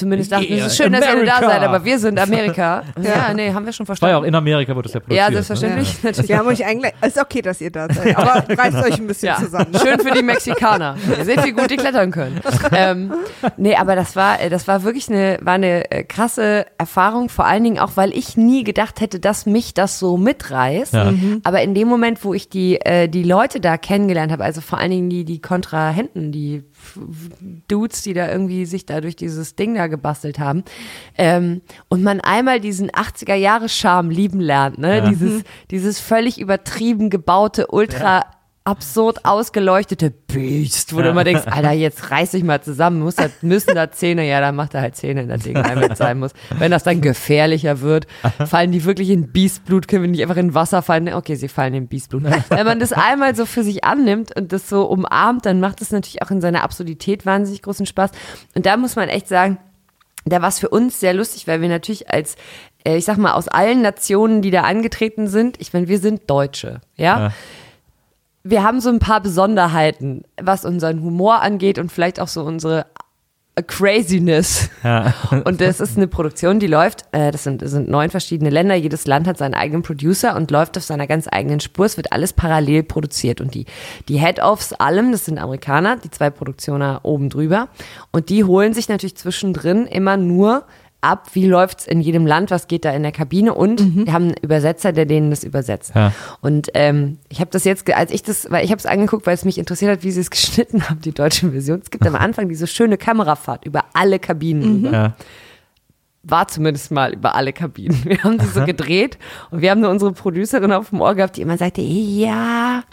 zumindest 0.00 0.32
dachten, 0.32 0.44
Yeah, 0.50 0.66
es 0.66 0.72
ist 0.72 0.76
schön, 0.78 0.92
dass 0.92 1.04
ihr 1.04 1.10
alle 1.10 1.24
da 1.24 1.36
America. 1.36 1.50
seid, 1.60 1.62
aber 1.68 1.84
wir 1.84 1.98
sind 1.98 2.18
Amerika. 2.18 2.82
ja, 3.02 3.32
nee, 3.34 3.52
haben 3.52 3.64
wir 3.64 3.72
schon 3.72 3.86
War 3.86 3.94
ja 3.94 3.96
verstanden. 3.98 4.16
auch 4.16 4.22
in 4.26 4.34
Amerika, 4.34 4.74
wurde 4.74 4.88
das 4.88 4.94
ja 4.94 5.00
produziert. 5.00 5.18
Ja, 5.22 5.28
ne? 5.28 5.32
selbstverständlich. 5.42 6.02
Natürlich. 6.02 6.28
Wir 6.28 6.38
haben 6.38 6.48
euch 6.48 6.66
eigentlich, 6.66 6.92
ist 7.06 7.18
okay, 7.18 7.42
dass 7.42 7.60
ihr 7.60 7.70
da 7.70 7.86
seid, 7.92 8.16
aber 8.16 8.44
reißt 8.48 8.76
euch 8.84 8.98
ein 8.98 9.06
bisschen 9.06 9.28
Ja, 9.28 9.36
zusammen. 9.36 9.68
schön 9.80 10.00
für 10.00 10.10
die 10.12 10.22
Mexikaner. 10.22 10.96
Ihr 11.18 11.24
seht, 11.24 11.44
wie 11.44 11.52
gut 11.52 11.70
die 11.70 11.76
klettern 11.76 12.10
können. 12.10 12.40
Ähm, 12.72 13.12
nee, 13.56 13.74
aber 13.74 13.96
das 13.96 14.14
war, 14.16 14.40
äh, 14.40 14.48
das 14.48 14.68
war 14.68 14.84
wirklich 14.84 15.08
eine, 15.08 15.38
war 15.42 15.54
eine 15.54 15.90
äh, 15.90 16.04
krasse 16.04 16.66
Erfahrung, 16.78 17.28
vor 17.28 17.46
allen 17.46 17.64
Dingen 17.64 17.78
auch, 17.78 17.92
weil 17.96 18.16
ich 18.16 18.36
nie 18.36 18.62
gedacht 18.64 19.00
hätte, 19.00 19.18
dass 19.18 19.44
mich 19.44 19.74
das 19.74 19.98
so 19.98 20.16
mitreißt. 20.16 20.94
Ja. 20.94 21.12
Aber 21.42 21.60
in 21.62 21.74
dem 21.74 21.88
Moment, 21.88 22.24
wo 22.24 22.32
ich 22.32 22.48
die, 22.48 22.80
äh, 22.80 23.08
die 23.08 23.22
Leute 23.24 23.60
da 23.60 23.76
kennengelernt 23.76 24.30
habe, 24.32 24.44
also 24.44 24.60
vor 24.60 24.78
allen 24.78 24.90
Dingen 24.90 25.10
die, 25.10 25.24
die 25.24 25.40
Kontrahenten, 25.40 26.32
die 26.32 26.62
Dudes, 27.68 28.02
die 28.02 28.14
da 28.14 28.30
irgendwie 28.30 28.66
sich 28.66 28.86
da 28.86 29.00
durch 29.00 29.16
dieses 29.16 29.54
Ding 29.54 29.74
da 29.74 29.86
gebastelt 29.86 30.38
haben, 30.38 30.64
ähm, 31.16 31.62
und 31.88 32.02
man 32.02 32.20
einmal 32.20 32.60
diesen 32.60 32.90
80er-Jahre-Charme 32.90 34.10
lieben 34.10 34.40
lernt, 34.40 34.78
ne? 34.78 34.98
Ja. 34.98 35.08
Dieses, 35.08 35.42
dieses 35.70 36.00
völlig 36.00 36.40
übertrieben 36.40 37.10
gebaute, 37.10 37.68
ultra 37.68 38.24
absurd 38.64 39.24
ausgeleuchtete 39.24 40.10
Biest, 40.10 40.92
wo 40.94 40.98
du 40.98 41.04
Ja. 41.06 41.10
immer 41.10 41.24
denkst, 41.24 41.44
Alter, 41.46 41.72
jetzt 41.72 42.10
reiß 42.10 42.32
dich 42.32 42.44
mal 42.44 42.62
zusammen, 42.62 43.00
muss 43.00 43.16
da, 43.16 43.26
müssen 43.40 43.74
da 43.74 43.90
Zähne, 43.90 44.28
ja, 44.28 44.40
dann 44.40 44.54
macht 44.54 44.74
er 44.74 44.82
halt 44.82 44.96
Zähne 44.96 45.22
in 45.22 45.28
das 45.28 45.42
Ding 45.42 45.56
rein, 45.56 45.80
wenn 45.80 45.96
sein 45.96 46.18
muss. 46.18 46.32
Wenn 46.58 46.70
das 46.70 46.82
dann 46.84 47.00
gefährlicher 47.00 47.80
wird, 47.80 48.06
fallen 48.46 48.70
die 48.70 48.84
wirklich 48.84 49.10
in 49.10 49.32
Biestblut, 49.32 49.88
können 49.88 50.02
wir 50.02 50.10
nicht 50.10 50.22
einfach 50.22 50.36
in 50.36 50.54
Wasser 50.54 50.82
fallen, 50.82 51.04
Ne, 51.04 51.16
okay, 51.16 51.34
sie 51.36 51.48
fallen 51.48 51.72
in 51.74 51.88
Biestblut. 51.88 52.22
Wenn 52.50 52.66
man 52.66 52.78
das 52.78 52.92
einmal 52.92 53.34
so 53.34 53.46
für 53.46 53.62
sich 53.64 53.84
annimmt 53.84 54.36
und 54.36 54.52
das 54.52 54.68
so 54.68 54.84
umarmt, 54.84 55.46
dann 55.46 55.58
macht 55.60 55.80
es 55.80 55.90
natürlich 55.90 56.22
auch 56.22 56.30
in 56.30 56.40
seiner 56.42 56.62
Absurdität 56.62 57.24
wahnsinnig 57.24 57.62
großen 57.62 57.86
Spaß. 57.86 58.10
Und 58.54 58.66
da 58.66 58.76
muss 58.76 58.94
man 58.94 59.08
echt 59.08 59.26
sagen, 59.28 59.56
da 60.26 60.42
war 60.42 60.48
es 60.50 60.58
für 60.58 60.68
uns 60.68 61.00
sehr 61.00 61.14
lustig, 61.14 61.48
weil 61.48 61.62
wir 61.62 61.68
natürlich 61.70 62.10
als, 62.10 62.36
äh, 62.84 62.96
ich 62.98 63.06
sag 63.06 63.16
mal, 63.16 63.32
aus 63.32 63.48
allen 63.48 63.80
Nationen, 63.80 64.42
die 64.42 64.50
da 64.50 64.62
angetreten 64.64 65.28
sind, 65.28 65.58
ich 65.60 65.72
meine, 65.72 65.88
wir 65.88 65.98
sind 65.98 66.28
Deutsche, 66.28 66.82
ja? 66.96 67.18
Ja. 67.18 67.32
Wir 68.42 68.62
haben 68.62 68.80
so 68.80 68.88
ein 68.88 68.98
paar 68.98 69.20
Besonderheiten, 69.20 70.22
was 70.40 70.64
unseren 70.64 71.02
Humor 71.02 71.42
angeht 71.42 71.78
und 71.78 71.92
vielleicht 71.92 72.20
auch 72.20 72.28
so 72.28 72.42
unsere 72.42 72.86
Craziness. 73.62 74.70
Ja. 74.82 75.12
Und 75.44 75.60
das 75.60 75.80
ist 75.80 75.96
eine 75.96 76.06
Produktion, 76.06 76.60
die 76.60 76.66
läuft, 76.66 77.04
äh, 77.12 77.30
das, 77.30 77.44
sind, 77.44 77.62
das 77.62 77.72
sind 77.72 77.88
neun 77.88 78.10
verschiedene 78.10 78.50
Länder, 78.50 78.74
jedes 78.74 79.06
Land 79.06 79.26
hat 79.26 79.38
seinen 79.38 79.54
eigenen 79.54 79.82
Producer 79.82 80.36
und 80.36 80.50
läuft 80.50 80.76
auf 80.78 80.84
seiner 80.84 81.06
ganz 81.06 81.28
eigenen 81.30 81.60
Spur. 81.60 81.86
Es 81.86 81.96
wird 81.96 82.12
alles 82.12 82.32
parallel 82.32 82.82
produziert. 82.84 83.40
Und 83.40 83.54
die, 83.54 83.66
die 84.08 84.18
Head-Offs 84.18 84.72
allem, 84.72 85.12
das 85.12 85.24
sind 85.24 85.38
Amerikaner, 85.38 85.96
die 85.96 86.10
zwei 86.10 86.30
Produktioner 86.30 87.00
oben 87.02 87.28
drüber. 87.28 87.68
Und 88.12 88.28
die 88.28 88.44
holen 88.44 88.72
sich 88.72 88.88
natürlich 88.88 89.16
zwischendrin 89.16 89.86
immer 89.86 90.16
nur 90.16 90.64
ab, 91.00 91.28
wie 91.32 91.46
läuft's 91.46 91.86
in 91.86 92.00
jedem 92.00 92.26
Land, 92.26 92.50
was 92.50 92.68
geht 92.68 92.84
da 92.84 92.90
in 92.90 93.02
der 93.02 93.12
Kabine 93.12 93.54
und 93.54 93.80
wir 94.06 94.12
haben 94.12 94.24
einen 94.24 94.36
Übersetzer, 94.42 94.92
der 94.92 95.06
denen 95.06 95.30
das 95.30 95.44
übersetzt. 95.44 95.92
Ja. 95.94 96.12
Und 96.40 96.68
ähm, 96.74 97.18
ich 97.28 97.40
habe 97.40 97.50
das 97.50 97.64
jetzt, 97.64 97.90
als 97.92 98.10
ich 98.10 98.22
das, 98.22 98.50
weil 98.50 98.64
ich 98.64 98.70
habe 98.70 98.78
es 98.78 98.86
angeguckt, 98.86 99.26
weil 99.26 99.34
es 99.34 99.44
mich 99.44 99.58
interessiert 99.58 99.90
hat, 99.90 100.04
wie 100.04 100.10
sie 100.10 100.20
es 100.20 100.30
geschnitten 100.30 100.88
haben, 100.88 101.00
die 101.00 101.12
deutsche 101.12 101.50
Version. 101.50 101.80
Es 101.82 101.90
gibt 101.90 102.06
am 102.06 102.14
Anfang 102.16 102.48
diese 102.48 102.66
schöne 102.66 102.98
Kamerafahrt 102.98 103.64
über 103.64 103.84
alle 103.94 104.18
Kabinen. 104.18 104.84
rüber 104.84 104.92
Ja. 104.92 105.14
War 106.22 106.48
zumindest 106.48 106.90
mal 106.90 107.12
über 107.12 107.34
alle 107.34 107.52
Kabinen. 107.52 108.04
Wir 108.04 108.22
haben 108.22 108.38
die 108.38 108.46
so 108.46 108.64
gedreht 108.64 109.18
und 109.50 109.62
wir 109.62 109.70
haben 109.70 109.80
nur 109.80 109.90
unsere 109.90 110.12
Producerin 110.12 110.72
auf 110.72 110.90
dem 110.90 111.00
Ohr 111.00 111.14
gehabt, 111.14 111.36
die 111.36 111.42
immer 111.42 111.56
sagte, 111.56 111.80
ja, 111.80 112.84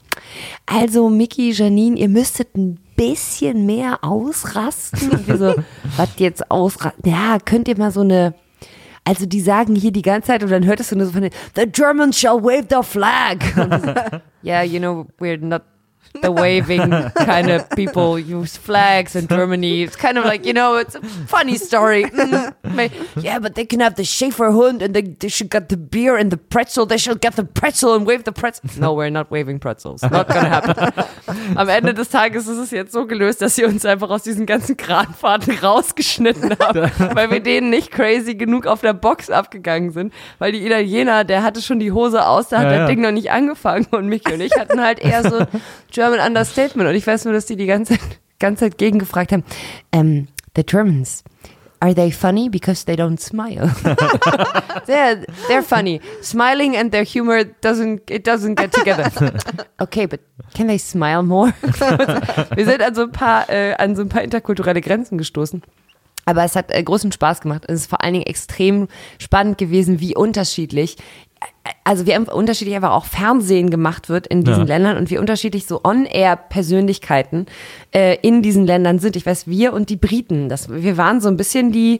also 0.66 1.10
Mickey, 1.10 1.52
Janine, 1.52 1.98
ihr 1.98 2.10
müsstet 2.10 2.56
ein 2.56 2.80
bisschen 2.96 3.66
mehr 3.66 4.04
ausrasten. 4.04 5.12
Und 5.12 5.28
wir 5.28 5.38
so, 5.38 5.56
was 5.98 6.10
jetzt 6.18 6.50
ausrasten? 6.50 7.10
Ja, 7.10 7.38
könnt 7.44 7.68
ihr 7.68 7.78
mal 7.78 7.92
so 7.92 8.02
eine, 8.02 8.34
also 9.04 9.26
die 9.26 9.42
sagen 9.42 9.76
hier 9.76 9.92
die 9.92 10.02
ganze 10.02 10.28
Zeit 10.28 10.44
und 10.44 10.50
dann 10.50 10.66
hörtest 10.66 10.92
du 10.92 10.96
nur 10.96 11.06
so 11.06 11.12
von 11.12 11.22
den, 11.22 11.32
the 11.56 11.66
Germans 11.66 12.18
shall 12.20 12.42
wave 12.42 12.68
the 12.70 12.82
flag. 12.82 13.44
So, 13.56 14.20
yeah, 14.44 14.64
you 14.64 14.80
know, 14.80 15.06
we're 15.20 15.38
not 15.38 15.64
the 16.22 16.32
waving 16.32 16.92
kind 17.16 17.50
of 17.50 17.70
people 17.72 18.18
use 18.20 18.58
flags 18.58 19.16
in 19.16 19.28
Germany. 19.28 19.84
It's 19.84 19.96
kind 19.96 20.18
of 20.18 20.26
like, 20.26 20.46
you 20.46 20.54
know, 20.54 20.76
it's 20.78 20.96
a 20.96 21.02
funny 21.28 21.58
story. 21.58 22.06
Yeah, 23.18 23.40
but 23.40 23.56
they 23.56 23.66
can 23.66 23.80
have 23.80 23.96
the 23.96 24.04
Schäferhund 24.04 24.82
and 24.82 24.94
they, 24.94 25.02
they 25.02 25.30
should 25.30 25.50
get 25.50 25.70
the 25.70 25.78
beer 25.78 26.16
and 26.18 26.32
the 26.32 26.38
pretzel. 26.38 26.86
They 26.86 26.98
should 26.98 27.22
get 27.22 27.36
the 27.36 27.44
pretzel 27.44 27.96
and 27.96 28.06
wave 28.06 28.24
the 28.24 28.32
pretzel. 28.32 28.70
No, 28.80 28.94
we're 28.94 29.10
not 29.10 29.32
waving 29.32 29.60
pretzels. 29.60 30.02
Not 30.04 30.28
gonna 30.28 30.50
happen. 30.50 30.94
Am 31.58 31.68
Ende 31.70 31.94
des 31.94 32.10
Tages 32.10 32.48
ist 32.48 32.58
es 32.58 32.72
jetzt 32.72 32.92
so 32.94 33.06
gelöst, 33.06 33.42
dass 33.42 33.56
sie 33.56 33.66
uns 33.66 33.86
einfach 33.86 34.10
aus 34.10 34.24
diesen 34.24 34.46
ganzen 34.46 34.78
Kranfahrten 34.78 35.58
rausgeschnitten 35.58 36.56
haben, 36.60 36.92
weil 37.16 37.32
wir 37.32 37.40
denen 37.40 37.70
nicht 37.70 37.92
crazy 37.92 38.36
genug 38.36 38.68
auf 38.68 38.82
der 38.82 38.94
Box 38.94 39.30
abgegangen 39.30 39.92
sind, 39.92 40.14
weil 40.40 40.52
die 40.52 40.66
Italiener, 40.66 41.24
der 41.24 41.44
hatte 41.44 41.62
schon 41.62 41.80
die 41.80 41.92
Hose 41.92 42.26
aus, 42.26 42.50
da 42.50 42.60
hat 42.60 42.66
Ja, 42.66 42.70
das 42.72 42.80
ja. 42.82 42.88
Ding 42.88 43.02
noch 43.02 43.12
nicht 43.12 43.32
angefangen 43.32 43.88
und 43.92 44.08
Mickey 44.08 44.34
und 44.34 44.42
ich 44.42 44.56
hatten 44.58 44.82
halt 44.82 45.00
eher 45.00 45.24
so 45.30 45.46
German 45.98 46.20
Understatement 46.20 46.88
und 46.88 46.94
ich 46.94 47.08
weiß 47.08 47.26
nur, 47.26 47.34
dass 47.34 47.48
die 47.48 47.56
die 47.56 47.66
ganze 47.66 47.98
Zeit, 47.98 48.20
ganze 48.38 48.66
Zeit 48.66 48.78
gegengefragt 48.78 49.32
haben, 49.32 49.44
ähm, 49.92 50.28
the 50.56 50.64
Germans, 50.64 51.24
are 51.80 51.96
they 51.96 52.12
funny 52.12 52.50
because 52.50 52.86
they 52.86 52.94
don't 52.94 53.20
smile? 53.20 53.72
they're, 54.86 55.26
they're 55.48 55.64
funny. 55.64 56.00
Smiling 56.22 56.78
and 56.78 56.92
their 56.92 57.04
humor 57.04 57.44
doesn't, 57.64 58.12
it 58.12 58.28
doesn't 58.28 58.58
get 58.58 58.72
together. 58.74 59.10
Okay, 59.80 60.06
but 60.06 60.20
can 60.54 60.68
they 60.68 60.78
smile 60.78 61.24
more? 61.24 61.52
Wir 62.56 62.66
sind 62.66 62.84
an 62.84 62.94
so 62.94 63.02
ein 63.04 63.12
paar, 63.12 63.50
äh, 63.50 63.74
an 63.80 63.96
so 63.96 64.04
ein 64.04 64.10
paar 64.10 64.22
interkulturelle 64.22 64.82
Grenzen 64.82 65.18
gestoßen. 65.18 65.64
Aber 66.26 66.44
es 66.44 66.56
hat 66.56 66.72
äh, 66.72 66.84
großen 66.84 67.12
Spaß 67.12 67.42
gemacht. 67.42 67.64
Es 67.68 67.82
ist 67.82 67.90
vor 67.90 68.04
allen 68.04 68.14
Dingen 68.14 68.26
extrem 68.26 68.88
spannend 69.18 69.58
gewesen, 69.58 70.00
wie 70.00 70.16
unterschiedlich, 70.16 70.98
also 71.84 72.06
wie 72.06 72.18
unterschiedlich 72.18 72.76
einfach 72.76 72.92
auch 72.92 73.06
Fernsehen 73.06 73.70
gemacht 73.70 74.10
wird 74.10 74.28
in 74.28 74.44
diesen 74.44 74.68
Ja. 74.68 74.76
Ländern 74.76 74.98
und 74.98 75.10
wie 75.10 75.18
unterschiedlich 75.18 75.66
so 75.66 75.82
On-Air-Persönlichkeiten 75.84 77.46
äh, 77.94 78.18
in 78.22 78.42
diesen 78.42 78.66
Ländern 78.66 79.00
sind. 79.00 79.16
Ich 79.16 79.26
weiß, 79.26 79.48
wir 79.48 79.74
und 79.74 79.90
die 79.90 79.96
Briten, 79.96 80.50
das, 80.50 80.70
wir 80.70 80.98
waren 80.98 81.22
so 81.22 81.30
ein 81.30 81.38
bisschen 81.38 81.72
die, 81.72 82.00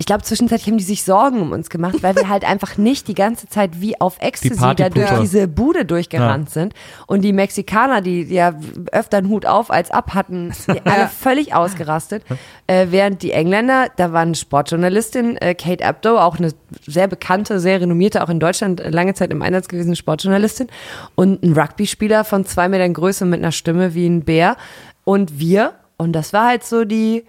ich 0.00 0.06
glaube, 0.06 0.22
zwischenzeitlich 0.22 0.66
haben 0.66 0.78
die 0.78 0.84
sich 0.84 1.04
Sorgen 1.04 1.42
um 1.42 1.52
uns 1.52 1.68
gemacht, 1.68 1.96
weil 2.00 2.16
wir 2.16 2.30
halt 2.30 2.48
einfach 2.48 2.78
nicht 2.78 3.06
die 3.06 3.14
ganze 3.14 3.50
Zeit 3.50 3.82
wie 3.82 4.00
auf 4.00 4.16
Ecstasy 4.18 4.74
da 4.74 4.88
durch 4.88 5.10
diese 5.20 5.46
Bude 5.46 5.84
durchgerannt 5.84 6.48
sind. 6.48 6.72
Und 7.06 7.20
die 7.20 7.34
Mexikaner, 7.34 8.00
die 8.00 8.22
ja 8.22 8.54
öfter 8.92 9.18
einen 9.18 9.28
Hut 9.28 9.44
auf 9.44 9.70
als 9.70 9.90
ab 9.90 10.14
hatten, 10.14 10.54
die 10.68 10.80
alle 10.86 11.06
völlig 11.06 11.54
ausgerastet. 11.54 12.24
Äh, 12.66 12.86
während 12.88 13.22
die 13.22 13.32
Engländer, 13.32 13.88
da 13.94 14.10
war 14.14 14.22
eine 14.22 14.36
Sportjournalistin, 14.36 15.36
äh, 15.36 15.54
Kate 15.54 15.84
Abdo, 15.84 16.18
auch 16.18 16.38
eine 16.38 16.54
sehr 16.86 17.06
bekannte, 17.06 17.60
sehr 17.60 17.82
renommierte, 17.82 18.24
auch 18.24 18.30
in 18.30 18.40
Deutschland 18.40 18.82
lange 18.82 19.12
Zeit 19.12 19.30
im 19.30 19.42
Einsatz 19.42 19.68
gewesene 19.68 19.96
Sportjournalistin. 19.96 20.68
Und 21.14 21.42
ein 21.42 21.52
Rugby-Spieler 21.52 22.24
von 22.24 22.46
zwei 22.46 22.70
Metern 22.70 22.94
Größe 22.94 23.26
mit 23.26 23.40
einer 23.40 23.52
Stimme 23.52 23.92
wie 23.92 24.06
ein 24.06 24.24
Bär. 24.24 24.56
Und 25.04 25.38
wir, 25.38 25.74
und 25.98 26.14
das 26.14 26.32
war 26.32 26.46
halt 26.46 26.64
so 26.64 26.86
die, 26.86 27.26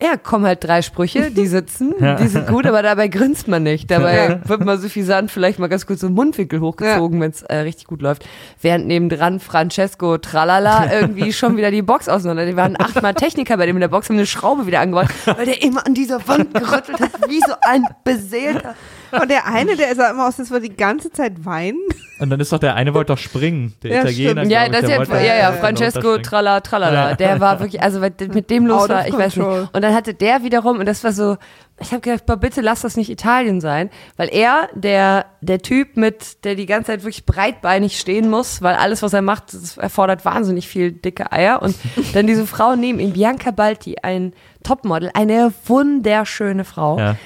ja, 0.00 0.16
kommen 0.16 0.46
halt 0.46 0.62
drei 0.62 0.80
Sprüche, 0.82 1.32
die 1.32 1.46
sitzen, 1.48 1.92
die 2.20 2.28
sind 2.28 2.46
gut, 2.46 2.66
aber 2.66 2.82
dabei 2.82 3.08
grinst 3.08 3.48
man 3.48 3.64
nicht. 3.64 3.90
Dabei 3.90 4.40
wird 4.44 4.64
mal 4.64 4.78
suffisant 4.78 5.30
vielleicht 5.30 5.58
mal 5.58 5.66
ganz 5.66 5.86
kurz 5.86 6.00
so 6.00 6.06
einen 6.06 6.14
Mundwinkel 6.14 6.60
hochgezogen, 6.60 7.20
wenn 7.20 7.30
es 7.30 7.42
äh, 7.42 7.56
richtig 7.58 7.86
gut 7.86 8.00
läuft. 8.00 8.24
Während 8.62 8.86
nebendran 8.86 9.40
Francesco 9.40 10.16
Tralala 10.18 10.92
irgendwie 11.00 11.32
schon 11.32 11.56
wieder 11.56 11.72
die 11.72 11.82
Box 11.82 12.08
auseinander. 12.08 12.46
Die 12.46 12.54
waren 12.54 12.80
achtmal 12.80 13.14
Techniker 13.14 13.56
bei 13.56 13.66
dem 13.66 13.76
in 13.76 13.80
der 13.80 13.88
Box, 13.88 14.08
haben 14.08 14.16
eine 14.16 14.26
Schraube 14.26 14.66
wieder 14.66 14.80
angebaut, 14.80 15.08
weil 15.24 15.46
der 15.46 15.62
immer 15.62 15.84
an 15.84 15.94
dieser 15.94 16.26
Wand 16.28 16.54
gerüttelt 16.54 17.00
hat, 17.00 17.28
wie 17.28 17.40
so 17.40 17.54
ein 17.62 17.82
Beseelter. 18.04 18.76
Und 19.10 19.30
der 19.30 19.46
eine, 19.46 19.74
der 19.74 19.94
sah 19.96 20.10
immer 20.10 20.28
aus, 20.28 20.38
als 20.38 20.50
würde 20.50 20.68
die 20.68 20.76
ganze 20.76 21.10
Zeit 21.10 21.44
weinen. 21.44 21.80
Und 22.20 22.30
dann 22.30 22.40
ist 22.40 22.52
doch 22.52 22.58
der 22.58 22.74
eine 22.74 22.94
wollte 22.94 23.12
doch 23.12 23.18
springen, 23.18 23.74
der 23.82 23.90
Ja, 23.92 24.00
Italiener. 24.00 24.44
Ja, 24.44 24.64
ich, 24.66 24.72
das 24.72 24.80
der 24.80 24.90
ja, 24.90 24.98
wollte- 24.98 25.12
ja, 25.26 25.34
ja, 25.36 25.52
Francesco. 25.52 26.18
Tralla 26.18 26.60
Tralala, 26.60 27.14
der 27.14 27.40
war 27.40 27.60
wirklich, 27.60 27.82
also 27.82 28.00
mit 28.00 28.50
dem 28.50 28.66
los 28.66 28.82
Out 28.82 28.88
war, 28.90 29.06
ich 29.06 29.16
weiß 29.16 29.36
nicht. 29.36 29.46
Und 29.72 29.82
dann 29.82 29.94
hatte 29.94 30.14
der 30.14 30.42
wiederum, 30.42 30.78
und 30.78 30.86
das 30.86 31.04
war 31.04 31.12
so, 31.12 31.36
ich 31.80 31.92
habe 31.92 32.00
gedacht, 32.00 32.40
bitte 32.40 32.60
lass 32.60 32.80
das 32.80 32.96
nicht 32.96 33.08
Italien 33.08 33.60
sein, 33.60 33.90
weil 34.16 34.28
er, 34.32 34.68
der, 34.74 35.26
der 35.40 35.60
Typ 35.60 35.96
mit, 35.96 36.44
der 36.44 36.56
die 36.56 36.66
ganze 36.66 36.88
Zeit 36.92 37.02
wirklich 37.04 37.24
breitbeinig 37.24 37.98
stehen 38.00 38.28
muss, 38.28 38.62
weil 38.62 38.74
alles, 38.74 39.02
was 39.02 39.12
er 39.12 39.22
macht, 39.22 39.54
erfordert 39.76 40.24
wahnsinnig 40.24 40.66
viel 40.66 40.90
dicke 40.90 41.30
Eier. 41.30 41.62
Und 41.62 41.76
dann 42.14 42.26
diese 42.26 42.46
Frau 42.46 42.74
neben 42.74 42.98
ihm, 42.98 43.12
Bianca 43.12 43.52
Balti, 43.52 43.96
ein 44.02 44.32
Topmodel, 44.64 45.10
eine 45.14 45.52
wunderschöne 45.66 46.64
Frau 46.64 46.98
Ja. 46.98 47.16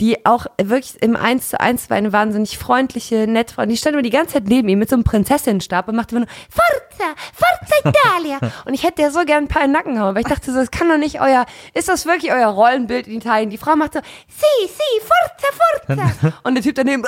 Die 0.00 0.24
auch 0.24 0.46
wirklich 0.62 1.02
im 1.02 1.16
1 1.16 1.48
zu 1.50 1.60
1 1.60 1.90
war 1.90 1.96
eine 1.96 2.12
wahnsinnig 2.12 2.56
freundliche, 2.56 3.26
nette 3.26 3.54
Frau. 3.54 3.62
Und 3.62 3.68
die 3.70 3.76
stand 3.76 3.94
immer 3.94 4.02
die 4.02 4.10
ganze 4.10 4.34
Zeit 4.34 4.44
neben 4.44 4.68
ihm 4.68 4.78
mit 4.78 4.88
so 4.88 4.94
einem 4.94 5.02
Prinzessinnenstab 5.02 5.88
und 5.88 5.96
machte 5.96 6.14
immer 6.14 6.26
nur 6.26 6.34
Forza, 6.48 7.14
Forza 7.34 7.74
Italia. 7.88 8.38
und 8.64 8.74
ich 8.74 8.84
hätte 8.84 9.02
der 9.02 9.10
so 9.10 9.24
gern 9.24 9.44
ein 9.44 9.48
paar 9.48 9.62
in 9.62 9.68
den 9.68 9.72
Nacken 9.72 10.00
hauen, 10.00 10.14
weil 10.14 10.22
ich 10.22 10.28
dachte 10.28 10.52
so, 10.52 10.58
das 10.58 10.70
kann 10.70 10.88
doch 10.88 10.98
nicht 10.98 11.20
euer, 11.20 11.46
ist 11.74 11.88
das 11.88 12.06
wirklich 12.06 12.32
euer 12.32 12.46
Rollenbild 12.46 13.08
in 13.08 13.14
Italien? 13.14 13.50
Die 13.50 13.58
Frau 13.58 13.74
macht 13.74 13.94
so, 13.94 14.00
si, 14.28 14.68
si, 14.68 15.00
Forza, 15.00 16.06
Forza. 16.12 16.38
und 16.44 16.54
der 16.54 16.62
Typ 16.62 16.76
daneben, 16.76 17.02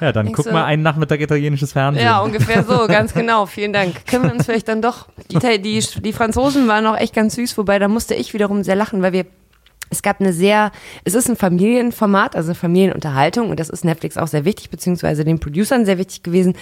Ja, 0.00 0.12
dann 0.12 0.32
guck 0.32 0.44
so- 0.44 0.52
mal 0.52 0.64
einen 0.64 0.82
Nachmittag 0.82 1.20
italienisches 1.20 1.72
Fernsehen. 1.72 2.04
Ja, 2.04 2.20
ungefähr 2.20 2.62
so, 2.62 2.86
ganz 2.88 3.14
genau. 3.14 3.46
Vielen 3.46 3.72
Dank. 3.72 4.06
Können 4.06 4.24
wir 4.24 4.32
uns 4.32 4.44
vielleicht 4.44 4.68
dann 4.68 4.82
doch. 4.82 5.06
Die, 5.30 5.38
die, 5.62 5.80
die 5.80 6.12
Franzosen 6.12 6.68
waren 6.68 6.86
auch 6.86 6.96
echt 6.98 7.14
ganz 7.14 7.36
süß, 7.36 7.56
wobei 7.56 7.78
da 7.78 7.88
musste 7.88 8.14
ich 8.14 8.34
wiederum 8.34 8.62
sehr 8.62 8.76
lachen, 8.76 9.00
weil 9.00 9.12
wir 9.12 9.24
Es 9.90 10.02
gab 10.02 10.20
eine 10.20 10.32
sehr, 10.32 10.70
es 11.04 11.14
ist 11.14 11.28
ein 11.28 11.36
Familienformat, 11.36 12.36
also 12.36 12.48
eine 12.48 12.54
Familienunterhaltung 12.54 13.50
und 13.50 13.58
das 13.60 13.68
ist 13.70 13.84
Netflix 13.84 14.16
auch 14.16 14.26
sehr 14.28 14.44
wichtig, 14.44 14.70
beziehungsweise 14.70 15.24
den 15.24 15.38
Producern 15.40 15.84
sehr 15.86 15.98
wichtig 15.98 16.22
gewesen. 16.22 16.54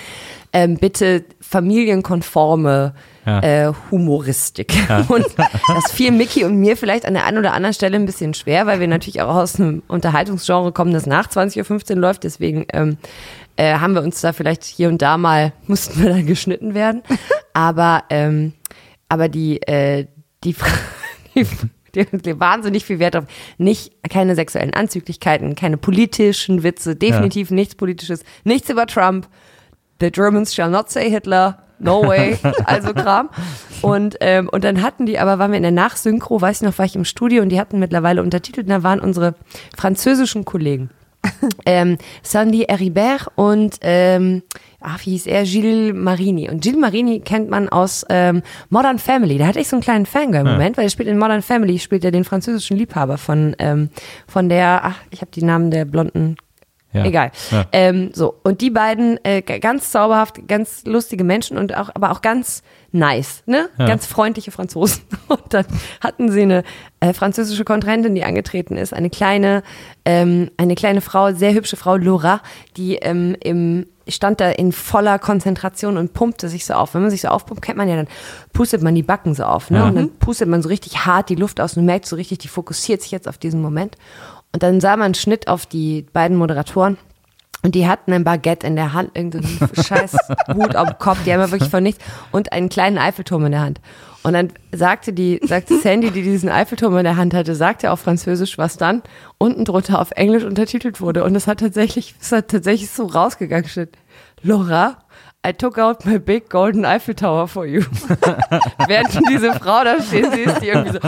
Ähm, 0.53 0.79
bitte 0.79 1.25
familienkonforme 1.41 2.95
Ja. 3.27 3.41
äh, 3.41 3.73
Humoristik. 3.91 4.73
Und 5.09 5.27
das 5.67 5.91
fiel 5.93 6.13
Mickey 6.13 6.45
und 6.45 6.57
mir 6.57 6.77
vielleicht 6.77 7.05
an 7.05 7.15
der 7.15 7.27
einen 7.27 7.39
oder 7.39 7.53
anderen 7.55 7.75
Stelle 7.75 7.97
ein 7.97 8.07
bisschen 8.07 8.35
schwer, 8.35 8.67
weil 8.67 8.79
wir 8.79 8.87
natürlich 8.87 9.21
auch 9.21 9.35
aus 9.35 9.59
einem 9.59 9.83
Unterhaltungsgenre 9.89 10.71
kommen, 10.73 10.93
das 10.93 11.07
nach 11.07 11.29
20.15 11.29 11.91
Uhr 11.91 11.97
läuft. 11.97 12.23
Deswegen 12.23 12.67
ähm, 12.73 12.97
äh, 13.57 13.75
haben 13.75 13.95
wir 13.95 14.03
uns 14.03 14.21
da 14.21 14.33
vielleicht 14.33 14.63
hier 14.65 14.89
und 14.89 15.03
da 15.03 15.19
mal, 15.19 15.53
mussten 15.67 16.01
wir 16.01 16.11
dann 16.11 16.25
geschnitten 16.27 16.75
werden. 16.75 17.03
Aber, 17.53 18.05
ähm, 18.11 18.53
aber 19.09 19.29
die, 19.29 19.61
äh, 19.63 20.07
die, 20.45 20.55
die 21.35 21.47
wahnsinnig 22.39 22.85
viel 22.85 22.99
Wert 22.99 23.17
auf 23.17 23.25
nicht 23.59 23.93
keine 24.09 24.35
sexuellen 24.35 24.75
Anzüglichkeiten, 24.75 25.55
keine 25.55 25.77
politischen 25.77 26.63
Witze, 26.63 26.97
definitiv 26.97 27.51
nichts 27.51 27.75
politisches, 27.75 28.25
nichts 28.45 28.71
über 28.71 28.87
Trump. 28.87 29.29
The 30.01 30.11
Germans 30.11 30.55
shall 30.55 30.71
not 30.71 30.91
say 30.91 31.11
Hitler. 31.11 31.59
No 31.79 32.07
way, 32.07 32.39
also 32.65 32.95
Kram. 32.95 33.29
Und, 33.83 34.17
ähm, 34.21 34.49
und 34.51 34.65
dann 34.65 34.83
hatten 34.83 35.07
die, 35.07 35.19
aber 35.19 35.39
waren 35.39 35.51
wir 35.51 35.59
in 35.59 35.63
der 35.63 35.73
Nachsynchro, 35.73 36.41
weiß 36.41 36.63
ich 36.63 36.67
noch, 36.67 36.79
war 36.79 36.87
ich 36.87 36.97
im 36.97 37.05
Studio 37.05 37.43
und 37.43 37.51
die 37.51 37.61
hatten 37.61 37.79
mittlerweile 37.79 38.23
untertitelt, 38.23 38.67
und 38.67 38.71
da 38.71 38.83
waren 38.83 39.01
unsere 39.01 39.35
französischen 39.77 40.45
Kollegen. 40.45 40.91
ähm, 41.67 41.99
Sandy 42.23 42.65
Heribert 42.69 43.29
und 43.35 43.77
ähm, 43.83 44.43
ach, 44.81 45.01
wie 45.05 45.11
hieß 45.11 45.27
er? 45.27 45.45
Gilles 45.45 45.95
Marini. 45.95 46.49
Und 46.49 46.63
Gilles 46.63 46.79
Marini 46.79 47.21
kennt 47.21 47.51
man 47.51 47.69
aus 47.69 48.05
ähm, 48.09 48.43
Modern 48.71 48.99
Family. 48.99 49.39
Da 49.39 49.47
hatte 49.47 49.61
ich 49.61 49.69
so 49.69 49.77
einen 49.77 49.83
kleinen 49.83 50.07
Fangirl-Moment, 50.07 50.77
weil 50.77 50.85
er 50.85 50.91
spielt 50.91 51.09
in 51.09 51.19
Modern 51.19 51.43
Family, 51.43 51.79
spielt 51.79 52.05
er 52.05 52.11
den 52.11 52.25
französischen 52.25 52.77
Liebhaber 52.77 53.19
von, 53.19 53.57
ähm, 53.59 53.91
von 54.27 54.49
der, 54.49 54.85
ach, 54.85 54.97
ich 55.11 55.21
habe 55.21 55.31
die 55.31 55.45
Namen 55.45 55.71
der 55.71 55.85
blonden 55.85 56.37
Ja. 56.93 57.05
Egal. 57.05 57.31
Ja. 57.51 57.67
Ähm, 57.73 58.11
so, 58.15 58.39
und 58.43 58.61
die 58.61 58.71
beiden 58.71 59.19
äh, 59.25 59.43
ganz 59.43 59.91
zauberhaft, 59.91 60.49
ganz 60.49 60.85
lustige 60.87 61.25
Menschen 61.25 61.59
und 61.59 61.77
auch, 61.77 61.91
aber 61.95 62.11
auch 62.11 62.23
ganz 62.23 62.63
nice, 62.97 63.43
ne? 63.47 63.69
Ja. 63.79 63.87
Ganz 63.87 64.07
freundliche 64.07 64.51
Franzosen. 64.51 65.03
Und 65.29 65.43
dann 65.55 65.67
hatten 66.01 66.31
sie 66.31 66.43
eine 66.43 66.65
äh, 67.01 67.13
französische 67.13 67.65
Kontrahentin, 67.65 68.15
die 68.15 68.25
angetreten 68.25 68.77
ist, 68.77 68.93
eine 68.93 69.11
kleine, 69.11 69.63
ähm, 70.05 70.51
eine 70.57 70.75
kleine 70.75 71.01
Frau, 71.01 71.33
sehr 71.33 71.55
hübsche 71.55 71.77
Frau, 71.77 71.97
Laura, 71.97 72.41
die 72.77 72.97
ähm, 72.97 73.37
im 73.41 73.87
stand 74.09 74.41
da 74.41 74.51
in 74.51 74.71
voller 74.71 75.19
Konzentration 75.19 75.97
und 75.97 76.13
pumpte 76.13 76.49
sich 76.49 76.65
so 76.65 76.75
auf. 76.75 76.95
Wenn 76.95 77.03
man 77.03 77.11
sich 77.11 77.23
so 77.23 77.29
aufpumpt, 77.29 77.63
kennt 77.63 77.77
man 77.77 77.89
ja, 77.89 77.97
dann 77.97 78.07
pustet 78.53 78.81
man 78.81 78.95
die 78.95 79.03
Backen 79.03 79.35
so 79.35 79.43
auf, 79.45 79.71
ne? 79.71 79.79
Ja. 79.79 79.89
Und 79.89 79.97
dann 79.97 80.11
pustet 80.11 80.49
man 80.49 80.63
so 80.63 80.69
richtig 80.69 81.07
hart 81.07 81.29
die 81.29 81.35
Luft 81.35 81.61
aus 81.61 81.77
und 81.77 81.85
merkt 81.85 82.07
so 82.07 82.15
richtig, 82.15 82.39
die 82.39 82.49
fokussiert 82.49 83.03
sich 83.03 83.11
jetzt 83.11 83.29
auf 83.29 83.39
diesen 83.39 83.61
Moment. 83.61 83.97
Und 84.53 84.63
dann 84.63 84.81
sah 84.81 84.97
man 84.97 85.07
einen 85.07 85.15
Schnitt 85.15 85.49
auf 85.49 85.67
die 85.67 86.07
beiden 86.13 86.37
Moderatoren. 86.37 86.99
Und 87.67 87.75
die 87.75 87.89
hatten 87.89 88.13
ein 88.13 88.23
Baguette 88.23 88.65
in 88.65 88.77
der 88.77 88.93
Hand, 88.93 89.11
irgendeinen 89.17 89.59
scheiß 89.75 90.17
Hut 90.55 90.77
auf 90.77 90.89
dem 90.89 90.99
Kopf, 90.99 91.19
die 91.27 91.33
haben 91.33 91.41
ja 91.41 91.51
wirklich 91.51 91.69
von 91.69 91.83
nichts, 91.83 92.05
und 92.31 92.53
einen 92.53 92.69
kleinen 92.69 92.97
Eiffelturm 92.97 93.45
in 93.45 93.51
der 93.51 93.61
Hand. 93.63 93.81
Und 94.23 94.35
dann 94.35 94.53
sagte 94.71 95.13
die, 95.13 95.41
sagte 95.43 95.77
Sandy, 95.81 96.13
die 96.13 96.23
diesen 96.23 96.49
Eiffelturm 96.49 96.97
in 96.97 97.03
der 97.03 97.17
Hand 97.17 97.35
hatte, 97.35 97.57
sagte 97.57 97.91
auf 97.91 97.99
Französisch, 97.99 98.57
was 98.57 98.77
dann 98.77 99.03
unten 99.39 99.65
drunter 99.65 100.01
auf 100.01 100.13
Englisch 100.13 100.45
untertitelt 100.45 101.01
wurde. 101.01 101.25
Und 101.25 101.35
es 101.35 101.49
hat 101.49 101.59
tatsächlich, 101.59 102.15
es 102.21 102.31
hat 102.31 102.47
tatsächlich 102.47 102.89
so 102.89 103.07
rausgegangen, 103.07 103.69
steht, 103.69 103.99
Laura, 104.43 104.99
I 105.45 105.53
took 105.53 105.77
out 105.77 106.07
my 106.07 106.21
big 106.21 106.49
golden 106.49 106.85
Eiffel 106.85 107.17
Tower 107.17 107.49
for 107.49 107.67
you. 107.67 107.83
Während 108.87 109.29
diese 109.29 109.55
Frau 109.55 109.83
da 109.83 110.01
stehen 110.01 110.31
sie 110.31 110.43
ist, 110.43 110.63
die 110.63 110.69
irgendwie 110.69 110.93
so 110.93 111.01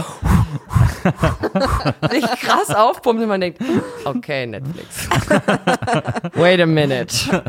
sich 2.10 2.24
krass 2.40 2.70
aufpumpt 2.74 3.22
und 3.22 3.28
man 3.28 3.40
denkt, 3.40 3.60
okay, 4.04 4.46
Netflix. 4.46 5.08
Wait 6.34 6.60
a 6.60 6.66
minute. 6.66 7.42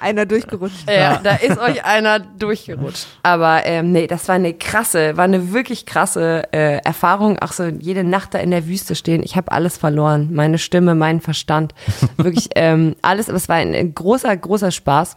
Einer 0.00 0.26
durchgerutscht. 0.26 0.88
Ja, 0.88 1.20
da 1.22 1.36
ist 1.36 1.58
euch 1.58 1.84
einer 1.84 2.20
durchgerutscht. 2.20 3.06
Aber 3.22 3.64
ähm, 3.64 3.92
nee, 3.92 4.06
das 4.06 4.28
war 4.28 4.34
eine 4.36 4.54
krasse, 4.54 5.16
war 5.16 5.24
eine 5.24 5.52
wirklich 5.52 5.86
krasse 5.86 6.44
äh, 6.52 6.78
Erfahrung. 6.84 7.38
Auch 7.38 7.52
so 7.52 7.64
jede 7.64 8.04
Nacht 8.04 8.34
da 8.34 8.38
in 8.38 8.50
der 8.50 8.66
Wüste 8.66 8.94
stehen. 8.94 9.22
Ich 9.22 9.36
habe 9.36 9.52
alles 9.52 9.78
verloren. 9.78 10.30
Meine 10.32 10.58
Stimme, 10.58 10.94
meinen 10.94 11.20
Verstand. 11.20 11.74
Wirklich 12.16 12.50
ähm, 12.54 12.96
alles. 13.02 13.28
Aber 13.28 13.36
es 13.36 13.48
war 13.48 13.56
ein, 13.56 13.74
ein 13.74 13.94
großer, 13.94 14.36
großer 14.36 14.70
Spaß. 14.70 15.16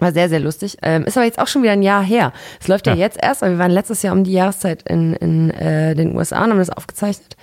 War 0.00 0.12
sehr, 0.12 0.28
sehr 0.28 0.40
lustig. 0.40 0.76
Ähm, 0.82 1.04
ist 1.04 1.16
aber 1.16 1.26
jetzt 1.26 1.38
auch 1.38 1.46
schon 1.46 1.62
wieder 1.62 1.72
ein 1.72 1.82
Jahr 1.82 2.02
her. 2.02 2.32
Es 2.60 2.66
läuft 2.68 2.86
ja, 2.88 2.94
Ja. 2.94 2.98
jetzt 3.00 3.18
erst, 3.22 3.42
aber 3.42 3.52
wir 3.52 3.58
waren 3.58 3.70
letztes 3.70 4.02
Jahr 4.02 4.14
um 4.14 4.24
die 4.24 4.32
Jahreszeit 4.32 4.82
in, 4.88 5.12
in 5.14 5.50
äh, 5.50 5.94
den 5.94 6.16
USA 6.16 6.42
und 6.44 6.50
haben 6.50 6.58
das 6.58 6.70
aufgezeichnet. 6.70 7.36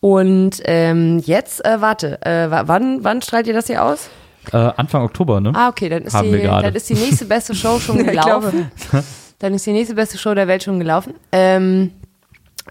Und 0.00 0.60
ähm, 0.66 1.18
jetzt, 1.24 1.64
äh, 1.64 1.80
warte, 1.80 2.20
äh, 2.24 2.50
wa- 2.50 2.64
wann, 2.66 3.02
wann 3.02 3.22
strahlt 3.22 3.46
ihr 3.46 3.54
das 3.54 3.66
hier 3.66 3.82
aus? 3.84 4.08
Äh, 4.52 4.56
Anfang 4.58 5.02
Oktober, 5.02 5.40
ne? 5.40 5.52
Ah, 5.54 5.68
okay, 5.68 5.88
dann 5.88 6.02
ist, 6.02 6.14
Haben 6.14 6.30
die, 6.30 6.42
dann 6.42 6.74
ist 6.74 6.88
die 6.88 6.94
nächste 6.94 7.24
beste 7.24 7.54
Show 7.54 7.80
schon 7.80 7.98
gelaufen. 8.06 8.70
dann 9.40 9.54
ist 9.54 9.66
die 9.66 9.72
nächste 9.72 9.94
beste 9.96 10.18
Show 10.18 10.34
der 10.34 10.46
Welt 10.48 10.62
schon 10.62 10.78
gelaufen. 10.78 11.14
Ähm, 11.32 11.90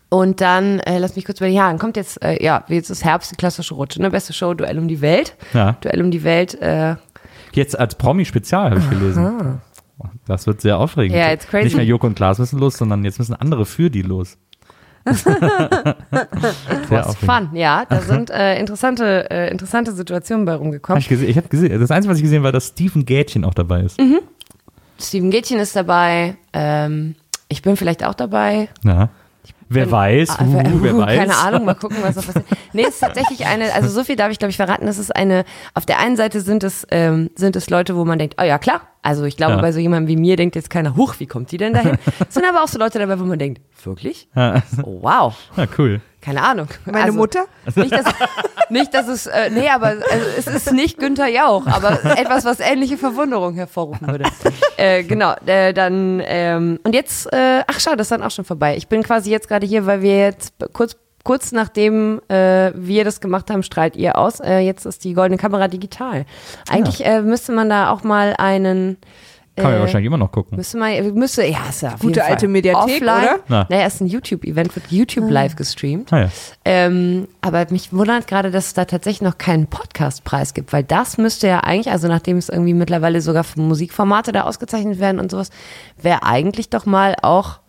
und 0.09 0.39
dann, 0.39 0.79
äh, 0.81 0.99
lass 0.99 1.15
mich 1.15 1.25
kurz 1.25 1.39
überlegen, 1.39 1.57
ja, 1.57 1.67
dann 1.67 1.79
kommt 1.79 1.97
jetzt, 1.97 2.23
äh, 2.23 2.41
ja, 2.43 2.63
jetzt 2.67 2.89
ist 2.89 3.03
Herbst, 3.03 3.31
die 3.31 3.35
klassische 3.35 3.73
Rutsche, 3.73 4.01
ne? 4.01 4.09
Beste 4.11 4.31
Show, 4.33 4.53
Duell 4.53 4.77
um 4.77 4.87
die 4.87 5.01
Welt. 5.01 5.35
Ja. 5.53 5.75
Duell 5.81 6.01
um 6.01 6.11
die 6.11 6.23
Welt, 6.23 6.61
äh, 6.61 6.95
Jetzt 7.55 7.77
als 7.79 7.95
Promi-Spezial 7.95 8.71
habe 8.71 8.79
ich 8.79 8.89
gelesen. 8.89 9.61
Das 10.27 10.45
wird 10.45 10.61
sehr 10.61 10.77
aufregend. 10.77 11.17
Ja, 11.17 11.31
it's 11.31 11.47
crazy. 11.47 11.65
Nicht 11.65 11.75
mehr 11.77 11.85
Joko 11.85 12.07
und 12.07 12.15
Klaas 12.15 12.37
müssen 12.37 12.59
los, 12.59 12.77
sondern 12.77 13.05
jetzt 13.05 13.17
müssen 13.17 13.33
andere 13.33 13.65
für 13.65 13.89
die 13.89 14.01
los. 14.01 14.37
sehr 15.13 15.95
was 16.89 17.15
fun, 17.15 17.49
ja. 17.53 17.85
Da 17.85 18.01
sind 18.01 18.31
äh, 18.31 18.59
interessante, 18.59 19.29
äh, 19.29 19.51
interessante 19.51 19.91
Situationen 19.91 20.45
bei 20.45 20.53
Hab 20.53 20.61
rumgekommen. 20.61 20.99
ich 20.99 21.07
gesehen, 21.07 21.29
ich 21.29 21.37
habe 21.37 21.47
gesehen, 21.47 21.79
das 21.79 21.91
Einzige, 21.91 22.11
was 22.11 22.17
ich 22.17 22.23
gesehen 22.23 22.39
habe, 22.39 22.45
war, 22.45 22.51
dass 22.51 22.69
Steven 22.69 23.05
Gätchen 23.05 23.45
auch 23.45 23.53
dabei 23.53 23.81
ist. 23.81 23.99
Mhm. 23.99 24.19
Steven 24.99 25.29
Gätchen 25.29 25.59
ist 25.59 25.75
dabei, 25.75 26.37
ähm, 26.53 27.15
ich 27.49 27.61
bin 27.61 27.77
vielleicht 27.77 28.03
auch 28.03 28.15
dabei. 28.15 28.69
Ja. 28.83 29.09
Wer 29.67 29.89
weiß, 29.91 30.29
Ah, 30.29 30.43
uh, 30.43 30.79
wer 30.81 30.95
uh, 30.95 30.99
weiß. 30.99 31.17
Keine 31.17 31.35
Ahnung, 31.37 31.65
mal 31.65 31.73
gucken, 31.73 31.97
was 32.01 32.15
noch 32.15 32.25
passiert. 32.25 32.45
Nee, 32.73 32.83
es 32.83 32.95
ist 32.95 32.99
tatsächlich 32.99 33.45
eine, 33.47 33.73
also 33.73 33.89
so 33.89 34.03
viel 34.03 34.15
darf 34.15 34.31
ich, 34.31 34.37
glaube 34.39 34.51
ich, 34.51 34.57
verraten. 34.57 34.87
Es 34.87 34.97
ist 34.99 35.15
eine, 35.15 35.43
auf 35.73 35.85
der 35.85 35.99
einen 35.99 36.15
Seite 36.17 36.41
sind 36.41 36.63
es, 36.63 36.85
ähm, 36.91 37.31
sind 37.35 37.55
es 37.55 37.69
Leute, 37.69 37.95
wo 37.95 38.05
man 38.05 38.19
denkt, 38.19 38.35
oh 38.39 38.43
ja, 38.43 38.57
klar. 38.59 38.81
Also 39.01 39.23
ich 39.25 39.37
glaube, 39.37 39.53
Ja. 39.53 39.61
bei 39.61 39.71
so 39.71 39.79
jemandem 39.79 40.07
wie 40.07 40.19
mir 40.19 40.35
denkt 40.35 40.55
jetzt 40.55 40.69
keiner, 40.69 40.95
huch, 40.95 41.15
wie 41.19 41.27
kommt 41.27 41.51
die 41.51 41.57
denn 41.57 41.73
dahin? 41.73 41.97
Es 42.27 42.33
sind 42.33 42.45
aber 42.47 42.63
auch 42.63 42.67
so 42.67 42.77
Leute 42.79 42.99
dabei, 42.99 43.19
wo 43.19 43.23
man 43.23 43.39
denkt, 43.39 43.61
wirklich? 43.83 44.27
Ja. 44.35 44.61
Oh, 44.83 44.99
wow. 45.01 45.35
Ja, 45.57 45.65
cool. 45.77 46.01
Keine 46.25 46.41
Ahnung. 46.41 46.67
Meine 46.85 47.03
also, 47.03 47.19
Mutter? 47.19 47.45
Nicht, 47.75 47.91
dass, 47.91 48.05
nicht, 48.69 48.93
dass 48.95 49.07
es, 49.07 49.27
äh, 49.27 49.51
nee, 49.51 49.69
aber 49.69 49.89
also, 49.89 50.25
es 50.35 50.47
ist 50.47 50.73
nicht 50.73 50.97
Günther 50.97 51.27
Jauch, 51.27 51.67
aber 51.67 52.03
etwas, 52.17 52.45
was 52.45 52.59
ähnliche 52.59 52.97
Verwunderung 52.97 53.53
hervorrufen 53.53 54.07
würde. 54.07 54.25
äh, 54.77 55.03
genau, 55.03 55.35
äh, 55.45 55.71
dann, 55.71 56.23
ähm, 56.25 56.79
und 56.83 56.95
jetzt, 56.95 57.31
äh, 57.31 57.63
ach 57.67 57.79
schau, 57.79 57.91
das 57.91 58.05
ist 58.05 58.11
dann 58.11 58.23
auch 58.23 58.31
schon 58.31 58.43
vorbei. 58.43 58.75
Ich 58.75 58.87
bin 58.87 59.03
quasi 59.03 59.29
jetzt 59.29 59.47
gerade 59.47 59.67
hier, 59.67 59.85
weil 59.85 60.01
wir 60.01 60.17
jetzt 60.17 60.55
kurz, 60.73 60.97
kurz 61.23 61.51
nachdem 61.51 62.19
äh, 62.27 62.71
wir 62.73 63.03
das 63.03 63.21
gemacht 63.21 63.51
haben, 63.51 63.61
strahlt 63.61 63.95
ihr 63.95 64.17
aus. 64.17 64.39
Äh, 64.39 64.61
jetzt 64.61 64.87
ist 64.87 65.03
die 65.03 65.13
goldene 65.13 65.37
Kamera 65.37 65.67
digital. 65.67 66.25
Eigentlich 66.67 67.05
äh, 67.05 67.21
müsste 67.21 67.51
man 67.51 67.69
da 67.69 67.91
auch 67.91 68.03
mal 68.03 68.33
einen, 68.39 68.97
Kann 69.55 69.63
man 69.65 69.73
ja 69.73 69.77
äh, 69.77 69.81
wahrscheinlich 69.81 70.07
immer 70.07 70.17
noch 70.17 70.31
gucken. 70.33 70.57
Müsste 70.57 70.77
man, 70.77 71.13
müsste, 71.13 71.45
ja, 71.45 71.59
ist 71.69 71.81
ja 71.81 71.93
auf 71.93 71.99
Gute 71.99 72.07
jeden 72.07 72.21
Fall. 72.21 72.31
alte 72.31 72.47
Mediathek, 72.49 72.95
Offline. 72.95 73.23
oder? 73.23 73.39
Na. 73.47 73.65
Naja, 73.69 73.87
ist 73.87 74.01
ein 74.01 74.07
YouTube-Event, 74.07 74.75
wird 74.75 74.87
YouTube 74.91 75.29
live 75.29 75.55
gestreamt. 75.55 76.11
Ah, 76.11 76.23
ja. 76.23 76.29
Ähm, 76.65 77.29
aber 77.41 77.65
mich 77.69 77.93
wundert 77.93 78.27
gerade, 78.27 78.51
dass 78.51 78.67
es 78.67 78.73
da 78.73 78.83
tatsächlich 78.83 79.21
noch 79.21 79.37
keinen 79.37 79.67
Podcastpreis 79.67 80.53
gibt, 80.53 80.73
weil 80.73 80.83
das 80.83 81.17
müsste 81.17 81.47
ja 81.47 81.61
eigentlich, 81.61 81.89
also 81.91 82.09
nachdem 82.09 82.37
es 82.37 82.49
irgendwie 82.49 82.73
mittlerweile 82.73 83.21
sogar 83.21 83.45
für 83.45 83.61
Musikformate 83.61 84.33
da 84.33 84.41
ausgezeichnet 84.43 84.99
werden 84.99 85.19
und 85.21 85.31
sowas, 85.31 85.51
wäre 86.01 86.23
eigentlich 86.23 86.69
doch 86.69 86.85
mal 86.85 87.15
auch, 87.21 87.59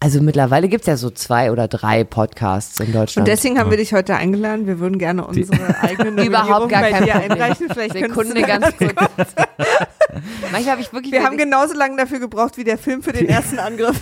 also 0.00 0.20
mittlerweile 0.20 0.68
gibt 0.68 0.82
es 0.82 0.86
ja 0.86 0.96
so 0.96 1.10
zwei 1.10 1.50
oder 1.50 1.66
drei 1.66 2.04
Podcasts 2.04 2.78
in 2.78 2.88
Und 2.88 2.94
Deutschland. 2.94 3.26
deswegen 3.26 3.58
haben 3.58 3.70
wir 3.70 3.78
dich 3.78 3.92
heute 3.94 4.14
eingeladen. 4.14 4.66
Wir 4.66 4.78
würden 4.78 4.98
gerne 4.98 5.26
unsere 5.26 5.76
eigene 5.82 6.10
Nominierung 6.12 6.26
Überhaupt 6.44 6.68
gar 6.68 6.82
bei 6.82 6.90
kein 6.92 7.04
dir 7.04 7.16
einreichen. 7.16 7.66
Vielleicht 7.68 7.94
Sekunde 7.94 8.42
ganz 8.42 8.66
kurz. 8.76 8.94
Manchmal 10.52 10.72
habe 10.72 10.80
ich 10.80 10.92
wirklich. 10.92 11.12
Wir 11.12 11.24
haben 11.24 11.36
genauso 11.36 11.74
lange 11.74 11.96
dafür 11.96 12.18
gebraucht 12.20 12.56
wie 12.56 12.64
der 12.64 12.78
Film 12.78 13.02
für 13.02 13.12
den 13.12 13.28
ersten 13.28 13.58
Angriff, 13.58 14.00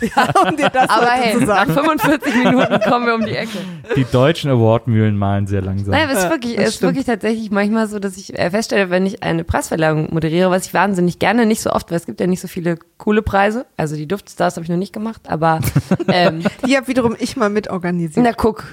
um 0.48 0.56
dir 0.56 0.68
das 0.70 0.88
aber 0.88 1.10
hey, 1.10 1.34
zu 1.34 1.40
nach 1.40 1.66
sagen. 1.66 1.72
45 1.74 2.34
Minuten 2.36 2.80
kommen 2.80 3.06
wir 3.06 3.14
um 3.14 3.24
die 3.24 3.36
Ecke. 3.36 3.58
Die 3.96 4.04
deutschen 4.04 4.50
Awardmühlen 4.50 5.16
malen 5.16 5.46
sehr 5.46 5.62
langsam. 5.62 5.94
Aber 5.94 6.10
es 6.12 6.18
ist 6.18 6.24
Ja, 6.24 6.30
wirklich, 6.30 6.58
es 6.58 6.68
ist 6.70 6.82
wirklich 6.82 7.04
tatsächlich 7.06 7.50
manchmal 7.50 7.86
so, 7.88 7.98
dass 7.98 8.16
ich 8.16 8.38
äh, 8.38 8.50
feststelle, 8.50 8.90
wenn 8.90 9.06
ich 9.06 9.22
eine 9.22 9.44
Preisverleihung 9.44 10.12
moderiere, 10.12 10.50
was 10.50 10.66
ich 10.66 10.74
wahnsinnig 10.74 11.18
gerne, 11.18 11.46
nicht 11.46 11.60
so 11.62 11.70
oft, 11.70 11.90
weil 11.90 11.96
es 11.98 12.06
gibt 12.06 12.20
ja 12.20 12.26
nicht 12.26 12.40
so 12.40 12.48
viele 12.48 12.78
coole 12.98 13.22
Preise. 13.22 13.66
Also 13.76 13.96
die 13.96 14.06
Duftstars 14.08 14.56
habe 14.56 14.64
ich 14.64 14.70
noch 14.70 14.76
nicht 14.76 14.92
gemacht, 14.92 15.22
aber 15.28 15.60
ähm, 16.08 16.42
Die 16.66 16.76
habe 16.76 16.88
wiederum 16.88 17.16
ich 17.18 17.36
mal 17.36 17.50
mitorganisiert. 17.50 18.24
na 18.24 18.32
guck. 18.32 18.64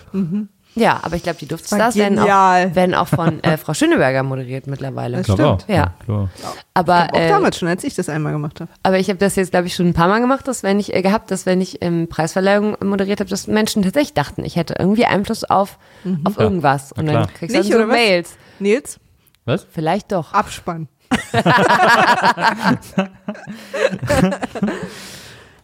Ja, 0.76 1.00
aber 1.04 1.16
ich 1.16 1.24
glaube, 1.24 1.38
die 1.40 1.46
Duftstars 1.48 1.96
werden 1.96 2.18
auch, 2.18 2.26
werden 2.28 2.96
auch 2.96 3.08
von 3.08 3.44
äh, 3.44 3.58
Frau 3.58 3.74
Schöneberger 3.76 4.24
moderiert 4.24 4.66
mittlerweile. 4.68 5.18
Das 5.18 5.28
stimmt. 5.28 5.42
auch. 5.42 5.68
Ja. 5.68 5.94
klar. 6.04 6.30
Aber, 6.74 7.10
Auch 7.14 7.20
äh, 7.20 7.30
damals 7.30 7.60
schon, 7.60 7.68
als 7.68 7.84
ich 7.84 7.94
das 7.94 8.10
einmal 8.10 8.32
gemacht 8.34 8.60
habe. 8.60 8.72
aber 8.82 8.98
ich 8.98 9.08
habe 9.10 9.20
das 9.20 9.36
jetzt, 9.36 9.52
glaube 9.52 9.68
ich, 9.68 9.76
schon 9.76 9.88
ein 9.88 9.94
paar 9.94 10.08
Mal 10.08 10.20
gemacht, 10.20 10.48
dass 10.48 10.64
wenn 10.64 10.80
ich 10.80 10.94
äh, 10.96 11.02
gehabt, 11.04 11.30
dass 11.30 11.46
wenn 11.46 11.62
ich 11.62 11.84
ähm, 11.84 12.08
Preisverleihung 12.10 12.76
moderiert 12.84 13.20
habe, 13.20 13.30
dass 13.30 13.46
Menschen 13.48 13.84
tatsächlich 13.84 14.14
dachten, 14.14 14.44
ich 14.44 14.56
hätte 14.56 14.76
irgendwie 14.80 15.06
Einfluss 15.06 15.44
auf, 15.44 15.78
auf 16.24 16.38
Ja. 16.38 16.44
irgendwas. 16.44 16.92
Und 16.92 17.06
dann 17.06 17.28
kriegst 17.34 17.56
du 17.56 17.64
so 17.64 17.76
oder 17.76 17.88
was? 17.90 17.96
Mails. 17.96 18.32
Nils, 18.60 19.00
Was? 19.46 19.68
Vielleicht 19.72 20.12
doch. 20.12 20.34
Abspann. 20.34 20.88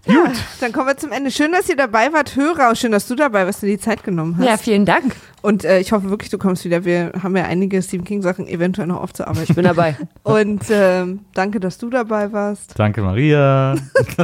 Gut. 0.09 0.31
Dann 0.59 0.71
kommen 0.71 0.87
wir 0.87 0.97
zum 0.97 1.11
Ende. 1.11 1.31
Schön, 1.31 1.51
dass 1.51 1.69
ihr 1.69 1.75
dabei 1.75 2.11
wart, 2.11 2.35
Hörer. 2.35 2.69
Und 2.69 2.77
schön, 2.77 2.91
dass 2.91 3.07
du 3.07 3.15
dabei 3.15 3.45
warst 3.45 3.63
und 3.63 3.69
die 3.69 3.77
Zeit 3.77 4.03
genommen 4.03 4.37
hast. 4.37 4.45
Ja, 4.45 4.57
vielen 4.57 4.85
Dank. 4.85 5.15
Und 5.41 5.63
äh, 5.63 5.79
ich 5.79 5.91
hoffe 5.91 6.09
wirklich, 6.09 6.29
du 6.29 6.37
kommst 6.37 6.65
wieder. 6.65 6.83
Wir 6.83 7.11
haben 7.21 7.35
ja 7.37 7.45
einige 7.45 7.81
Stephen 7.81 8.05
King-Sachen 8.05 8.47
eventuell 8.47 8.87
noch 8.87 9.01
aufzuarbeiten. 9.01 9.45
Ich 9.49 9.55
bin 9.55 9.63
dabei. 9.63 9.95
Und 10.23 10.63
ähm, 10.69 11.21
danke, 11.33 11.59
dass 11.59 11.77
du 11.77 11.89
dabei 11.89 12.31
warst. 12.31 12.77
Danke, 12.77 13.01
Maria. 13.01 13.75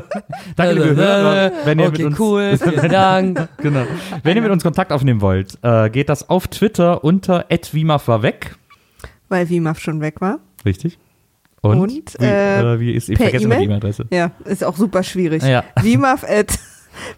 Danke, 0.55 0.73
liebe 0.73 0.95
Hörer. 0.95 1.51
Wenn 1.63 1.79
ihr 1.79 1.87
okay, 1.87 2.03
mit 2.03 2.07
uns, 2.07 2.19
cool. 2.19 2.57
Vielen 2.57 2.89
Dank. 2.89 3.47
genau. 3.57 3.85
Wenn 4.23 4.35
ihr 4.35 4.43
mit 4.43 4.51
uns 4.51 4.63
Kontakt 4.63 4.91
aufnehmen 4.91 5.21
wollt, 5.21 5.57
äh, 5.61 5.89
geht 5.89 6.09
das 6.09 6.29
auf 6.29 6.47
Twitter 6.47 7.03
unter 7.03 7.45
@wimaf 7.71 8.07
war 8.07 8.21
weg. 8.21 8.55
Weil 9.29 9.49
Wimaf 9.49 9.79
schon 9.79 10.01
weg 10.01 10.21
war. 10.21 10.39
Richtig. 10.65 10.97
Und, 11.65 11.79
Und, 11.79 11.91
wie, 12.19 12.23
äh, 12.23 12.73
äh, 12.73 12.79
wie 12.79 12.93
ist 12.93 13.09
ich 13.09 13.17
per 13.17 13.25
vergesse 13.25 13.45
immer 13.45 13.55
die 13.55 13.65
E-Mail? 13.65 13.77
E-Mail-Adresse. 13.77 14.05
Ja, 14.11 14.31
ist 14.45 14.63
auch 14.63 14.77
super 14.77 15.03
schwierig. 15.03 15.43
Ja. 15.43 15.63
Wimaf 15.81 16.23
at 16.23 16.57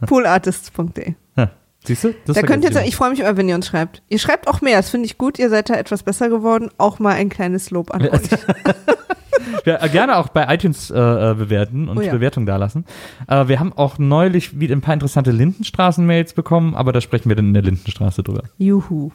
poolartists.de. 0.05 1.15
Ha, 1.37 1.51
Siehst 1.85 2.03
du? 2.03 2.13
Das 2.25 2.35
Da 2.35 2.41
könnt 2.41 2.63
ihr 2.63 2.81
ich 2.83 2.95
freue 2.95 3.11
mich 3.11 3.19
immer, 3.19 3.37
wenn 3.37 3.47
ihr 3.47 3.55
uns 3.55 3.67
schreibt. 3.67 4.03
Ihr 4.09 4.19
schreibt 4.19 4.47
auch 4.47 4.61
mehr, 4.61 4.77
das 4.77 4.89
finde 4.89 5.05
ich 5.05 5.17
gut. 5.17 5.39
Ihr 5.39 5.49
seid 5.49 5.69
da 5.69 5.75
etwas 5.75 6.03
besser 6.03 6.29
geworden. 6.29 6.69
Auch 6.77 6.99
mal 6.99 7.13
ein 7.15 7.29
kleines 7.29 7.71
Lob 7.71 7.93
an 7.93 8.07
euch. 8.07 8.21
Ja, 9.65 9.83
äh, 9.83 9.89
gerne 9.89 10.17
auch 10.17 10.29
bei 10.29 10.53
iTunes 10.53 10.89
äh, 10.89 10.97
äh, 10.97 11.33
bewerten 11.35 11.89
und 11.89 11.97
Oh 11.97 12.01
ja. 12.01 12.11
Bewertung 12.11 12.45
dalassen. 12.45 12.85
Äh, 13.27 13.47
wir 13.47 13.59
haben 13.59 13.73
auch 13.73 13.97
neulich 13.97 14.59
wieder 14.59 14.75
ein 14.75 14.81
paar 14.81 14.93
interessante 14.93 15.31
Lindenstraßen-Mails 15.31 16.33
bekommen, 16.33 16.75
aber 16.75 16.91
da 16.93 17.01
sprechen 17.01 17.29
wir 17.29 17.35
dann 17.35 17.47
in 17.47 17.53
der 17.53 17.63
Lindenstraße 17.63 18.23
drüber. 18.23 18.43
Juhu. 18.57 19.11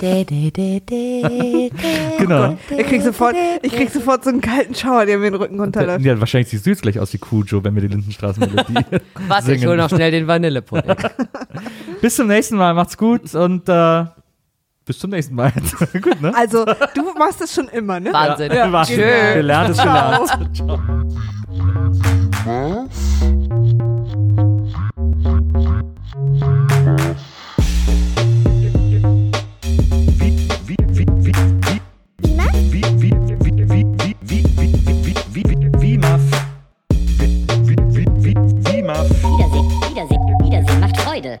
De, 0.00 0.24
de, 0.24 0.50
de, 0.50 0.80
de, 0.80 1.70
de. 1.70 1.70
Genau. 2.18 2.56
Ich 2.76 2.86
krieg 2.86 3.02
sofort, 3.02 3.34
ich 3.62 3.72
krieg 3.72 3.90
sofort 3.90 4.24
so 4.24 4.30
einen 4.30 4.40
kalten 4.40 4.74
Schauer, 4.74 5.06
der 5.06 5.18
mir 5.18 5.30
den 5.30 5.34
Rücken 5.40 5.60
runterläuft. 5.60 6.04
Ja, 6.04 6.18
wahrscheinlich 6.20 6.48
siehst 6.48 6.66
du 6.66 6.70
jetzt 6.70 6.82
gleich 6.82 6.98
aus 6.98 7.12
wie 7.12 7.18
Kujo, 7.18 7.62
wenn 7.64 7.74
wir 7.74 7.82
die 7.82 7.88
Lindenstraßen-Melodie 7.88 8.74
Warte, 9.28 9.52
ich 9.52 9.60
singen. 9.60 9.68
hole 9.68 9.76
noch 9.76 9.88
schnell 9.90 10.10
den 10.10 10.26
Vanillepudding. 10.26 10.96
Bis 12.00 12.16
zum 12.16 12.26
nächsten 12.28 12.56
Mal, 12.56 12.74
macht's 12.74 12.96
gut 12.96 13.34
und 13.34 13.68
äh, 13.68 14.04
bis 14.90 14.98
zum 14.98 15.10
nächsten 15.10 15.36
Mal. 15.36 15.52
gut, 16.02 16.20
ne? 16.20 16.34
Also, 16.34 16.64
du 16.64 17.14
machst 17.16 17.40
das 17.40 17.54
schon 17.54 17.68
immer, 17.68 18.00
ne? 18.00 18.12
Wahnsinn. 18.12 18.52
Ja, 18.52 18.72
Wahnsinn. 18.72 18.98
Tschö. 18.98 19.34
Wir 19.34 19.42
lernen 19.44 19.70
es 19.70 19.76
Ciao. 19.76 19.86
gelernt. 19.86 20.30
Wiedersehen, 39.20 39.68
Wiedersehen, 39.88 40.20
Wiedersehen 40.42 40.80
macht 40.80 40.96
Freude. 41.00 41.40